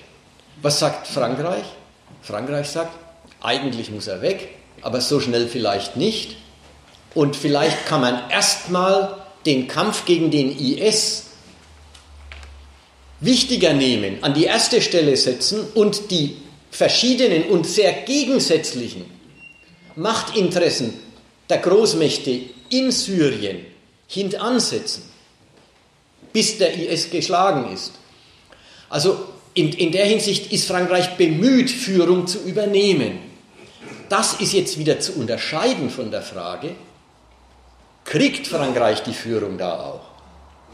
Was 0.63 0.79
sagt 0.79 1.07
Frankreich? 1.07 1.65
Frankreich 2.23 2.69
sagt, 2.69 2.93
eigentlich 3.41 3.91
muss 3.91 4.07
er 4.07 4.23
weg, 4.23 4.49
aber 4.83 5.01
so 5.01 5.21
schnell 5.21 5.49
vielleicht 5.49 5.97
nicht. 5.97 6.37
Und 7.15 7.37
vielleicht 7.37 7.87
kann 7.87 8.01
man 8.01 8.31
erstmal 8.31 9.17
den 9.47 9.69
Kampf 9.69 10.05
gegen 10.05 10.31
den 10.31 10.59
IS 10.59 11.27
wichtiger 13.21 13.73
nehmen, 13.73 14.23
an 14.23 14.35
die 14.35 14.45
erste 14.45 14.81
Stelle 14.81 15.17
setzen 15.17 15.67
und 15.75 16.11
die 16.11 16.37
verschiedenen 16.71 17.45
und 17.45 17.67
sehr 17.67 17.93
gegensätzlichen 17.93 19.05
Machtinteressen 19.97 20.95
der 21.49 21.59
Großmächte 21.59 22.41
in 22.71 22.91
Syrien 22.91 23.65
hintansetzen, 24.07 25.03
bis 26.33 26.59
der 26.59 26.75
IS 26.75 27.11
geschlagen 27.11 27.73
ist. 27.73 27.93
Also 28.89 29.19
in, 29.55 29.73
in 29.73 29.93
der 29.93 30.07
Hinsicht 30.07 30.53
ist 30.53 30.67
Frankreich 30.67 31.17
bemüht, 31.17 31.71
Führung 31.71 32.27
zu 32.27 32.39
übernehmen. 32.41 33.19
Das 34.09 34.41
ist 34.41 34.53
jetzt 34.53 34.79
wieder 34.79 35.01
zu 35.01 35.15
unterscheiden 35.15 35.91
von 35.91 36.11
der 36.11 36.23
Frage, 36.23 36.75
kriegt 38.05 38.47
Frankreich 38.47 39.03
die 39.03 39.13
Führung 39.13 39.59
da 39.59 39.81
auch? 39.81 40.01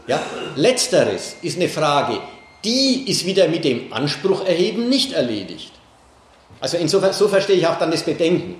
Ja? 0.07 0.21
Letzteres 0.55 1.35
ist 1.41 1.57
eine 1.57 1.67
Frage, 1.67 2.19
die 2.63 3.09
ist 3.09 3.25
wieder 3.25 3.47
mit 3.47 3.65
dem 3.65 3.91
Anspruch 3.91 4.45
erheben 4.45 4.87
nicht 4.89 5.13
erledigt. 5.13 5.71
Also 6.59 6.77
insofern, 6.77 7.13
so 7.13 7.27
verstehe 7.27 7.57
ich 7.57 7.67
auch 7.67 7.77
dann 7.77 7.91
das 7.91 8.03
Bedenken. 8.03 8.55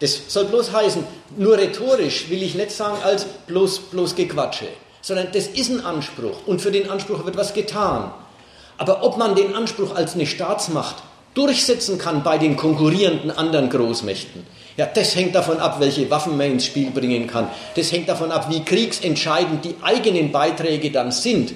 Das 0.00 0.18
soll 0.28 0.46
bloß 0.46 0.72
heißen, 0.72 1.04
nur 1.36 1.58
rhetorisch 1.58 2.30
will 2.30 2.42
ich 2.42 2.54
nicht 2.54 2.70
sagen 2.70 2.96
als 3.02 3.24
bloß, 3.46 3.78
bloß 3.90 4.16
Gequatsche, 4.16 4.68
sondern 5.02 5.28
das 5.32 5.46
ist 5.46 5.70
ein 5.70 5.84
Anspruch 5.84 6.46
und 6.46 6.62
für 6.62 6.72
den 6.72 6.88
Anspruch 6.90 7.24
wird 7.26 7.36
was 7.36 7.52
getan. 7.52 8.10
Aber 8.78 9.02
ob 9.04 9.18
man 9.18 9.34
den 9.34 9.54
Anspruch 9.54 9.94
als 9.94 10.14
eine 10.14 10.26
Staatsmacht 10.26 10.96
durchsetzen 11.34 11.98
kann 11.98 12.22
bei 12.22 12.38
den 12.38 12.56
konkurrierenden 12.56 13.30
anderen 13.30 13.68
Großmächten, 13.68 14.46
ja, 14.78 14.86
das 14.86 15.14
hängt 15.14 15.34
davon 15.34 15.58
ab, 15.58 15.76
welche 15.80 16.08
Waffen 16.08 16.38
man 16.38 16.52
ins 16.52 16.64
Spiel 16.64 16.90
bringen 16.90 17.26
kann. 17.26 17.50
Das 17.74 17.92
hängt 17.92 18.08
davon 18.08 18.32
ab, 18.32 18.46
wie 18.48 18.64
kriegsentscheidend 18.64 19.62
die 19.66 19.74
eigenen 19.82 20.32
Beiträge 20.32 20.90
dann 20.90 21.12
sind, 21.12 21.52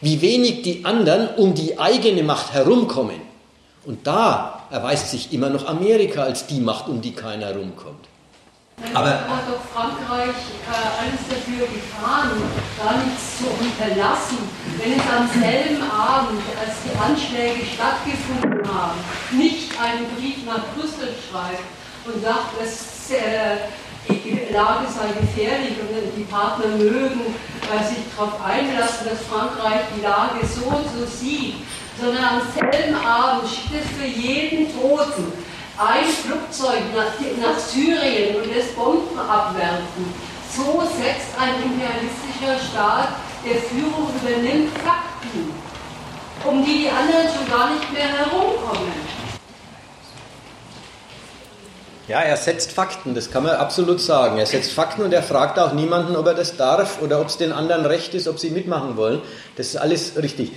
wie 0.00 0.20
wenig 0.20 0.62
die 0.62 0.84
anderen 0.84 1.30
um 1.36 1.54
die 1.54 1.80
eigene 1.80 2.22
Macht 2.22 2.52
herumkommen. 2.52 3.31
Und 3.84 4.06
da 4.06 4.62
erweist 4.70 5.10
sich 5.10 5.32
immer 5.32 5.50
noch 5.50 5.66
Amerika 5.66 6.22
als 6.22 6.46
die 6.46 6.60
Macht, 6.60 6.86
um 6.88 7.00
die 7.00 7.12
keiner 7.12 7.46
herumkommt. 7.46 8.06
Aber 8.94 9.10
hat 9.10 9.46
doch 9.48 9.62
Frankreich 9.72 10.28
äh, 10.28 11.02
alles 11.02 11.22
dafür 11.28 11.66
getan, 11.66 12.30
gar 12.78 12.98
nichts 13.04 13.38
zu 13.38 13.44
unterlassen, 13.46 14.38
wenn 14.78 14.92
es 14.92 15.06
am 15.06 15.28
selben 15.40 15.82
Abend, 15.82 16.40
als 16.58 16.82
die 16.82 16.96
Anschläge 16.98 17.64
stattgefunden 17.66 18.62
haben, 18.72 18.98
nicht 19.32 19.70
einen 19.80 20.06
Brief 20.16 20.44
nach 20.46 20.64
Brüssel 20.74 21.14
schreibt 21.28 21.62
und 22.06 22.22
sagt, 22.22 22.60
dass 22.60 23.10
äh, 23.10 23.68
die 24.08 24.52
Lage 24.52 24.86
sei 24.88 25.12
gefährlich 25.20 25.76
und 25.78 26.16
die 26.16 26.24
Partner 26.24 26.66
mögen 26.76 27.34
äh, 27.70 27.84
sich 27.86 28.02
darauf 28.16 28.42
einlassen, 28.44 29.06
dass 29.08 29.20
Frankreich 29.30 29.82
die 29.96 30.02
Lage 30.02 30.44
so 30.46 30.66
und 30.66 30.86
so 30.98 31.06
sieht 31.06 31.54
sondern 32.00 32.24
am 32.24 32.42
selben 32.54 32.94
Abend 32.94 33.48
schickt 33.48 33.74
es 33.74 33.98
für 33.98 34.06
jeden 34.06 34.72
Toten 34.72 35.32
ein 35.78 36.04
Flugzeug 36.04 36.82
nach, 36.94 37.12
nach 37.40 37.58
Syrien 37.58 38.36
und 38.36 38.54
lässt 38.54 38.76
Bomben 38.76 39.18
abwerfen. 39.18 40.14
So 40.54 40.82
setzt 40.82 41.32
ein 41.38 41.62
imperialistischer 41.62 42.70
Staat, 42.70 43.08
der 43.44 43.56
Führung 43.56 44.08
übernimmt, 44.20 44.70
Fakten, 44.78 45.50
um 46.44 46.64
die 46.64 46.82
die 46.82 46.88
anderen 46.88 47.26
schon 47.34 47.48
gar 47.50 47.70
nicht 47.70 47.92
mehr 47.92 48.06
herumkommen. 48.06 48.92
Ja, 52.08 52.20
er 52.20 52.36
setzt 52.36 52.72
Fakten, 52.72 53.14
das 53.14 53.30
kann 53.30 53.44
man 53.44 53.54
absolut 53.54 54.00
sagen. 54.00 54.38
Er 54.38 54.46
setzt 54.46 54.72
Fakten 54.72 55.02
und 55.02 55.14
er 55.14 55.22
fragt 55.22 55.58
auch 55.58 55.72
niemanden, 55.72 56.16
ob 56.16 56.26
er 56.26 56.34
das 56.34 56.56
darf 56.56 57.00
oder 57.00 57.20
ob 57.20 57.28
es 57.28 57.38
den 57.38 57.52
anderen 57.52 57.86
recht 57.86 58.12
ist, 58.14 58.28
ob 58.28 58.38
sie 58.38 58.50
mitmachen 58.50 58.96
wollen. 58.96 59.22
Das 59.56 59.68
ist 59.68 59.76
alles 59.76 60.16
richtig. 60.20 60.52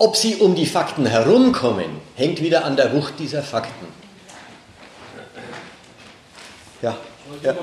Ob 0.00 0.16
sie 0.16 0.36
um 0.36 0.54
die 0.54 0.66
Fakten 0.66 1.06
herumkommen, 1.06 2.00
hängt 2.14 2.40
wieder 2.40 2.64
an 2.64 2.76
der 2.76 2.92
Wucht 2.92 3.14
dieser 3.18 3.42
Fakten. 3.42 3.86
Ja. 6.80 6.96
ja. 7.42 7.54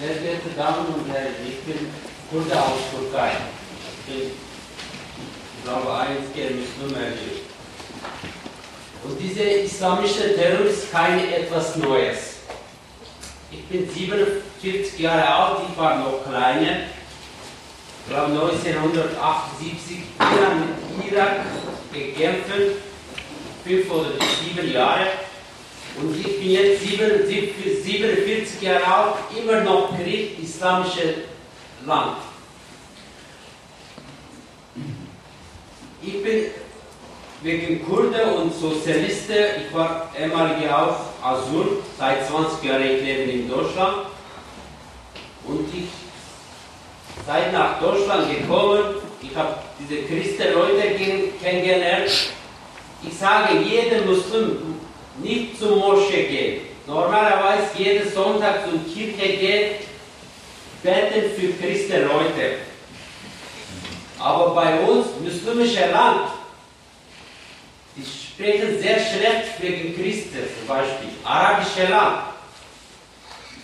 Sehr 0.00 0.14
geehrte 0.16 0.48
Damen 0.56 0.86
und 0.86 1.08
Herren, 1.12 1.34
ich 1.46 1.60
bin 1.60 1.86
Kurde 2.28 2.60
aus 2.60 2.80
Türkei. 2.90 3.30
Ich 4.08 5.64
glaube, 5.64 5.94
einziger 5.96 6.50
Muslim 6.56 7.00
Und 9.04 9.20
dieser 9.20 9.62
islamische 9.62 10.34
Terror 10.34 10.66
ist 10.66 10.90
kein 10.90 11.20
etwas 11.32 11.76
Neues. 11.76 12.34
Ich 13.52 13.64
bin 13.66 13.88
47 13.88 14.98
Jahre 14.98 15.32
alt, 15.32 15.58
ich 15.70 15.78
war 15.78 15.98
noch 15.98 16.24
kleiner 16.28 16.78
glaube 18.08 18.32
1978 18.32 19.98
Iran 20.18 20.62
mit 20.96 21.12
Irak 21.12 21.40
gekämpft, 21.92 22.50
fünf 23.64 23.90
oder 23.90 24.10
sieben 24.42 24.72
Jahre. 24.72 25.06
Und 25.96 26.18
ich 26.18 26.40
bin 26.40 26.50
jetzt 26.50 26.82
47 26.82 28.62
Jahre 28.62 28.86
alt, 28.86 29.14
immer 29.38 29.60
noch 29.60 29.96
Krieg, 29.96 30.42
islamisches 30.42 31.14
Land. 31.86 32.16
Ich 36.02 36.22
bin 36.22 36.46
wegen 37.42 37.86
Kurden 37.86 38.34
und 38.34 38.52
Sozialisten, 38.52 39.62
ich 39.66 39.74
war 39.74 40.10
ehemalige 40.18 40.76
auch 40.76 40.96
Asur, 41.22 41.82
seit 41.96 42.26
20 42.26 42.64
Jahren 42.64 42.82
ich 42.82 43.02
lebe 43.02 43.30
in 43.30 43.48
Deutschland. 43.48 44.06
Und 45.46 45.68
ich 45.72 46.03
seid 47.26 47.52
nach 47.52 47.80
Deutschland 47.80 48.28
gekommen, 48.30 48.96
ich 49.22 49.34
habe 49.36 49.56
diese 49.78 50.02
Christenleute 50.02 50.94
kennengelernt. 51.42 52.10
Ich 53.02 53.16
sage, 53.18 53.58
jeder 53.58 54.04
Muslim 54.04 54.76
nicht 55.22 55.58
zum 55.58 55.78
Moschee 55.78 56.26
geht. 56.26 56.86
Normalerweise 56.86 57.68
jeden 57.76 58.10
Sonntag 58.12 58.64
zur 58.64 58.78
Kirche 58.92 59.36
geht, 59.36 59.70
beten 60.82 61.30
für 61.36 61.52
Christenleute. 61.54 62.58
Aber 64.18 64.54
bei 64.54 64.80
uns, 64.80 65.06
muslimischer 65.20 65.90
Land, 65.90 66.28
die 67.96 68.04
sprechen 68.04 68.78
sehr 68.80 68.98
schlecht 68.98 69.60
wegen 69.60 69.94
Christen, 69.94 70.38
zum 70.58 70.68
Beispiel 70.68 71.10
arabische 71.24 71.90
Land. 71.90 72.33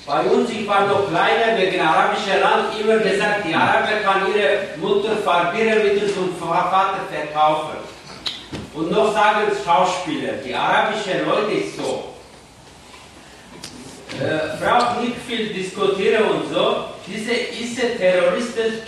Bei 0.07 0.23
uns, 0.23 0.51
ich 0.51 0.67
war 0.67 0.87
noch 0.87 1.09
kleiner, 1.09 1.59
wegen 1.59 1.81
arabischer 1.81 2.41
Land, 2.41 2.81
immer 2.81 2.99
gesagt, 2.99 3.45
die 3.47 3.55
Araber 3.55 4.01
kann 4.03 4.23
ihre 4.35 4.77
Mutter 4.77 5.17
Farbiermittel 5.25 6.13
zum 6.13 6.35
Vater 6.37 7.01
verkaufen. 7.11 7.77
Und 8.75 8.91
noch 8.91 9.13
sagen 9.13 9.51
Schauspieler, 9.65 10.35
die 10.45 10.55
arabischen 10.55 11.27
Leute 11.27 11.53
ist 11.53 11.77
so. 11.77 12.15
Äh, 14.19 14.63
braucht 14.63 15.03
nicht 15.03 15.17
viel 15.27 15.53
diskutieren 15.53 16.25
und 16.31 16.53
so. 16.53 16.85
Diese 17.07 17.33
diese 17.57 17.97
Terroristen 17.97 18.83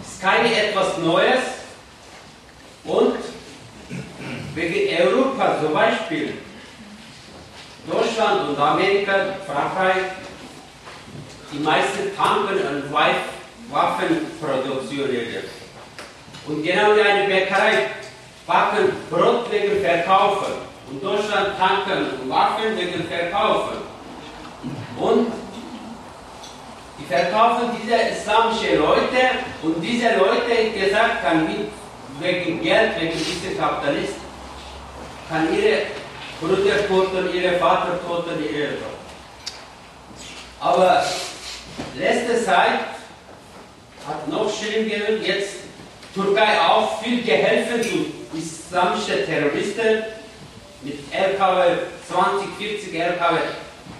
ist 0.00 0.20
keine 0.20 0.68
etwas 0.68 0.98
Neues. 0.98 1.40
Und 2.84 3.16
wegen 4.54 5.02
Europa 5.02 5.60
zum 5.62 5.72
Beispiel 5.72 6.34
Deutschland 7.90 8.50
und 8.50 8.58
Amerika, 8.58 9.12
Frankreich, 9.46 10.04
die 11.52 11.58
meisten 11.58 12.16
tanken 12.16 12.58
und 12.58 12.92
Waffenproduktion. 13.70 15.08
Und 16.46 16.62
genau 16.62 16.96
wie 16.96 17.02
eine 17.02 17.28
Bäckerei 17.28 17.86
backen 18.46 18.92
Brot 19.10 19.50
wegen 19.50 19.80
Verkaufen. 19.82 20.52
Und 20.90 21.04
Deutschland 21.04 21.58
tanken 21.58 22.28
Waffen 22.28 22.76
wegen 22.76 23.04
Verkaufen. 23.06 23.78
Und 24.98 25.32
die 26.98 27.04
verkaufen 27.06 27.70
diese 27.80 27.94
islamischen 27.94 28.78
Leute 28.78 29.20
und 29.62 29.80
diese 29.80 30.16
Leute, 30.16 30.70
gesagt, 30.78 31.22
kann 31.22 31.48
wegen 32.20 32.62
Geld, 32.62 33.00
wegen 33.00 33.12
dieser 33.12 33.58
Kapitalist, 33.58 34.14
kann 35.28 35.48
ihre 35.54 35.82
Brüder 36.40 36.86
toten, 36.88 37.32
ihre 37.32 37.58
Vater 37.58 37.98
toten, 38.06 38.42
ihre 38.42 38.76
Aber 40.60 41.02
letzte 41.98 42.44
Zeit 42.44 42.80
hat 44.06 44.28
noch 44.28 44.50
schlimm 44.52 44.88
geworden, 44.88 45.22
jetzt 45.24 45.56
Türkei 46.14 46.60
auch 46.60 47.02
viel 47.02 47.22
geholfen 47.22 47.82
zu 47.82 48.36
islamischen 48.36 49.24
Terroristen 49.26 50.04
mit 50.82 50.98
LKW, 51.12 51.78
20, 52.08 52.48
40 52.58 52.94
LKW 52.94 53.38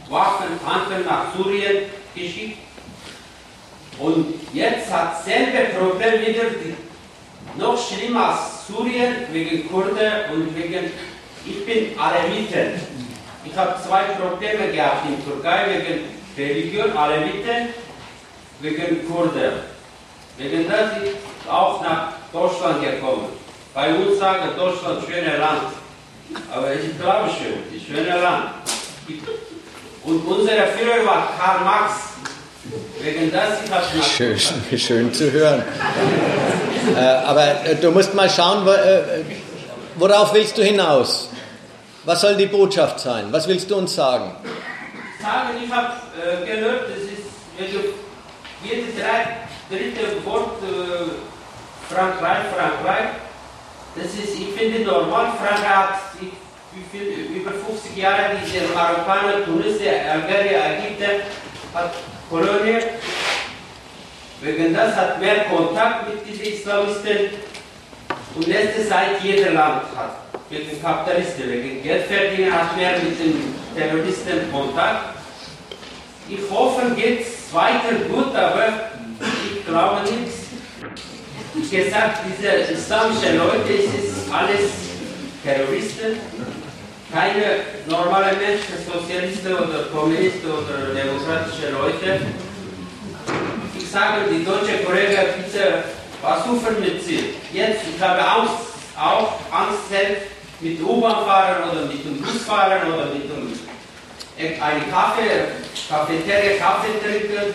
Waffen, 0.09 0.59
Tanken 0.65 1.05
nach 1.07 1.35
Syrien 1.35 1.85
geschickt. 2.15 2.59
Und 3.99 4.35
jetzt 4.53 4.93
hat 4.93 5.25
selbe 5.25 5.73
Problem 5.79 6.21
wieder, 6.21 6.45
noch 7.57 7.79
schlimmer 7.79 8.31
als 8.31 8.67
Syrien, 8.67 9.15
wegen 9.33 9.69
Kurden 9.71 10.33
und 10.33 10.57
wegen, 10.57 10.91
ich 11.47 11.67
bin 11.67 11.99
Aleviten. 11.99 12.81
Ich 13.45 13.57
habe 13.57 13.81
zwei 13.83 14.03
Probleme 14.03 14.73
gehabt 14.73 15.07
in 15.07 15.25
Türkei 15.25 15.67
wegen 15.69 16.20
Religion, 16.41 16.97
Aleviten, 16.97 17.69
wegen 18.61 19.07
Kurden. 19.09 19.53
Wegen 20.39 20.69
das 20.69 21.03
ist 21.03 21.51
auch 21.51 21.83
nach 21.83 22.13
Deutschland 22.33 22.83
gekommen. 22.83 23.29
Bei 23.75 23.95
uns 23.95 24.19
sagen 24.19 24.51
Deutschland 24.57 25.03
schönes 25.07 25.39
Land. 25.39 25.63
Aber 26.53 26.73
ich 26.73 26.99
glaube 26.99 27.29
schön, 27.29 27.63
das 27.73 27.83
schöne 27.87 28.21
Land. 28.21 28.51
Und 30.05 30.27
unser 30.27 30.53
Führer 30.53 31.05
war 31.05 31.33
Karl 31.39 31.65
Marx. 31.65 31.93
Wegen 33.03 33.33
das 33.33 33.61
ich 33.99 34.05
schön, 34.05 34.79
schön 34.79 35.15
zu 35.15 35.33
hören. 35.33 35.63
äh, 36.95 37.01
aber 37.01 37.65
äh, 37.65 37.77
du 37.77 37.91
musst 37.91 38.15
mal 38.15 38.29
schauen, 38.29 38.65
wo, 38.65 38.71
äh, 38.71 39.25
worauf 39.97 40.35
willst 40.35 40.59
du 40.59 40.63
hinaus? 40.63 41.31
Was 42.05 42.21
soll 42.21 42.37
die 42.37 42.47
Botschaft 42.47 43.01
sein? 43.01 43.27
Was 43.31 43.49
willst 43.49 43.71
du 43.71 43.77
uns 43.77 43.95
sagen? 43.95 44.33
Sagen, 45.21 45.59
ich 45.63 45.71
habe 45.71 45.93
äh, 46.17 46.47
gehört, 46.47 46.89
das 46.91 47.05
ist, 47.05 47.29
jedes 48.63 48.95
dritte 49.69 50.25
Wort 50.25 50.63
äh, 50.63 51.93
Frankreich, 51.93 52.45
Frankreich, 52.57 53.11
das 53.97 54.07
ist, 54.15 54.39
ich 54.39 54.55
finde 54.57 54.81
normal, 54.81 55.33
Frankreich 55.39 55.69
hat 55.69 55.99
viel, 56.91 57.37
über 57.37 57.51
50 57.51 57.97
Jahre 57.97 58.39
diese 58.43 58.73
Marokkaner, 58.73 59.45
Tunesier, 59.45 60.01
Algerier, 60.11 60.79
Ägypter 60.79 61.25
hat 61.75 61.93
Kolonie. 62.29 62.79
Wegen 64.43 64.73
das 64.73 64.97
hat 64.97 65.21
mehr 65.21 65.45
Kontakt 65.45 66.09
mit 66.09 66.27
diesen 66.27 66.55
Islamisten. 66.55 67.31
Und 68.37 68.47
letzte 68.47 68.89
Zeit 68.89 69.23
jeder 69.23 69.51
Land 69.51 69.83
hat 69.97 70.17
wegen 70.49 70.81
Kapitalisten, 70.81 71.51
wegen 71.51 71.83
Geldverdienen 71.83 72.53
hat 72.55 72.77
mehr 72.77 72.93
mit 72.93 73.19
den 73.19 73.60
Terroristen 73.75 74.53
Kontakt. 74.53 75.17
Ich 76.29 76.41
hoffe, 76.51 76.91
geht 76.95 77.23
es 77.23 77.53
weiter 77.53 77.95
gut, 78.09 78.35
aber 78.35 78.91
ich 79.53 79.67
glaube 79.67 80.03
nicht. 80.03 80.33
Wie 81.55 81.77
gesagt, 81.77 82.21
diese 82.27 82.73
islamischen 82.73 83.39
Leute, 83.39 83.73
es 83.73 84.05
ist 84.05 84.33
alles 84.33 84.71
Terroristen 85.43 86.19
keine 87.13 87.67
normale 87.89 88.37
Menschen, 88.37 88.79
Sozialisten 88.87 89.53
oder 89.53 89.85
Kommunisten 89.93 90.49
oder 90.49 90.95
demokratische 90.95 91.71
Leute. 91.73 92.21
Ich 93.77 93.91
sage, 93.91 94.31
die 94.31 94.45
deutsche 94.45 94.85
Kollegen, 94.85 95.17
bitte 95.37 95.85
versuchen 96.23 96.81
mit 96.81 97.05
sie. 97.05 97.35
Jetzt, 97.53 97.81
ich 97.93 98.01
habe 98.01 98.21
Angst, 98.21 98.55
auch 98.97 99.33
Angst 99.51 99.89
selbst 99.91 100.27
mit 100.61 100.83
U-Bahn 100.83 101.25
fahren 101.25 101.71
oder 101.71 101.87
mit 101.87 102.05
dem 102.05 102.21
Bus 102.21 102.43
fahren 102.47 102.93
oder 102.93 103.07
mit 103.07 103.25
dem 103.25 103.61
eine 104.41 104.81
Kaffee, 104.91 105.53
Cafeteria, 105.89 106.59
Kaffee 106.59 106.99
trinken. 107.03 107.55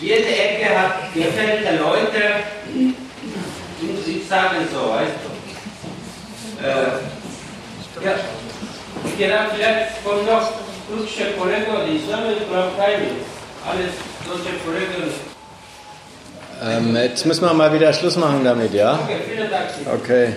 Jede 0.00 0.28
Ecke 0.28 0.78
hat 0.78 1.12
gefällte 1.12 1.76
Leute. 1.82 2.22
Ich 4.06 4.28
sage 4.28 4.56
so, 4.72 4.94
weißt 4.94 5.12
du. 5.24 6.64
Äh, 6.64 8.06
ja. 8.06 8.14
Genau, 9.18 9.50
vielleicht 9.54 10.04
kommt 10.04 10.26
noch 10.26 10.52
türkische 10.88 11.32
Kollegen 11.36 11.66
oder 11.66 11.86
Islam, 11.86 12.20
ich 12.30 12.48
glaube 12.48 12.70
keine. 12.76 13.08
Alles 13.68 13.94
deutsche 14.24 14.56
Kollegen. 14.64 15.12
Ähm, 16.62 16.96
jetzt 16.96 17.26
müssen 17.26 17.44
wir 17.44 17.54
mal 17.54 17.72
wieder 17.72 17.92
Schluss 17.92 18.16
machen 18.16 18.44
damit, 18.44 18.72
ja? 18.72 18.98
Okay, 19.04 19.18
vielen 19.28 19.50
Dank. 19.50 19.70
Okay. 20.02 20.36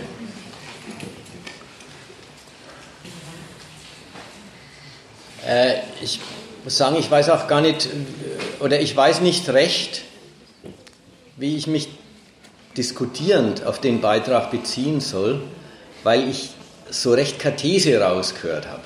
Äh, 5.51 5.81
ich 6.01 6.19
muss 6.63 6.77
sagen, 6.77 6.95
ich 6.97 7.11
weiß 7.11 7.29
auch 7.29 7.47
gar 7.47 7.59
nicht, 7.59 7.89
oder 8.61 8.79
ich 8.79 8.95
weiß 8.95 9.19
nicht 9.19 9.49
recht, 9.49 10.03
wie 11.35 11.57
ich 11.57 11.67
mich 11.67 11.89
diskutierend 12.77 13.65
auf 13.65 13.81
den 13.81 13.99
Beitrag 13.99 14.49
beziehen 14.49 15.01
soll, 15.01 15.41
weil 16.03 16.29
ich 16.29 16.51
so 16.89 17.11
recht 17.11 17.37
keine 17.37 17.57
These 17.57 17.99
rausgehört 17.99 18.67
habe. 18.67 18.83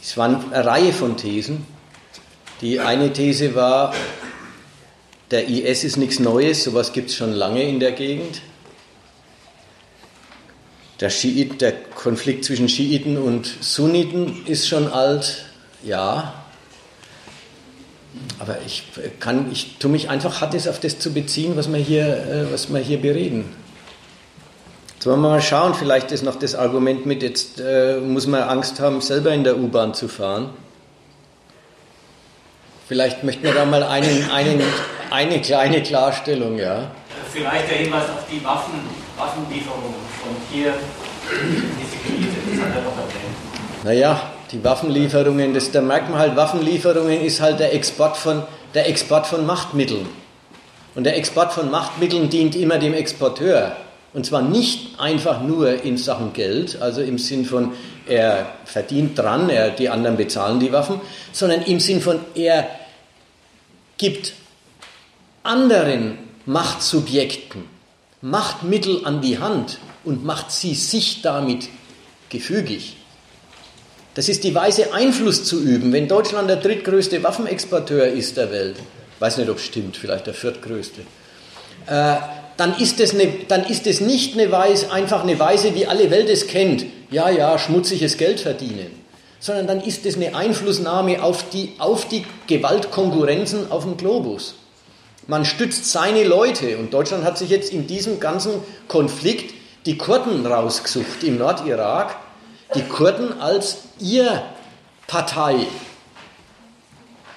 Es 0.00 0.16
waren 0.16 0.52
eine 0.52 0.64
Reihe 0.64 0.92
von 0.92 1.16
Thesen. 1.16 1.66
Die 2.60 2.78
eine 2.78 3.12
These 3.12 3.56
war, 3.56 3.94
der 5.32 5.48
IS 5.48 5.82
ist 5.82 5.96
nichts 5.96 6.20
Neues, 6.20 6.64
sowas 6.64 6.92
gibt 6.92 7.10
es 7.10 7.16
schon 7.16 7.32
lange 7.32 7.64
in 7.64 7.80
der 7.80 7.92
Gegend. 7.92 8.42
Der, 11.00 11.10
Schiit, 11.10 11.60
der 11.60 11.72
Konflikt 11.72 12.44
zwischen 12.44 12.68
Schiiten 12.68 13.16
und 13.16 13.46
Sunniten 13.60 14.46
ist 14.46 14.68
schon 14.68 14.90
alt, 14.90 15.47
ja. 15.82 16.32
Aber 18.38 18.56
ich, 18.66 18.84
kann, 19.20 19.50
ich 19.52 19.76
tue 19.78 19.90
mich 19.90 20.08
einfach 20.08 20.40
hart 20.40 20.54
auf 20.68 20.80
das 20.80 20.98
zu 20.98 21.12
beziehen, 21.12 21.56
was 21.56 21.72
wir 21.72 21.78
hier, 21.78 22.06
äh, 22.06 22.52
was 22.52 22.72
wir 22.72 22.80
hier 22.80 23.00
bereden. 23.00 23.54
Jetzt 24.94 25.06
wollen 25.06 25.20
wir 25.20 25.28
mal 25.28 25.42
schauen, 25.42 25.74
vielleicht 25.74 26.10
ist 26.10 26.24
noch 26.24 26.36
das 26.36 26.54
Argument 26.54 27.06
mit, 27.06 27.22
jetzt 27.22 27.60
äh, 27.60 27.98
muss 27.98 28.26
man 28.26 28.42
Angst 28.42 28.80
haben, 28.80 29.00
selber 29.00 29.32
in 29.32 29.44
der 29.44 29.56
U-Bahn 29.56 29.94
zu 29.94 30.08
fahren. 30.08 30.50
Vielleicht 32.88 33.22
möchten 33.22 33.44
wir 33.44 33.54
da 33.54 33.64
mal 33.64 33.82
einen, 33.82 34.30
einen, 34.30 34.62
eine 35.10 35.40
kleine 35.40 35.82
Klarstellung, 35.82 36.58
ja. 36.58 36.90
Vielleicht 37.32 37.70
der 37.70 37.76
Hinweis 37.76 38.04
auf 38.04 38.26
die 38.30 38.42
Waffen, 38.42 38.74
Waffenlieferungen 39.16 39.94
von 40.20 40.34
hier, 40.50 40.72
diese 41.30 41.96
Krise, 41.98 42.36
das 42.50 42.66
hat 42.66 42.74
er 42.74 42.82
noch 42.82 42.96
erwähnt. 42.96 43.84
Naja, 43.84 44.32
die 44.52 44.62
Waffenlieferungen, 44.64 45.54
das, 45.54 45.70
da 45.70 45.80
merkt 45.80 46.10
man 46.10 46.18
halt, 46.18 46.36
Waffenlieferungen 46.36 47.20
ist 47.20 47.40
halt 47.40 47.60
der 47.60 47.74
Export 47.74 48.16
von, 48.16 48.42
der 48.74 48.88
Export 48.88 49.26
von 49.26 49.46
Machtmitteln. 49.46 50.06
Und 50.94 51.04
der 51.04 51.16
Export 51.16 51.52
von 51.52 51.70
Machtmitteln 51.70 52.28
dient 52.28 52.56
immer 52.56 52.78
dem 52.78 52.94
Exporteur. 52.94 53.76
Und 54.14 54.26
zwar 54.26 54.42
nicht 54.42 54.98
einfach 54.98 55.42
nur 55.42 55.82
in 55.82 55.96
Sachen 55.96 56.32
Geld, 56.32 56.80
also 56.80 57.02
im 57.02 57.18
Sinn 57.18 57.44
von, 57.44 57.72
er 58.06 58.46
verdient 58.64 59.18
dran, 59.18 59.50
er, 59.50 59.70
die 59.70 59.90
anderen 59.90 60.16
bezahlen 60.16 60.60
die 60.60 60.72
Waffen, 60.72 61.00
sondern 61.32 61.62
im 61.62 61.78
Sinn 61.78 62.00
von, 62.00 62.20
er 62.34 62.68
gibt 63.98 64.32
anderen 65.42 66.18
Machtsubjekten 66.46 67.78
Machtmittel 68.20 69.04
an 69.04 69.20
die 69.20 69.38
Hand 69.38 69.78
und 70.04 70.24
macht 70.24 70.50
sie 70.50 70.74
sich 70.74 71.22
damit 71.22 71.68
gefügig. 72.30 72.96
Das 74.18 74.28
ist 74.28 74.42
die 74.42 74.52
Weise, 74.52 74.92
Einfluss 74.92 75.44
zu 75.44 75.62
üben. 75.62 75.92
Wenn 75.92 76.08
Deutschland 76.08 76.50
der 76.50 76.56
drittgrößte 76.56 77.22
Waffenexporteur 77.22 78.08
ist 78.08 78.36
der 78.36 78.50
Welt, 78.50 78.74
weiß 79.20 79.36
nicht, 79.36 79.48
ob 79.48 79.58
es 79.58 79.62
stimmt, 79.62 79.96
vielleicht 79.96 80.26
der 80.26 80.34
viertgrößte, 80.34 81.02
äh, 81.86 82.16
dann 82.56 82.76
ist 82.80 82.98
es, 82.98 83.14
eine, 83.14 83.28
dann 83.46 83.62
ist 83.62 83.86
es 83.86 84.00
nicht 84.00 84.34
eine 84.34 84.50
Weise, 84.50 84.90
einfach 84.90 85.22
eine 85.22 85.38
Weise, 85.38 85.76
wie 85.76 85.86
alle 85.86 86.10
Welt 86.10 86.28
es 86.28 86.48
kennt. 86.48 86.84
Ja, 87.12 87.30
ja, 87.30 87.56
schmutziges 87.60 88.16
Geld 88.16 88.40
verdienen. 88.40 88.90
Sondern 89.38 89.68
dann 89.68 89.80
ist 89.82 90.04
es 90.04 90.16
eine 90.16 90.34
Einflussnahme 90.34 91.22
auf 91.22 91.48
die, 91.50 91.74
auf 91.78 92.08
die 92.08 92.24
Gewaltkonkurrenzen 92.48 93.70
auf 93.70 93.84
dem 93.84 93.96
Globus. 93.96 94.56
Man 95.28 95.44
stützt 95.44 95.92
seine 95.92 96.24
Leute. 96.24 96.76
Und 96.78 96.92
Deutschland 96.92 97.22
hat 97.22 97.38
sich 97.38 97.50
jetzt 97.50 97.72
in 97.72 97.86
diesem 97.86 98.18
ganzen 98.18 98.54
Konflikt 98.88 99.54
die 99.86 99.96
Kurden 99.96 100.44
rausgesucht 100.44 101.22
im 101.22 101.38
Nordirak. 101.38 102.16
Die 102.74 102.82
Kurden 102.82 103.40
als 103.40 103.78
ihr 103.98 104.42
Partei, 105.06 105.66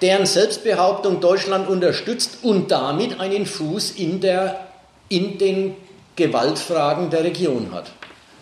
deren 0.02 0.26
Selbstbehauptung 0.26 1.22
Deutschland 1.22 1.70
unterstützt 1.70 2.40
und 2.42 2.70
damit 2.70 3.20
einen 3.20 3.46
Fuß 3.46 3.92
in, 3.92 4.20
der, 4.20 4.68
in 5.08 5.38
den 5.38 5.76
Gewaltfragen 6.18 7.10
der 7.10 7.24
Region 7.24 7.72
hat. 7.74 7.92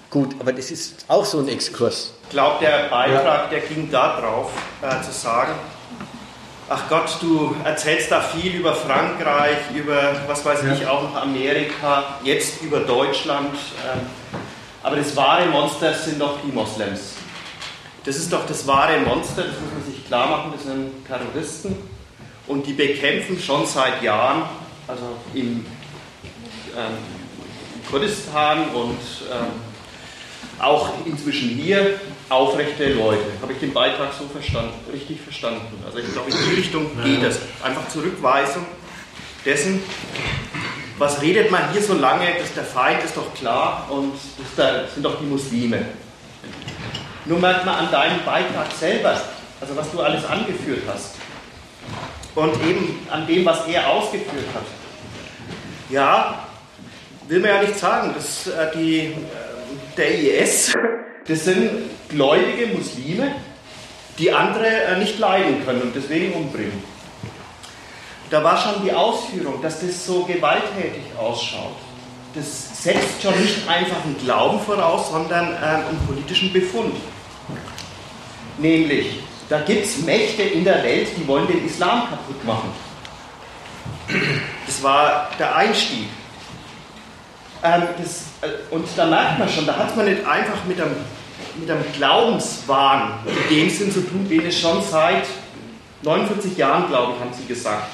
Gut, 0.09 0.35
aber 0.39 0.51
das 0.51 0.71
ist 0.71 1.05
auch 1.07 1.25
so 1.25 1.39
ein 1.39 1.47
Exkurs. 1.47 2.13
Ich 2.23 2.29
glaube, 2.29 2.65
der 2.65 2.89
Beitrag, 2.89 3.51
der 3.51 3.59
ging 3.59 3.91
darauf, 3.91 4.51
äh, 4.81 5.03
zu 5.03 5.11
sagen, 5.11 5.53
ach 6.67 6.89
Gott, 6.89 7.17
du 7.21 7.55
erzählst 7.63 8.11
da 8.11 8.21
viel 8.21 8.55
über 8.55 8.73
Frankreich, 8.73 9.57
über, 9.75 10.15
was 10.25 10.43
weiß 10.43 10.61
ich, 10.73 10.87
auch 10.87 11.03
noch 11.03 11.21
Amerika, 11.21 12.15
jetzt 12.23 12.63
über 12.63 12.79
Deutschland. 12.79 13.53
Ähm, 13.53 14.07
aber 14.83 14.95
das 14.95 15.15
wahre 15.15 15.45
Monster 15.47 15.93
sind 15.93 16.19
doch 16.19 16.39
die 16.45 16.51
Moslems. 16.51 17.13
Das 18.05 18.15
ist 18.15 18.31
doch 18.31 18.45
das 18.45 18.65
wahre 18.65 18.99
Monster, 19.01 19.43
das 19.43 19.59
muss 19.59 19.71
man 19.73 19.93
sich 19.93 20.05
klar 20.05 20.29
machen, 20.29 20.53
das 20.55 20.63
sind 20.63 21.05
Terroristen. 21.05 21.75
Und 22.47 22.65
die 22.65 22.73
bekämpfen 22.73 23.39
schon 23.39 23.65
seit 23.65 24.01
Jahren, 24.01 24.43
also 24.87 25.17
im 25.33 25.65
ähm, 26.75 26.97
Kurdistan 27.89 28.69
und 28.69 28.97
ähm, 29.31 29.69
auch 30.59 30.89
inzwischen 31.05 31.49
hier 31.49 31.99
aufrechte 32.29 32.93
Leute. 32.93 33.23
Habe 33.41 33.53
ich 33.53 33.59
den 33.59 33.73
Beitrag 33.73 34.09
so 34.17 34.25
verstanden, 34.27 34.73
richtig 34.91 35.19
verstanden? 35.21 35.83
Also 35.85 35.99
ich 35.99 36.11
glaube, 36.11 36.29
in 36.29 36.37
die 36.37 36.55
Richtung 36.55 37.03
geht 37.03 37.23
es. 37.23 37.39
Einfach 37.63 37.87
Zurückweisung 37.89 38.65
dessen, 39.45 39.81
was 40.99 41.21
redet 41.21 41.49
man 41.49 41.71
hier 41.71 41.81
so 41.81 41.93
lange, 41.93 42.25
dass 42.37 42.53
der 42.53 42.65
Feind 42.65 43.03
ist 43.03 43.15
doch 43.15 43.33
klar 43.33 43.87
und 43.89 44.13
das 44.55 44.93
sind 44.93 45.03
doch 45.03 45.17
die 45.19 45.25
Muslime. 45.25 45.85
Nur 47.25 47.39
merkt 47.39 47.65
man 47.65 47.75
an 47.75 47.91
deinem 47.91 48.23
Beitrag 48.25 48.71
selber, 48.77 49.19
also 49.61 49.75
was 49.75 49.91
du 49.91 50.01
alles 50.01 50.25
angeführt 50.25 50.81
hast 50.87 51.15
und 52.35 52.53
eben 52.63 53.07
an 53.09 53.25
dem, 53.25 53.45
was 53.45 53.65
er 53.67 53.89
ausgeführt 53.89 54.45
hat. 54.53 54.65
Ja, 55.89 56.47
will 57.27 57.39
man 57.39 57.49
ja 57.49 57.61
nicht 57.61 57.79
sagen, 57.79 58.13
dass 58.13 58.47
äh, 58.47 58.71
die, 58.75 58.97
äh, 58.99 59.13
der 59.97 60.41
IS, 60.43 60.73
das 61.27 61.45
sind 61.45 61.69
gläubige 62.09 62.67
Muslime, 62.67 63.35
die 64.17 64.31
andere 64.31 64.67
äh, 64.67 64.97
nicht 64.99 65.17
leiden 65.17 65.65
können 65.65 65.81
und 65.81 65.95
deswegen 65.95 66.33
umbringen. 66.33 66.83
Da 68.29 68.43
war 68.43 68.57
schon 68.57 68.83
die 68.83 68.93
Ausführung, 68.93 69.61
dass 69.61 69.79
das 69.79 70.05
so 70.05 70.23
gewalttätig 70.23 71.03
ausschaut. 71.17 71.75
Das 72.35 72.83
setzt 72.83 73.23
schon 73.23 73.39
nicht 73.41 73.67
einfach 73.67 74.03
einen 74.05 74.17
Glauben 74.23 74.59
voraus, 74.59 75.09
sondern 75.09 75.55
einen 75.57 75.99
politischen 76.05 76.53
Befund. 76.53 76.95
Nämlich, 78.59 79.19
da 79.49 79.61
gibt 79.61 79.85
es 79.85 79.99
Mächte 79.99 80.43
in 80.43 80.63
der 80.63 80.83
Welt, 80.83 81.07
die 81.17 81.27
wollen 81.27 81.47
den 81.47 81.65
Islam 81.65 82.01
kaputt 82.09 82.45
machen. 82.45 82.69
Das 84.65 84.83
war 84.83 85.29
der 85.39 85.55
Einstieg. 85.55 86.07
Ähm, 87.63 87.83
das, 87.97 88.25
äh, 88.41 88.73
und 88.73 88.87
da 88.95 89.05
merkt 89.05 89.39
man 89.39 89.49
schon, 89.49 89.65
da 89.65 89.75
hat 89.75 89.95
man 89.97 90.05
nicht 90.05 90.25
einfach 90.25 90.63
mit 90.65 90.79
einem, 90.79 90.95
mit 91.59 91.69
einem 91.69 91.83
Glaubenswahn 91.93 93.13
in 93.25 93.55
dem 93.55 93.69
Sinn 93.69 93.91
zu 93.91 94.01
tun, 94.01 94.27
den 94.29 94.45
es 94.45 94.59
schon 94.59 94.81
seit 94.81 95.25
49 96.03 96.57
Jahren, 96.57 96.87
glaube 96.87 97.13
ich, 97.13 97.19
haben 97.19 97.33
sie 97.33 97.45
gesagt, 97.45 97.87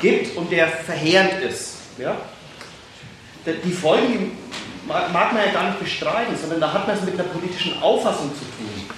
gibt 0.00 0.36
und 0.36 0.50
der 0.50 0.68
verheerend 0.68 1.42
ist. 1.42 1.76
Ja? 1.98 2.16
Die 3.46 3.72
Folgen 3.72 4.32
mag 4.86 5.32
man 5.32 5.36
ja 5.36 5.52
gar 5.52 5.64
nicht 5.68 5.80
bestreiten, 5.80 6.36
sondern 6.36 6.60
da 6.60 6.72
hat 6.72 6.86
man 6.86 6.96
es 6.96 7.02
mit 7.02 7.14
einer 7.14 7.28
politischen 7.28 7.80
Auffassung 7.82 8.30
zu 8.34 8.40
tun. 8.40 8.90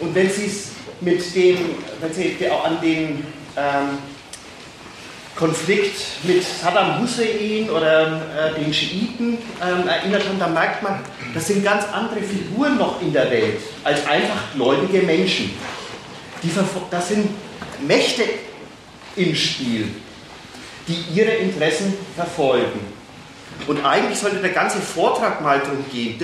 Und 0.00 0.14
wenn 0.14 0.30
Sie 0.30 0.46
es 0.46 0.70
mit 1.00 1.34
dem, 1.34 1.58
wenn 2.00 2.12
Sie 2.12 2.36
an 2.50 2.80
den 2.80 3.26
ähm, 3.56 3.98
Konflikt 5.36 6.24
mit 6.24 6.42
Saddam 6.42 7.00
Hussein 7.00 7.70
oder 7.70 8.20
äh, 8.56 8.60
den 8.60 8.72
Schiiten 8.74 9.38
ähm, 9.62 9.88
erinnert 9.88 10.26
haben, 10.28 10.38
dann 10.38 10.52
merkt 10.52 10.82
man, 10.82 11.00
das 11.32 11.46
sind 11.46 11.62
ganz 11.62 11.84
andere 11.92 12.20
Figuren 12.20 12.76
noch 12.76 13.00
in 13.00 13.12
der 13.12 13.30
Welt 13.30 13.60
als 13.84 14.04
einfach 14.06 14.52
gläubige 14.54 15.02
Menschen. 15.02 15.50
Die, 16.42 16.50
das 16.90 17.08
sind 17.08 17.30
Mächte 17.86 18.24
im 19.16 19.34
Spiel, 19.34 19.88
die 20.88 21.04
ihre 21.14 21.32
Interessen 21.32 21.94
verfolgen. 22.16 22.80
Und 23.66 23.84
eigentlich 23.84 24.18
sollte 24.18 24.36
der 24.36 24.50
ganze 24.50 24.78
Vortrag 24.78 25.40
mal 25.42 25.60
darum 25.60 25.84
gehen, 25.92 26.18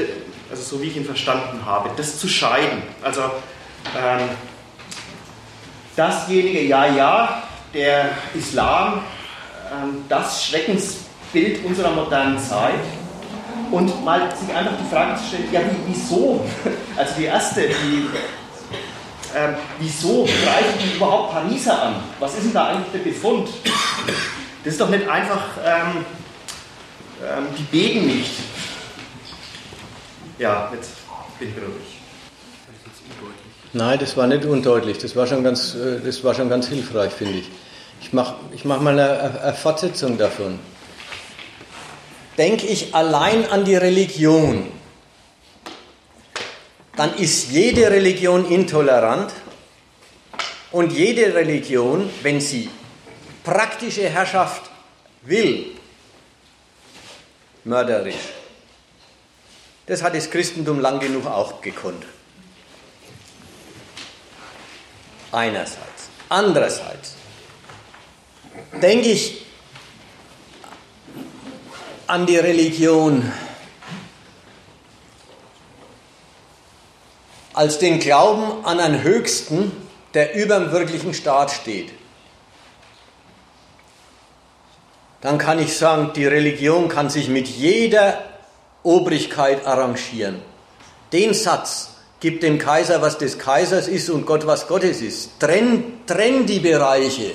also 0.51 0.63
so 0.63 0.83
wie 0.83 0.87
ich 0.87 0.97
ihn 0.97 1.05
verstanden 1.05 1.65
habe, 1.65 1.91
das 1.97 2.19
zu 2.19 2.29
scheiden. 2.29 2.83
Also 3.03 3.23
ähm, 3.23 4.29
dasjenige, 5.97 6.63
ja, 6.63 6.87
ja, 6.87 7.43
der 7.73 8.11
Islam, 8.35 9.03
ähm, 9.73 10.05
das 10.09 10.47
Schreckensbild 10.47 11.65
unserer 11.65 11.91
modernen 11.91 12.39
Zeit 12.39 12.81
und 13.71 14.05
mal 14.05 14.35
sich 14.37 14.55
einfach 14.55 14.75
die 14.81 14.95
Frage 14.95 15.17
zu 15.21 15.29
stellen, 15.29 15.49
ja, 15.53 15.61
wie, 15.61 15.93
wieso? 15.93 16.45
Also 16.97 17.15
die 17.19 17.25
erste, 17.25 17.63
die, 17.63 18.09
ähm, 19.37 19.57
wieso 19.81 20.23
greifen 20.23 20.79
die 20.79 20.97
überhaupt 20.97 21.33
Pariser 21.33 21.83
an? 21.83 21.97
Was 22.21 22.35
ist 22.35 22.45
denn 22.45 22.53
da 22.53 22.69
eigentlich 22.69 22.93
der 22.93 23.11
Befund? 23.11 23.49
Das 24.65 24.73
ist 24.73 24.81
doch 24.81 24.89
nicht 24.89 25.07
einfach, 25.07 25.43
ähm, 25.63 26.07
ähm, 27.23 27.47
die 27.59 27.63
beten 27.65 28.07
nicht. 28.07 28.33
Ja, 30.39 30.73
jetzt 30.75 30.93
bin 31.39 31.51
ich 31.51 31.57
ruhig. 31.57 31.95
Nein, 33.75 33.99
das 33.99 34.17
war 34.17 34.27
nicht 34.27 34.47
undeutlich. 34.47 34.99
Das 34.99 35.15
war 35.17 35.27
schon 35.27 35.45
ganz, 35.45 35.75
äh, 35.75 36.01
das 36.03 36.25
war 36.25 36.35
schon 36.35 36.49
ganz 36.49 36.69
hilfreich, 36.69 37.13
finde 37.13 37.41
ich. 37.41 37.51
Ich 38.01 38.13
mache 38.13 38.37
ich 38.53 38.65
mach 38.65 38.81
mal 38.81 38.99
eine, 38.99 39.43
eine 39.43 39.53
Fortsetzung 39.53 40.17
davon. 40.17 40.59
Denke 42.39 42.67
ich 42.67 42.95
allein 42.95 43.47
an 43.51 43.65
die 43.65 43.77
Religion, 43.77 44.71
dann 46.97 47.15
ist 47.17 47.51
jede 47.51 47.91
Religion 47.91 48.49
intolerant 48.49 49.33
und 50.73 50.93
jede 50.93 51.35
Religion, 51.35 52.09
wenn 52.23 52.41
sie 52.41 52.71
praktische 53.45 54.09
Herrschaft 54.09 54.63
will, 55.23 55.77
mörderisch. 57.63 58.33
Das 59.87 60.03
hat 60.03 60.15
das 60.15 60.31
Christentum 60.31 60.81
lang 60.81 60.99
genug 60.99 61.27
auch 61.27 61.61
gekonnt. 61.61 62.05
Einerseits. 65.31 66.09
Andererseits 66.29 67.17
denke 68.81 69.09
ich 69.11 69.45
an 72.07 72.25
die 72.27 72.39
Religion 72.39 73.31
als 77.53 77.79
den 77.79 78.01
Glauben 78.01 78.65
an 78.65 78.81
einen 78.81 79.03
Höchsten, 79.03 79.73
der 80.15 80.35
über 80.35 80.59
dem 80.59 80.73
wirklichen 80.73 81.15
Staat 81.15 81.51
steht. 81.51 81.93
Dann 85.25 85.39
kann 85.39 85.59
ich 85.59 85.77
sagen, 85.77 86.11
die 86.15 86.27
Religion 86.27 86.89
kann 86.89 87.09
sich 87.09 87.29
mit 87.29 87.49
jeder 87.49 88.23
Obrigkeit 88.83 89.67
arrangieren. 89.67 90.43
Den 91.13 91.33
Satz, 91.33 91.89
Gib 92.21 92.41
dem 92.41 92.59
Kaiser, 92.59 93.03
was 93.03 93.19
des 93.19 93.39
Kaisers 93.39 93.87
ist 93.87 94.09
und 94.09 94.25
Gott, 94.25 94.47
was 94.47 94.67
Gottes 94.67 95.03
ist. 95.03 95.39
Trenn, 95.41 96.01
trenn 96.07 96.47
die 96.47 96.59
Bereiche 96.59 97.33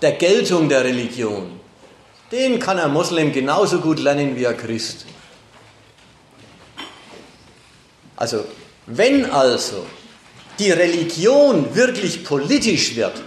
der 0.00 0.12
Geltung 0.12 0.70
der 0.70 0.82
Religion. 0.82 1.60
Den 2.32 2.58
kann 2.58 2.78
ein 2.78 2.90
Moslem 2.90 3.32
genauso 3.32 3.80
gut 3.80 3.98
lernen 3.98 4.34
wie 4.34 4.46
ein 4.46 4.56
Christ. 4.56 5.04
Also, 8.16 8.44
wenn 8.86 9.30
also 9.30 9.84
die 10.58 10.70
Religion 10.70 11.74
wirklich 11.74 12.24
politisch 12.24 12.96
wird, 12.96 13.20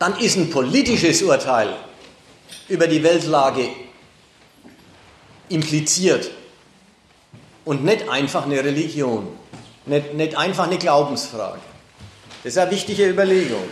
dann 0.00 0.18
ist 0.18 0.36
ein 0.36 0.48
politisches 0.48 1.22
Urteil 1.22 1.76
über 2.68 2.86
die 2.86 3.02
Weltlage 3.02 3.68
impliziert 5.50 6.30
und 7.66 7.84
nicht 7.84 8.08
einfach 8.08 8.46
eine 8.46 8.64
Religion, 8.64 9.28
nicht, 9.84 10.14
nicht 10.14 10.34
einfach 10.36 10.64
eine 10.66 10.78
Glaubensfrage. 10.78 11.60
Das 12.42 12.54
ist 12.54 12.58
eine 12.58 12.70
wichtige 12.70 13.10
Überlegung. 13.10 13.62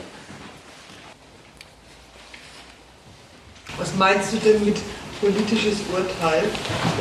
Was 3.79 3.95
meinst 3.95 4.35
du 4.35 4.37
denn 4.37 4.63
mit 4.67 4.77
politisches 5.23 5.79
Urteil? 5.91 6.45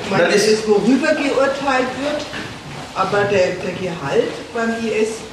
Ich 0.05 0.09
meine, 0.09 0.29
das 0.31 0.47
ist, 0.47 0.65
worüber 0.65 1.13
geurteilt 1.15 1.89
wird, 1.99 2.25
aber 2.95 3.25
der, 3.25 3.55
der 3.55 3.73
Gehalt 3.73 4.31
beim 4.53 4.69
IS, 4.85 5.26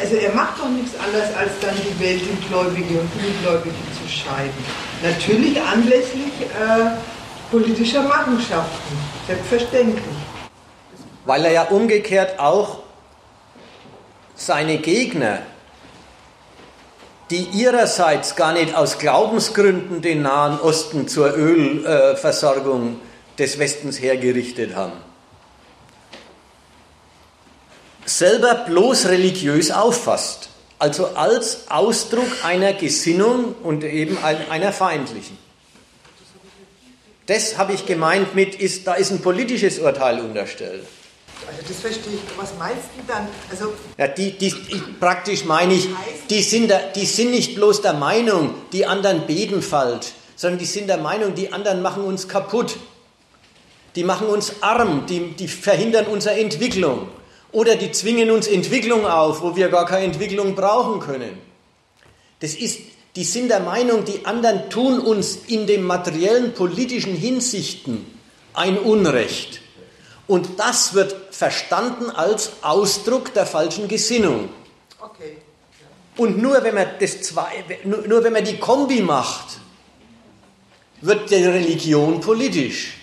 also 0.00 0.16
er 0.16 0.34
macht 0.34 0.58
doch 0.58 0.68
nichts 0.68 0.92
anderes, 0.98 1.36
als 1.36 1.52
dann 1.60 1.74
die 1.76 2.00
Welt 2.02 2.22
in 2.22 2.48
Gläubige 2.48 3.00
und 3.00 3.10
Ungläubige 3.14 3.76
zu 3.92 4.08
scheiden. 4.08 4.64
Natürlich 5.02 5.60
anlässlich 5.60 6.32
äh, 6.40 6.96
politischer 7.50 8.02
Machenschaften, 8.02 8.96
selbstverständlich 9.26 10.04
weil 11.24 11.44
er 11.44 11.52
ja 11.52 11.62
umgekehrt 11.64 12.38
auch 12.38 12.80
seine 14.34 14.78
Gegner, 14.78 15.40
die 17.30 17.44
ihrerseits 17.52 18.34
gar 18.34 18.52
nicht 18.52 18.74
aus 18.74 18.98
Glaubensgründen 18.98 20.02
den 20.02 20.22
Nahen 20.22 20.58
Osten 20.58 21.06
zur 21.06 21.36
Ölversorgung 21.36 23.00
des 23.38 23.58
Westens 23.58 24.00
hergerichtet 24.00 24.74
haben, 24.74 24.94
selber 28.18 28.54
bloß 28.66 29.06
religiös 29.06 29.70
auffasst, 29.70 30.48
also 30.78 31.06
als 31.08 31.70
Ausdruck 31.70 32.44
einer 32.44 32.72
Gesinnung 32.72 33.54
und 33.62 33.84
eben 33.84 34.18
einer 34.22 34.72
feindlichen. 34.72 35.38
Das 37.26 37.58
habe 37.58 37.74
ich 37.74 37.86
gemeint 37.86 38.34
mit, 38.34 38.56
ist, 38.56 38.86
da 38.86 38.94
ist 38.94 39.12
ein 39.12 39.20
politisches 39.20 39.78
Urteil 39.78 40.20
unterstellt. 40.20 40.84
Also 41.46 41.62
das 41.66 41.76
verstehe 41.78 42.14
ich. 42.14 42.20
Was 42.36 42.50
meinst 42.58 42.88
du 42.96 43.02
dann? 43.06 43.28
Also 43.50 43.72
ja, 43.96 44.08
die, 44.08 44.32
die, 44.32 44.52
praktisch 44.98 45.44
meine 45.44 45.74
ich, 45.74 45.88
die 46.28 46.42
sind, 46.42 46.70
da, 46.70 46.78
die 46.94 47.06
sind 47.06 47.30
nicht 47.30 47.54
bloß 47.54 47.82
der 47.82 47.94
Meinung, 47.94 48.54
die 48.72 48.84
anderen 48.84 49.26
beten 49.26 49.62
falsch, 49.62 50.08
sondern 50.36 50.58
die 50.58 50.66
sind 50.66 50.88
der 50.88 50.98
Meinung, 50.98 51.34
die 51.34 51.52
anderen 51.52 51.82
machen 51.82 52.04
uns 52.04 52.28
kaputt. 52.28 52.76
Die 53.96 54.04
machen 54.04 54.28
uns 54.28 54.62
arm, 54.62 55.06
die, 55.06 55.32
die 55.32 55.48
verhindern 55.48 56.06
unsere 56.06 56.38
Entwicklung. 56.38 57.08
Oder 57.52 57.76
die 57.76 57.90
zwingen 57.90 58.30
uns 58.30 58.46
Entwicklung 58.46 59.06
auf, 59.06 59.42
wo 59.42 59.56
wir 59.56 59.68
gar 59.68 59.86
keine 59.86 60.04
Entwicklung 60.04 60.54
brauchen 60.54 61.00
können. 61.00 61.38
Das 62.40 62.54
ist, 62.54 62.78
die 63.16 63.24
sind 63.24 63.48
der 63.48 63.60
Meinung, 63.60 64.04
die 64.04 64.24
anderen 64.24 64.70
tun 64.70 65.00
uns 65.00 65.36
in 65.48 65.66
den 65.66 65.82
materiellen 65.82 66.54
politischen 66.54 67.14
Hinsichten 67.14 68.06
ein 68.54 68.78
Unrecht. 68.78 69.60
Und 70.26 70.60
das 70.60 70.94
wird 70.94 71.34
verstanden 71.34 72.10
als 72.10 72.52
Ausdruck 72.62 73.34
der 73.34 73.46
falschen 73.46 73.88
Gesinnung. 73.88 74.48
Okay. 75.00 75.38
Und 76.16 76.40
nur 76.40 76.62
wenn 76.62 76.74
man 76.74 76.86
das 77.00 77.22
zwei, 77.22 77.64
nur, 77.84 78.06
nur 78.06 78.22
wenn 78.22 78.32
man 78.32 78.44
die 78.44 78.58
Kombi 78.58 79.00
macht, 79.00 79.58
wird 81.00 81.30
die 81.30 81.44
Religion 81.44 82.20
politisch. 82.20 82.94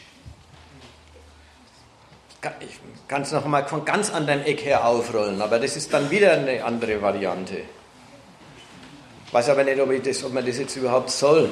Ich 3.07 3.09
kann 3.09 3.21
es 3.21 3.31
noch 3.31 3.45
mal 3.45 3.65
von 3.65 3.85
ganz 3.85 4.11
anderen 4.11 4.43
Eck 4.43 4.65
her 4.65 4.85
aufrollen, 4.85 5.41
aber 5.41 5.59
das 5.59 5.77
ist 5.77 5.93
dann 5.93 6.11
wieder 6.11 6.33
eine 6.33 6.61
andere 6.65 7.01
Variante. 7.01 7.61
Ich 9.25 9.33
weiß 9.33 9.47
aber 9.47 9.63
nicht, 9.63 9.79
ob, 9.79 10.03
das, 10.03 10.25
ob 10.25 10.33
man 10.33 10.45
das 10.45 10.57
jetzt 10.57 10.75
überhaupt 10.75 11.09
soll. 11.09 11.49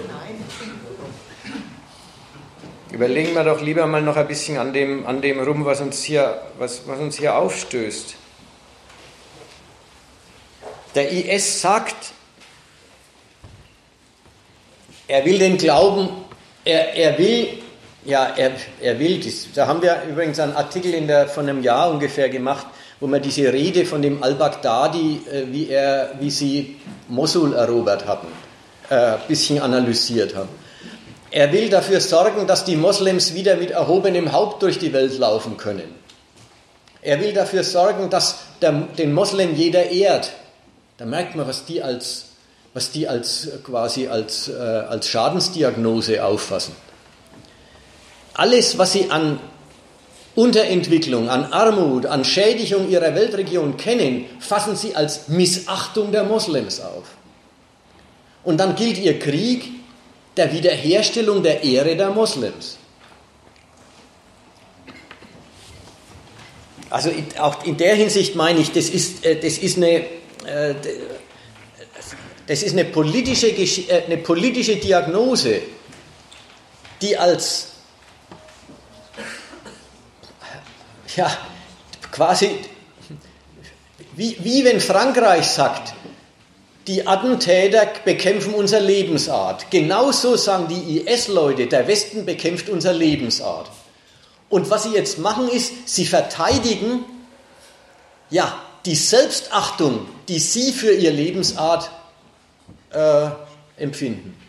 Überlegen 2.91 3.34
wir 3.34 3.45
doch 3.45 3.62
lieber 3.62 3.88
mal 3.88 4.01
noch 4.01 4.18
ein 4.18 4.28
bisschen 4.28 4.58
an 4.58 4.74
dem, 4.74 5.08
an 5.08 5.22
dem 5.22 5.39
rum, 5.39 5.64
was 5.64 5.80
uns, 5.80 6.03
hier, 6.03 6.41
was, 6.58 6.86
was 6.89 6.99
uns 6.99 7.18
hier 7.20 7.38
aufstößt. 7.38 8.16
Der 10.93 11.10
IS 11.10 11.62
sagt, 11.62 12.12
er 15.08 15.24
will 15.24 15.39
den 15.39 15.58
Glauben, 15.58 16.10
er, 16.66 16.95
er 16.95 17.18
will 17.18 17.62
ja, 18.06 18.34
er, 18.38 18.51
er 18.82 18.99
will 18.99 19.20
das. 19.20 19.47
Da 19.53 19.68
haben 19.68 19.82
wir 19.82 20.03
übrigens 20.10 20.39
einen 20.39 20.56
Artikel 20.56 20.93
in 20.93 21.08
der, 21.08 21.28
von 21.28 21.47
einem 21.49 21.62
Jahr 21.62 21.89
ungefähr 21.89 22.30
gemacht, 22.30 22.68
wo 22.99 23.08
wir 23.08 23.20
diese 23.20 23.51
Rede 23.51 23.86
von 23.86 24.01
dem 24.01 24.24
al-Baghdadi, 24.24 25.22
äh, 25.32 25.43
wie, 25.51 25.70
wie 26.20 26.32
sie 26.32 26.78
Mosul 27.08 27.53
erobert 27.53 28.08
hatten, 28.08 28.28
ein 28.89 28.97
äh, 28.97 29.18
bisschen 29.28 29.62
analysiert 29.62 30.36
haben. 30.36 30.49
Er 31.32 31.51
will 31.51 31.70
dafür 31.70 31.99
sorgen, 31.99 32.47
dass 32.47 32.64
die 32.64 32.78
Moslems 32.78 33.34
wieder 33.34 33.58
mit 33.58 33.72
erhobenem 33.72 34.32
Haupt 34.32 34.64
durch 34.64 34.80
die 34.80 34.93
Welt 34.93 35.18
laufen 35.18 35.58
können. 35.58 35.93
Er 37.01 37.20
will 37.20 37.34
dafür 37.34 37.64
sorgen, 37.64 38.10
dass 38.10 38.38
der, 38.62 38.72
den 38.97 39.14
Moslem 39.14 39.53
jeder 39.56 39.89
ehrt. 39.89 40.32
Da 40.97 41.06
merkt 41.06 41.36
man, 41.36 41.47
was 41.47 41.66
die 41.66 41.84
als, 41.84 42.28
was 42.74 42.91
die 42.91 43.08
als 43.08 43.49
quasi 43.64 44.08
als, 44.08 44.47
äh, 44.47 44.53
als 44.53 45.10
Schadensdiagnose 45.10 46.24
auffassen. 46.24 46.74
Alles, 48.36 48.77
was 48.77 48.91
sie 48.91 49.09
an 49.09 49.39
Unterentwicklung, 50.36 51.29
an 51.29 51.45
Armut, 51.45 52.05
an 52.05 52.25
Schädigung 52.25 52.89
ihrer 52.89 53.15
Weltregion 53.15 53.77
kennen, 53.77 54.25
fassen 54.39 54.75
sie 54.75 54.93
als 54.93 55.29
Missachtung 55.29 56.11
der 56.11 56.25
Moslems 56.25 56.81
auf. 56.81 57.05
Und 58.43 58.57
dann 58.57 58.75
gilt 58.75 58.97
ihr 58.97 59.17
Krieg 59.17 59.71
der 60.36 60.51
Wiederherstellung 60.51 61.41
der 61.41 61.63
Ehre 61.63 61.95
der 61.95 62.09
Moslems. 62.09 62.77
Also 66.89 67.11
auch 67.39 67.63
in 67.63 67.77
der 67.77 67.95
Hinsicht 67.95 68.36
meine 68.36 68.59
ich, 68.59 68.71
das 68.71 68.89
ist, 68.89 69.25
äh, 69.25 69.39
das 69.39 69.57
ist, 69.57 69.77
eine, 69.77 69.99
äh, 70.45 70.75
das 72.47 72.61
ist 72.61 72.73
eine, 72.73 72.86
politische, 72.86 73.47
äh, 73.47 74.03
eine 74.05 74.17
politische 74.17 74.75
Diagnose, 74.75 75.61
die 77.01 77.17
als 77.17 77.74
ja, 81.16 81.32
quasi 82.11 82.59
wie, 84.16 84.38
wie 84.39 84.63
wenn 84.63 84.80
Frankreich 84.80 85.45
sagt, 85.47 85.93
die 86.88 87.05
Attentäter 87.05 87.88
bekämpfen 88.05 88.53
unsere 88.53 88.84
Lebensart. 88.84 89.70
Genauso 89.72 90.36
sagen 90.38 90.68
die 90.68 90.99
IS-Leute, 90.99 91.68
der 91.68 91.88
Westen 91.88 92.26
bekämpft 92.26 92.70
unsere 92.70 92.93
Lebensart. 92.93 93.70
Und 94.49 94.70
was 94.70 94.84
sie 94.84 94.93
jetzt 94.93 95.18
machen 95.18 95.49
ist, 95.49 95.89
sie 95.89 96.05
verteidigen 96.05 97.03
ja, 98.30 98.61
die 98.86 98.95
Selbstachtung, 98.95 100.07
die 100.28 100.39
sie 100.39 100.72
für 100.72 100.93
ihre 100.93 101.13
Lebensart 101.13 101.89
äh, 102.91 103.30
empfinden 103.78 104.45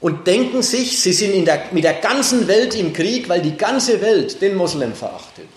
und 0.00 0.26
denken 0.26 0.62
sich, 0.62 1.00
sie 1.00 1.12
sind 1.12 1.44
der, 1.44 1.64
mit 1.72 1.84
der 1.84 1.94
ganzen 1.94 2.48
Welt 2.48 2.74
im 2.74 2.92
Krieg, 2.92 3.28
weil 3.28 3.42
die 3.42 3.56
ganze 3.56 4.00
Welt 4.00 4.40
den 4.40 4.54
Moslem 4.54 4.94
verachtet. 4.94 5.48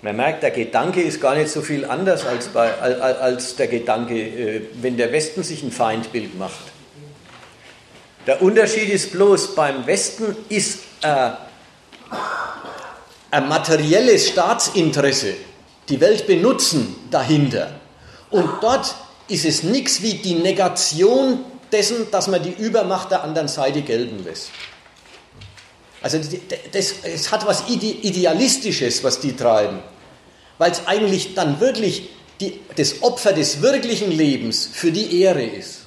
Man 0.00 0.16
merkt, 0.16 0.42
der 0.42 0.52
Gedanke 0.52 1.02
ist 1.02 1.20
gar 1.20 1.34
nicht 1.34 1.50
so 1.50 1.60
viel 1.60 1.84
anders 1.84 2.24
als, 2.24 2.48
bei, 2.48 2.72
als 2.72 3.56
der 3.56 3.66
Gedanke, 3.66 4.14
äh, 4.14 4.62
wenn 4.80 4.96
der 4.96 5.12
Westen 5.12 5.42
sich 5.42 5.62
ein 5.62 5.72
Feindbild 5.72 6.38
macht. 6.38 6.72
Der 8.26 8.40
Unterschied 8.40 8.88
ist 8.90 9.12
bloß, 9.12 9.54
beim 9.54 9.86
Westen 9.86 10.36
ist 10.48 10.80
äh, 11.02 11.30
ein 13.30 13.48
materielles 13.48 14.28
Staatsinteresse, 14.28 15.34
die 15.88 16.00
Welt 16.00 16.26
benutzen, 16.26 16.94
dahinter. 17.10 17.72
Und 18.30 18.48
dort 18.60 18.94
ist 19.28 19.44
es 19.44 19.62
nichts 19.62 20.02
wie 20.02 20.14
die 20.14 20.34
Negation 20.34 21.44
dessen, 21.70 22.10
dass 22.10 22.28
man 22.28 22.42
die 22.42 22.52
Übermacht 22.52 23.10
der 23.10 23.22
anderen 23.22 23.48
Seite 23.48 23.82
gelten 23.82 24.24
lässt. 24.24 24.50
Also 26.00 26.18
das, 26.72 26.94
das 27.02 27.32
hat 27.32 27.46
was 27.46 27.68
Idealistisches, 27.68 29.02
was 29.02 29.20
die 29.20 29.34
treiben, 29.34 29.80
weil 30.56 30.70
es 30.70 30.86
eigentlich 30.86 31.34
dann 31.34 31.60
wirklich 31.60 32.08
die, 32.40 32.60
das 32.76 33.02
Opfer 33.02 33.32
des 33.32 33.62
wirklichen 33.62 34.12
Lebens 34.12 34.68
für 34.72 34.92
die 34.92 35.20
Ehre 35.20 35.42
ist. 35.42 35.80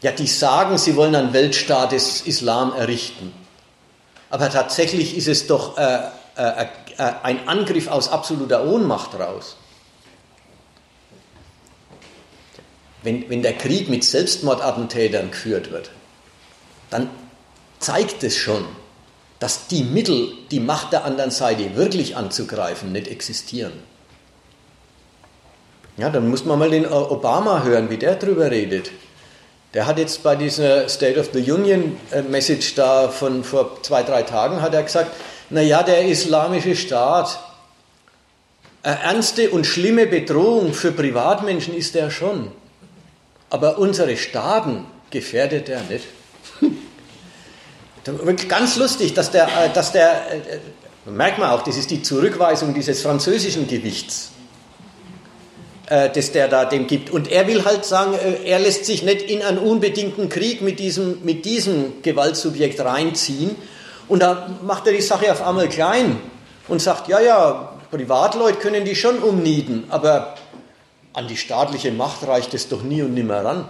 Ja, 0.00 0.12
die 0.12 0.26
sagen, 0.26 0.78
sie 0.78 0.96
wollen 0.96 1.14
einen 1.14 1.32
Weltstaat 1.32 1.92
des 1.92 2.22
Islam 2.22 2.72
errichten. 2.72 3.32
Aber 4.30 4.50
tatsächlich 4.50 5.16
ist 5.16 5.28
es 5.28 5.46
doch 5.46 5.76
äh, 5.76 5.98
äh, 6.36 6.66
ein 6.98 7.48
Angriff 7.48 7.88
aus 7.88 8.08
absoluter 8.08 8.64
Ohnmacht 8.64 9.18
raus. 9.18 9.56
Wenn, 13.02 13.28
wenn 13.28 13.42
der 13.42 13.54
Krieg 13.54 13.88
mit 13.88 14.04
Selbstmordattentätern 14.04 15.30
geführt 15.30 15.70
wird, 15.70 15.90
dann 16.90 17.10
zeigt 17.80 18.22
es 18.22 18.36
schon, 18.36 18.64
dass 19.40 19.66
die 19.66 19.82
Mittel, 19.82 20.32
die 20.52 20.60
Macht 20.60 20.92
der 20.92 21.04
anderen 21.04 21.32
Seite 21.32 21.74
wirklich 21.74 22.16
anzugreifen, 22.16 22.92
nicht 22.92 23.08
existieren. 23.08 23.72
Ja, 25.96 26.10
dann 26.10 26.30
muss 26.30 26.44
man 26.44 26.58
mal 26.58 26.70
den 26.70 26.86
Obama 26.86 27.64
hören, 27.64 27.90
wie 27.90 27.98
der 27.98 28.14
darüber 28.14 28.50
redet. 28.50 28.92
Der 29.74 29.86
hat 29.86 29.98
jetzt 29.98 30.22
bei 30.22 30.36
dieser 30.36 30.88
State 30.88 31.18
of 31.18 31.30
the 31.32 31.50
Union 31.50 31.96
äh, 32.10 32.22
Message 32.22 32.74
da 32.74 33.08
von 33.08 33.42
vor 33.42 33.82
zwei, 33.82 34.02
drei 34.02 34.22
Tagen, 34.22 34.62
hat 34.62 34.74
er 34.74 34.82
gesagt, 34.82 35.10
naja, 35.52 35.82
der 35.82 36.06
islamische 36.06 36.76
Staat, 36.76 37.38
eine 38.82 38.98
ernste 39.00 39.50
und 39.50 39.66
schlimme 39.66 40.06
Bedrohung 40.06 40.74
für 40.74 40.92
Privatmenschen 40.92 41.74
ist 41.74 41.94
er 41.94 42.10
schon. 42.10 42.50
Aber 43.50 43.78
unsere 43.78 44.16
Staaten 44.16 44.86
gefährdet 45.10 45.68
er 45.68 45.82
nicht. 45.82 46.06
Ganz 48.48 48.76
lustig, 48.76 49.14
dass 49.14 49.30
der, 49.30 49.46
äh, 49.46 49.72
dass 49.72 49.92
der, 49.92 50.32
äh, 50.32 50.58
merkt 51.08 51.38
man 51.38 51.50
auch, 51.50 51.62
das 51.62 51.76
ist 51.76 51.90
die 51.90 52.02
Zurückweisung 52.02 52.74
dieses 52.74 53.02
französischen 53.02 53.68
Gewichts. 53.68 54.32
äh, 55.92 56.10
das 56.10 56.32
der 56.32 56.48
da 56.48 56.64
dem 56.64 56.86
gibt. 56.86 57.10
Und 57.10 57.30
er 57.30 57.46
will 57.46 57.64
halt 57.64 57.84
sagen, 57.84 58.14
er 58.44 58.58
lässt 58.58 58.86
sich 58.86 59.02
nicht 59.02 59.22
in 59.22 59.42
einen 59.42 59.58
unbedingten 59.58 60.28
Krieg 60.28 60.62
mit 60.62 60.78
diesem, 60.78 61.18
mit 61.22 61.44
diesem 61.44 62.02
Gewaltsubjekt 62.02 62.80
reinziehen. 62.80 63.56
Und 64.08 64.20
da 64.20 64.50
macht 64.62 64.86
er 64.86 64.92
die 64.92 65.00
Sache 65.00 65.30
auf 65.30 65.46
einmal 65.46 65.68
klein 65.68 66.18
und 66.68 66.80
sagt, 66.80 67.08
ja, 67.08 67.20
ja, 67.20 67.72
Privatleute 67.90 68.58
können 68.58 68.84
die 68.84 68.96
schon 68.96 69.18
umnieden, 69.18 69.84
aber 69.90 70.34
an 71.12 71.28
die 71.28 71.36
staatliche 71.36 71.92
Macht 71.92 72.26
reicht 72.26 72.54
es 72.54 72.68
doch 72.68 72.82
nie 72.82 73.02
und 73.02 73.14
nimmer 73.14 73.44
ran. 73.44 73.68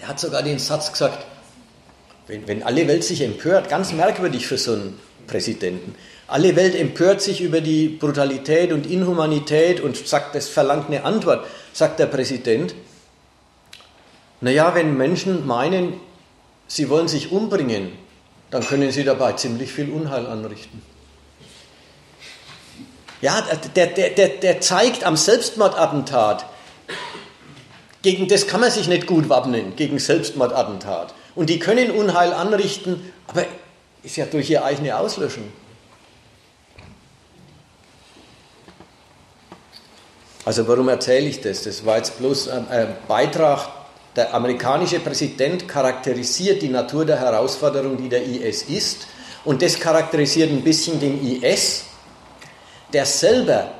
Er 0.00 0.08
hat 0.08 0.18
sogar 0.18 0.42
den 0.42 0.58
Satz 0.58 0.90
gesagt, 0.90 1.24
wenn, 2.26 2.48
wenn 2.48 2.62
alle 2.62 2.88
Welt 2.88 3.04
sich 3.04 3.22
empört, 3.22 3.68
ganz 3.68 3.92
merkwürdig 3.92 4.46
für 4.46 4.58
so 4.58 4.72
einen 4.72 4.98
Präsidenten, 5.26 5.94
alle 6.26 6.54
Welt 6.54 6.76
empört 6.76 7.20
sich 7.20 7.40
über 7.40 7.60
die 7.60 7.88
Brutalität 7.88 8.72
und 8.72 8.86
Inhumanität 8.86 9.80
und 9.80 9.96
sagt, 9.96 10.36
es 10.36 10.48
verlangt 10.48 10.86
eine 10.86 11.04
Antwort, 11.04 11.44
sagt 11.72 11.98
der 11.98 12.06
Präsident. 12.06 12.74
Naja, 14.40 14.74
wenn 14.74 14.96
Menschen 14.96 15.46
meinen, 15.46 15.94
sie 16.68 16.88
wollen 16.88 17.08
sich 17.08 17.32
umbringen, 17.32 17.92
dann 18.50 18.66
können 18.66 18.90
sie 18.90 19.04
dabei 19.04 19.32
ziemlich 19.32 19.72
viel 19.72 19.90
Unheil 19.90 20.26
anrichten. 20.26 20.82
Ja, 23.22 23.42
der, 23.76 23.86
der, 23.86 24.10
der, 24.10 24.28
der 24.28 24.60
zeigt 24.60 25.04
am 25.04 25.16
Selbstmordattentat, 25.16 26.46
gegen 28.02 28.28
das 28.28 28.46
kann 28.46 28.60
man 28.60 28.70
sich 28.70 28.88
nicht 28.88 29.06
gut 29.06 29.28
wappnen, 29.28 29.76
gegen 29.76 29.98
Selbstmordattentat. 29.98 31.14
Und 31.34 31.50
die 31.50 31.58
können 31.58 31.90
Unheil 31.90 32.32
anrichten, 32.32 33.12
aber 33.26 33.44
ist 34.02 34.16
ja 34.16 34.24
durch 34.24 34.48
ihre 34.48 34.64
eigene 34.64 34.96
Auslöschung. 34.96 35.52
Also 40.46 40.66
warum 40.66 40.88
erzähle 40.88 41.28
ich 41.28 41.42
das? 41.42 41.62
Das 41.64 41.84
war 41.84 41.98
jetzt 41.98 42.18
bloß 42.18 42.48
ein 42.48 42.96
Beitrag. 43.06 43.68
Der 44.16 44.34
amerikanische 44.34 44.98
Präsident 45.00 45.68
charakterisiert 45.68 46.62
die 46.62 46.68
Natur 46.68 47.04
der 47.04 47.20
Herausforderung, 47.20 47.96
die 47.96 48.08
der 48.08 48.24
IS 48.24 48.62
ist. 48.62 49.06
Und 49.44 49.62
das 49.62 49.78
charakterisiert 49.78 50.50
ein 50.50 50.62
bisschen 50.62 50.98
den 50.98 51.42
IS, 51.42 51.84
der 52.92 53.06
selber 53.06 53.70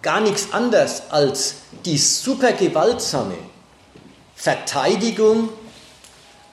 gar 0.00 0.20
nichts 0.20 0.52
anderes 0.52 1.02
als 1.10 1.56
die 1.84 1.98
super 1.98 2.52
gewaltsame 2.52 3.36
Verteidigung 4.34 5.50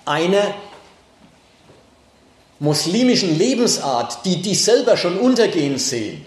einer 0.06 0.54
muslimischen 2.60 3.38
Lebensart, 3.38 4.24
die 4.26 4.42
die 4.42 4.54
selber 4.54 4.98
schon 4.98 5.18
untergehen 5.18 5.80
sehen, 5.80 6.26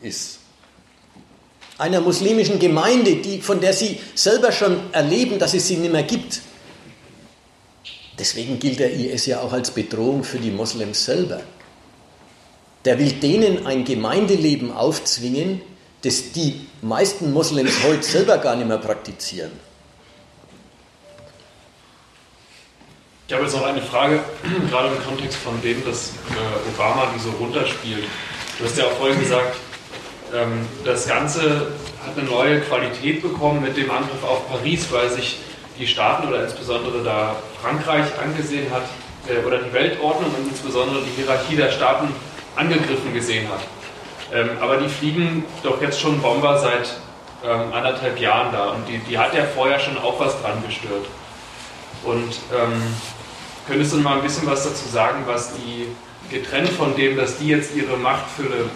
ist. 0.00 0.35
Einer 1.78 2.00
muslimischen 2.00 2.58
Gemeinde, 2.58 3.16
die, 3.16 3.40
von 3.40 3.60
der 3.60 3.72
sie 3.72 4.00
selber 4.14 4.50
schon 4.50 4.92
erleben, 4.92 5.38
dass 5.38 5.54
es 5.54 5.68
sie 5.68 5.76
nicht 5.76 5.92
mehr 5.92 6.04
gibt. 6.04 6.40
Deswegen 8.18 8.58
gilt 8.58 8.78
der 8.78 8.92
IS 8.92 9.26
ja 9.26 9.40
auch 9.40 9.52
als 9.52 9.70
Bedrohung 9.70 10.24
für 10.24 10.38
die 10.38 10.50
Moslems 10.50 11.04
selber. 11.04 11.40
Der 12.86 12.98
will 12.98 13.12
denen 13.12 13.66
ein 13.66 13.84
Gemeindeleben 13.84 14.72
aufzwingen, 14.72 15.60
das 16.02 16.32
die 16.32 16.66
meisten 16.82 17.32
Moslems 17.32 17.82
heute 17.84 18.02
selber 18.02 18.38
gar 18.38 18.56
nicht 18.56 18.68
mehr 18.68 18.78
praktizieren. 18.78 19.50
Ich 23.28 23.34
habe 23.34 23.42
jetzt 23.42 23.56
noch 23.56 23.64
eine 23.64 23.82
Frage, 23.82 24.20
gerade 24.70 24.94
im 24.94 25.04
Kontext 25.04 25.36
von 25.38 25.60
dem, 25.60 25.84
dass 25.84 26.10
äh, 26.30 26.68
Obama 26.72 27.12
die 27.14 27.20
so 27.20 27.30
runterspielt. 27.30 28.04
Du 28.56 28.64
hast 28.64 28.78
ja 28.78 28.84
auch 28.84 28.92
vorhin 28.92 29.18
gesagt, 29.18 29.56
das 30.84 31.06
Ganze 31.06 31.68
hat 32.04 32.18
eine 32.18 32.28
neue 32.28 32.60
Qualität 32.60 33.22
bekommen 33.22 33.62
mit 33.62 33.76
dem 33.76 33.90
Angriff 33.90 34.22
auf 34.24 34.48
Paris, 34.48 34.86
weil 34.90 35.08
sich 35.08 35.38
die 35.78 35.86
Staaten 35.86 36.26
oder 36.28 36.42
insbesondere 36.44 37.02
da 37.02 37.36
Frankreich 37.62 38.06
angesehen 38.22 38.66
hat, 38.72 38.84
äh, 39.28 39.46
oder 39.46 39.58
die 39.58 39.72
Weltordnung 39.72 40.34
und 40.34 40.48
insbesondere 40.48 41.02
die 41.02 41.22
Hierarchie 41.22 41.56
der 41.56 41.70
Staaten 41.70 42.08
angegriffen 42.56 43.12
gesehen 43.12 43.48
hat. 43.48 43.60
Ähm, 44.32 44.50
aber 44.60 44.78
die 44.78 44.88
fliegen 44.88 45.44
doch 45.62 45.80
jetzt 45.80 46.00
schon 46.00 46.20
Bomber 46.20 46.58
seit 46.58 46.96
ähm, 47.44 47.72
anderthalb 47.72 48.18
Jahren 48.18 48.52
da 48.52 48.70
und 48.70 48.88
die, 48.88 48.98
die 48.98 49.18
hat 49.18 49.34
ja 49.34 49.44
vorher 49.44 49.78
schon 49.78 49.96
auch 49.98 50.18
was 50.18 50.40
dran 50.42 50.62
gestört. 50.66 51.06
Und 52.04 52.36
ähm, 52.52 52.82
Könntest 53.66 53.94
du 53.94 53.96
mal 53.96 54.18
ein 54.18 54.22
bisschen 54.22 54.46
was 54.46 54.62
dazu 54.62 54.88
sagen, 54.88 55.24
was 55.26 55.52
die, 55.54 55.88
getrennt 56.30 56.68
von 56.68 56.94
dem, 56.94 57.16
dass 57.16 57.38
die 57.38 57.48
jetzt 57.48 57.74
ihre 57.74 57.96
Machtfülle 57.96 58.70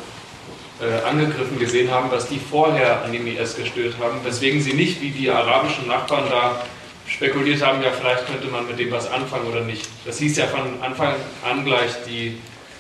äh, 0.81 1.07
angegriffen 1.07 1.59
gesehen 1.59 1.91
haben, 1.91 2.11
was 2.11 2.29
die 2.29 2.39
vorher 2.39 3.03
an 3.03 3.13
dem 3.13 3.27
IS 3.27 3.57
gestört 3.57 3.95
haben, 4.01 4.19
weswegen 4.25 4.61
sie 4.61 4.73
nicht 4.73 5.01
wie 5.01 5.11
die 5.11 5.31
arabischen 5.31 5.87
Nachbarn 5.87 6.25
da 6.31 6.63
spekuliert 7.07 7.65
haben, 7.65 7.83
ja, 7.83 7.91
vielleicht 7.91 8.27
könnte 8.27 8.47
man 8.49 8.67
mit 8.67 8.79
dem 8.79 8.91
was 8.91 9.11
anfangen 9.11 9.47
oder 9.51 9.63
nicht. 9.63 9.89
Das 10.05 10.19
hieß 10.19 10.37
ja 10.37 10.47
von 10.47 10.81
Anfang 10.81 11.15
an 11.45 11.65
gleich, 11.65 11.91
die 12.07 12.39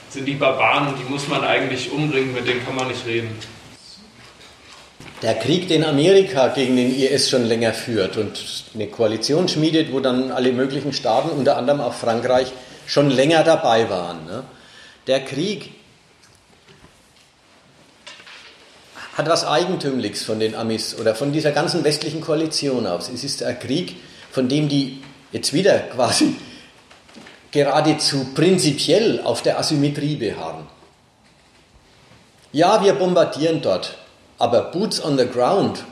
sind 0.08 0.26
die 0.26 0.34
Barbaren, 0.34 0.94
die 0.98 1.10
muss 1.10 1.28
man 1.28 1.44
eigentlich 1.44 1.90
umbringen, 1.92 2.32
mit 2.32 2.46
denen 2.46 2.64
kann 2.64 2.76
man 2.76 2.88
nicht 2.88 3.04
reden. 3.06 3.36
Der 5.22 5.34
Krieg, 5.34 5.68
den 5.68 5.84
Amerika 5.84 6.48
gegen 6.48 6.76
den 6.76 6.94
IS 6.94 7.28
schon 7.28 7.44
länger 7.44 7.74
führt 7.74 8.16
und 8.16 8.42
eine 8.74 8.86
Koalition 8.86 9.48
schmiedet, 9.48 9.92
wo 9.92 10.00
dann 10.00 10.30
alle 10.30 10.52
möglichen 10.52 10.94
Staaten, 10.94 11.28
unter 11.28 11.58
anderem 11.58 11.80
auch 11.80 11.92
Frankreich, 11.92 12.52
schon 12.86 13.10
länger 13.10 13.44
dabei 13.44 13.90
waren. 13.90 14.24
Ne? 14.24 14.44
Der 15.06 15.20
Krieg 15.20 15.72
hat 19.14 19.28
was 19.28 19.44
Eigentümliches 19.44 20.22
von 20.22 20.40
den 20.40 20.54
Amis 20.54 20.96
oder 20.98 21.14
von 21.14 21.32
dieser 21.32 21.52
ganzen 21.52 21.84
westlichen 21.84 22.20
Koalition 22.20 22.86
aus. 22.86 23.08
Es 23.08 23.24
ist 23.24 23.42
ein 23.42 23.58
Krieg, 23.58 23.96
von 24.30 24.48
dem 24.48 24.68
die 24.68 25.02
jetzt 25.32 25.52
wieder 25.52 25.78
quasi 25.94 26.36
geradezu 27.50 28.26
prinzipiell 28.34 29.20
auf 29.22 29.42
der 29.42 29.58
Asymmetrie 29.58 30.16
beharren. 30.16 30.66
Ja, 32.52 32.82
wir 32.82 32.94
bombardieren 32.94 33.62
dort, 33.62 33.96
aber 34.38 34.62
Boots 34.70 35.04
on 35.04 35.18
the 35.18 35.26
Ground 35.26 35.84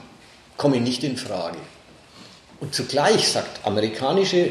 kommen 0.56 0.82
nicht 0.82 1.04
in 1.04 1.16
Frage. 1.16 1.58
Und 2.60 2.74
zugleich 2.74 3.28
sagt 3.28 3.64
amerikanische, 3.64 4.50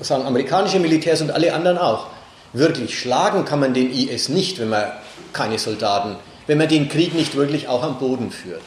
sagen 0.00 0.24
amerikanische 0.24 0.78
Militärs 0.78 1.20
und 1.20 1.30
alle 1.30 1.52
anderen 1.52 1.76
auch, 1.76 2.06
wirklich 2.52 2.98
schlagen 2.98 3.44
kann 3.44 3.60
man 3.60 3.74
den 3.74 3.92
IS 3.92 4.28
nicht, 4.28 4.58
wenn 4.58 4.70
man 4.70 4.92
keine 5.32 5.58
Soldaten, 5.58 6.16
wenn 6.46 6.58
man 6.58 6.68
den 6.68 6.88
Krieg 6.88 7.14
nicht 7.14 7.34
wirklich 7.34 7.68
auch 7.68 7.82
am 7.82 7.98
Boden 7.98 8.30
führt. 8.30 8.62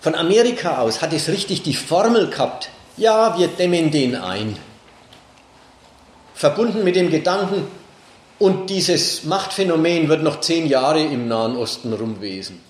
Von 0.00 0.14
Amerika 0.14 0.78
aus 0.78 1.02
hat 1.02 1.12
es 1.12 1.28
richtig 1.28 1.62
die 1.62 1.74
Formel 1.74 2.28
gehabt, 2.28 2.70
ja, 2.96 3.38
wir 3.38 3.48
dämmen 3.48 3.90
den 3.90 4.14
ein. 4.16 4.56
Verbunden 6.34 6.84
mit 6.84 6.96
dem 6.96 7.10
Gedanken, 7.10 7.66
und 8.38 8.70
dieses 8.70 9.24
Machtphänomen 9.24 10.08
wird 10.08 10.22
noch 10.22 10.40
zehn 10.40 10.68
Jahre 10.68 11.02
im 11.02 11.26
Nahen 11.26 11.56
Osten 11.56 11.92
rumwesen. 11.92 12.60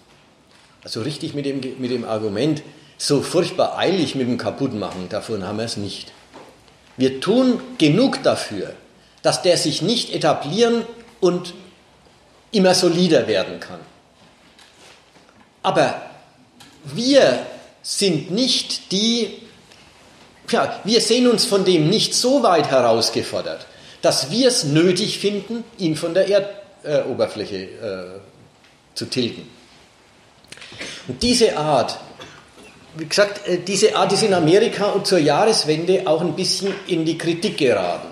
Also 0.83 1.03
richtig 1.03 1.35
mit 1.35 1.45
dem, 1.45 1.61
mit 1.79 1.91
dem 1.91 2.05
Argument, 2.07 2.63
so 2.97 3.21
furchtbar 3.21 3.77
eilig 3.77 4.15
mit 4.15 4.27
dem 4.27 4.39
Kaputtmachen, 4.39 5.09
davon 5.11 5.47
haben 5.47 5.59
wir 5.59 5.67
es 5.67 5.77
nicht. 5.77 6.13
Wir 6.97 7.21
tun 7.21 7.61
genug 7.77 8.23
dafür, 8.23 8.73
dass 9.23 9.43
der 9.43 9.59
sich 9.59 9.83
nicht 9.83 10.15
etablieren 10.15 10.85
und 11.21 11.53
immer 12.53 12.75
solider 12.75 13.27
werden 13.27 13.61
kann. 13.61 13.81
Aber 15.63 16.01
wir 16.85 17.47
sind 17.83 18.31
nicht 18.31 18.93
die, 18.93 19.43
ja, 20.51 20.81
wir 20.85 21.01
sehen 21.01 21.29
uns 21.29 21.45
von 21.45 21.65
dem 21.65 21.89
nicht 21.89 22.15
so 22.15 22.43
weit 22.43 22.71
herausgefordert, 22.71 23.67
dass 24.03 24.31
wir 24.31 24.49
es 24.49 24.65
nötig 24.65 25.19
finden, 25.19 25.65
ihn 25.79 25.97
von 25.97 26.15
der 26.15 26.29
Erdoberfläche 26.83 27.57
äh, 27.57 28.21
zu 28.95 29.07
tilgen. 29.07 29.49
Und 31.09 31.23
diese 31.23 31.57
Art, 31.57 31.99
wie 32.97 33.07
gesagt, 33.07 33.47
äh, 33.47 33.59
diese 33.59 33.97
Art 33.97 34.13
ist 34.13 34.23
in 34.23 34.35
Amerika 34.35 34.87
und 34.87 35.07
zur 35.07 35.19
Jahreswende 35.19 36.03
auch 36.07 36.21
ein 36.21 36.37
bisschen 36.37 36.73
in 36.87 37.05
die 37.05 37.19
Kritik 37.19 37.59
geraten. 37.59 38.09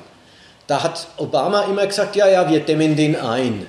Da 0.66 0.82
hat 0.82 1.06
Obama 1.16 1.62
immer 1.62 1.86
gesagt, 1.86 2.16
ja, 2.16 2.28
ja, 2.28 2.50
wir 2.50 2.60
dämmen 2.60 2.96
den 2.96 3.14
ein. 3.14 3.66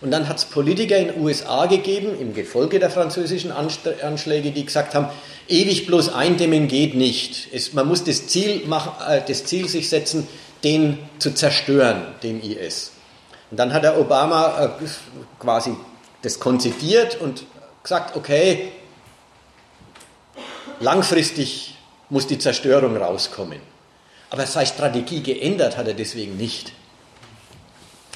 Und 0.00 0.10
dann 0.10 0.28
hat 0.28 0.36
es 0.36 0.44
Politiker 0.44 0.98
in 0.98 1.08
den 1.08 1.20
USA 1.20 1.66
gegeben, 1.66 2.18
im 2.20 2.34
Gefolge 2.34 2.78
der 2.78 2.90
französischen 2.90 3.50
Anschläge, 3.50 4.50
die 4.50 4.66
gesagt 4.66 4.94
haben, 4.94 5.08
ewig 5.48 5.86
bloß 5.86 6.12
eindämmen 6.12 6.68
geht 6.68 6.94
nicht. 6.94 7.48
Es, 7.52 7.72
man 7.72 7.88
muss 7.88 8.04
das 8.04 8.26
Ziel, 8.26 8.66
machen, 8.66 8.92
äh, 9.08 9.22
das 9.26 9.44
Ziel 9.44 9.68
sich 9.68 9.88
setzen, 9.88 10.28
den 10.64 10.98
zu 11.18 11.32
zerstören, 11.32 12.02
den 12.22 12.42
IS. 12.42 12.92
Und 13.50 13.58
dann 13.58 13.72
hat 13.72 13.84
der 13.84 13.98
Obama 13.98 14.64
äh, 14.64 14.86
quasi 15.38 15.74
das 16.22 16.40
konzidiert 16.40 17.18
und 17.20 17.44
gesagt, 17.82 18.16
okay, 18.16 18.72
langfristig 20.80 21.76
muss 22.10 22.26
die 22.26 22.38
Zerstörung 22.38 22.96
rauskommen. 22.96 23.60
Aber 24.30 24.44
seine 24.46 24.66
Strategie 24.66 25.22
geändert 25.22 25.76
hat 25.76 25.86
er 25.86 25.94
deswegen 25.94 26.36
nicht. 26.36 26.72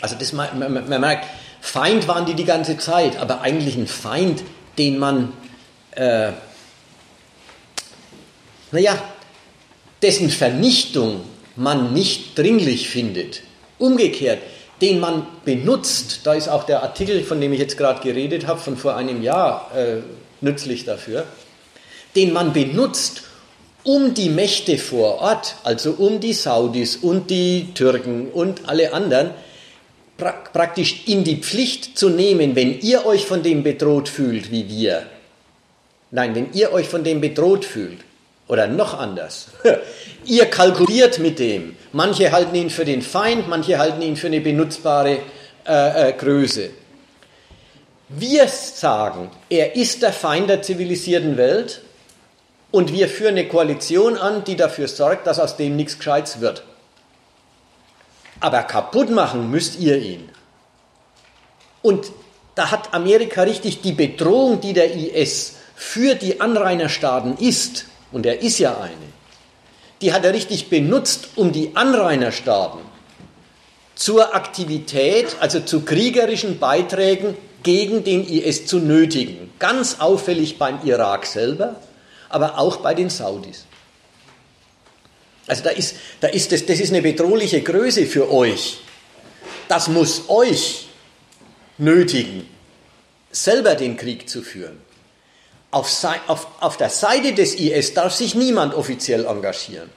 Also 0.01 0.16
das, 0.16 0.32
man, 0.32 0.59
man, 0.59 0.89
man 0.89 1.01
merkt, 1.01 1.27
Feind 1.61 2.09
waren 2.09 2.27
die 2.27 2.35
die 2.35 2.45
ganze 2.45 2.78
Zeit, 2.78 3.19
aber 3.19 3.43
eigentlich 3.43 3.77
ein 3.77 3.87
Feind, 3.87 4.43
den 4.78 4.99
man, 4.99 5.32
äh, 5.93 6.32
naja, 8.73 8.99
dessen 10.03 10.31
Vernichtung 10.31 11.20
man 11.57 11.93
nicht 11.93 12.39
dringlich 12.39 12.89
findet. 12.89 13.43
Umgekehrt, 13.78 14.39
den 14.81 14.99
man 15.01 15.27
benutzt, 15.45 16.20
da 16.24 16.35
ist 16.35 16.49
auch 16.49 16.65
der 16.65 16.82
Artikel, 16.82 17.23
von 17.23 17.41
dem 17.41 17.53
ich 17.53 17.59
jetzt 17.59 17.77
gerade 17.77 18.01
geredet 18.01 18.47
habe, 18.47 18.61
von 18.61 18.77
vor 18.77 18.97
einem 18.97 19.23
Jahr 19.23 19.70
äh, 19.77 19.99
nützlich 20.41 20.85
dafür, 20.85 21.27
den 22.16 22.32
man 22.32 22.53
benutzt, 22.53 23.23
um 23.82 24.15
die 24.15 24.28
Mächte 24.28 24.78
vor 24.78 25.20
Ort, 25.20 25.57
also 25.65 25.93
um 25.93 26.20
die 26.20 26.32
Saudis 26.32 26.97
und 26.97 27.31
die 27.31 27.73
Türken 27.74 28.28
und 28.31 28.69
alle 28.69 28.93
anderen, 28.93 29.31
pra 30.21 30.33
praktisch 30.53 31.05
in 31.07 31.25
die 31.25 31.39
Pflicht 31.39 31.99
zu 31.99 32.11
nehmen, 32.11 32.55
wenn 32.55 32.79
ihr 32.81 33.07
euch 33.07 33.27
von 33.27 33.43
dem 33.43 33.65
bedroht 33.65 34.09
fühlt 34.09 34.53
wie 34.53 34.69
wir. 34.69 35.07
Nein, 36.13 36.35
wenn 36.35 36.53
ihr 36.53 36.73
euch 36.73 36.89
von 36.89 37.03
dem 37.03 37.21
bedroht 37.21 37.65
fühlt, 37.65 37.99
oder 38.51 38.67
noch 38.67 38.99
anders, 38.99 39.47
ihr 40.25 40.47
kalkuliert 40.47 41.21
mit 41.21 41.39
dem. 41.39 41.77
Manche 41.93 42.33
halten 42.33 42.55
ihn 42.57 42.71
für 42.71 42.85
den 42.85 43.01
Feind, 43.01 43.49
manche 43.49 43.79
halten 43.79 44.03
ihn 44.03 44.17
für 44.17 44.27
eine 44.27 44.41
benutzbare 44.41 45.19
äh, 45.67 46.09
äh, 46.09 46.13
Größe. 46.13 46.71
Wir 48.09 48.49
sagen, 48.49 49.31
er 49.49 49.77
ist 49.77 50.03
der 50.03 50.13
Feind 50.13 50.51
der 50.51 50.63
zivilisierten 50.63 51.37
Welt 51.37 51.83
und 52.73 52.93
wir 52.93 53.09
führen 53.09 53.37
eine 53.37 53.47
Koalition 53.47 54.17
an, 54.17 54.43
die 54.43 54.57
dafür 54.57 54.89
sorgt, 54.89 55.29
dass 55.29 55.39
aus 55.39 55.57
dem 55.57 55.77
nichts 55.77 55.97
Gescheites 55.97 56.41
wird. 56.41 56.65
Aber 58.41 58.62
kaputt 58.62 59.11
machen 59.11 59.51
müsst 59.51 59.79
ihr 59.79 59.99
ihn. 59.99 60.29
Und 61.83 62.11
da 62.55 62.71
hat 62.71 62.93
Amerika 62.95 63.43
richtig 63.43 63.81
die 63.81 63.93
Bedrohung, 63.93 64.61
die 64.61 64.73
der 64.73 64.95
IS 64.95 65.57
für 65.75 66.15
die 66.15 66.41
Anrainerstaaten 66.41 67.37
ist, 67.39 67.87
und 68.12 68.27
er 68.27 68.43
ist 68.43 68.59
ja 68.59 68.77
eine, 68.81 69.11
die 70.03 70.12
hat 70.12 70.25
er 70.25 70.35
richtig 70.35 70.69
benutzt, 70.69 71.29
um 71.37 71.53
die 71.53 71.75
Anrainerstaaten 71.75 72.81
zur 73.95 74.35
Aktivität, 74.35 75.37
also 75.41 75.61
zu 75.61 75.83
kriegerischen 75.83 76.59
Beiträgen 76.59 77.37
gegen 77.62 78.03
den 78.03 78.27
IS 78.27 78.67
zu 78.67 78.79
nötigen. 78.79 79.53
Ganz 79.59 80.01
auffällig 80.01 80.59
beim 80.59 80.81
Irak 80.85 81.27
selber, 81.27 81.77
aber 82.31 82.59
auch 82.59 82.79
bei 82.79 82.95
den 82.95 83.11
Saudis. 83.11 83.67
Also 85.51 85.64
da 85.64 85.70
ist, 85.70 85.97
da 86.20 86.28
ist 86.28 86.52
das, 86.52 86.64
das 86.64 86.78
ist 86.78 86.90
eine 86.90 87.02
bedrohliche 87.02 87.60
Größe 87.60 88.06
für 88.06 88.32
euch. 88.32 88.78
Das 89.66 89.89
muss 89.89 90.28
euch 90.28 90.86
nötigen, 91.77 92.47
selber 93.32 93.74
den 93.74 93.97
Krieg 93.97 94.28
zu 94.28 94.43
führen. 94.43 94.81
Auf, 95.72 95.90
auf, 96.28 96.47
auf 96.60 96.77
der 96.77 96.89
Seite 96.90 97.32
des 97.32 97.56
IS 97.56 97.94
darf 97.94 98.14
sich 98.14 98.36
niemand 98.36 98.74
offiziell 98.74 99.24
engagieren. 99.27 99.90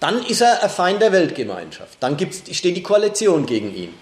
Dann 0.00 0.24
ist 0.26 0.40
er 0.40 0.60
ein 0.60 0.70
Feind 0.70 1.00
der 1.00 1.12
Weltgemeinschaft. 1.12 1.96
Dann 2.00 2.18
steht 2.18 2.76
die 2.76 2.82
Koalition 2.82 3.46
gegen 3.46 3.72
ihn. 3.72 3.94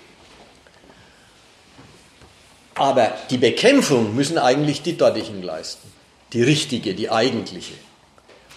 Aber 2.76 3.12
die 3.28 3.36
Bekämpfung 3.36 4.14
müssen 4.14 4.38
eigentlich 4.38 4.80
die 4.80 4.96
dortigen 4.96 5.42
leisten. 5.42 5.92
Die 6.32 6.42
richtige, 6.42 6.94
die 6.94 7.10
eigentliche. 7.10 7.74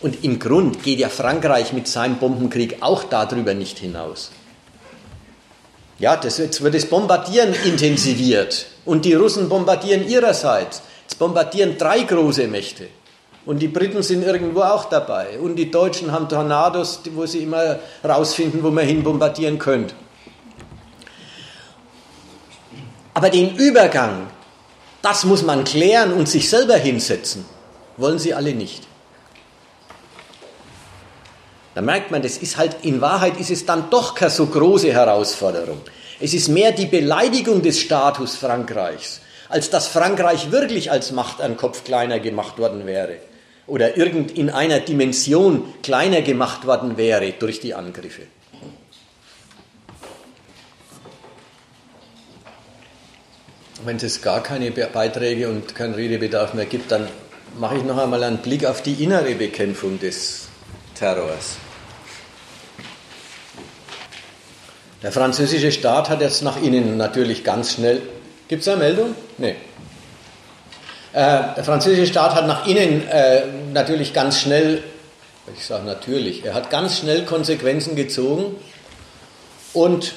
Und 0.01 0.23
im 0.23 0.39
Grund 0.39 0.83
geht 0.83 0.99
ja 0.99 1.09
Frankreich 1.09 1.73
mit 1.73 1.87
seinem 1.87 2.17
Bombenkrieg 2.17 2.77
auch 2.81 3.03
darüber 3.03 3.53
nicht 3.53 3.77
hinaus. 3.77 4.31
Ja, 5.99 6.17
das, 6.17 6.39
jetzt 6.39 6.61
wird 6.61 6.73
das 6.73 6.87
Bombardieren 6.87 7.53
intensiviert 7.63 8.65
und 8.85 9.05
die 9.05 9.13
Russen 9.13 9.47
bombardieren 9.47 10.07
ihrerseits. 10.07 10.81
Jetzt 11.03 11.19
bombardieren 11.19 11.77
drei 11.77 12.01
große 12.01 12.47
Mächte. 12.47 12.87
Und 13.45 13.59
die 13.59 13.67
Briten 13.67 14.01
sind 14.01 14.23
irgendwo 14.23 14.61
auch 14.61 14.85
dabei. 14.85 15.39
Und 15.39 15.55
die 15.55 15.69
Deutschen 15.69 16.11
haben 16.11 16.27
Tornados, 16.27 17.01
wo 17.13 17.25
sie 17.27 17.43
immer 17.43 17.79
rausfinden, 18.03 18.63
wo 18.63 18.71
man 18.71 18.85
hin 18.85 19.03
bombardieren 19.03 19.59
könnte. 19.59 19.93
Aber 23.13 23.29
den 23.29 23.55
Übergang, 23.55 24.27
das 25.01 25.25
muss 25.25 25.43
man 25.43 25.63
klären 25.63 26.13
und 26.13 26.29
sich 26.29 26.49
selber 26.49 26.75
hinsetzen, 26.75 27.45
wollen 27.97 28.17
sie 28.17 28.33
alle 28.33 28.53
nicht. 28.53 28.87
Da 31.73 31.81
merkt 31.81 32.11
man, 32.11 32.21
das 32.21 32.37
ist 32.37 32.57
halt, 32.57 32.77
in 32.83 33.01
Wahrheit 33.01 33.39
ist 33.39 33.51
es 33.51 33.65
dann 33.65 33.89
doch 33.89 34.15
keine 34.15 34.31
so 34.31 34.45
große 34.45 34.91
Herausforderung. 34.91 35.81
Es 36.19 36.33
ist 36.33 36.49
mehr 36.49 36.71
die 36.71 36.85
Beleidigung 36.85 37.61
des 37.61 37.79
Status 37.79 38.35
Frankreichs 38.35 39.21
als 39.51 39.69
dass 39.69 39.87
Frankreich 39.87 40.51
wirklich 40.51 40.91
als 40.91 41.11
Macht 41.11 41.41
an 41.41 41.57
Kopf 41.57 41.83
kleiner 41.83 42.19
gemacht 42.19 42.57
worden 42.57 42.85
wäre 42.85 43.17
oder 43.67 43.97
irgend 43.97 44.31
in 44.31 44.49
einer 44.49 44.79
Dimension 44.79 45.73
kleiner 45.83 46.21
gemacht 46.21 46.65
worden 46.65 46.97
wäre 46.97 47.33
durch 47.33 47.59
die 47.59 47.73
Angriffe. 47.73 48.23
Wenn 53.83 53.97
es 53.97 54.21
gar 54.21 54.41
keine 54.43 54.71
Beiträge 54.71 55.49
und 55.49 55.75
keinen 55.75 55.95
Redebedarf 55.95 56.53
mehr 56.53 56.65
gibt, 56.65 56.91
dann 56.91 57.07
mache 57.57 57.77
ich 57.77 57.83
noch 57.83 57.97
einmal 57.97 58.23
einen 58.23 58.37
Blick 58.37 58.65
auf 58.65 58.81
die 58.81 59.03
innere 59.03 59.35
Bekämpfung 59.35 59.99
des 59.99 60.47
Terrors. 60.95 61.57
Der 65.03 65.11
französische 65.11 65.71
Staat 65.71 66.09
hat 66.09 66.21
jetzt 66.21 66.43
nach 66.43 66.61
innen 66.61 66.97
natürlich 66.97 67.43
ganz 67.43 67.73
schnell 67.73 68.01
Gibt 68.51 68.63
es 68.63 68.67
eine 68.67 68.79
Meldung? 68.79 69.15
Nee. 69.37 69.55
Äh, 71.13 71.55
der 71.55 71.63
französische 71.63 72.05
Staat 72.05 72.35
hat 72.35 72.47
nach 72.47 72.67
innen 72.67 73.07
äh, 73.07 73.43
natürlich 73.71 74.13
ganz 74.13 74.41
schnell, 74.41 74.83
ich 75.55 75.65
sage 75.65 75.85
natürlich, 75.85 76.43
er 76.43 76.53
hat 76.53 76.69
ganz 76.69 76.97
schnell 76.97 77.23
Konsequenzen 77.23 77.95
gezogen 77.95 78.57
und 79.71 80.15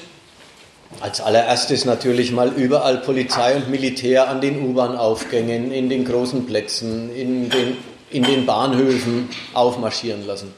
als 0.99 1.21
allererstes 1.21 1.85
natürlich 1.85 2.33
mal 2.33 2.49
überall 2.49 2.97
Polizei 2.97 3.55
und 3.55 3.69
Militär 3.69 4.27
an 4.27 4.41
den 4.41 4.61
U-Bahn-Aufgängen, 4.61 5.71
in 5.71 5.87
den 5.87 6.03
großen 6.03 6.45
Plätzen, 6.45 7.15
in 7.15 7.49
den, 7.49 7.77
in 8.09 8.23
den 8.23 8.45
Bahnhöfen 8.45 9.29
aufmarschieren 9.53 10.27
lassen. 10.27 10.53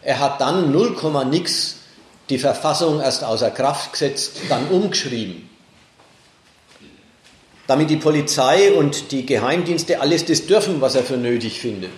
Er 0.00 0.18
hat 0.18 0.40
dann 0.40 0.72
0, 0.72 0.96
nix 1.30 1.76
die 2.28 2.38
Verfassung 2.38 3.00
erst 3.00 3.24
außer 3.24 3.50
Kraft 3.50 3.92
gesetzt, 3.92 4.40
dann 4.48 4.68
umgeschrieben 4.68 5.48
damit 7.66 7.90
die 7.90 7.96
Polizei 7.96 8.72
und 8.72 9.10
die 9.10 9.26
Geheimdienste 9.26 10.00
alles 10.00 10.24
das 10.24 10.46
dürfen, 10.46 10.80
was 10.80 10.94
er 10.94 11.02
für 11.02 11.16
nötig 11.16 11.60
findet. 11.60 11.90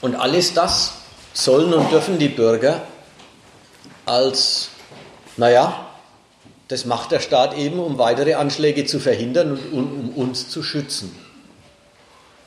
Und 0.00 0.16
alles 0.16 0.52
das 0.54 0.94
sollen 1.32 1.72
und 1.72 1.90
dürfen 1.92 2.18
die 2.18 2.28
Bürger 2.28 2.82
als, 4.04 4.70
naja, 5.36 5.86
das 6.66 6.84
macht 6.84 7.12
der 7.12 7.20
Staat 7.20 7.56
eben, 7.56 7.78
um 7.78 7.98
weitere 7.98 8.34
Anschläge 8.34 8.84
zu 8.84 8.98
verhindern 8.98 9.52
und 9.52 9.92
um 9.92 10.08
uns 10.16 10.48
zu 10.48 10.62
schützen. 10.62 11.16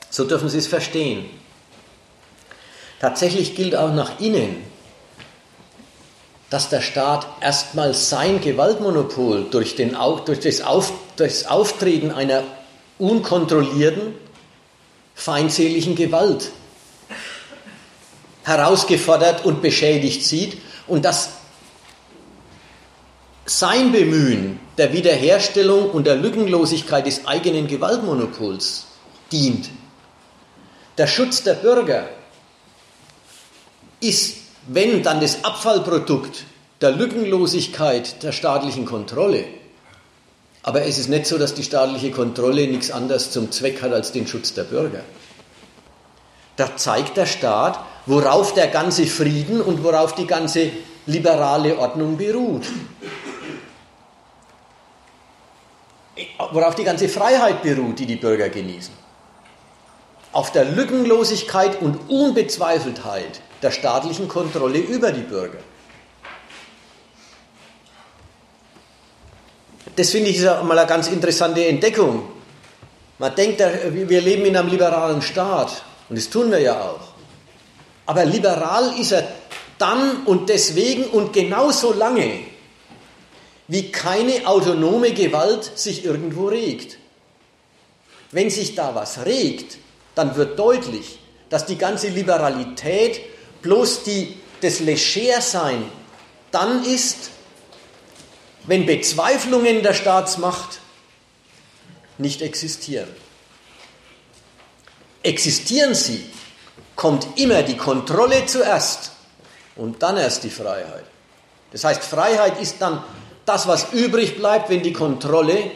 So 0.09 0.26
dürfen 0.26 0.49
Sie 0.49 0.57
es 0.57 0.67
verstehen. 0.67 1.26
Tatsächlich 3.06 3.53
gilt 3.53 3.76
auch 3.76 3.94
nach 3.94 4.19
innen, 4.19 4.64
dass 6.49 6.69
der 6.69 6.82
Staat 6.82 7.27
erstmal 7.40 7.94
sein 7.94 8.41
Gewaltmonopol 8.41 9.45
durch, 9.52 9.76
den, 9.76 9.95
durch, 10.26 10.40
das 10.40 10.61
Auf, 10.61 10.91
durch 11.15 11.34
das 11.34 11.45
Auftreten 11.45 12.10
einer 12.10 12.41
unkontrollierten, 12.98 14.15
feindseligen 15.14 15.94
Gewalt 15.94 16.49
herausgefordert 18.44 19.45
und 19.45 19.61
beschädigt 19.61 20.26
sieht 20.26 20.57
und 20.88 21.06
dass 21.06 21.30
sein 23.45 23.91
Bemühen 23.91 24.60
der 24.80 24.94
Wiederherstellung 24.94 25.91
und 25.91 26.07
der 26.07 26.15
Lückenlosigkeit 26.15 27.06
des 27.06 27.27
eigenen 27.27 27.68
Gewaltmonopols 27.68 28.88
dient. 29.32 29.69
Der 30.98 31.06
Schutz 31.06 31.44
der 31.44 31.53
Bürger 31.53 32.10
ist 34.07 34.45
wenn 34.68 35.03
dann 35.03 35.22
das 35.22 35.44
Abfallprodukt 35.44 36.45
der 36.82 36.91
Lückenlosigkeit 36.91 38.23
der 38.23 38.32
staatlichen 38.32 38.86
Kontrolle, 38.86 39.45
aber 40.64 40.84
es 40.84 40.98
ist 40.98 41.10
nicht 41.10 41.27
so, 41.27 41.38
dass 41.38 41.53
die 41.53 41.64
staatliche 41.64 42.11
Kontrolle 42.11 42.68
nichts 42.68 42.90
anderes 42.90 43.32
zum 43.32 43.52
Zweck 43.52 43.84
hat 43.84 43.94
als 43.94 44.11
den 44.11 44.26
Schutz 44.26 44.53
der 44.53 44.64
Bürger. 44.64 45.02
Da 46.56 46.76
zeigt 46.76 47.18
der 47.18 47.27
Staat, 47.27 47.80
worauf 48.07 48.53
der 48.53 48.68
ganze 48.68 49.06
Frieden 49.06 49.61
und 49.61 49.84
worauf 49.84 50.15
die 50.15 50.26
ganze 50.26 50.72
liberale 51.06 51.77
Ordnung 51.77 52.18
beruht. 52.18 52.65
Worauf 56.52 56.76
die 56.76 56.84
ganze 56.84 57.10
Freiheit 57.10 57.61
beruht, 57.61 57.99
die 57.99 58.06
die 58.06 58.15
Bürger 58.15 58.49
genießen. 58.49 58.94
Auf 60.32 60.52
der 60.52 60.65
Lückenlosigkeit 60.65 61.82
und 61.82 62.10
Unbezweifeltheit 62.10 63.41
der 63.66 63.72
staatlichen 63.72 64.28
Kontrolle 64.28 64.78
über 64.78 65.12
die 65.12 65.24
Bürger. 65.24 65.58
Das 69.96 70.12
finde 70.12 70.30
ich 70.30 70.38
ist 70.38 70.46
mal 70.64 70.78
eine 70.78 70.88
ganz 70.88 71.08
interessante 71.08 71.66
Entdeckung. 71.66 72.30
Man 73.18 73.34
denkt, 73.34 73.60
wir 73.60 74.22
leben 74.22 74.46
in 74.46 74.56
einem 74.56 74.70
liberalen 74.70 75.22
Staat 75.22 75.84
und 76.10 76.18
das 76.18 76.30
tun 76.30 76.52
wir 76.52 76.60
ja 76.60 76.80
auch. 76.80 77.14
Aber 78.06 78.24
liberal 78.26 79.00
ist 79.00 79.14
er 79.14 79.28
dann 79.80 80.26
und 80.26 80.50
deswegen 80.50 81.06
und 81.06 81.34
genauso 81.34 81.94
lange, 81.94 82.42
wie 83.68 83.92
keine 83.92 84.46
autonome 84.46 85.12
Gewalt 85.12 85.72
sich 85.76 86.06
irgendwo 86.06 86.50
regt. 86.50 87.00
Wenn 88.32 88.52
sich 88.52 88.76
da 88.76 88.94
was 88.94 89.26
regt, 89.26 89.78
dann 90.14 90.36
wird 90.36 90.60
deutlich, 90.60 91.20
dass 91.50 91.66
die 91.66 91.78
ganze 91.78 92.10
Liberalität 92.10 93.22
bloß 93.66 94.04
die, 94.04 94.38
das 94.62 94.80
Legersein 94.80 95.84
dann 96.52 96.86
ist, 96.86 97.32
wenn 98.66 98.86
Bezweiflungen 98.86 99.82
der 99.82 99.94
Staatsmacht 99.94 100.80
nicht 102.20 102.42
existieren. 102.44 103.10
Existieren 105.24 105.96
sie, 105.96 106.24
kommt 106.96 107.40
immer 107.40 107.64
die 107.64 107.76
Kontrolle 107.76 108.46
zuerst 108.46 109.12
und 109.76 110.02
dann 110.02 110.18
erst 110.18 110.44
die 110.44 110.52
Freiheit. 110.52 111.06
Das 111.72 111.84
heißt, 111.84 112.04
Freiheit 112.04 112.62
ist 112.62 112.80
dann 112.80 113.04
das, 113.46 113.68
was 113.68 113.92
übrig 113.94 114.38
bleibt, 114.38 114.70
wenn 114.70 114.84
die 114.84 114.94
Kontrolle 114.94 115.72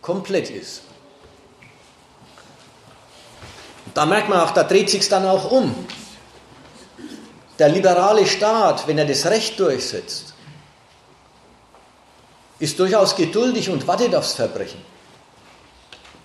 komplett 0.00 0.50
ist. 0.50 0.80
Da 3.92 4.06
merkt 4.06 4.30
man 4.30 4.40
auch, 4.40 4.52
da 4.52 4.64
dreht 4.64 4.88
sich 4.88 5.06
dann 5.08 5.26
auch 5.26 5.50
um. 5.50 5.86
Der 7.58 7.68
liberale 7.68 8.26
Staat, 8.26 8.86
wenn 8.88 8.98
er 8.98 9.04
das 9.04 9.26
Recht 9.26 9.58
durchsetzt, 9.60 10.34
ist 12.58 12.78
durchaus 12.78 13.14
geduldig 13.14 13.70
und 13.70 13.86
wartet 13.86 14.14
aufs 14.14 14.34
Verbrechen. 14.34 14.80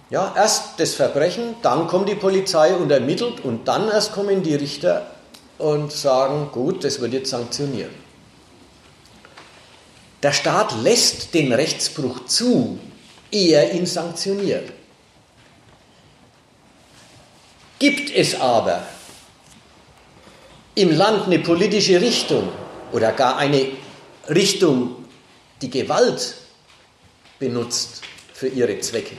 Ja, 0.10 0.34
erst 0.36 0.80
das 0.80 0.96
Verbrechen, 0.96 1.56
dann 1.62 1.88
kommt 1.88 2.10
die 2.10 2.16
Polizei 2.16 2.74
und 2.74 2.90
ermittelt 2.90 3.46
und 3.46 3.68
dann 3.68 3.90
erst 3.90 4.12
kommen 4.12 4.42
die 4.42 4.56
Richter 4.56 5.06
und 5.60 5.92
sagen, 5.92 6.50
gut, 6.52 6.84
das 6.84 7.00
wird 7.00 7.14
jetzt 7.14 7.30
sanktioniert. 7.30 7.92
Der 10.24 10.32
Staat 10.32 10.74
lässt 10.82 11.34
den 11.34 11.54
Rechtsbruch 11.54 12.26
zu, 12.26 12.80
ehe 13.32 13.56
er 13.56 13.74
ihn 13.74 13.86
sanktioniert. 13.86 14.72
Gibt 17.78 18.10
es 18.14 18.40
aber 18.40 18.84
im 20.76 20.96
Land 20.96 21.26
eine 21.26 21.40
politische 21.40 22.00
Richtung 22.00 22.50
oder 22.91 23.12
gar 23.12 23.38
eine 23.38 23.68
Richtung, 24.30 25.06
die 25.62 25.70
Gewalt 25.70 26.36
benutzt 27.40 28.02
für 28.34 28.48
ihre 28.48 28.80
Zwecke, 28.80 29.18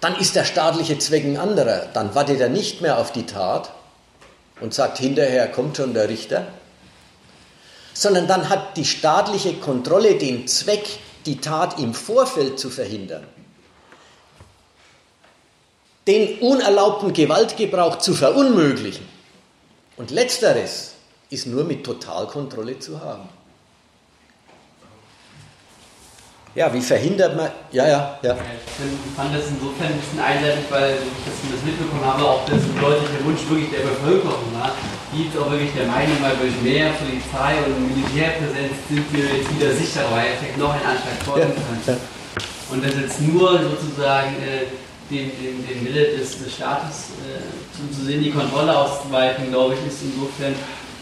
dann 0.00 0.16
ist 0.16 0.34
der 0.34 0.44
staatliche 0.44 0.98
Zweck 0.98 1.24
ein 1.24 1.36
anderer. 1.36 1.88
Dann 1.92 2.14
wartet 2.14 2.40
er 2.40 2.48
nicht 2.48 2.80
mehr 2.80 2.98
auf 2.98 3.12
die 3.12 3.26
Tat 3.26 3.72
und 4.60 4.72
sagt, 4.74 4.98
hinterher 4.98 5.50
kommt 5.50 5.76
schon 5.76 5.94
der 5.94 6.08
Richter, 6.08 6.46
sondern 7.92 8.26
dann 8.26 8.48
hat 8.48 8.76
die 8.76 8.84
staatliche 8.84 9.54
Kontrolle 9.54 10.16
den 10.16 10.46
Zweck, 10.48 10.86
die 11.26 11.36
Tat 11.36 11.78
im 11.78 11.92
Vorfeld 11.92 12.58
zu 12.58 12.70
verhindern, 12.70 13.26
den 16.10 16.38
unerlaubten 16.40 17.12
Gewaltgebrauch 17.12 17.98
zu 17.98 18.14
verunmöglichen. 18.14 19.06
Und 19.96 20.10
letzteres 20.10 20.94
ist 21.30 21.46
nur 21.46 21.62
mit 21.62 21.84
Totalkontrolle 21.84 22.78
zu 22.80 23.00
haben. 23.00 23.28
Ja, 26.56 26.74
wie 26.74 26.80
verhindert 26.80 27.36
man. 27.36 27.48
Ja, 27.70 27.86
ja, 27.86 28.18
ja. 28.22 28.34
Ich 28.34 29.14
fand 29.14 29.32
das 29.32 29.46
insofern 29.54 29.86
ein 29.86 30.00
bisschen 30.00 30.18
einseitig, 30.18 30.64
weil 30.68 30.98
ich 30.98 31.22
das, 31.22 31.62
mitbekommen 31.62 32.04
habe, 32.04 32.24
auch 32.24 32.42
das 32.44 32.58
ein 32.58 32.74
deutlicher 32.80 33.24
Wunsch 33.24 33.46
wirklich 33.48 33.70
der 33.70 33.86
Bevölkerung 33.86 34.50
war, 34.58 34.74
die 35.14 35.30
jetzt 35.30 35.38
auch 35.38 35.48
wirklich 35.48 35.70
der 35.78 35.86
Meinung 35.86 36.18
war, 36.20 36.34
durch 36.34 36.58
mehr 36.60 36.90
Polizei 36.98 37.54
und 37.70 37.94
Militärpräsenz 37.94 38.74
sind 38.90 39.06
wir 39.14 39.30
jetzt 39.30 39.46
wieder 39.54 39.70
sicherer, 39.78 40.10
weil 40.10 40.34
vielleicht 40.42 40.58
noch 40.58 40.74
ein 40.74 40.82
Anschlag 40.82 41.22
folgen 41.22 41.54
ja, 41.54 41.62
könnte. 41.70 41.92
Ja. 41.94 42.74
Und 42.74 42.84
das 42.84 42.94
jetzt 42.98 43.20
nur 43.20 43.54
sozusagen 43.62 44.34
äh, 44.42 44.66
den, 45.10 45.30
den, 45.42 45.66
den 45.66 45.84
Wille 45.84 46.16
des, 46.16 46.42
des 46.42 46.54
Staates 46.54 47.10
äh, 47.26 47.76
zu, 47.76 47.96
zu 47.96 48.06
sehen, 48.06 48.22
die 48.22 48.30
Kontrolle 48.30 48.76
auszuweiten, 48.76 49.50
glaube 49.50 49.74
ich, 49.74 49.92
ist 49.92 50.02
insofern 50.02 50.54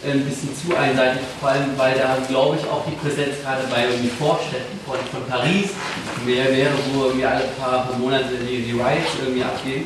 ein 0.07 0.25
bisschen 0.25 0.51
zu 0.55 0.77
einseitig, 0.77 1.23
vor 1.41 1.51
allem 1.51 1.77
weil 1.77 1.99
da, 1.99 2.17
glaube 2.29 2.57
ich, 2.57 2.65
auch 2.71 2.85
die 2.87 2.95
Präsenz 2.97 3.43
gerade 3.43 3.65
bei 3.69 3.85
irgendwie 3.85 4.09
Vorstädten 4.09 4.79
von, 4.87 4.97
von 5.11 5.29
Paris 5.29 5.71
mehr 6.25 6.47
wäre, 6.57 6.73
wo 6.93 7.07
irgendwie 7.07 7.27
alle 7.27 7.45
paar 7.59 7.89
Monate 7.99 8.37
die, 8.49 8.63
die 8.63 8.73
Riots 8.73 9.19
irgendwie 9.21 9.43
abgehen, 9.43 9.85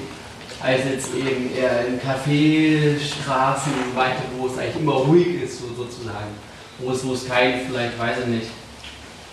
als 0.63 0.83
jetzt 0.85 1.15
eben 1.15 1.55
eher 1.57 1.87
in 1.87 2.01
Kaffeestraßen 2.01 3.73
und 3.73 3.97
weiter, 3.97 4.23
wo 4.39 4.47
es 4.47 4.59
eigentlich 4.59 4.77
immer 4.77 4.93
ruhig 4.93 5.43
ist, 5.43 5.61
so, 5.61 5.67
sozusagen. 5.75 6.37
Wo 6.79 6.91
es, 6.91 7.07
wo 7.07 7.15
es 7.15 7.27
kein, 7.27 7.67
vielleicht 7.67 7.99
weiß 7.99 8.19
ich 8.21 8.27
nicht, 8.27 8.47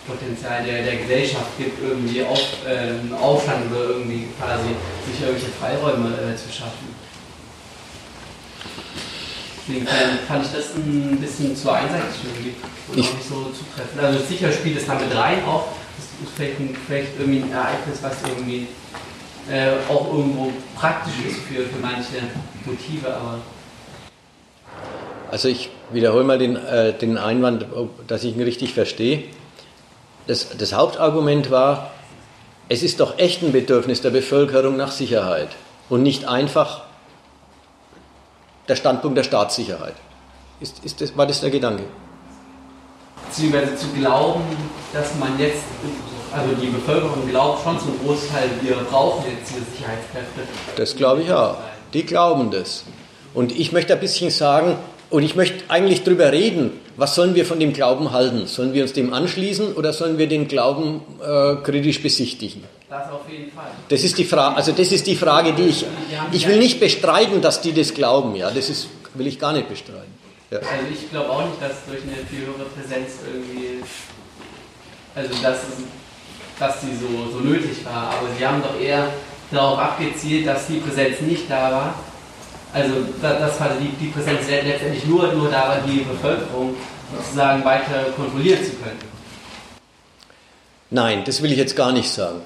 Potenzial 0.06 0.64
der, 0.64 0.82
der 0.82 0.96
Gesellschaft 0.96 1.56
gibt, 1.58 1.82
irgendwie 1.82 2.22
auf, 2.24 2.40
ähm, 2.66 3.12
Aufstand 3.14 3.70
oder 3.70 3.90
irgendwie 3.90 4.28
quasi 4.38 4.70
sich 5.06 5.20
irgendwelche 5.20 5.52
Freiräume 5.52 6.08
äh, 6.08 6.36
zu 6.36 6.50
schaffen. 6.52 6.94
Deswegen 9.68 9.86
fand 10.26 10.44
ich 10.44 10.52
das 10.52 10.74
ein 10.74 11.18
bisschen 11.20 11.54
zu 11.54 11.70
einseitig 11.70 12.16
irgendwie 12.24 12.54
und 12.88 12.94
auch 12.94 13.14
nicht 13.14 13.28
so 13.28 13.52
zutreffend. 13.52 14.02
Also 14.02 14.18
sicher 14.26 14.50
spielt 14.50 14.78
es 14.78 14.86
damit 14.86 15.14
rein 15.14 15.44
auch. 15.44 15.68
Das 15.96 16.28
ist 16.28 16.34
vielleicht, 16.34 16.58
ein, 16.58 16.76
vielleicht 16.86 17.18
irgendwie 17.18 17.42
ein 17.42 17.52
Ereignis, 17.52 17.98
was 18.02 18.16
irgendwie 18.26 18.66
äh, 19.50 19.72
auch 19.88 20.12
irgendwo 20.12 20.52
praktisch 20.74 21.14
ist 21.28 21.40
für, 21.40 21.62
für 21.64 21.78
manche 21.80 22.22
Motive, 22.64 23.14
aber. 23.14 23.38
Also 25.30 25.48
ich 25.48 25.70
wiederhole 25.92 26.24
mal 26.24 26.38
den, 26.38 26.56
äh, 26.56 26.92
den 26.92 27.18
Einwand, 27.18 27.66
dass 28.08 28.24
ich 28.24 28.34
ihn 28.34 28.42
richtig 28.42 28.74
verstehe. 28.74 29.24
Das, 30.26 30.56
das 30.56 30.72
Hauptargument 30.72 31.50
war, 31.50 31.90
es 32.68 32.82
ist 32.82 33.00
doch 33.00 33.18
echt 33.18 33.42
ein 33.42 33.52
Bedürfnis 33.52 34.00
der 34.00 34.10
Bevölkerung 34.10 34.76
nach 34.76 34.92
Sicherheit 34.92 35.48
und 35.88 36.02
nicht 36.02 36.28
einfach 36.28 36.82
der 38.68 38.76
Standpunkt 38.76 39.18
der 39.18 39.24
Staatssicherheit. 39.24 39.94
Ist, 40.60 40.84
ist 40.84 41.00
das, 41.00 41.16
war 41.16 41.26
das 41.26 41.40
der 41.40 41.50
Gedanke? 41.50 41.82
Beziehungsweise 43.26 43.74
zu 43.76 43.88
glauben, 43.88 44.42
dass 44.92 45.14
man 45.16 45.38
jetzt, 45.38 45.62
also 46.32 46.54
die 46.54 46.68
Bevölkerung 46.68 47.28
glaubt 47.28 47.64
schon 47.64 47.78
zum 47.80 47.98
Großteil, 48.04 48.50
wir 48.60 48.76
brauchen 48.76 49.24
jetzt 49.30 49.50
diese 49.50 49.64
Sicherheitskräfte. 49.72 50.42
Das 50.76 50.94
glaube 50.94 51.22
ich 51.22 51.32
auch. 51.32 51.56
Die 51.92 52.04
glauben 52.04 52.50
das. 52.50 52.84
Und 53.34 53.52
ich 53.52 53.72
möchte 53.72 53.94
ein 53.94 54.00
bisschen 54.00 54.30
sagen, 54.30 54.76
und 55.10 55.24
ich 55.24 55.34
möchte 55.34 55.64
eigentlich 55.68 56.04
darüber 56.04 56.30
reden, 56.30 56.78
was 57.00 57.14
sollen 57.14 57.34
wir 57.34 57.46
von 57.46 57.58
dem 57.58 57.72
Glauben 57.72 58.12
halten? 58.12 58.46
Sollen 58.46 58.74
wir 58.74 58.82
uns 58.82 58.92
dem 58.92 59.14
anschließen 59.14 59.72
oder 59.72 59.94
sollen 59.94 60.18
wir 60.18 60.28
den 60.28 60.48
Glauben 60.48 61.00
äh, 61.22 61.56
kritisch 61.64 62.02
besichtigen? 62.02 62.62
Das 62.90 63.10
auf 63.10 63.22
jeden 63.26 63.50
Fall. 63.50 63.70
Das 63.88 64.04
ist 64.04 64.18
die 64.18 64.24
Frage, 64.24 64.56
also 64.56 64.72
das 64.72 64.92
ist 64.92 65.06
die 65.06 65.16
Frage, 65.16 65.54
die 65.54 65.68
ich. 65.68 65.86
Ich 66.32 66.46
will 66.46 66.58
nicht 66.58 66.78
bestreiten, 66.78 67.40
dass 67.40 67.62
die 67.62 67.72
das 67.72 67.94
glauben, 67.94 68.36
ja. 68.36 68.50
Das 68.50 68.68
ist, 68.68 68.88
will 69.14 69.26
ich 69.26 69.38
gar 69.38 69.54
nicht 69.54 69.68
bestreiten. 69.68 70.12
Ja. 70.50 70.58
Also 70.58 70.68
ich 70.92 71.10
glaube 71.10 71.30
auch 71.30 71.44
nicht, 71.46 71.62
dass 71.62 71.86
durch 71.86 72.02
eine 72.02 72.26
viel 72.26 72.40
höhere 72.40 72.68
Präsenz 72.68 73.20
irgendwie. 73.32 73.82
Also 75.14 75.30
dass, 75.42 75.58
dass 76.58 76.80
sie 76.82 76.94
so, 76.96 77.30
so 77.32 77.38
nötig 77.38 77.82
war. 77.84 78.14
Aber 78.14 78.28
sie 78.36 78.46
haben 78.46 78.62
doch 78.62 78.78
eher 78.78 79.08
darauf 79.50 79.78
abgezielt, 79.78 80.46
dass 80.46 80.66
die 80.66 80.78
Präsenz 80.78 81.20
nicht 81.22 81.50
da 81.50 81.72
war. 81.72 81.94
Also 82.72 82.94
dass 83.20 83.56
quasi 83.56 83.74
die, 83.80 84.04
die 84.04 84.10
Präsenz 84.10 84.48
letztendlich 84.48 85.04
nur, 85.06 85.32
nur 85.32 85.50
da 85.50 85.68
war, 85.68 85.78
die 85.86 86.00
Bevölkerung 86.00 86.76
sozusagen 87.16 87.64
weiter 87.64 88.04
kontrollieren 88.16 88.64
zu 88.64 88.72
können. 88.72 88.98
Nein, 90.90 91.22
das 91.24 91.42
will 91.42 91.52
ich 91.52 91.58
jetzt 91.58 91.76
gar 91.76 91.92
nicht 91.92 92.08
sagen. 92.10 92.40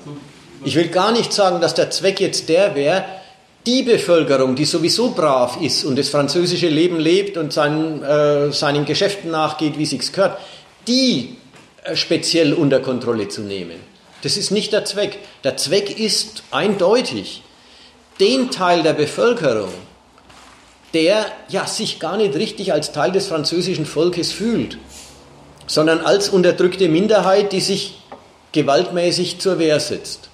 Ich 0.64 0.76
will 0.76 0.88
gar 0.88 1.12
nicht 1.12 1.32
sagen, 1.32 1.60
dass 1.60 1.74
der 1.74 1.90
Zweck 1.90 2.20
jetzt 2.20 2.48
der 2.48 2.74
wäre, 2.74 3.04
die 3.66 3.82
Bevölkerung, 3.82 4.56
die 4.56 4.66
sowieso 4.66 5.10
brav 5.10 5.60
ist 5.60 5.84
und 5.84 5.98
das 5.98 6.10
französische 6.10 6.68
Leben 6.68 7.00
lebt 7.00 7.36
und 7.36 7.52
seinen, 7.52 8.02
äh, 8.02 8.52
seinen 8.52 8.84
Geschäften 8.84 9.30
nachgeht, 9.30 9.78
wie 9.78 9.86
sich's 9.86 10.12
gehört, 10.12 10.38
die 10.86 11.36
äh, 11.82 11.96
speziell 11.96 12.52
unter 12.52 12.80
Kontrolle 12.80 13.28
zu 13.28 13.40
nehmen. 13.40 13.80
Das 14.22 14.36
ist 14.36 14.50
nicht 14.50 14.72
der 14.72 14.84
Zweck. 14.84 15.18
Der 15.44 15.56
Zweck 15.56 15.98
ist 15.98 16.44
eindeutig, 16.50 17.42
den 18.20 18.50
Teil 18.50 18.82
der 18.82 18.92
Bevölkerung, 18.92 19.72
der 20.94 21.26
ja 21.48 21.66
sich 21.66 21.98
gar 21.98 22.16
nicht 22.16 22.34
richtig 22.36 22.72
als 22.72 22.92
Teil 22.92 23.12
des 23.12 23.26
französischen 23.26 23.84
Volkes 23.84 24.32
fühlt, 24.32 24.78
sondern 25.66 26.00
als 26.00 26.28
unterdrückte 26.28 26.88
Minderheit, 26.88 27.52
die 27.52 27.60
sich 27.60 28.00
gewaltmäßig 28.52 29.40
zur 29.40 29.58
Wehr 29.58 29.80
setzt, 29.80 30.30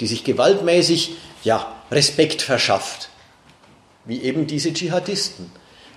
die 0.00 0.06
sich 0.06 0.22
gewaltmäßig 0.24 1.16
ja, 1.42 1.74
Respekt 1.90 2.40
verschafft, 2.40 3.08
wie 4.04 4.22
eben 4.22 4.46
diese 4.46 4.72
Dschihadisten, 4.72 5.50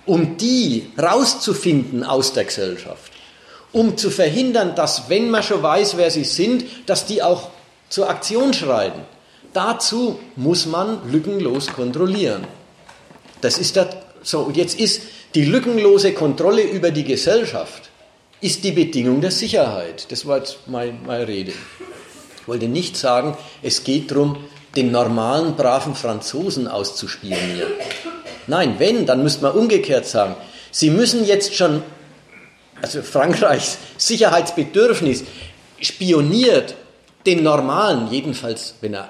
um 0.04 0.36
die 0.36 0.90
rauszufinden 1.00 2.02
aus 2.02 2.32
der 2.32 2.44
Gesellschaft, 2.44 3.12
um 3.72 3.96
zu 3.96 4.10
verhindern, 4.10 4.74
dass, 4.74 5.08
wenn 5.08 5.30
man 5.30 5.44
schon 5.44 5.62
weiß, 5.62 5.96
wer 5.96 6.10
sie 6.10 6.24
sind, 6.24 6.64
dass 6.86 7.06
die 7.06 7.22
auch 7.22 7.50
zur 7.88 8.10
Aktion 8.10 8.52
schreiten. 8.52 9.00
Dazu 9.52 10.18
muss 10.34 10.66
man 10.66 11.10
lückenlos 11.10 11.68
kontrollieren. 11.68 12.44
Das 13.40 13.58
ist 13.58 13.76
das, 13.76 13.88
so. 14.22 14.50
Jetzt 14.54 14.78
ist 14.78 15.02
die 15.34 15.44
lückenlose 15.44 16.12
Kontrolle 16.12 16.62
über 16.62 16.90
die 16.90 17.04
Gesellschaft 17.04 17.90
ist 18.40 18.64
die 18.64 18.72
Bedingung 18.72 19.20
der 19.20 19.30
Sicherheit. 19.30 20.10
Das 20.10 20.26
war 20.26 20.38
jetzt 20.38 20.58
meine, 20.66 20.92
meine 21.04 21.26
Rede. 21.26 21.52
Ich 22.40 22.48
wollte 22.48 22.68
nicht 22.68 22.96
sagen, 22.96 23.36
es 23.62 23.82
geht 23.82 24.10
darum, 24.10 24.36
den 24.76 24.92
normalen, 24.92 25.56
braven 25.56 25.94
Franzosen 25.94 26.68
auszuspionieren. 26.68 27.72
Nein, 28.46 28.76
wenn, 28.78 29.06
dann 29.06 29.22
müsste 29.22 29.42
man 29.42 29.52
umgekehrt 29.52 30.06
sagen, 30.06 30.36
Sie 30.70 30.90
müssen 30.90 31.24
jetzt 31.24 31.54
schon, 31.54 31.82
also 32.82 33.00
Frankreichs 33.00 33.78
Sicherheitsbedürfnis 33.96 35.24
spioniert 35.80 36.74
den 37.24 37.42
normalen, 37.42 38.10
jedenfalls 38.10 38.74
wenn 38.82 38.92
er 38.92 39.08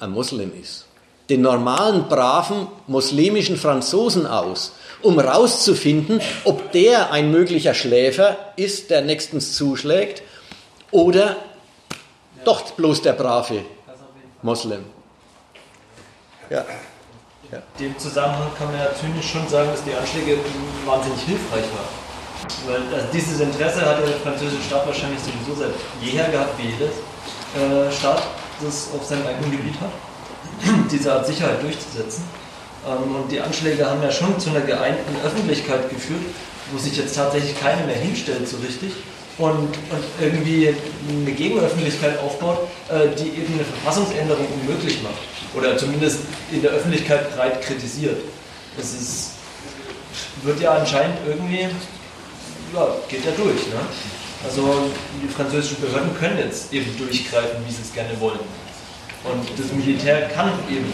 ein 0.00 0.10
Moslem 0.10 0.52
ist, 0.60 0.84
den 1.28 1.42
normalen, 1.42 2.08
braven 2.08 2.68
muslimischen 2.86 3.56
Franzosen 3.56 4.26
aus, 4.26 4.72
um 5.02 5.20
herauszufinden, 5.20 6.20
ob 6.44 6.72
der 6.72 7.12
ein 7.12 7.30
möglicher 7.30 7.74
Schläfer 7.74 8.36
ist, 8.56 8.90
der 8.90 9.02
nächstens 9.02 9.54
zuschlägt, 9.54 10.22
oder 10.90 11.36
doch 12.44 12.62
bloß 12.72 13.02
der 13.02 13.12
brave 13.12 13.64
Moslem. 14.42 14.84
Ja. 16.48 16.64
Ja. 17.50 17.58
In 17.78 17.84
dem 17.84 17.98
Zusammenhang 17.98 18.50
kann 18.56 18.68
man 18.68 18.78
ja 18.78 18.94
zynisch 18.94 19.30
schon 19.30 19.46
sagen, 19.48 19.70
dass 19.70 19.82
die 19.82 19.94
Anschläge 19.94 20.38
wahnsinnig 20.84 21.20
hilfreich 21.22 21.64
waren. 21.64 22.08
Weil 22.66 22.94
also 22.94 23.06
dieses 23.12 23.40
Interesse 23.40 23.84
hat 23.84 24.00
der 24.00 24.14
französische 24.18 24.62
Staat 24.62 24.86
wahrscheinlich 24.86 25.20
sowieso 25.20 25.60
seit 25.60 25.74
jeher 26.00 26.28
gehabt, 26.28 26.58
wie 26.58 26.68
jedes 26.68 26.92
äh, 27.56 27.90
Staat, 27.90 28.22
das 28.62 28.88
auf 28.94 29.04
seinem 29.04 29.26
eigenen 29.26 29.50
Gebiet 29.50 29.80
hat, 29.80 29.90
diese 30.90 31.12
Art 31.12 31.26
Sicherheit 31.26 31.62
durchzusetzen. 31.62 32.24
Ähm, 32.86 33.16
und 33.16 33.30
die 33.30 33.40
Anschläge 33.40 33.88
haben 33.88 34.02
ja 34.02 34.10
schon 34.10 34.38
zu 34.38 34.50
einer 34.50 34.60
geeinten 34.60 35.14
Öffentlichkeit 35.24 35.90
geführt, 35.90 36.22
wo 36.72 36.78
sich 36.78 36.96
jetzt 36.96 37.14
tatsächlich 37.14 37.58
keiner 37.58 37.84
mehr 37.86 37.96
hinstellt 37.96 38.48
so 38.48 38.58
richtig 38.58 38.92
und, 39.38 39.54
und 39.54 40.04
irgendwie 40.20 40.74
eine 41.08 41.32
Gegenöffentlichkeit 41.32 42.18
aufbaut, 42.18 42.68
äh, 42.88 43.14
die 43.16 43.28
eben 43.28 43.54
eine 43.54 43.64
Verfassungsänderung 43.64 44.46
unmöglich 44.60 45.02
macht. 45.02 45.22
Oder 45.54 45.76
zumindest 45.78 46.20
in 46.52 46.60
der 46.60 46.72
Öffentlichkeit 46.72 47.34
breit 47.34 47.62
kritisiert. 47.62 48.20
Es 48.78 48.92
ist, 48.94 49.30
wird 50.42 50.60
ja 50.60 50.72
anscheinend 50.72 51.16
irgendwie, 51.26 51.68
ja, 52.74 52.88
geht 53.08 53.24
ja 53.24 53.30
durch. 53.36 53.66
Ne? 53.68 53.80
Also 54.44 54.90
die 55.22 55.28
französischen 55.28 55.80
Behörden 55.80 56.16
können 56.18 56.38
jetzt 56.38 56.72
eben 56.72 56.96
durchgreifen, 56.98 57.64
wie 57.66 57.72
sie 57.72 57.82
es 57.82 57.92
gerne 57.92 58.20
wollen. 58.20 58.38
Und 59.24 59.44
das 59.58 59.72
Militär 59.72 60.28
kann 60.28 60.52
eben 60.70 60.92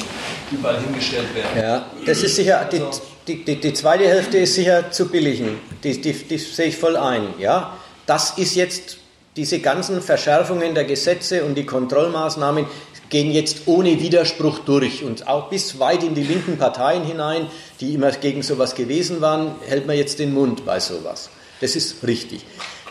überall 0.51 0.80
hingestellt 0.80 1.34
werden. 1.34 1.60
Ja, 1.60 1.86
das 2.06 2.22
ist 2.22 2.36
sicher, 2.36 2.68
die, 2.70 2.82
die, 3.26 3.44
die, 3.44 3.60
die 3.60 3.72
zweite 3.72 4.05
Hälfte 4.05 4.38
ist 4.38 4.55
sicher 4.55 4.90
zu 4.90 5.09
billigen. 5.09 5.60
Die, 5.82 6.01
die, 6.01 6.12
die 6.12 6.38
sehe 6.38 6.66
ich 6.66 6.76
voll 6.76 6.96
ein. 6.96 7.34
Ja? 7.38 7.76
Das 8.06 8.38
ist 8.38 8.55
jetzt, 8.55 8.98
diese 9.36 9.59
ganzen 9.60 10.01
Verschärfungen 10.01 10.74
der 10.74 10.84
Gesetze 10.84 11.44
und 11.44 11.56
die 11.56 11.66
Kontrollmaßnahmen 11.66 12.66
gehen 13.09 13.30
jetzt 13.30 13.62
ohne 13.66 14.01
Widerspruch 14.01 14.60
durch. 14.60 15.05
Und 15.05 15.28
auch 15.28 15.48
bis 15.48 15.78
weit 15.78 16.02
in 16.02 16.14
die 16.14 16.22
linken 16.22 16.59
Parteien 16.59 17.05
hinein, 17.05 17.48
die 17.80 17.94
immer 17.94 18.10
gegen 18.10 18.42
sowas 18.42 18.74
gewesen 18.74 19.20
waren, 19.20 19.55
hält 19.66 19.86
man 19.86 19.96
jetzt 19.96 20.18
den 20.18 20.32
Mund 20.34 20.64
bei 20.64 20.80
sowas. 20.80 21.30
Das 21.60 21.76
ist 21.76 22.05
richtig. 22.06 22.44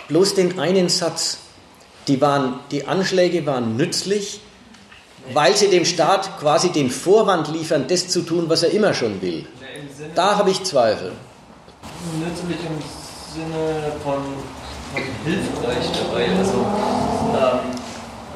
Bloß 0.07 0.35
den 0.35 0.59
einen 0.59 0.89
Satz, 0.89 1.39
die, 2.07 2.21
waren, 2.21 2.59
die 2.71 2.85
Anschläge 2.85 3.45
waren 3.45 3.77
nützlich, 3.77 4.39
weil 5.31 5.55
sie 5.55 5.69
dem 5.69 5.85
Staat 5.85 6.39
quasi 6.39 6.69
den 6.71 6.89
Vorwand 6.89 7.47
liefern, 7.51 7.85
das 7.87 8.07
zu 8.09 8.21
tun, 8.21 8.45
was 8.49 8.63
er 8.63 8.71
immer 8.71 8.93
schon 8.93 9.21
will. 9.21 9.45
Da 10.15 10.37
habe 10.37 10.51
ich 10.51 10.63
Zweifel. 10.63 11.11
Nützlich 12.19 12.59
im 12.65 12.77
Sinne 13.33 13.93
von, 14.03 14.21
von 14.93 15.03
hilfreich 15.25 15.85
dabei. 15.99 16.27
Also 16.37 16.57
ähm, 16.57 17.59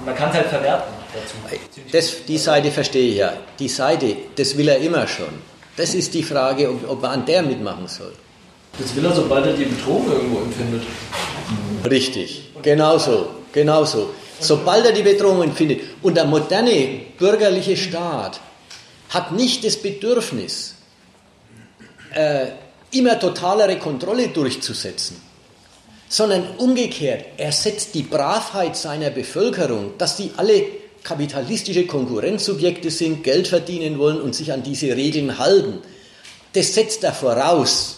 man 0.06 0.16
kann 0.16 0.30
es 0.30 0.36
halt 0.36 0.48
verwerten. 0.48 0.94
Dazu. 1.14 1.36
Das, 1.92 2.26
die 2.26 2.38
Seite 2.38 2.72
verstehe 2.72 3.12
ich 3.12 3.18
ja. 3.18 3.34
Die 3.60 3.70
Seite, 3.70 4.16
das 4.36 4.58
will 4.58 4.68
er 4.68 4.78
immer 4.78 5.08
schon. 5.08 5.42
Das 5.76 5.94
ist 5.94 6.14
die 6.14 6.24
Frage, 6.24 6.70
ob, 6.70 6.90
ob 6.90 7.04
er 7.04 7.12
an 7.12 7.26
der 7.26 7.44
mitmachen 7.44 7.88
soll. 7.88 8.14
Das 8.80 8.96
will 8.96 9.06
er, 9.06 9.14
sobald 9.14 9.46
er 9.46 9.54
die 9.54 9.66
Bedrohung 9.66 10.12
irgendwo 10.12 10.40
empfindet. 10.40 10.84
Richtig, 11.90 12.52
genauso, 12.62 13.28
genauso. 13.52 14.10
Sobald 14.40 14.86
er 14.86 14.92
die 14.92 15.04
Bedrohung 15.04 15.44
empfindet. 15.44 15.82
Und 16.02 16.16
der 16.16 16.26
moderne 16.26 17.02
bürgerliche 17.18 17.76
Staat 17.76 18.40
hat 19.10 19.32
nicht 19.32 19.64
das 19.64 19.78
Bedürfnis, 19.78 20.76
äh, 22.14 22.48
immer 22.92 23.20
totalere 23.20 23.78
Kontrolle 23.78 24.30
durchzusetzen, 24.30 25.22
sondern 26.08 26.56
umgekehrt, 26.58 27.26
er 27.38 27.52
setzt 27.52 27.96
die 27.96 28.04
Bravheit 28.04 28.78
seiner 28.78 29.10
Bevölkerung, 29.10 29.98
dass 29.98 30.18
die 30.18 30.32
alle 30.38 30.64
kapitalistische 31.04 31.86
Konkurrenzsubjekte 31.86 32.92
sind, 32.92 33.24
Geld 33.24 33.48
verdienen 33.48 33.98
wollen 33.98 34.22
und 34.22 34.36
sich 34.36 34.52
an 34.52 34.64
diese 34.64 34.96
Regeln 34.96 35.38
halten. 35.38 35.80
Das 36.54 36.74
setzt 36.74 37.04
er 37.04 37.14
voraus 37.14 37.97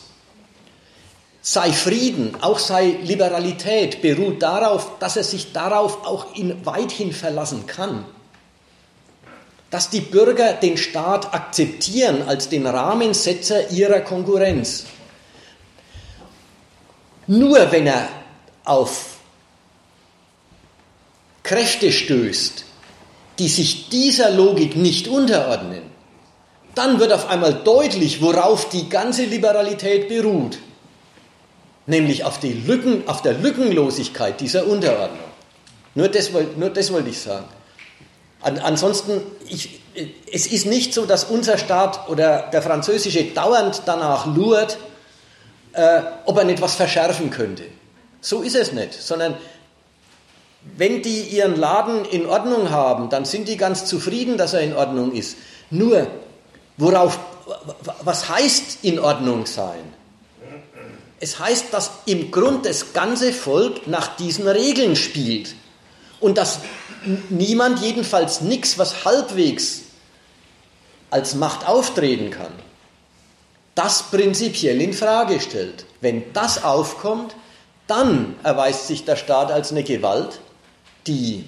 sei 1.51 1.73
Frieden, 1.73 2.37
auch 2.41 2.59
sei 2.59 2.99
Liberalität, 3.01 4.03
beruht 4.03 4.43
darauf, 4.43 4.99
dass 4.99 5.17
er 5.17 5.23
sich 5.23 5.51
darauf 5.51 6.05
auch 6.05 6.35
in 6.35 6.63
weithin 6.63 7.11
verlassen 7.11 7.65
kann. 7.65 8.05
Dass 9.71 9.89
die 9.89 10.01
Bürger 10.01 10.53
den 10.53 10.77
Staat 10.77 11.33
akzeptieren 11.33 12.21
als 12.27 12.49
den 12.49 12.67
Rahmensetzer 12.67 13.71
ihrer 13.71 14.01
Konkurrenz. 14.01 14.85
Nur 17.25 17.71
wenn 17.71 17.87
er 17.87 18.09
auf 18.63 19.17
Kräfte 21.41 21.91
stößt, 21.91 22.63
die 23.39 23.47
sich 23.47 23.89
dieser 23.89 24.29
Logik 24.29 24.75
nicht 24.75 25.07
unterordnen, 25.07 25.81
dann 26.75 26.99
wird 26.99 27.11
auf 27.11 27.27
einmal 27.27 27.55
deutlich, 27.55 28.21
worauf 28.21 28.69
die 28.69 28.87
ganze 28.87 29.25
Liberalität 29.25 30.09
beruht 30.09 30.59
nämlich 31.89 32.23
auf, 32.23 32.39
die 32.39 32.53
Lücken, 32.53 33.07
auf 33.07 33.21
der 33.21 33.33
Lückenlosigkeit 33.33 34.39
dieser 34.39 34.67
Unterordnung. 34.67 35.19
Nur 35.95 36.07
das, 36.07 36.29
nur 36.31 36.69
das 36.69 36.93
wollte 36.93 37.09
ich 37.09 37.19
sagen. 37.19 37.45
An, 38.41 38.59
ansonsten, 38.59 39.21
ich, 39.47 39.81
es 40.31 40.47
ist 40.47 40.65
nicht 40.65 40.93
so, 40.93 41.05
dass 41.05 41.25
unser 41.25 41.57
Staat 41.57 42.07
oder 42.07 42.49
der 42.53 42.61
französische 42.61 43.25
dauernd 43.25 43.81
danach 43.85 44.27
lurt, 44.27 44.77
äh, 45.73 46.01
ob 46.25 46.37
er 46.37 46.45
nicht 46.45 46.61
was 46.61 46.75
verschärfen 46.75 47.31
könnte. 47.31 47.63
So 48.21 48.43
ist 48.43 48.55
es 48.55 48.71
nicht, 48.71 48.93
sondern 48.93 49.35
wenn 50.77 51.01
die 51.01 51.21
ihren 51.21 51.55
Laden 51.55 52.05
in 52.05 52.25
Ordnung 52.25 52.69
haben, 52.69 53.09
dann 53.09 53.25
sind 53.25 53.47
die 53.47 53.57
ganz 53.57 53.85
zufrieden, 53.85 54.37
dass 54.37 54.53
er 54.53 54.61
in 54.61 54.75
Ordnung 54.75 55.13
ist. 55.13 55.37
Nur, 55.69 56.07
worauf, 56.77 57.19
was 58.03 58.29
heißt 58.29 58.83
in 58.83 58.99
Ordnung 58.99 59.45
sein? 59.45 59.98
Es 61.19 61.39
heißt, 61.39 61.73
dass 61.73 61.91
im 62.05 62.31
Grund 62.31 62.65
das 62.65 62.93
ganze 62.93 63.33
Volk 63.33 63.87
nach 63.87 64.15
diesen 64.15 64.47
Regeln 64.47 64.95
spielt 64.95 65.55
und 66.19 66.37
dass 66.37 66.59
niemand, 67.29 67.81
jedenfalls 67.81 68.41
nichts, 68.41 68.77
was 68.77 69.05
halbwegs 69.05 69.81
als 71.09 71.35
Macht 71.35 71.67
auftreten 71.67 72.29
kann, 72.29 72.51
das 73.75 74.03
prinzipiell 74.03 74.81
in 74.81 74.93
Frage 74.93 75.39
stellt. 75.39 75.85
Wenn 76.01 76.31
das 76.33 76.63
aufkommt, 76.63 77.35
dann 77.87 78.35
erweist 78.43 78.87
sich 78.87 79.03
der 79.05 79.15
Staat 79.15 79.51
als 79.51 79.71
eine 79.71 79.83
Gewalt, 79.83 80.39
die 81.07 81.45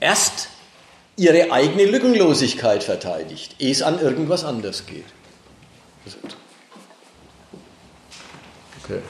erst 0.00 0.48
ihre 1.16 1.52
eigene 1.52 1.84
Lückenlosigkeit 1.84 2.84
verteidigt, 2.84 3.56
ehe 3.58 3.72
es 3.72 3.82
an 3.82 4.00
irgendwas 4.00 4.44
anders 4.44 4.86
geht. 4.86 5.04
Okay. 8.88 9.02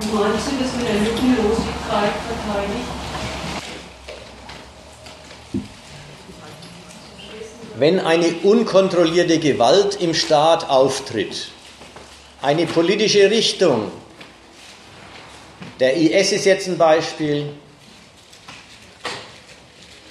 Und 0.00 0.14
meinst 0.14 0.46
du 0.46 0.52
das 0.58 0.74
mit 0.74 0.88
der 0.88 0.94
Lückenlosigkeit 0.94 2.12
verteidigt? 2.26 2.88
Wenn 7.76 8.00
eine 8.00 8.28
unkontrollierte 8.42 9.38
Gewalt 9.38 10.00
im 10.00 10.14
Staat 10.14 10.70
auftritt, 10.70 11.48
eine 12.40 12.64
politische 12.64 13.30
Richtung, 13.30 13.92
der 15.78 15.94
IS 15.94 16.32
ist 16.32 16.46
jetzt 16.46 16.68
ein 16.68 16.78
Beispiel, 16.78 17.52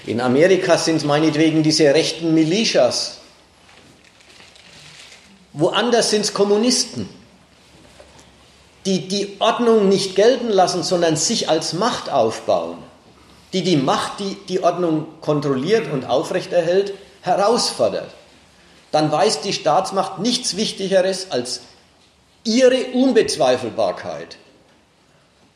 in 0.05 0.21
Amerika 0.21 0.77
sind 0.77 0.97
es 0.97 1.03
meinetwegen 1.05 1.63
diese 1.63 1.91
rechten 1.91 2.35
Militias, 2.35 3.17
woanders 5.53 6.11
sind 6.11 6.21
es 6.21 6.33
Kommunisten 6.33 7.16
die 8.87 9.09
die 9.09 9.35
Ordnung 9.39 9.89
nicht 9.89 10.15
gelten 10.15 10.47
lassen, 10.47 10.81
sondern 10.81 11.17
sich 11.17 11.49
als 11.49 11.73
Macht 11.73 12.09
aufbauen, 12.09 12.77
die 13.51 13.61
die 13.61 13.75
Macht, 13.75 14.21
die 14.21 14.37
die 14.47 14.63
Ordnung 14.63 15.07
kontrolliert 15.19 15.91
und 15.91 16.05
aufrechterhält, 16.05 16.93
herausfordert, 17.21 18.09
dann 18.93 19.11
weiß 19.11 19.41
die 19.41 19.51
Staatsmacht 19.51 20.19
nichts 20.19 20.55
Wichtigeres 20.55 21.31
als 21.31 21.61
ihre 22.45 22.85
Unbezweifelbarkeit 22.93 24.37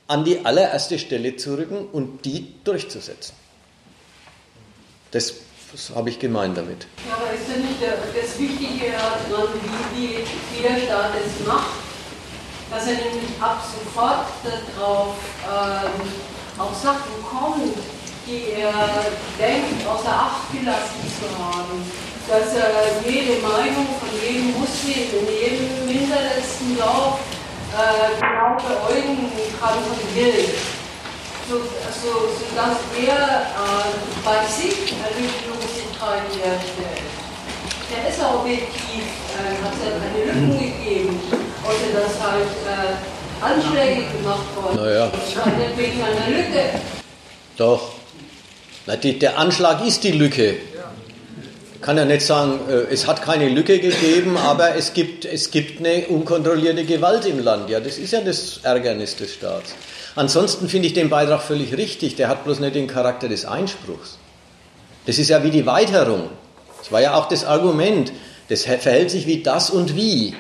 an 0.07 0.25
die 0.25 0.45
allererste 0.45 0.99
Stelle 0.99 1.37
zu 1.37 1.55
rücken 1.55 1.87
und 1.89 2.25
die 2.25 2.53
durchzusetzen. 2.65 3.33
Das, 5.11 5.35
das 5.71 5.95
habe 5.95 6.09
ich 6.09 6.19
gemeint 6.19 6.57
damit. 6.57 6.85
Ja, 7.07 7.15
aber 7.15 7.33
ist 7.33 7.47
denn 7.47 7.61
nicht 7.61 7.81
das 7.81 8.37
Wichtige 8.37 8.87
wie, 8.87 10.01
wie, 10.01 10.17
wie 10.17 10.61
der 10.61 10.85
Staat 10.85 11.11
es 11.15 11.47
macht, 11.47 11.90
dass 12.71 12.87
er 12.87 12.93
nämlich 12.93 13.35
ab 13.39 13.61
sofort 13.61 14.27
darauf 14.43 15.15
ähm, 15.43 16.07
auf 16.57 16.73
Sachen 16.81 17.19
kommt, 17.29 17.75
die 18.25 18.53
er 18.61 18.71
denkt, 19.37 19.85
außer 19.85 20.09
Acht 20.09 20.51
gelassen 20.51 21.03
zu 21.19 21.27
haben. 21.37 21.83
Dass 22.29 22.55
er 22.55 23.03
jede 23.03 23.41
Meinung 23.41 23.87
von 23.99 24.09
jedem 24.23 24.57
Muslim 24.57 25.03
in 25.19 25.27
jedem 25.27 25.85
minderletzten 25.85 26.77
Dorf 26.77 27.19
äh, 27.75 28.15
genau 28.15 28.55
beäugen 28.55 29.31
kann 29.59 29.73
von 29.83 30.15
Geld. 30.15 30.55
So, 31.49 31.57
so, 31.57 32.29
sodass 32.39 32.77
er 33.05 33.41
äh, 33.41 34.23
bei 34.23 34.45
sich 34.47 34.93
eine 34.95 35.19
Lückenlosigkeit 35.19 36.23
herstellt. 36.41 37.20
Der 37.91 38.09
ist 38.09 38.23
auch 38.23 38.41
objektiv, 38.41 39.03
äh, 39.35 39.63
hat 39.63 39.73
es 39.73 39.83
ja 39.85 39.91
keine 39.99 40.25
Lücken 40.25 40.59
gegeben, 40.59 41.19
außer 41.63 41.91
dass 41.93 42.13
halt 42.25 42.47
äh, 42.65 43.43
Anschläge 43.43 44.03
gemacht 44.17 44.55
worden 44.55 44.77
naja. 44.77 45.11
sind. 45.11 45.77
wegen 45.77 46.01
einer 46.01 46.37
Lücke. 46.37 46.79
Doch. 47.57 47.91
Na, 48.87 48.95
die, 48.95 49.19
der 49.19 49.37
Anschlag 49.37 49.85
ist 49.85 50.03
die 50.03 50.11
Lücke 50.11 50.55
kann 51.81 51.97
ja 51.97 52.05
nicht 52.05 52.21
sagen, 52.21 52.59
äh, 52.69 52.93
es 52.93 53.07
hat 53.07 53.21
keine 53.21 53.49
Lücke 53.49 53.79
gegeben, 53.79 54.37
aber 54.45 54.75
es 54.75 54.93
gibt, 54.93 55.25
es 55.25 55.51
gibt 55.51 55.79
eine 55.79 56.07
unkontrollierte 56.07 56.85
Gewalt 56.85 57.25
im 57.25 57.39
Land. 57.39 57.69
Ja, 57.69 57.79
das 57.79 57.97
ist 57.97 58.13
ja 58.13 58.21
das 58.21 58.59
Ärgernis 58.63 59.15
des 59.15 59.33
Staats. 59.33 59.73
Ansonsten 60.15 60.69
finde 60.69 60.87
ich 60.87 60.93
den 60.93 61.09
Beitrag 61.09 61.41
völlig 61.41 61.75
richtig. 61.77 62.15
Der 62.15 62.27
hat 62.27 62.43
bloß 62.43 62.59
nicht 62.59 62.75
den 62.75 62.87
Charakter 62.87 63.27
des 63.27 63.45
Einspruchs. 63.45 64.17
Das 65.05 65.17
ist 65.17 65.29
ja 65.29 65.43
wie 65.43 65.51
die 65.51 65.65
Weiterung. 65.65 66.29
Das 66.81 66.91
war 66.91 67.01
ja 67.01 67.15
auch 67.15 67.27
das 67.27 67.45
Argument. 67.45 68.11
Das 68.49 68.63
verhält 68.63 69.11
sich 69.11 69.27
wie 69.27 69.43
das 69.43 69.69
und 69.69 69.95
wie. 69.95 70.35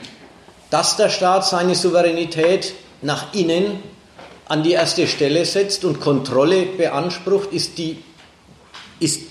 Dass 0.69 0.97
der 0.97 1.09
Staat 1.09 1.45
seine 1.45 1.75
Souveränität 1.75 2.73
nach 3.01 3.33
innen 3.33 3.79
an 4.47 4.63
die 4.63 4.71
erste 4.71 5.07
Stelle 5.07 5.45
setzt 5.45 5.85
und 5.85 6.01
Kontrolle 6.01 6.65
beansprucht, 6.65 7.53
ist, 7.53 7.77
die, 7.77 8.03
ist 8.99 9.21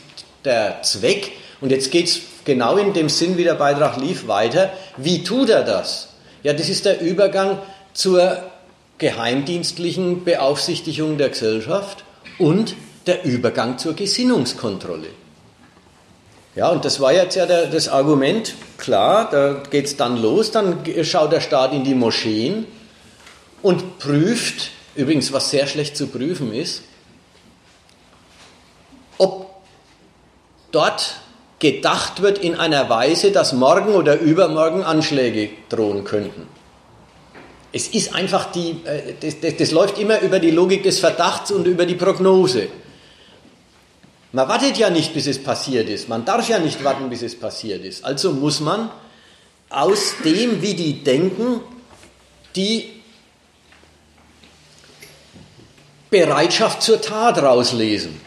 der 0.44 0.82
Zweck 0.82 1.32
und 1.60 1.70
jetzt 1.70 1.90
geht 1.90 2.06
es 2.06 2.20
genau 2.44 2.76
in 2.78 2.92
dem 2.92 3.08
Sinn, 3.08 3.36
wie 3.36 3.44
der 3.44 3.54
Beitrag 3.54 3.98
lief, 3.98 4.26
weiter. 4.28 4.72
Wie 4.96 5.22
tut 5.24 5.50
er 5.50 5.62
das? 5.62 6.08
Ja, 6.42 6.52
das 6.52 6.68
ist 6.68 6.86
der 6.86 7.00
Übergang 7.00 7.58
zur 7.92 8.42
geheimdienstlichen 8.98 10.24
Beaufsichtigung 10.24 11.18
der 11.18 11.30
Gesellschaft 11.30 12.04
und 12.38 12.74
der 13.06 13.24
Übergang 13.24 13.78
zur 13.78 13.94
Gesinnungskontrolle. 13.94 15.08
Ja, 16.56 16.68
und 16.68 16.84
das 16.84 16.98
war 16.98 17.12
jetzt 17.12 17.36
ja 17.36 17.46
der, 17.46 17.66
das 17.66 17.88
Argument, 17.88 18.54
klar, 18.76 19.28
da 19.30 19.62
geht 19.70 19.86
es 19.86 19.96
dann 19.96 20.20
los, 20.20 20.50
dann 20.50 20.78
schaut 21.02 21.32
der 21.32 21.40
Staat 21.40 21.72
in 21.72 21.84
die 21.84 21.94
Moscheen 21.94 22.66
und 23.62 23.98
prüft, 23.98 24.70
übrigens 24.96 25.32
was 25.32 25.50
sehr 25.50 25.66
schlecht 25.68 25.96
zu 25.96 26.08
prüfen 26.08 26.52
ist, 26.52 26.82
ob 29.18 29.50
dort 30.72 31.20
gedacht 31.60 32.22
wird 32.22 32.38
in 32.38 32.56
einer 32.56 32.88
Weise, 32.88 33.30
dass 33.30 33.52
morgen 33.52 33.94
oder 33.94 34.18
übermorgen 34.18 34.82
Anschläge 34.82 35.50
drohen 35.68 36.04
könnten. 36.04 36.48
Es 37.72 37.86
ist 37.86 38.14
einfach 38.14 38.50
die, 38.50 38.80
äh, 38.84 39.14
das, 39.20 39.38
das, 39.40 39.56
das 39.56 39.70
läuft 39.70 39.98
immer 39.98 40.20
über 40.20 40.40
die 40.40 40.50
Logik 40.50 40.82
des 40.82 40.98
Verdachts 40.98 41.52
und 41.52 41.66
über 41.66 41.86
die 41.86 41.94
Prognose. 41.94 42.68
Man 44.32 44.48
wartet 44.48 44.78
ja 44.78 44.90
nicht, 44.90 45.12
bis 45.12 45.26
es 45.26 45.42
passiert 45.42 45.88
ist. 45.88 46.08
Man 46.08 46.24
darf 46.24 46.48
ja 46.48 46.58
nicht 46.58 46.84
warten, 46.84 47.10
bis 47.10 47.22
es 47.22 47.38
passiert 47.38 47.84
ist. 47.84 48.04
Also 48.04 48.32
muss 48.32 48.60
man 48.60 48.90
aus 49.68 50.14
dem, 50.24 50.62
wie 50.62 50.74
die 50.74 51.02
denken, 51.02 51.60
die 52.54 52.90
Bereitschaft 56.10 56.82
zur 56.82 57.00
Tat 57.00 57.38
rauslesen 57.38 58.20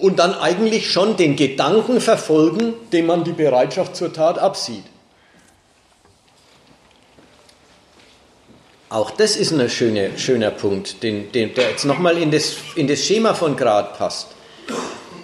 und 0.00 0.18
dann 0.18 0.34
eigentlich 0.34 0.90
schon 0.90 1.16
den 1.16 1.36
Gedanken 1.36 2.00
verfolgen, 2.00 2.74
dem 2.92 3.06
man 3.06 3.24
die 3.24 3.32
Bereitschaft 3.32 3.94
zur 3.94 4.12
Tat 4.12 4.38
absieht. 4.38 4.84
Auch 8.92 9.10
das 9.10 9.36
ist 9.36 9.52
ein 9.52 9.70
schöner, 9.70 10.16
schöner 10.16 10.50
Punkt, 10.50 11.02
den, 11.02 11.32
den, 11.32 11.54
der 11.54 11.70
jetzt 11.70 11.84
nochmal 11.84 12.18
in 12.18 12.30
das, 12.30 12.56
in 12.76 12.86
das 12.86 13.00
Schema 13.04 13.34
von 13.34 13.56
Grad 13.56 13.98
passt. 13.98 14.28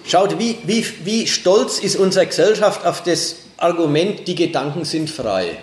Schaut, 0.05 0.39
wie, 0.39 0.57
wie, 0.63 0.85
wie 1.03 1.27
stolz 1.27 1.79
ist 1.79 1.95
unsere 1.95 2.25
Gesellschaft 2.25 2.85
auf 2.85 3.03
das 3.03 3.35
Argument, 3.57 4.27
die 4.27 4.35
Gedanken 4.35 4.85
sind 4.85 5.09
frei. 5.09 5.59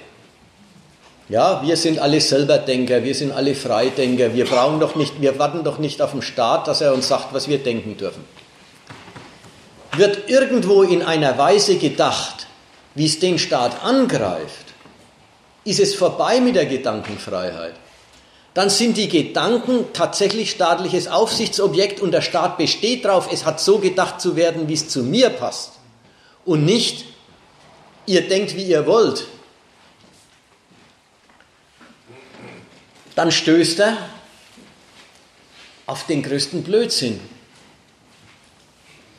Ja, 1.29 1.61
wir 1.67 1.77
sind 1.77 1.99
alle 1.99 2.21
Selberdenker, 2.21 3.03
wir 3.03 3.15
sind 3.15 3.33
alle 3.33 3.57
Freidenker, 3.57 4.33
wir 4.33 4.45
brauchen 4.45 4.79
doch 4.79 4.95
nicht, 4.95 5.21
wir 5.21 5.37
warten 5.41 5.65
doch 5.65 5.79
nicht 5.79 6.01
auf 6.01 6.13
den 6.13 6.23
Staat, 6.23 6.69
dass 6.69 6.81
er 6.81 6.95
uns 6.95 7.09
sagt, 7.09 7.35
was 7.35 7.49
wir 7.49 7.59
denken 7.59 7.97
dürfen 7.97 8.23
wird 9.99 10.29
irgendwo 10.29 10.83
in 10.83 11.03
einer 11.03 11.37
Weise 11.39 11.77
gedacht, 11.77 12.47
wie 12.95 13.07
es 13.07 13.19
den 13.19 13.39
Staat 13.39 13.83
angreift, 13.85 14.67
ist 15.65 15.81
es 15.81 15.95
vorbei 15.95 16.41
mit 16.41 16.57
der 16.57 16.67
Gedankenfreiheit. 16.67 17.75
Dann 18.57 18.71
sind 18.71 18.97
die 18.97 19.11
Gedanken 19.11 19.93
tatsächlich 19.93 20.51
staatliches 20.51 21.09
Aufsichtsobjekt 21.09 22.01
und 22.01 22.13
der 22.13 22.23
Staat 22.23 22.57
besteht 22.57 23.05
darauf, 23.05 23.31
es 23.31 23.45
hat 23.45 23.61
so 23.61 23.81
gedacht 23.81 24.19
zu 24.19 24.35
werden, 24.35 24.67
wie 24.67 24.73
es 24.73 24.89
zu 24.89 25.03
mir 25.03 25.29
passt. 25.29 25.73
Und 26.47 26.65
nicht, 26.65 27.05
ihr 28.07 28.27
denkt, 28.27 28.57
wie 28.57 28.63
ihr 28.63 28.87
wollt. 28.87 29.27
Dann 33.15 33.31
stößt 33.31 33.81
er 33.81 33.99
auf 35.85 36.07
den 36.07 36.23
größten 36.23 36.63
Blödsinn. 36.63 37.21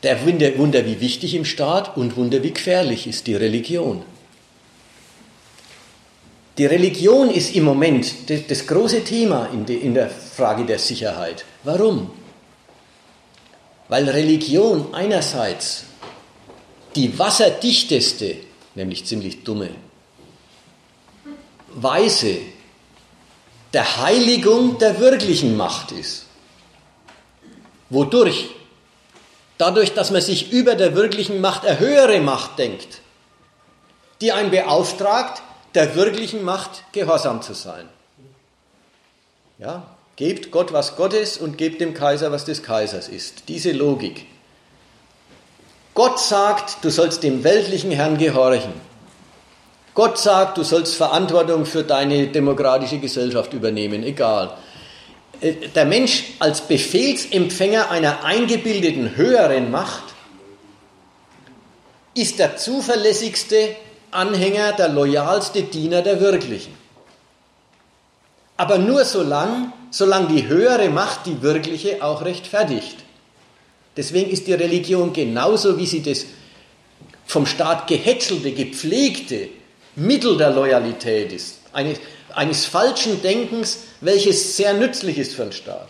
Der 0.02 0.26
Wunder, 0.26 0.84
wie 0.84 1.00
wichtig 1.00 1.36
im 1.36 1.44
Staat 1.44 1.96
und 1.96 2.16
Wunder, 2.16 2.42
wie 2.42 2.54
gefährlich 2.54 3.06
ist 3.06 3.28
die 3.28 3.36
Religion. 3.36 4.04
Die 6.58 6.66
Religion 6.66 7.30
ist 7.30 7.54
im 7.54 7.62
Moment 7.62 8.28
das, 8.28 8.66
große 8.66 9.04
Thema 9.04 9.48
in 9.52 9.94
der 9.94 10.10
Frage 10.10 10.64
der 10.66 10.80
Sicherheit. 10.80 11.44
Warum? 11.62 12.10
Weil 13.88 14.08
Religion 14.08 14.92
einerseits 14.92 15.84
die 16.96 17.16
wasserdichteste, 17.16 18.36
nämlich 18.74 19.06
ziemlich 19.06 19.44
dumme, 19.44 19.70
Weise 21.68 22.38
der 23.72 23.98
Heiligung 23.98 24.78
der 24.78 24.98
wirklichen 24.98 25.56
Macht 25.56 25.92
ist, 25.92 26.24
wodurch 27.88 28.48
dadurch, 29.58 29.94
dass 29.94 30.10
man 30.10 30.22
sich 30.22 30.50
über 30.50 30.74
der 30.74 30.96
wirklichen 30.96 31.40
Macht 31.40 31.64
eine 31.64 31.78
höhere 31.78 32.20
Macht 32.20 32.58
denkt, 32.58 33.00
die 34.20 34.32
einen 34.32 34.50
beauftragt, 34.50 35.42
der 35.78 35.94
wirklichen 35.94 36.42
Macht 36.42 36.82
gehorsam 36.90 37.40
zu 37.40 37.54
sein. 37.54 37.88
Ja, 39.58 39.86
gebt 40.16 40.50
Gott, 40.50 40.72
was 40.72 40.96
Gottes 40.96 41.38
und 41.38 41.56
gebt 41.56 41.80
dem 41.80 41.94
Kaiser, 41.94 42.32
was 42.32 42.44
des 42.44 42.64
Kaisers 42.64 43.06
ist. 43.06 43.44
Diese 43.46 43.70
Logik. 43.70 44.26
Gott 45.94 46.18
sagt, 46.18 46.84
du 46.84 46.90
sollst 46.90 47.22
dem 47.22 47.44
weltlichen 47.44 47.92
Herrn 47.92 48.18
gehorchen. 48.18 48.72
Gott 49.94 50.18
sagt, 50.18 50.58
du 50.58 50.64
sollst 50.64 50.96
Verantwortung 50.96 51.64
für 51.64 51.84
deine 51.84 52.26
demokratische 52.26 52.98
Gesellschaft 52.98 53.52
übernehmen, 53.52 54.02
egal. 54.02 54.56
Äh, 55.40 55.68
der 55.76 55.84
Mensch 55.84 56.24
als 56.40 56.60
Befehlsempfänger 56.62 57.88
einer 57.88 58.24
eingebildeten 58.24 59.14
höheren 59.14 59.70
Macht 59.70 60.02
ist 62.14 62.40
der 62.40 62.56
zuverlässigste 62.56 63.76
Anhänger, 64.10 64.72
der 64.72 64.88
loyalste 64.88 65.62
Diener 65.62 66.02
der 66.02 66.20
Wirklichen. 66.20 66.74
Aber 68.56 68.78
nur 68.78 69.04
solange, 69.04 69.72
solange 69.90 70.28
die 70.28 70.48
höhere 70.48 70.88
Macht 70.88 71.26
die 71.26 71.42
wirkliche 71.42 72.02
auch 72.02 72.24
rechtfertigt. 72.24 72.96
Deswegen 73.96 74.30
ist 74.30 74.46
die 74.46 74.54
Religion 74.54 75.12
genauso, 75.12 75.78
wie 75.78 75.86
sie 75.86 76.02
das 76.02 76.26
vom 77.26 77.46
Staat 77.46 77.86
gehätschelte, 77.86 78.52
gepflegte 78.52 79.48
Mittel 79.96 80.36
der 80.36 80.50
Loyalität 80.50 81.32
ist 81.32 81.58
eines, 81.72 81.98
eines 82.34 82.66
falschen 82.66 83.22
Denkens, 83.22 83.80
welches 84.00 84.56
sehr 84.56 84.74
nützlich 84.74 85.18
ist 85.18 85.34
für 85.34 85.42
einen 85.42 85.52
Staat. 85.52 85.88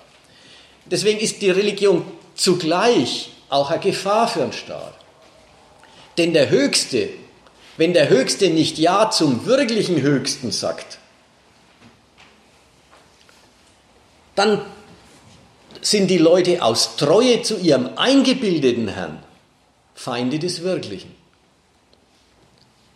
Deswegen 0.87 1.21
ist 1.21 1.43
die 1.43 1.51
Religion 1.51 2.05
zugleich 2.35 3.31
auch 3.49 3.71
eine 3.71 3.81
Gefahr 3.81 4.29
für 4.29 4.43
einen 4.43 4.53
Staat. 4.53 4.95
Denn 6.17 6.33
der 6.33 6.51
Höchste, 6.51 7.09
wenn 7.79 7.95
der 7.95 8.11
Höchste 8.11 8.51
nicht 8.51 8.77
Ja 8.77 9.09
zum 9.11 9.47
wirklichen 9.47 10.03
Höchsten 10.03 10.51
sagt, 10.51 10.99
dann 14.35 14.61
sind 15.81 16.09
die 16.09 16.19
Leute 16.19 16.63
aus 16.63 16.97
Treue 16.97 17.41
zu 17.43 17.57
ihrem 17.57 17.91
eingebildeten 17.97 18.89
Herrn 18.89 19.23
Feinde 19.95 20.39
des 20.39 20.63
Wirklichen. 20.63 21.15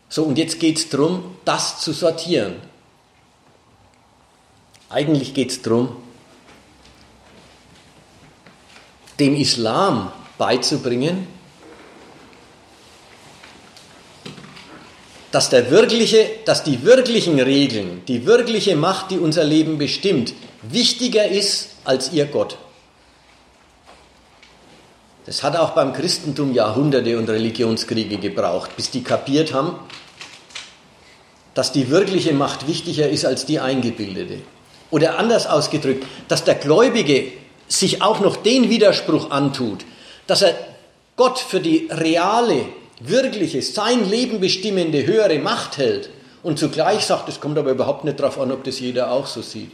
So, 0.08 0.24
und 0.24 0.36
jetzt 0.36 0.60
geht 0.60 0.78
es 0.78 0.88
darum, 0.88 1.36
das 1.44 1.80
zu 1.80 1.92
sortieren. 1.92 2.56
Eigentlich 4.90 5.32
geht 5.32 5.50
es 5.50 5.62
darum, 5.62 5.96
dem 9.18 9.36
Islam 9.36 10.12
beizubringen, 10.38 11.26
dass, 15.32 15.48
der 15.50 15.70
wirkliche, 15.70 16.30
dass 16.44 16.62
die 16.62 16.84
wirklichen 16.84 17.40
Regeln, 17.40 18.02
die 18.06 18.26
wirkliche 18.26 18.76
Macht, 18.76 19.10
die 19.10 19.18
unser 19.18 19.42
Leben 19.42 19.78
bestimmt, 19.78 20.34
wichtiger 20.62 21.26
ist 21.26 21.70
als 21.84 22.12
ihr 22.12 22.26
Gott. 22.26 22.58
Das 25.24 25.42
hat 25.42 25.56
auch 25.56 25.70
beim 25.70 25.92
Christentum 25.92 26.52
Jahrhunderte 26.52 27.16
und 27.16 27.30
Religionskriege 27.30 28.18
gebraucht, 28.18 28.76
bis 28.76 28.90
die 28.90 29.02
kapiert 29.02 29.54
haben, 29.54 29.76
dass 31.54 31.72
die 31.72 31.90
wirkliche 31.90 32.34
Macht 32.34 32.68
wichtiger 32.68 33.08
ist 33.08 33.24
als 33.24 33.46
die 33.46 33.58
eingebildete. 33.58 34.38
Oder 34.90 35.18
anders 35.18 35.46
ausgedrückt, 35.46 36.04
dass 36.28 36.44
der 36.44 36.56
Gläubige 36.56 37.32
sich 37.68 38.02
auch 38.02 38.20
noch 38.20 38.36
den 38.36 38.68
Widerspruch 38.68 39.30
antut, 39.30 39.86
dass 40.26 40.42
er 40.42 40.54
Gott 41.16 41.38
für 41.38 41.60
die 41.60 41.88
reale, 41.90 42.66
wirkliche, 43.08 43.62
sein 43.62 44.08
Leben 44.08 44.40
bestimmende 44.40 45.06
höhere 45.06 45.38
Macht 45.38 45.78
hält 45.78 46.10
und 46.42 46.58
zugleich 46.58 47.04
sagt, 47.04 47.28
es 47.28 47.40
kommt 47.40 47.58
aber 47.58 47.70
überhaupt 47.70 48.04
nicht 48.04 48.20
darauf 48.20 48.38
an, 48.38 48.52
ob 48.52 48.64
das 48.64 48.80
jeder 48.80 49.10
auch 49.10 49.26
so 49.26 49.42
sieht. 49.42 49.72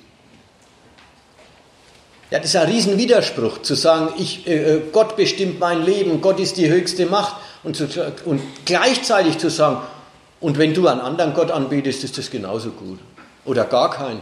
Ja, 2.30 2.38
das 2.38 2.48
ist 2.50 2.56
ein 2.56 2.68
Riesenwiderspruch, 2.68 3.62
zu 3.62 3.74
sagen, 3.74 4.12
ich, 4.18 4.46
äh, 4.46 4.74
äh, 4.74 4.82
Gott 4.92 5.16
bestimmt 5.16 5.60
mein 5.60 5.82
Leben, 5.82 6.20
Gott 6.20 6.38
ist 6.38 6.58
die 6.58 6.68
höchste 6.68 7.06
Macht 7.06 7.36
und, 7.62 7.76
zu, 7.76 7.88
und 8.26 8.42
gleichzeitig 8.66 9.38
zu 9.38 9.50
sagen, 9.50 9.78
und 10.40 10.58
wenn 10.58 10.74
du 10.74 10.86
einen 10.86 11.00
anderen 11.00 11.32
Gott 11.32 11.50
anbetest, 11.50 12.04
ist 12.04 12.18
das 12.18 12.30
genauso 12.30 12.70
gut. 12.70 12.98
Oder 13.44 13.64
gar 13.64 13.90
keinen. 13.90 14.20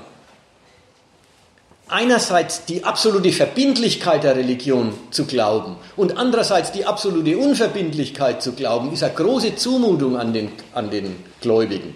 Einerseits 1.89 2.65
die 2.65 2.83
absolute 2.83 3.31
Verbindlichkeit 3.31 4.25
der 4.25 4.35
Religion 4.35 4.93
zu 5.13 5.25
glauben 5.25 5.77
und 5.97 6.17
andererseits 6.17 6.73
die 6.73 6.85
absolute 6.85 7.39
Unverbindlichkeit 7.39 8.43
zu 8.43 8.55
glauben, 8.55 8.93
ist 8.93 9.05
eine 9.05 9.15
große 9.15 9.55
Zumutung 9.55 10.17
an 10.17 10.33
den, 10.33 10.51
an 10.75 10.91
den 10.91 11.25
Gläubigen. 11.41 11.95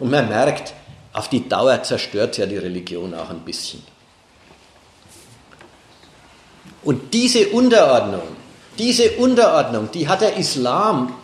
Und 0.00 0.10
man 0.10 0.28
merkt, 0.28 0.74
auf 1.12 1.28
die 1.28 1.48
Dauer 1.48 1.82
zerstört 1.84 2.36
ja 2.36 2.46
die 2.46 2.58
Religion 2.58 3.14
auch 3.14 3.30
ein 3.30 3.40
bisschen. 3.40 3.82
Und 6.82 7.14
diese 7.14 7.48
Unterordnung, 7.48 8.22
diese 8.78 9.12
Unterordnung, 9.12 9.88
die 9.92 10.08
hat 10.08 10.20
der 10.20 10.36
Islam 10.36 11.14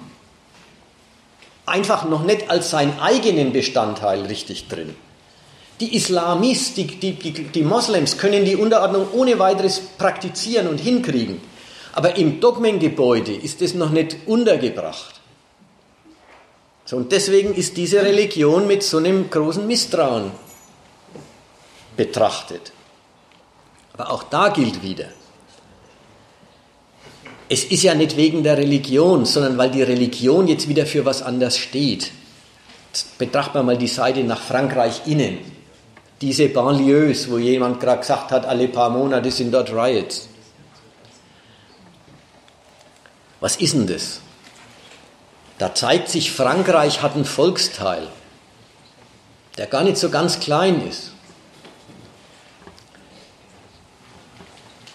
einfach 1.67 2.05
noch 2.05 2.23
nicht 2.23 2.49
als 2.49 2.71
seinen 2.71 2.99
eigenen 3.01 3.53
Bestandteil 3.53 4.23
richtig 4.23 4.69
drin. 4.69 4.95
Die 5.81 5.97
Islamis, 5.97 6.74
die, 6.74 6.86
die, 6.86 7.15
die, 7.15 7.62
Moslems 7.62 8.19
können 8.19 8.44
die 8.44 8.57
Unterordnung 8.57 9.09
ohne 9.12 9.39
weiteres 9.39 9.81
praktizieren 9.99 10.69
und 10.69 10.78
hinkriegen. 10.78 11.40
Aber 11.93 12.16
im 12.16 12.40
Dogmengebäude 12.40 13.35
ist 13.35 13.62
es 13.62 13.74
noch 13.74 13.90
nicht 13.90 14.16
untergebracht. 14.27 15.20
So, 16.85 16.97
und 16.97 17.11
deswegen 17.11 17.55
ist 17.55 17.77
diese 17.77 18.03
Religion 18.03 18.66
mit 18.66 18.82
so 18.82 18.99
einem 18.99 19.28
großen 19.28 19.66
Misstrauen 19.66 20.31
betrachtet. 21.97 22.73
Aber 23.94 24.11
auch 24.11 24.23
da 24.24 24.49
gilt 24.49 24.82
wieder, 24.82 25.09
es 27.49 27.65
ist 27.65 27.82
ja 27.82 27.94
nicht 27.94 28.16
wegen 28.16 28.43
der 28.43 28.57
Religion, 28.57 29.27
sondern 29.27 29.59
weil 29.59 29.70
die 29.70 29.82
Religion 29.82 30.49
jetzt 30.49 30.69
wieder 30.69 30.86
für 30.86 31.05
was 31.05 31.23
anderes 31.23 31.59
steht. 31.59 32.11
Jetzt 32.89 33.19
betrachten 33.19 33.59
wir 33.59 33.62
mal 33.62 33.77
die 33.77 33.89
Seite 33.89 34.24
nach 34.24 34.40
Frankreich 34.40 35.03
innen. 35.07 35.39
Diese 36.23 36.49
Banlieues, 36.49 37.28
wo 37.28 37.36
jemand 37.36 37.81
gerade 37.81 37.99
gesagt 37.99 38.31
hat, 38.31 38.47
alle 38.47 38.69
paar 38.69 38.90
Monate 38.90 39.32
sind 39.32 39.53
dort 39.53 39.73
Riots. 39.73 40.28
Was 43.40 43.57
ist 43.57 43.74
denn 43.74 43.89
das? 43.89 44.20
Da 45.59 45.74
zeigt 45.74 46.09
sich, 46.09 46.31
Frankreich 46.31 47.03
hat 47.03 47.16
einen 47.16 47.24
Volksteil, 47.24 48.07
der 49.59 49.66
gar 49.66 49.82
nicht 49.82 49.97
so 49.97 50.11
ganz 50.11 50.39
klein 50.39 50.86
ist. 50.89 51.11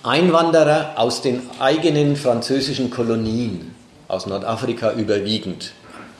Einwanderer 0.03 0.93
aus 0.95 1.21
den 1.21 1.41
eigenen 1.59 2.15
französischen 2.15 2.89
Kolonien, 2.89 3.75
aus 4.07 4.27
Nordafrika 4.27 4.93
überwiegend, 4.93 5.73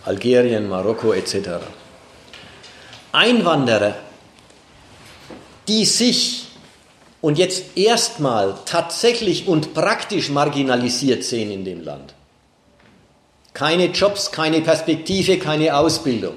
Algerien, 0.04 0.68
Marokko 0.68 1.14
etc. 1.14 1.62
Einwanderer, 3.14 3.96
die 5.68 5.86
sich 5.86 6.48
und 7.22 7.38
jetzt 7.38 7.78
erstmal 7.78 8.56
tatsächlich 8.66 9.48
und 9.48 9.74
praktisch 9.74 10.30
marginalisiert 10.30 11.24
sehen 11.24 11.52
in 11.52 11.66
dem 11.66 11.84
Land. 11.84 12.14
Keine 13.54 13.88
Jobs, 13.88 14.32
keine 14.32 14.62
Perspektive, 14.62 15.40
keine 15.40 15.76
Ausbildung. 15.76 16.36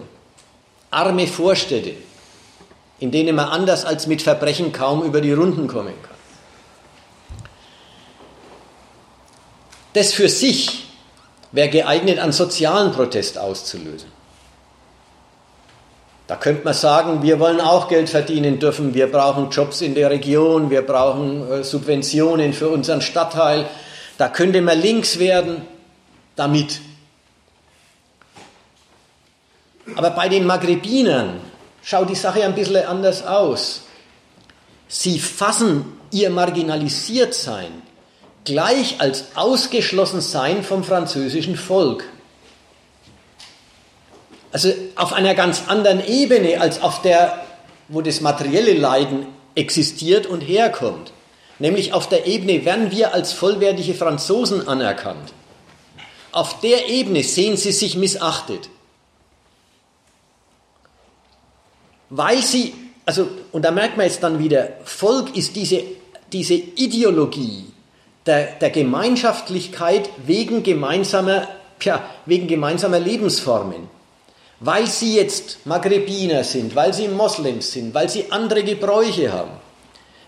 Arme 0.90 1.26
Vorstädte, 1.26 1.92
in 2.98 3.10
denen 3.10 3.36
man 3.36 3.48
anders 3.48 3.84
als 3.84 4.06
mit 4.06 4.22
Verbrechen 4.22 4.72
kaum 4.72 5.02
über 5.02 5.20
die 5.20 5.32
Runden 5.32 5.68
kommen 5.68 5.94
kann. 6.02 6.10
Das 9.92 10.12
für 10.12 10.28
sich 10.28 10.86
wäre 11.52 11.68
geeignet, 11.68 12.18
einen 12.18 12.32
sozialen 12.32 12.92
Protest 12.92 13.38
auszulösen. 13.38 14.19
Da 16.30 16.36
könnte 16.36 16.62
man 16.62 16.74
sagen, 16.74 17.24
wir 17.24 17.40
wollen 17.40 17.60
auch 17.60 17.88
Geld 17.88 18.08
verdienen 18.08 18.60
dürfen, 18.60 18.94
wir 18.94 19.10
brauchen 19.10 19.50
Jobs 19.50 19.80
in 19.80 19.96
der 19.96 20.10
Region, 20.10 20.70
wir 20.70 20.82
brauchen 20.82 21.50
äh, 21.50 21.64
Subventionen 21.64 22.52
für 22.52 22.68
unseren 22.68 23.00
Stadtteil. 23.00 23.66
Da 24.16 24.28
könnte 24.28 24.62
man 24.62 24.80
links 24.80 25.18
werden 25.18 25.62
damit. 26.36 26.82
Aber 29.96 30.10
bei 30.10 30.28
den 30.28 30.46
Maghrebinern 30.46 31.40
schaut 31.82 32.08
die 32.08 32.14
Sache 32.14 32.44
ein 32.44 32.54
bisschen 32.54 32.86
anders 32.86 33.26
aus. 33.26 33.86
Sie 34.86 35.18
fassen 35.18 35.84
ihr 36.12 36.30
Marginalisiertsein 36.30 37.72
gleich 38.44 39.00
als 39.00 39.34
ausgeschlossen 39.34 40.20
sein 40.20 40.62
vom 40.62 40.84
französischen 40.84 41.56
Volk. 41.56 42.04
Also 44.52 44.72
auf 44.96 45.12
einer 45.12 45.34
ganz 45.34 45.68
anderen 45.68 46.04
Ebene 46.06 46.60
als 46.60 46.82
auf 46.82 47.02
der, 47.02 47.44
wo 47.88 48.00
das 48.00 48.20
materielle 48.20 48.74
Leiden 48.74 49.26
existiert 49.54 50.26
und 50.26 50.40
herkommt. 50.40 51.12
Nämlich 51.58 51.92
auf 51.92 52.08
der 52.08 52.26
Ebene 52.26 52.64
werden 52.64 52.90
wir 52.90 53.14
als 53.14 53.32
vollwertige 53.32 53.94
Franzosen 53.94 54.66
anerkannt. 54.66 55.32
Auf 56.32 56.60
der 56.60 56.88
Ebene 56.88 57.22
sehen 57.22 57.56
sie 57.56 57.72
sich 57.72 57.96
missachtet. 57.96 58.70
Weil 62.08 62.42
sie, 62.42 62.74
also, 63.04 63.28
und 63.52 63.64
da 63.64 63.70
merkt 63.70 63.96
man 63.96 64.06
jetzt 64.06 64.22
dann 64.22 64.38
wieder, 64.38 64.70
Volk 64.84 65.36
ist 65.36 65.54
diese, 65.54 65.82
diese 66.32 66.54
Ideologie, 66.54 67.66
der, 68.26 68.52
der 68.52 68.70
Gemeinschaftlichkeit 68.70 70.08
wegen 70.26 70.62
gemeinsamer, 70.62 71.46
ja, 71.82 72.02
wegen 72.26 72.48
gemeinsamer 72.48 72.98
Lebensformen. 72.98 73.88
Weil 74.60 74.86
sie 74.86 75.16
jetzt 75.16 75.64
Maghrebiner 75.64 76.44
sind, 76.44 76.76
weil 76.76 76.92
sie 76.92 77.08
Moslems 77.08 77.72
sind, 77.72 77.94
weil 77.94 78.10
sie 78.10 78.30
andere 78.30 78.62
Gebräuche 78.62 79.32
haben, 79.32 79.52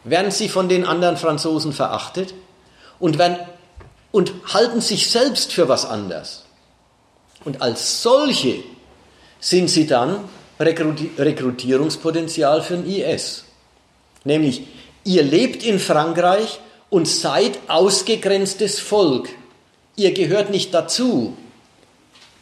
werden 0.05 0.31
sie 0.31 0.49
von 0.49 0.69
den 0.69 0.87
anderen 0.87 1.19
Franzosen 1.19 1.73
verachtet 1.73 2.35
und, 2.99 3.19
werden, 3.19 3.37
und 4.11 4.33
halten 4.53 4.81
sich 4.81 5.11
selbst 5.11 5.53
für 5.53 5.69
was 5.69 5.85
anders. 5.85 6.45
Und 7.45 7.61
als 7.61 8.03
solche 8.03 8.63
sind 9.39 9.69
sie 9.69 9.87
dann 9.87 10.25
Rekrutierungspotenzial 10.59 12.63
für 12.63 12.77
den 12.77 12.87
IS. 12.87 13.45
Nämlich, 14.25 14.63
ihr 15.05 15.25
lebt 15.25 15.65
in 15.65 15.79
Frankreich 15.79 16.61
und 16.89 17.07
seid 17.07 17.59
ausgegrenztes 17.69 18.79
Volk. 18.79 19.29
Ihr 19.97 20.13
gehört 20.13 20.51
nicht 20.51 20.73
dazu. 20.73 21.37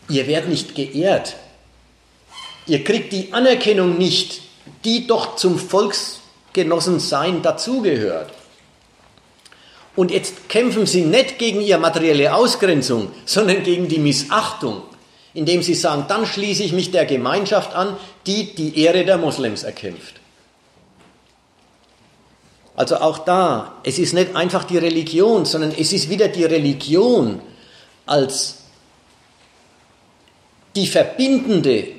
Ihr 0.08 0.26
werdet 0.26 0.50
nicht 0.50 0.74
geehrt. 0.74 1.36
Ihr 2.70 2.84
kriegt 2.84 3.12
die 3.12 3.32
Anerkennung 3.32 3.98
nicht, 3.98 4.42
die 4.84 5.08
doch 5.08 5.34
zum 5.34 5.58
Volksgenossensein 5.58 7.42
dazugehört. 7.42 8.30
Und 9.96 10.12
jetzt 10.12 10.48
kämpfen 10.48 10.86
sie 10.86 11.00
nicht 11.00 11.36
gegen 11.36 11.62
ihre 11.62 11.80
materielle 11.80 12.32
Ausgrenzung, 12.32 13.10
sondern 13.24 13.64
gegen 13.64 13.88
die 13.88 13.98
Missachtung, 13.98 14.82
indem 15.34 15.64
sie 15.64 15.74
sagen, 15.74 16.04
dann 16.06 16.24
schließe 16.24 16.62
ich 16.62 16.72
mich 16.72 16.92
der 16.92 17.06
Gemeinschaft 17.06 17.74
an, 17.74 17.96
die 18.28 18.54
die 18.54 18.80
Ehre 18.80 19.04
der 19.04 19.18
Moslems 19.18 19.64
erkämpft. 19.64 20.20
Also 22.76 22.98
auch 22.98 23.18
da, 23.18 23.80
es 23.82 23.98
ist 23.98 24.12
nicht 24.12 24.36
einfach 24.36 24.62
die 24.62 24.78
Religion, 24.78 25.44
sondern 25.44 25.72
es 25.76 25.92
ist 25.92 26.08
wieder 26.08 26.28
die 26.28 26.44
Religion 26.44 27.42
als 28.06 28.58
die 30.76 30.86
verbindende 30.86 31.98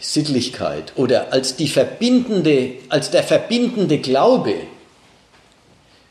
Sittlichkeit 0.00 0.92
oder 0.96 1.32
als 1.32 1.56
die 1.56 1.68
verbindende, 1.68 2.76
als 2.88 3.10
der 3.10 3.22
verbindende 3.22 3.98
Glaube, 3.98 4.54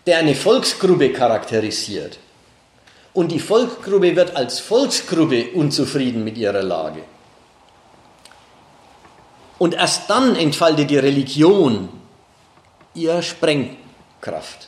der 0.05 0.17
eine 0.17 0.35
Volksgruppe 0.35 1.13
charakterisiert. 1.13 2.19
Und 3.13 3.31
die 3.31 3.39
Volksgruppe 3.39 4.15
wird 4.15 4.35
als 4.35 4.59
Volksgruppe 4.59 5.51
unzufrieden 5.53 6.23
mit 6.23 6.37
ihrer 6.37 6.63
Lage. 6.63 7.03
Und 9.59 9.75
erst 9.75 10.09
dann 10.09 10.35
entfaltet 10.35 10.89
die 10.89 10.97
Religion 10.97 11.89
ihre 12.95 13.23
Sprengkraft. 13.23 14.67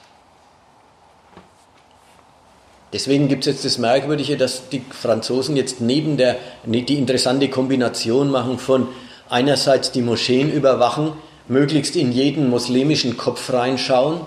Deswegen 2.96 3.28
gibt 3.28 3.46
es 3.46 3.56
jetzt 3.56 3.66
das 3.66 3.78
Merkwürdige, 3.78 4.38
dass 4.38 4.70
die 4.70 4.82
Franzosen 4.90 5.58
jetzt 5.58 5.82
neben 5.82 6.16
der, 6.16 6.38
die 6.64 6.98
interessante 6.98 7.50
Kombination 7.50 8.32
machen 8.32 8.58
von 8.58 8.88
einerseits 9.30 9.92
die 9.92 10.02
Moscheen 10.02 10.50
überwachen, 10.50 11.12
möglichst 11.50 11.98
in 11.98 12.14
jeden 12.14 12.50
muslimischen 12.50 13.18
Kopf 13.18 13.52
reinschauen, 13.52 14.22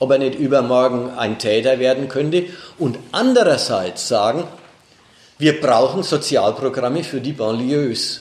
ob 0.00 0.10
er 0.10 0.18
nicht 0.18 0.34
übermorgen 0.34 1.12
ein 1.16 1.38
Täter 1.38 1.78
werden 1.78 2.08
könnte, 2.08 2.44
und 2.78 2.98
andererseits 3.10 4.06
sagen, 4.06 4.44
wir 5.38 5.58
brauchen 5.58 6.02
Sozialprogramme 6.02 7.02
für 7.04 7.22
die 7.22 7.32
Banlieues. 7.32 8.20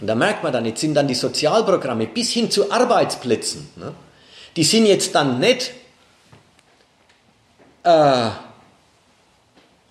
Und 0.00 0.08
da 0.08 0.16
merkt 0.16 0.42
man 0.42 0.52
dann, 0.52 0.66
jetzt 0.66 0.80
sind 0.80 0.94
dann 0.94 1.06
die 1.06 1.14
Sozialprogramme 1.14 2.08
bis 2.08 2.32
hin 2.32 2.50
zu 2.50 2.72
Arbeitsplätzen, 2.72 3.68
ne? 3.76 3.92
die 4.56 4.64
sind 4.64 4.86
jetzt 4.86 5.14
dann 5.14 5.38
nicht 5.38 5.70
äh, 7.84 8.30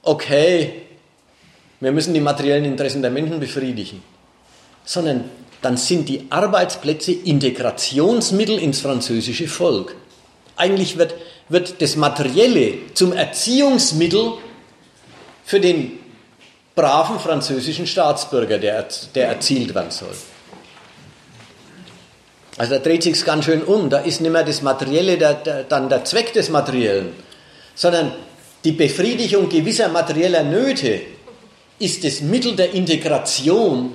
okay, 0.07 0.81
wir 1.79 1.91
müssen 1.91 2.13
die 2.13 2.19
materiellen 2.19 2.65
Interessen 2.65 3.01
der 3.01 3.11
Menschen 3.11 3.39
befriedigen, 3.39 4.01
sondern 4.83 5.25
dann 5.61 5.77
sind 5.77 6.07
die 6.09 6.27
Arbeitsplätze 6.29 7.11
Integrationsmittel 7.11 8.59
ins 8.59 8.79
französische 8.79 9.47
Volk. 9.47 9.95
Eigentlich 10.55 10.97
wird, 10.97 11.15
wird 11.49 11.81
das 11.81 11.95
Materielle 11.95 12.93
zum 12.93 13.13
Erziehungsmittel 13.13 14.33
für 15.45 15.59
den 15.59 15.99
braven 16.75 17.19
französischen 17.19 17.87
Staatsbürger, 17.87 18.59
der, 18.59 18.87
der 19.15 19.27
erzielt 19.27 19.73
werden 19.73 19.91
soll. 19.91 20.15
Also 22.57 22.73
da 22.73 22.79
dreht 22.79 23.03
sich 23.03 23.23
ganz 23.23 23.45
schön 23.45 23.63
um. 23.63 23.89
Da 23.89 23.99
ist 23.99 24.21
nicht 24.21 24.31
mehr 24.31 24.43
das 24.43 24.61
Materielle 24.61 25.17
der, 25.17 25.35
der, 25.35 25.63
dann 25.63 25.89
der 25.89 26.05
Zweck 26.05 26.33
des 26.33 26.49
Materiellen, 26.49 27.13
sondern 27.75 28.13
die 28.67 28.73
Befriedigung 28.73 29.47
gewisser 29.47 29.87
materieller 29.87 30.43
Nöte 30.43 30.99
ist 31.79 32.03
das 32.03 32.19
Mittel 32.19 32.53
der 32.53 32.73
Integration 32.73 33.93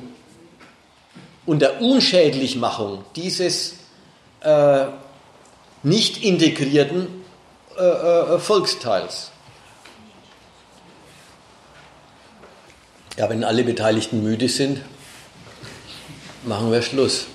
und 1.44 1.60
der 1.60 1.82
Unschädlichmachung 1.82 3.04
dieses 3.14 3.74
äh, 4.40 4.86
nicht 5.82 6.24
integrierten 6.24 7.06
äh, 7.78 7.82
äh, 7.82 8.38
Volksteils. 8.38 9.30
Ja, 13.18 13.28
wenn 13.28 13.44
alle 13.44 13.64
Beteiligten 13.64 14.22
müde 14.22 14.48
sind, 14.48 14.80
machen 16.44 16.72
wir 16.72 16.80
Schluss. 16.80 17.26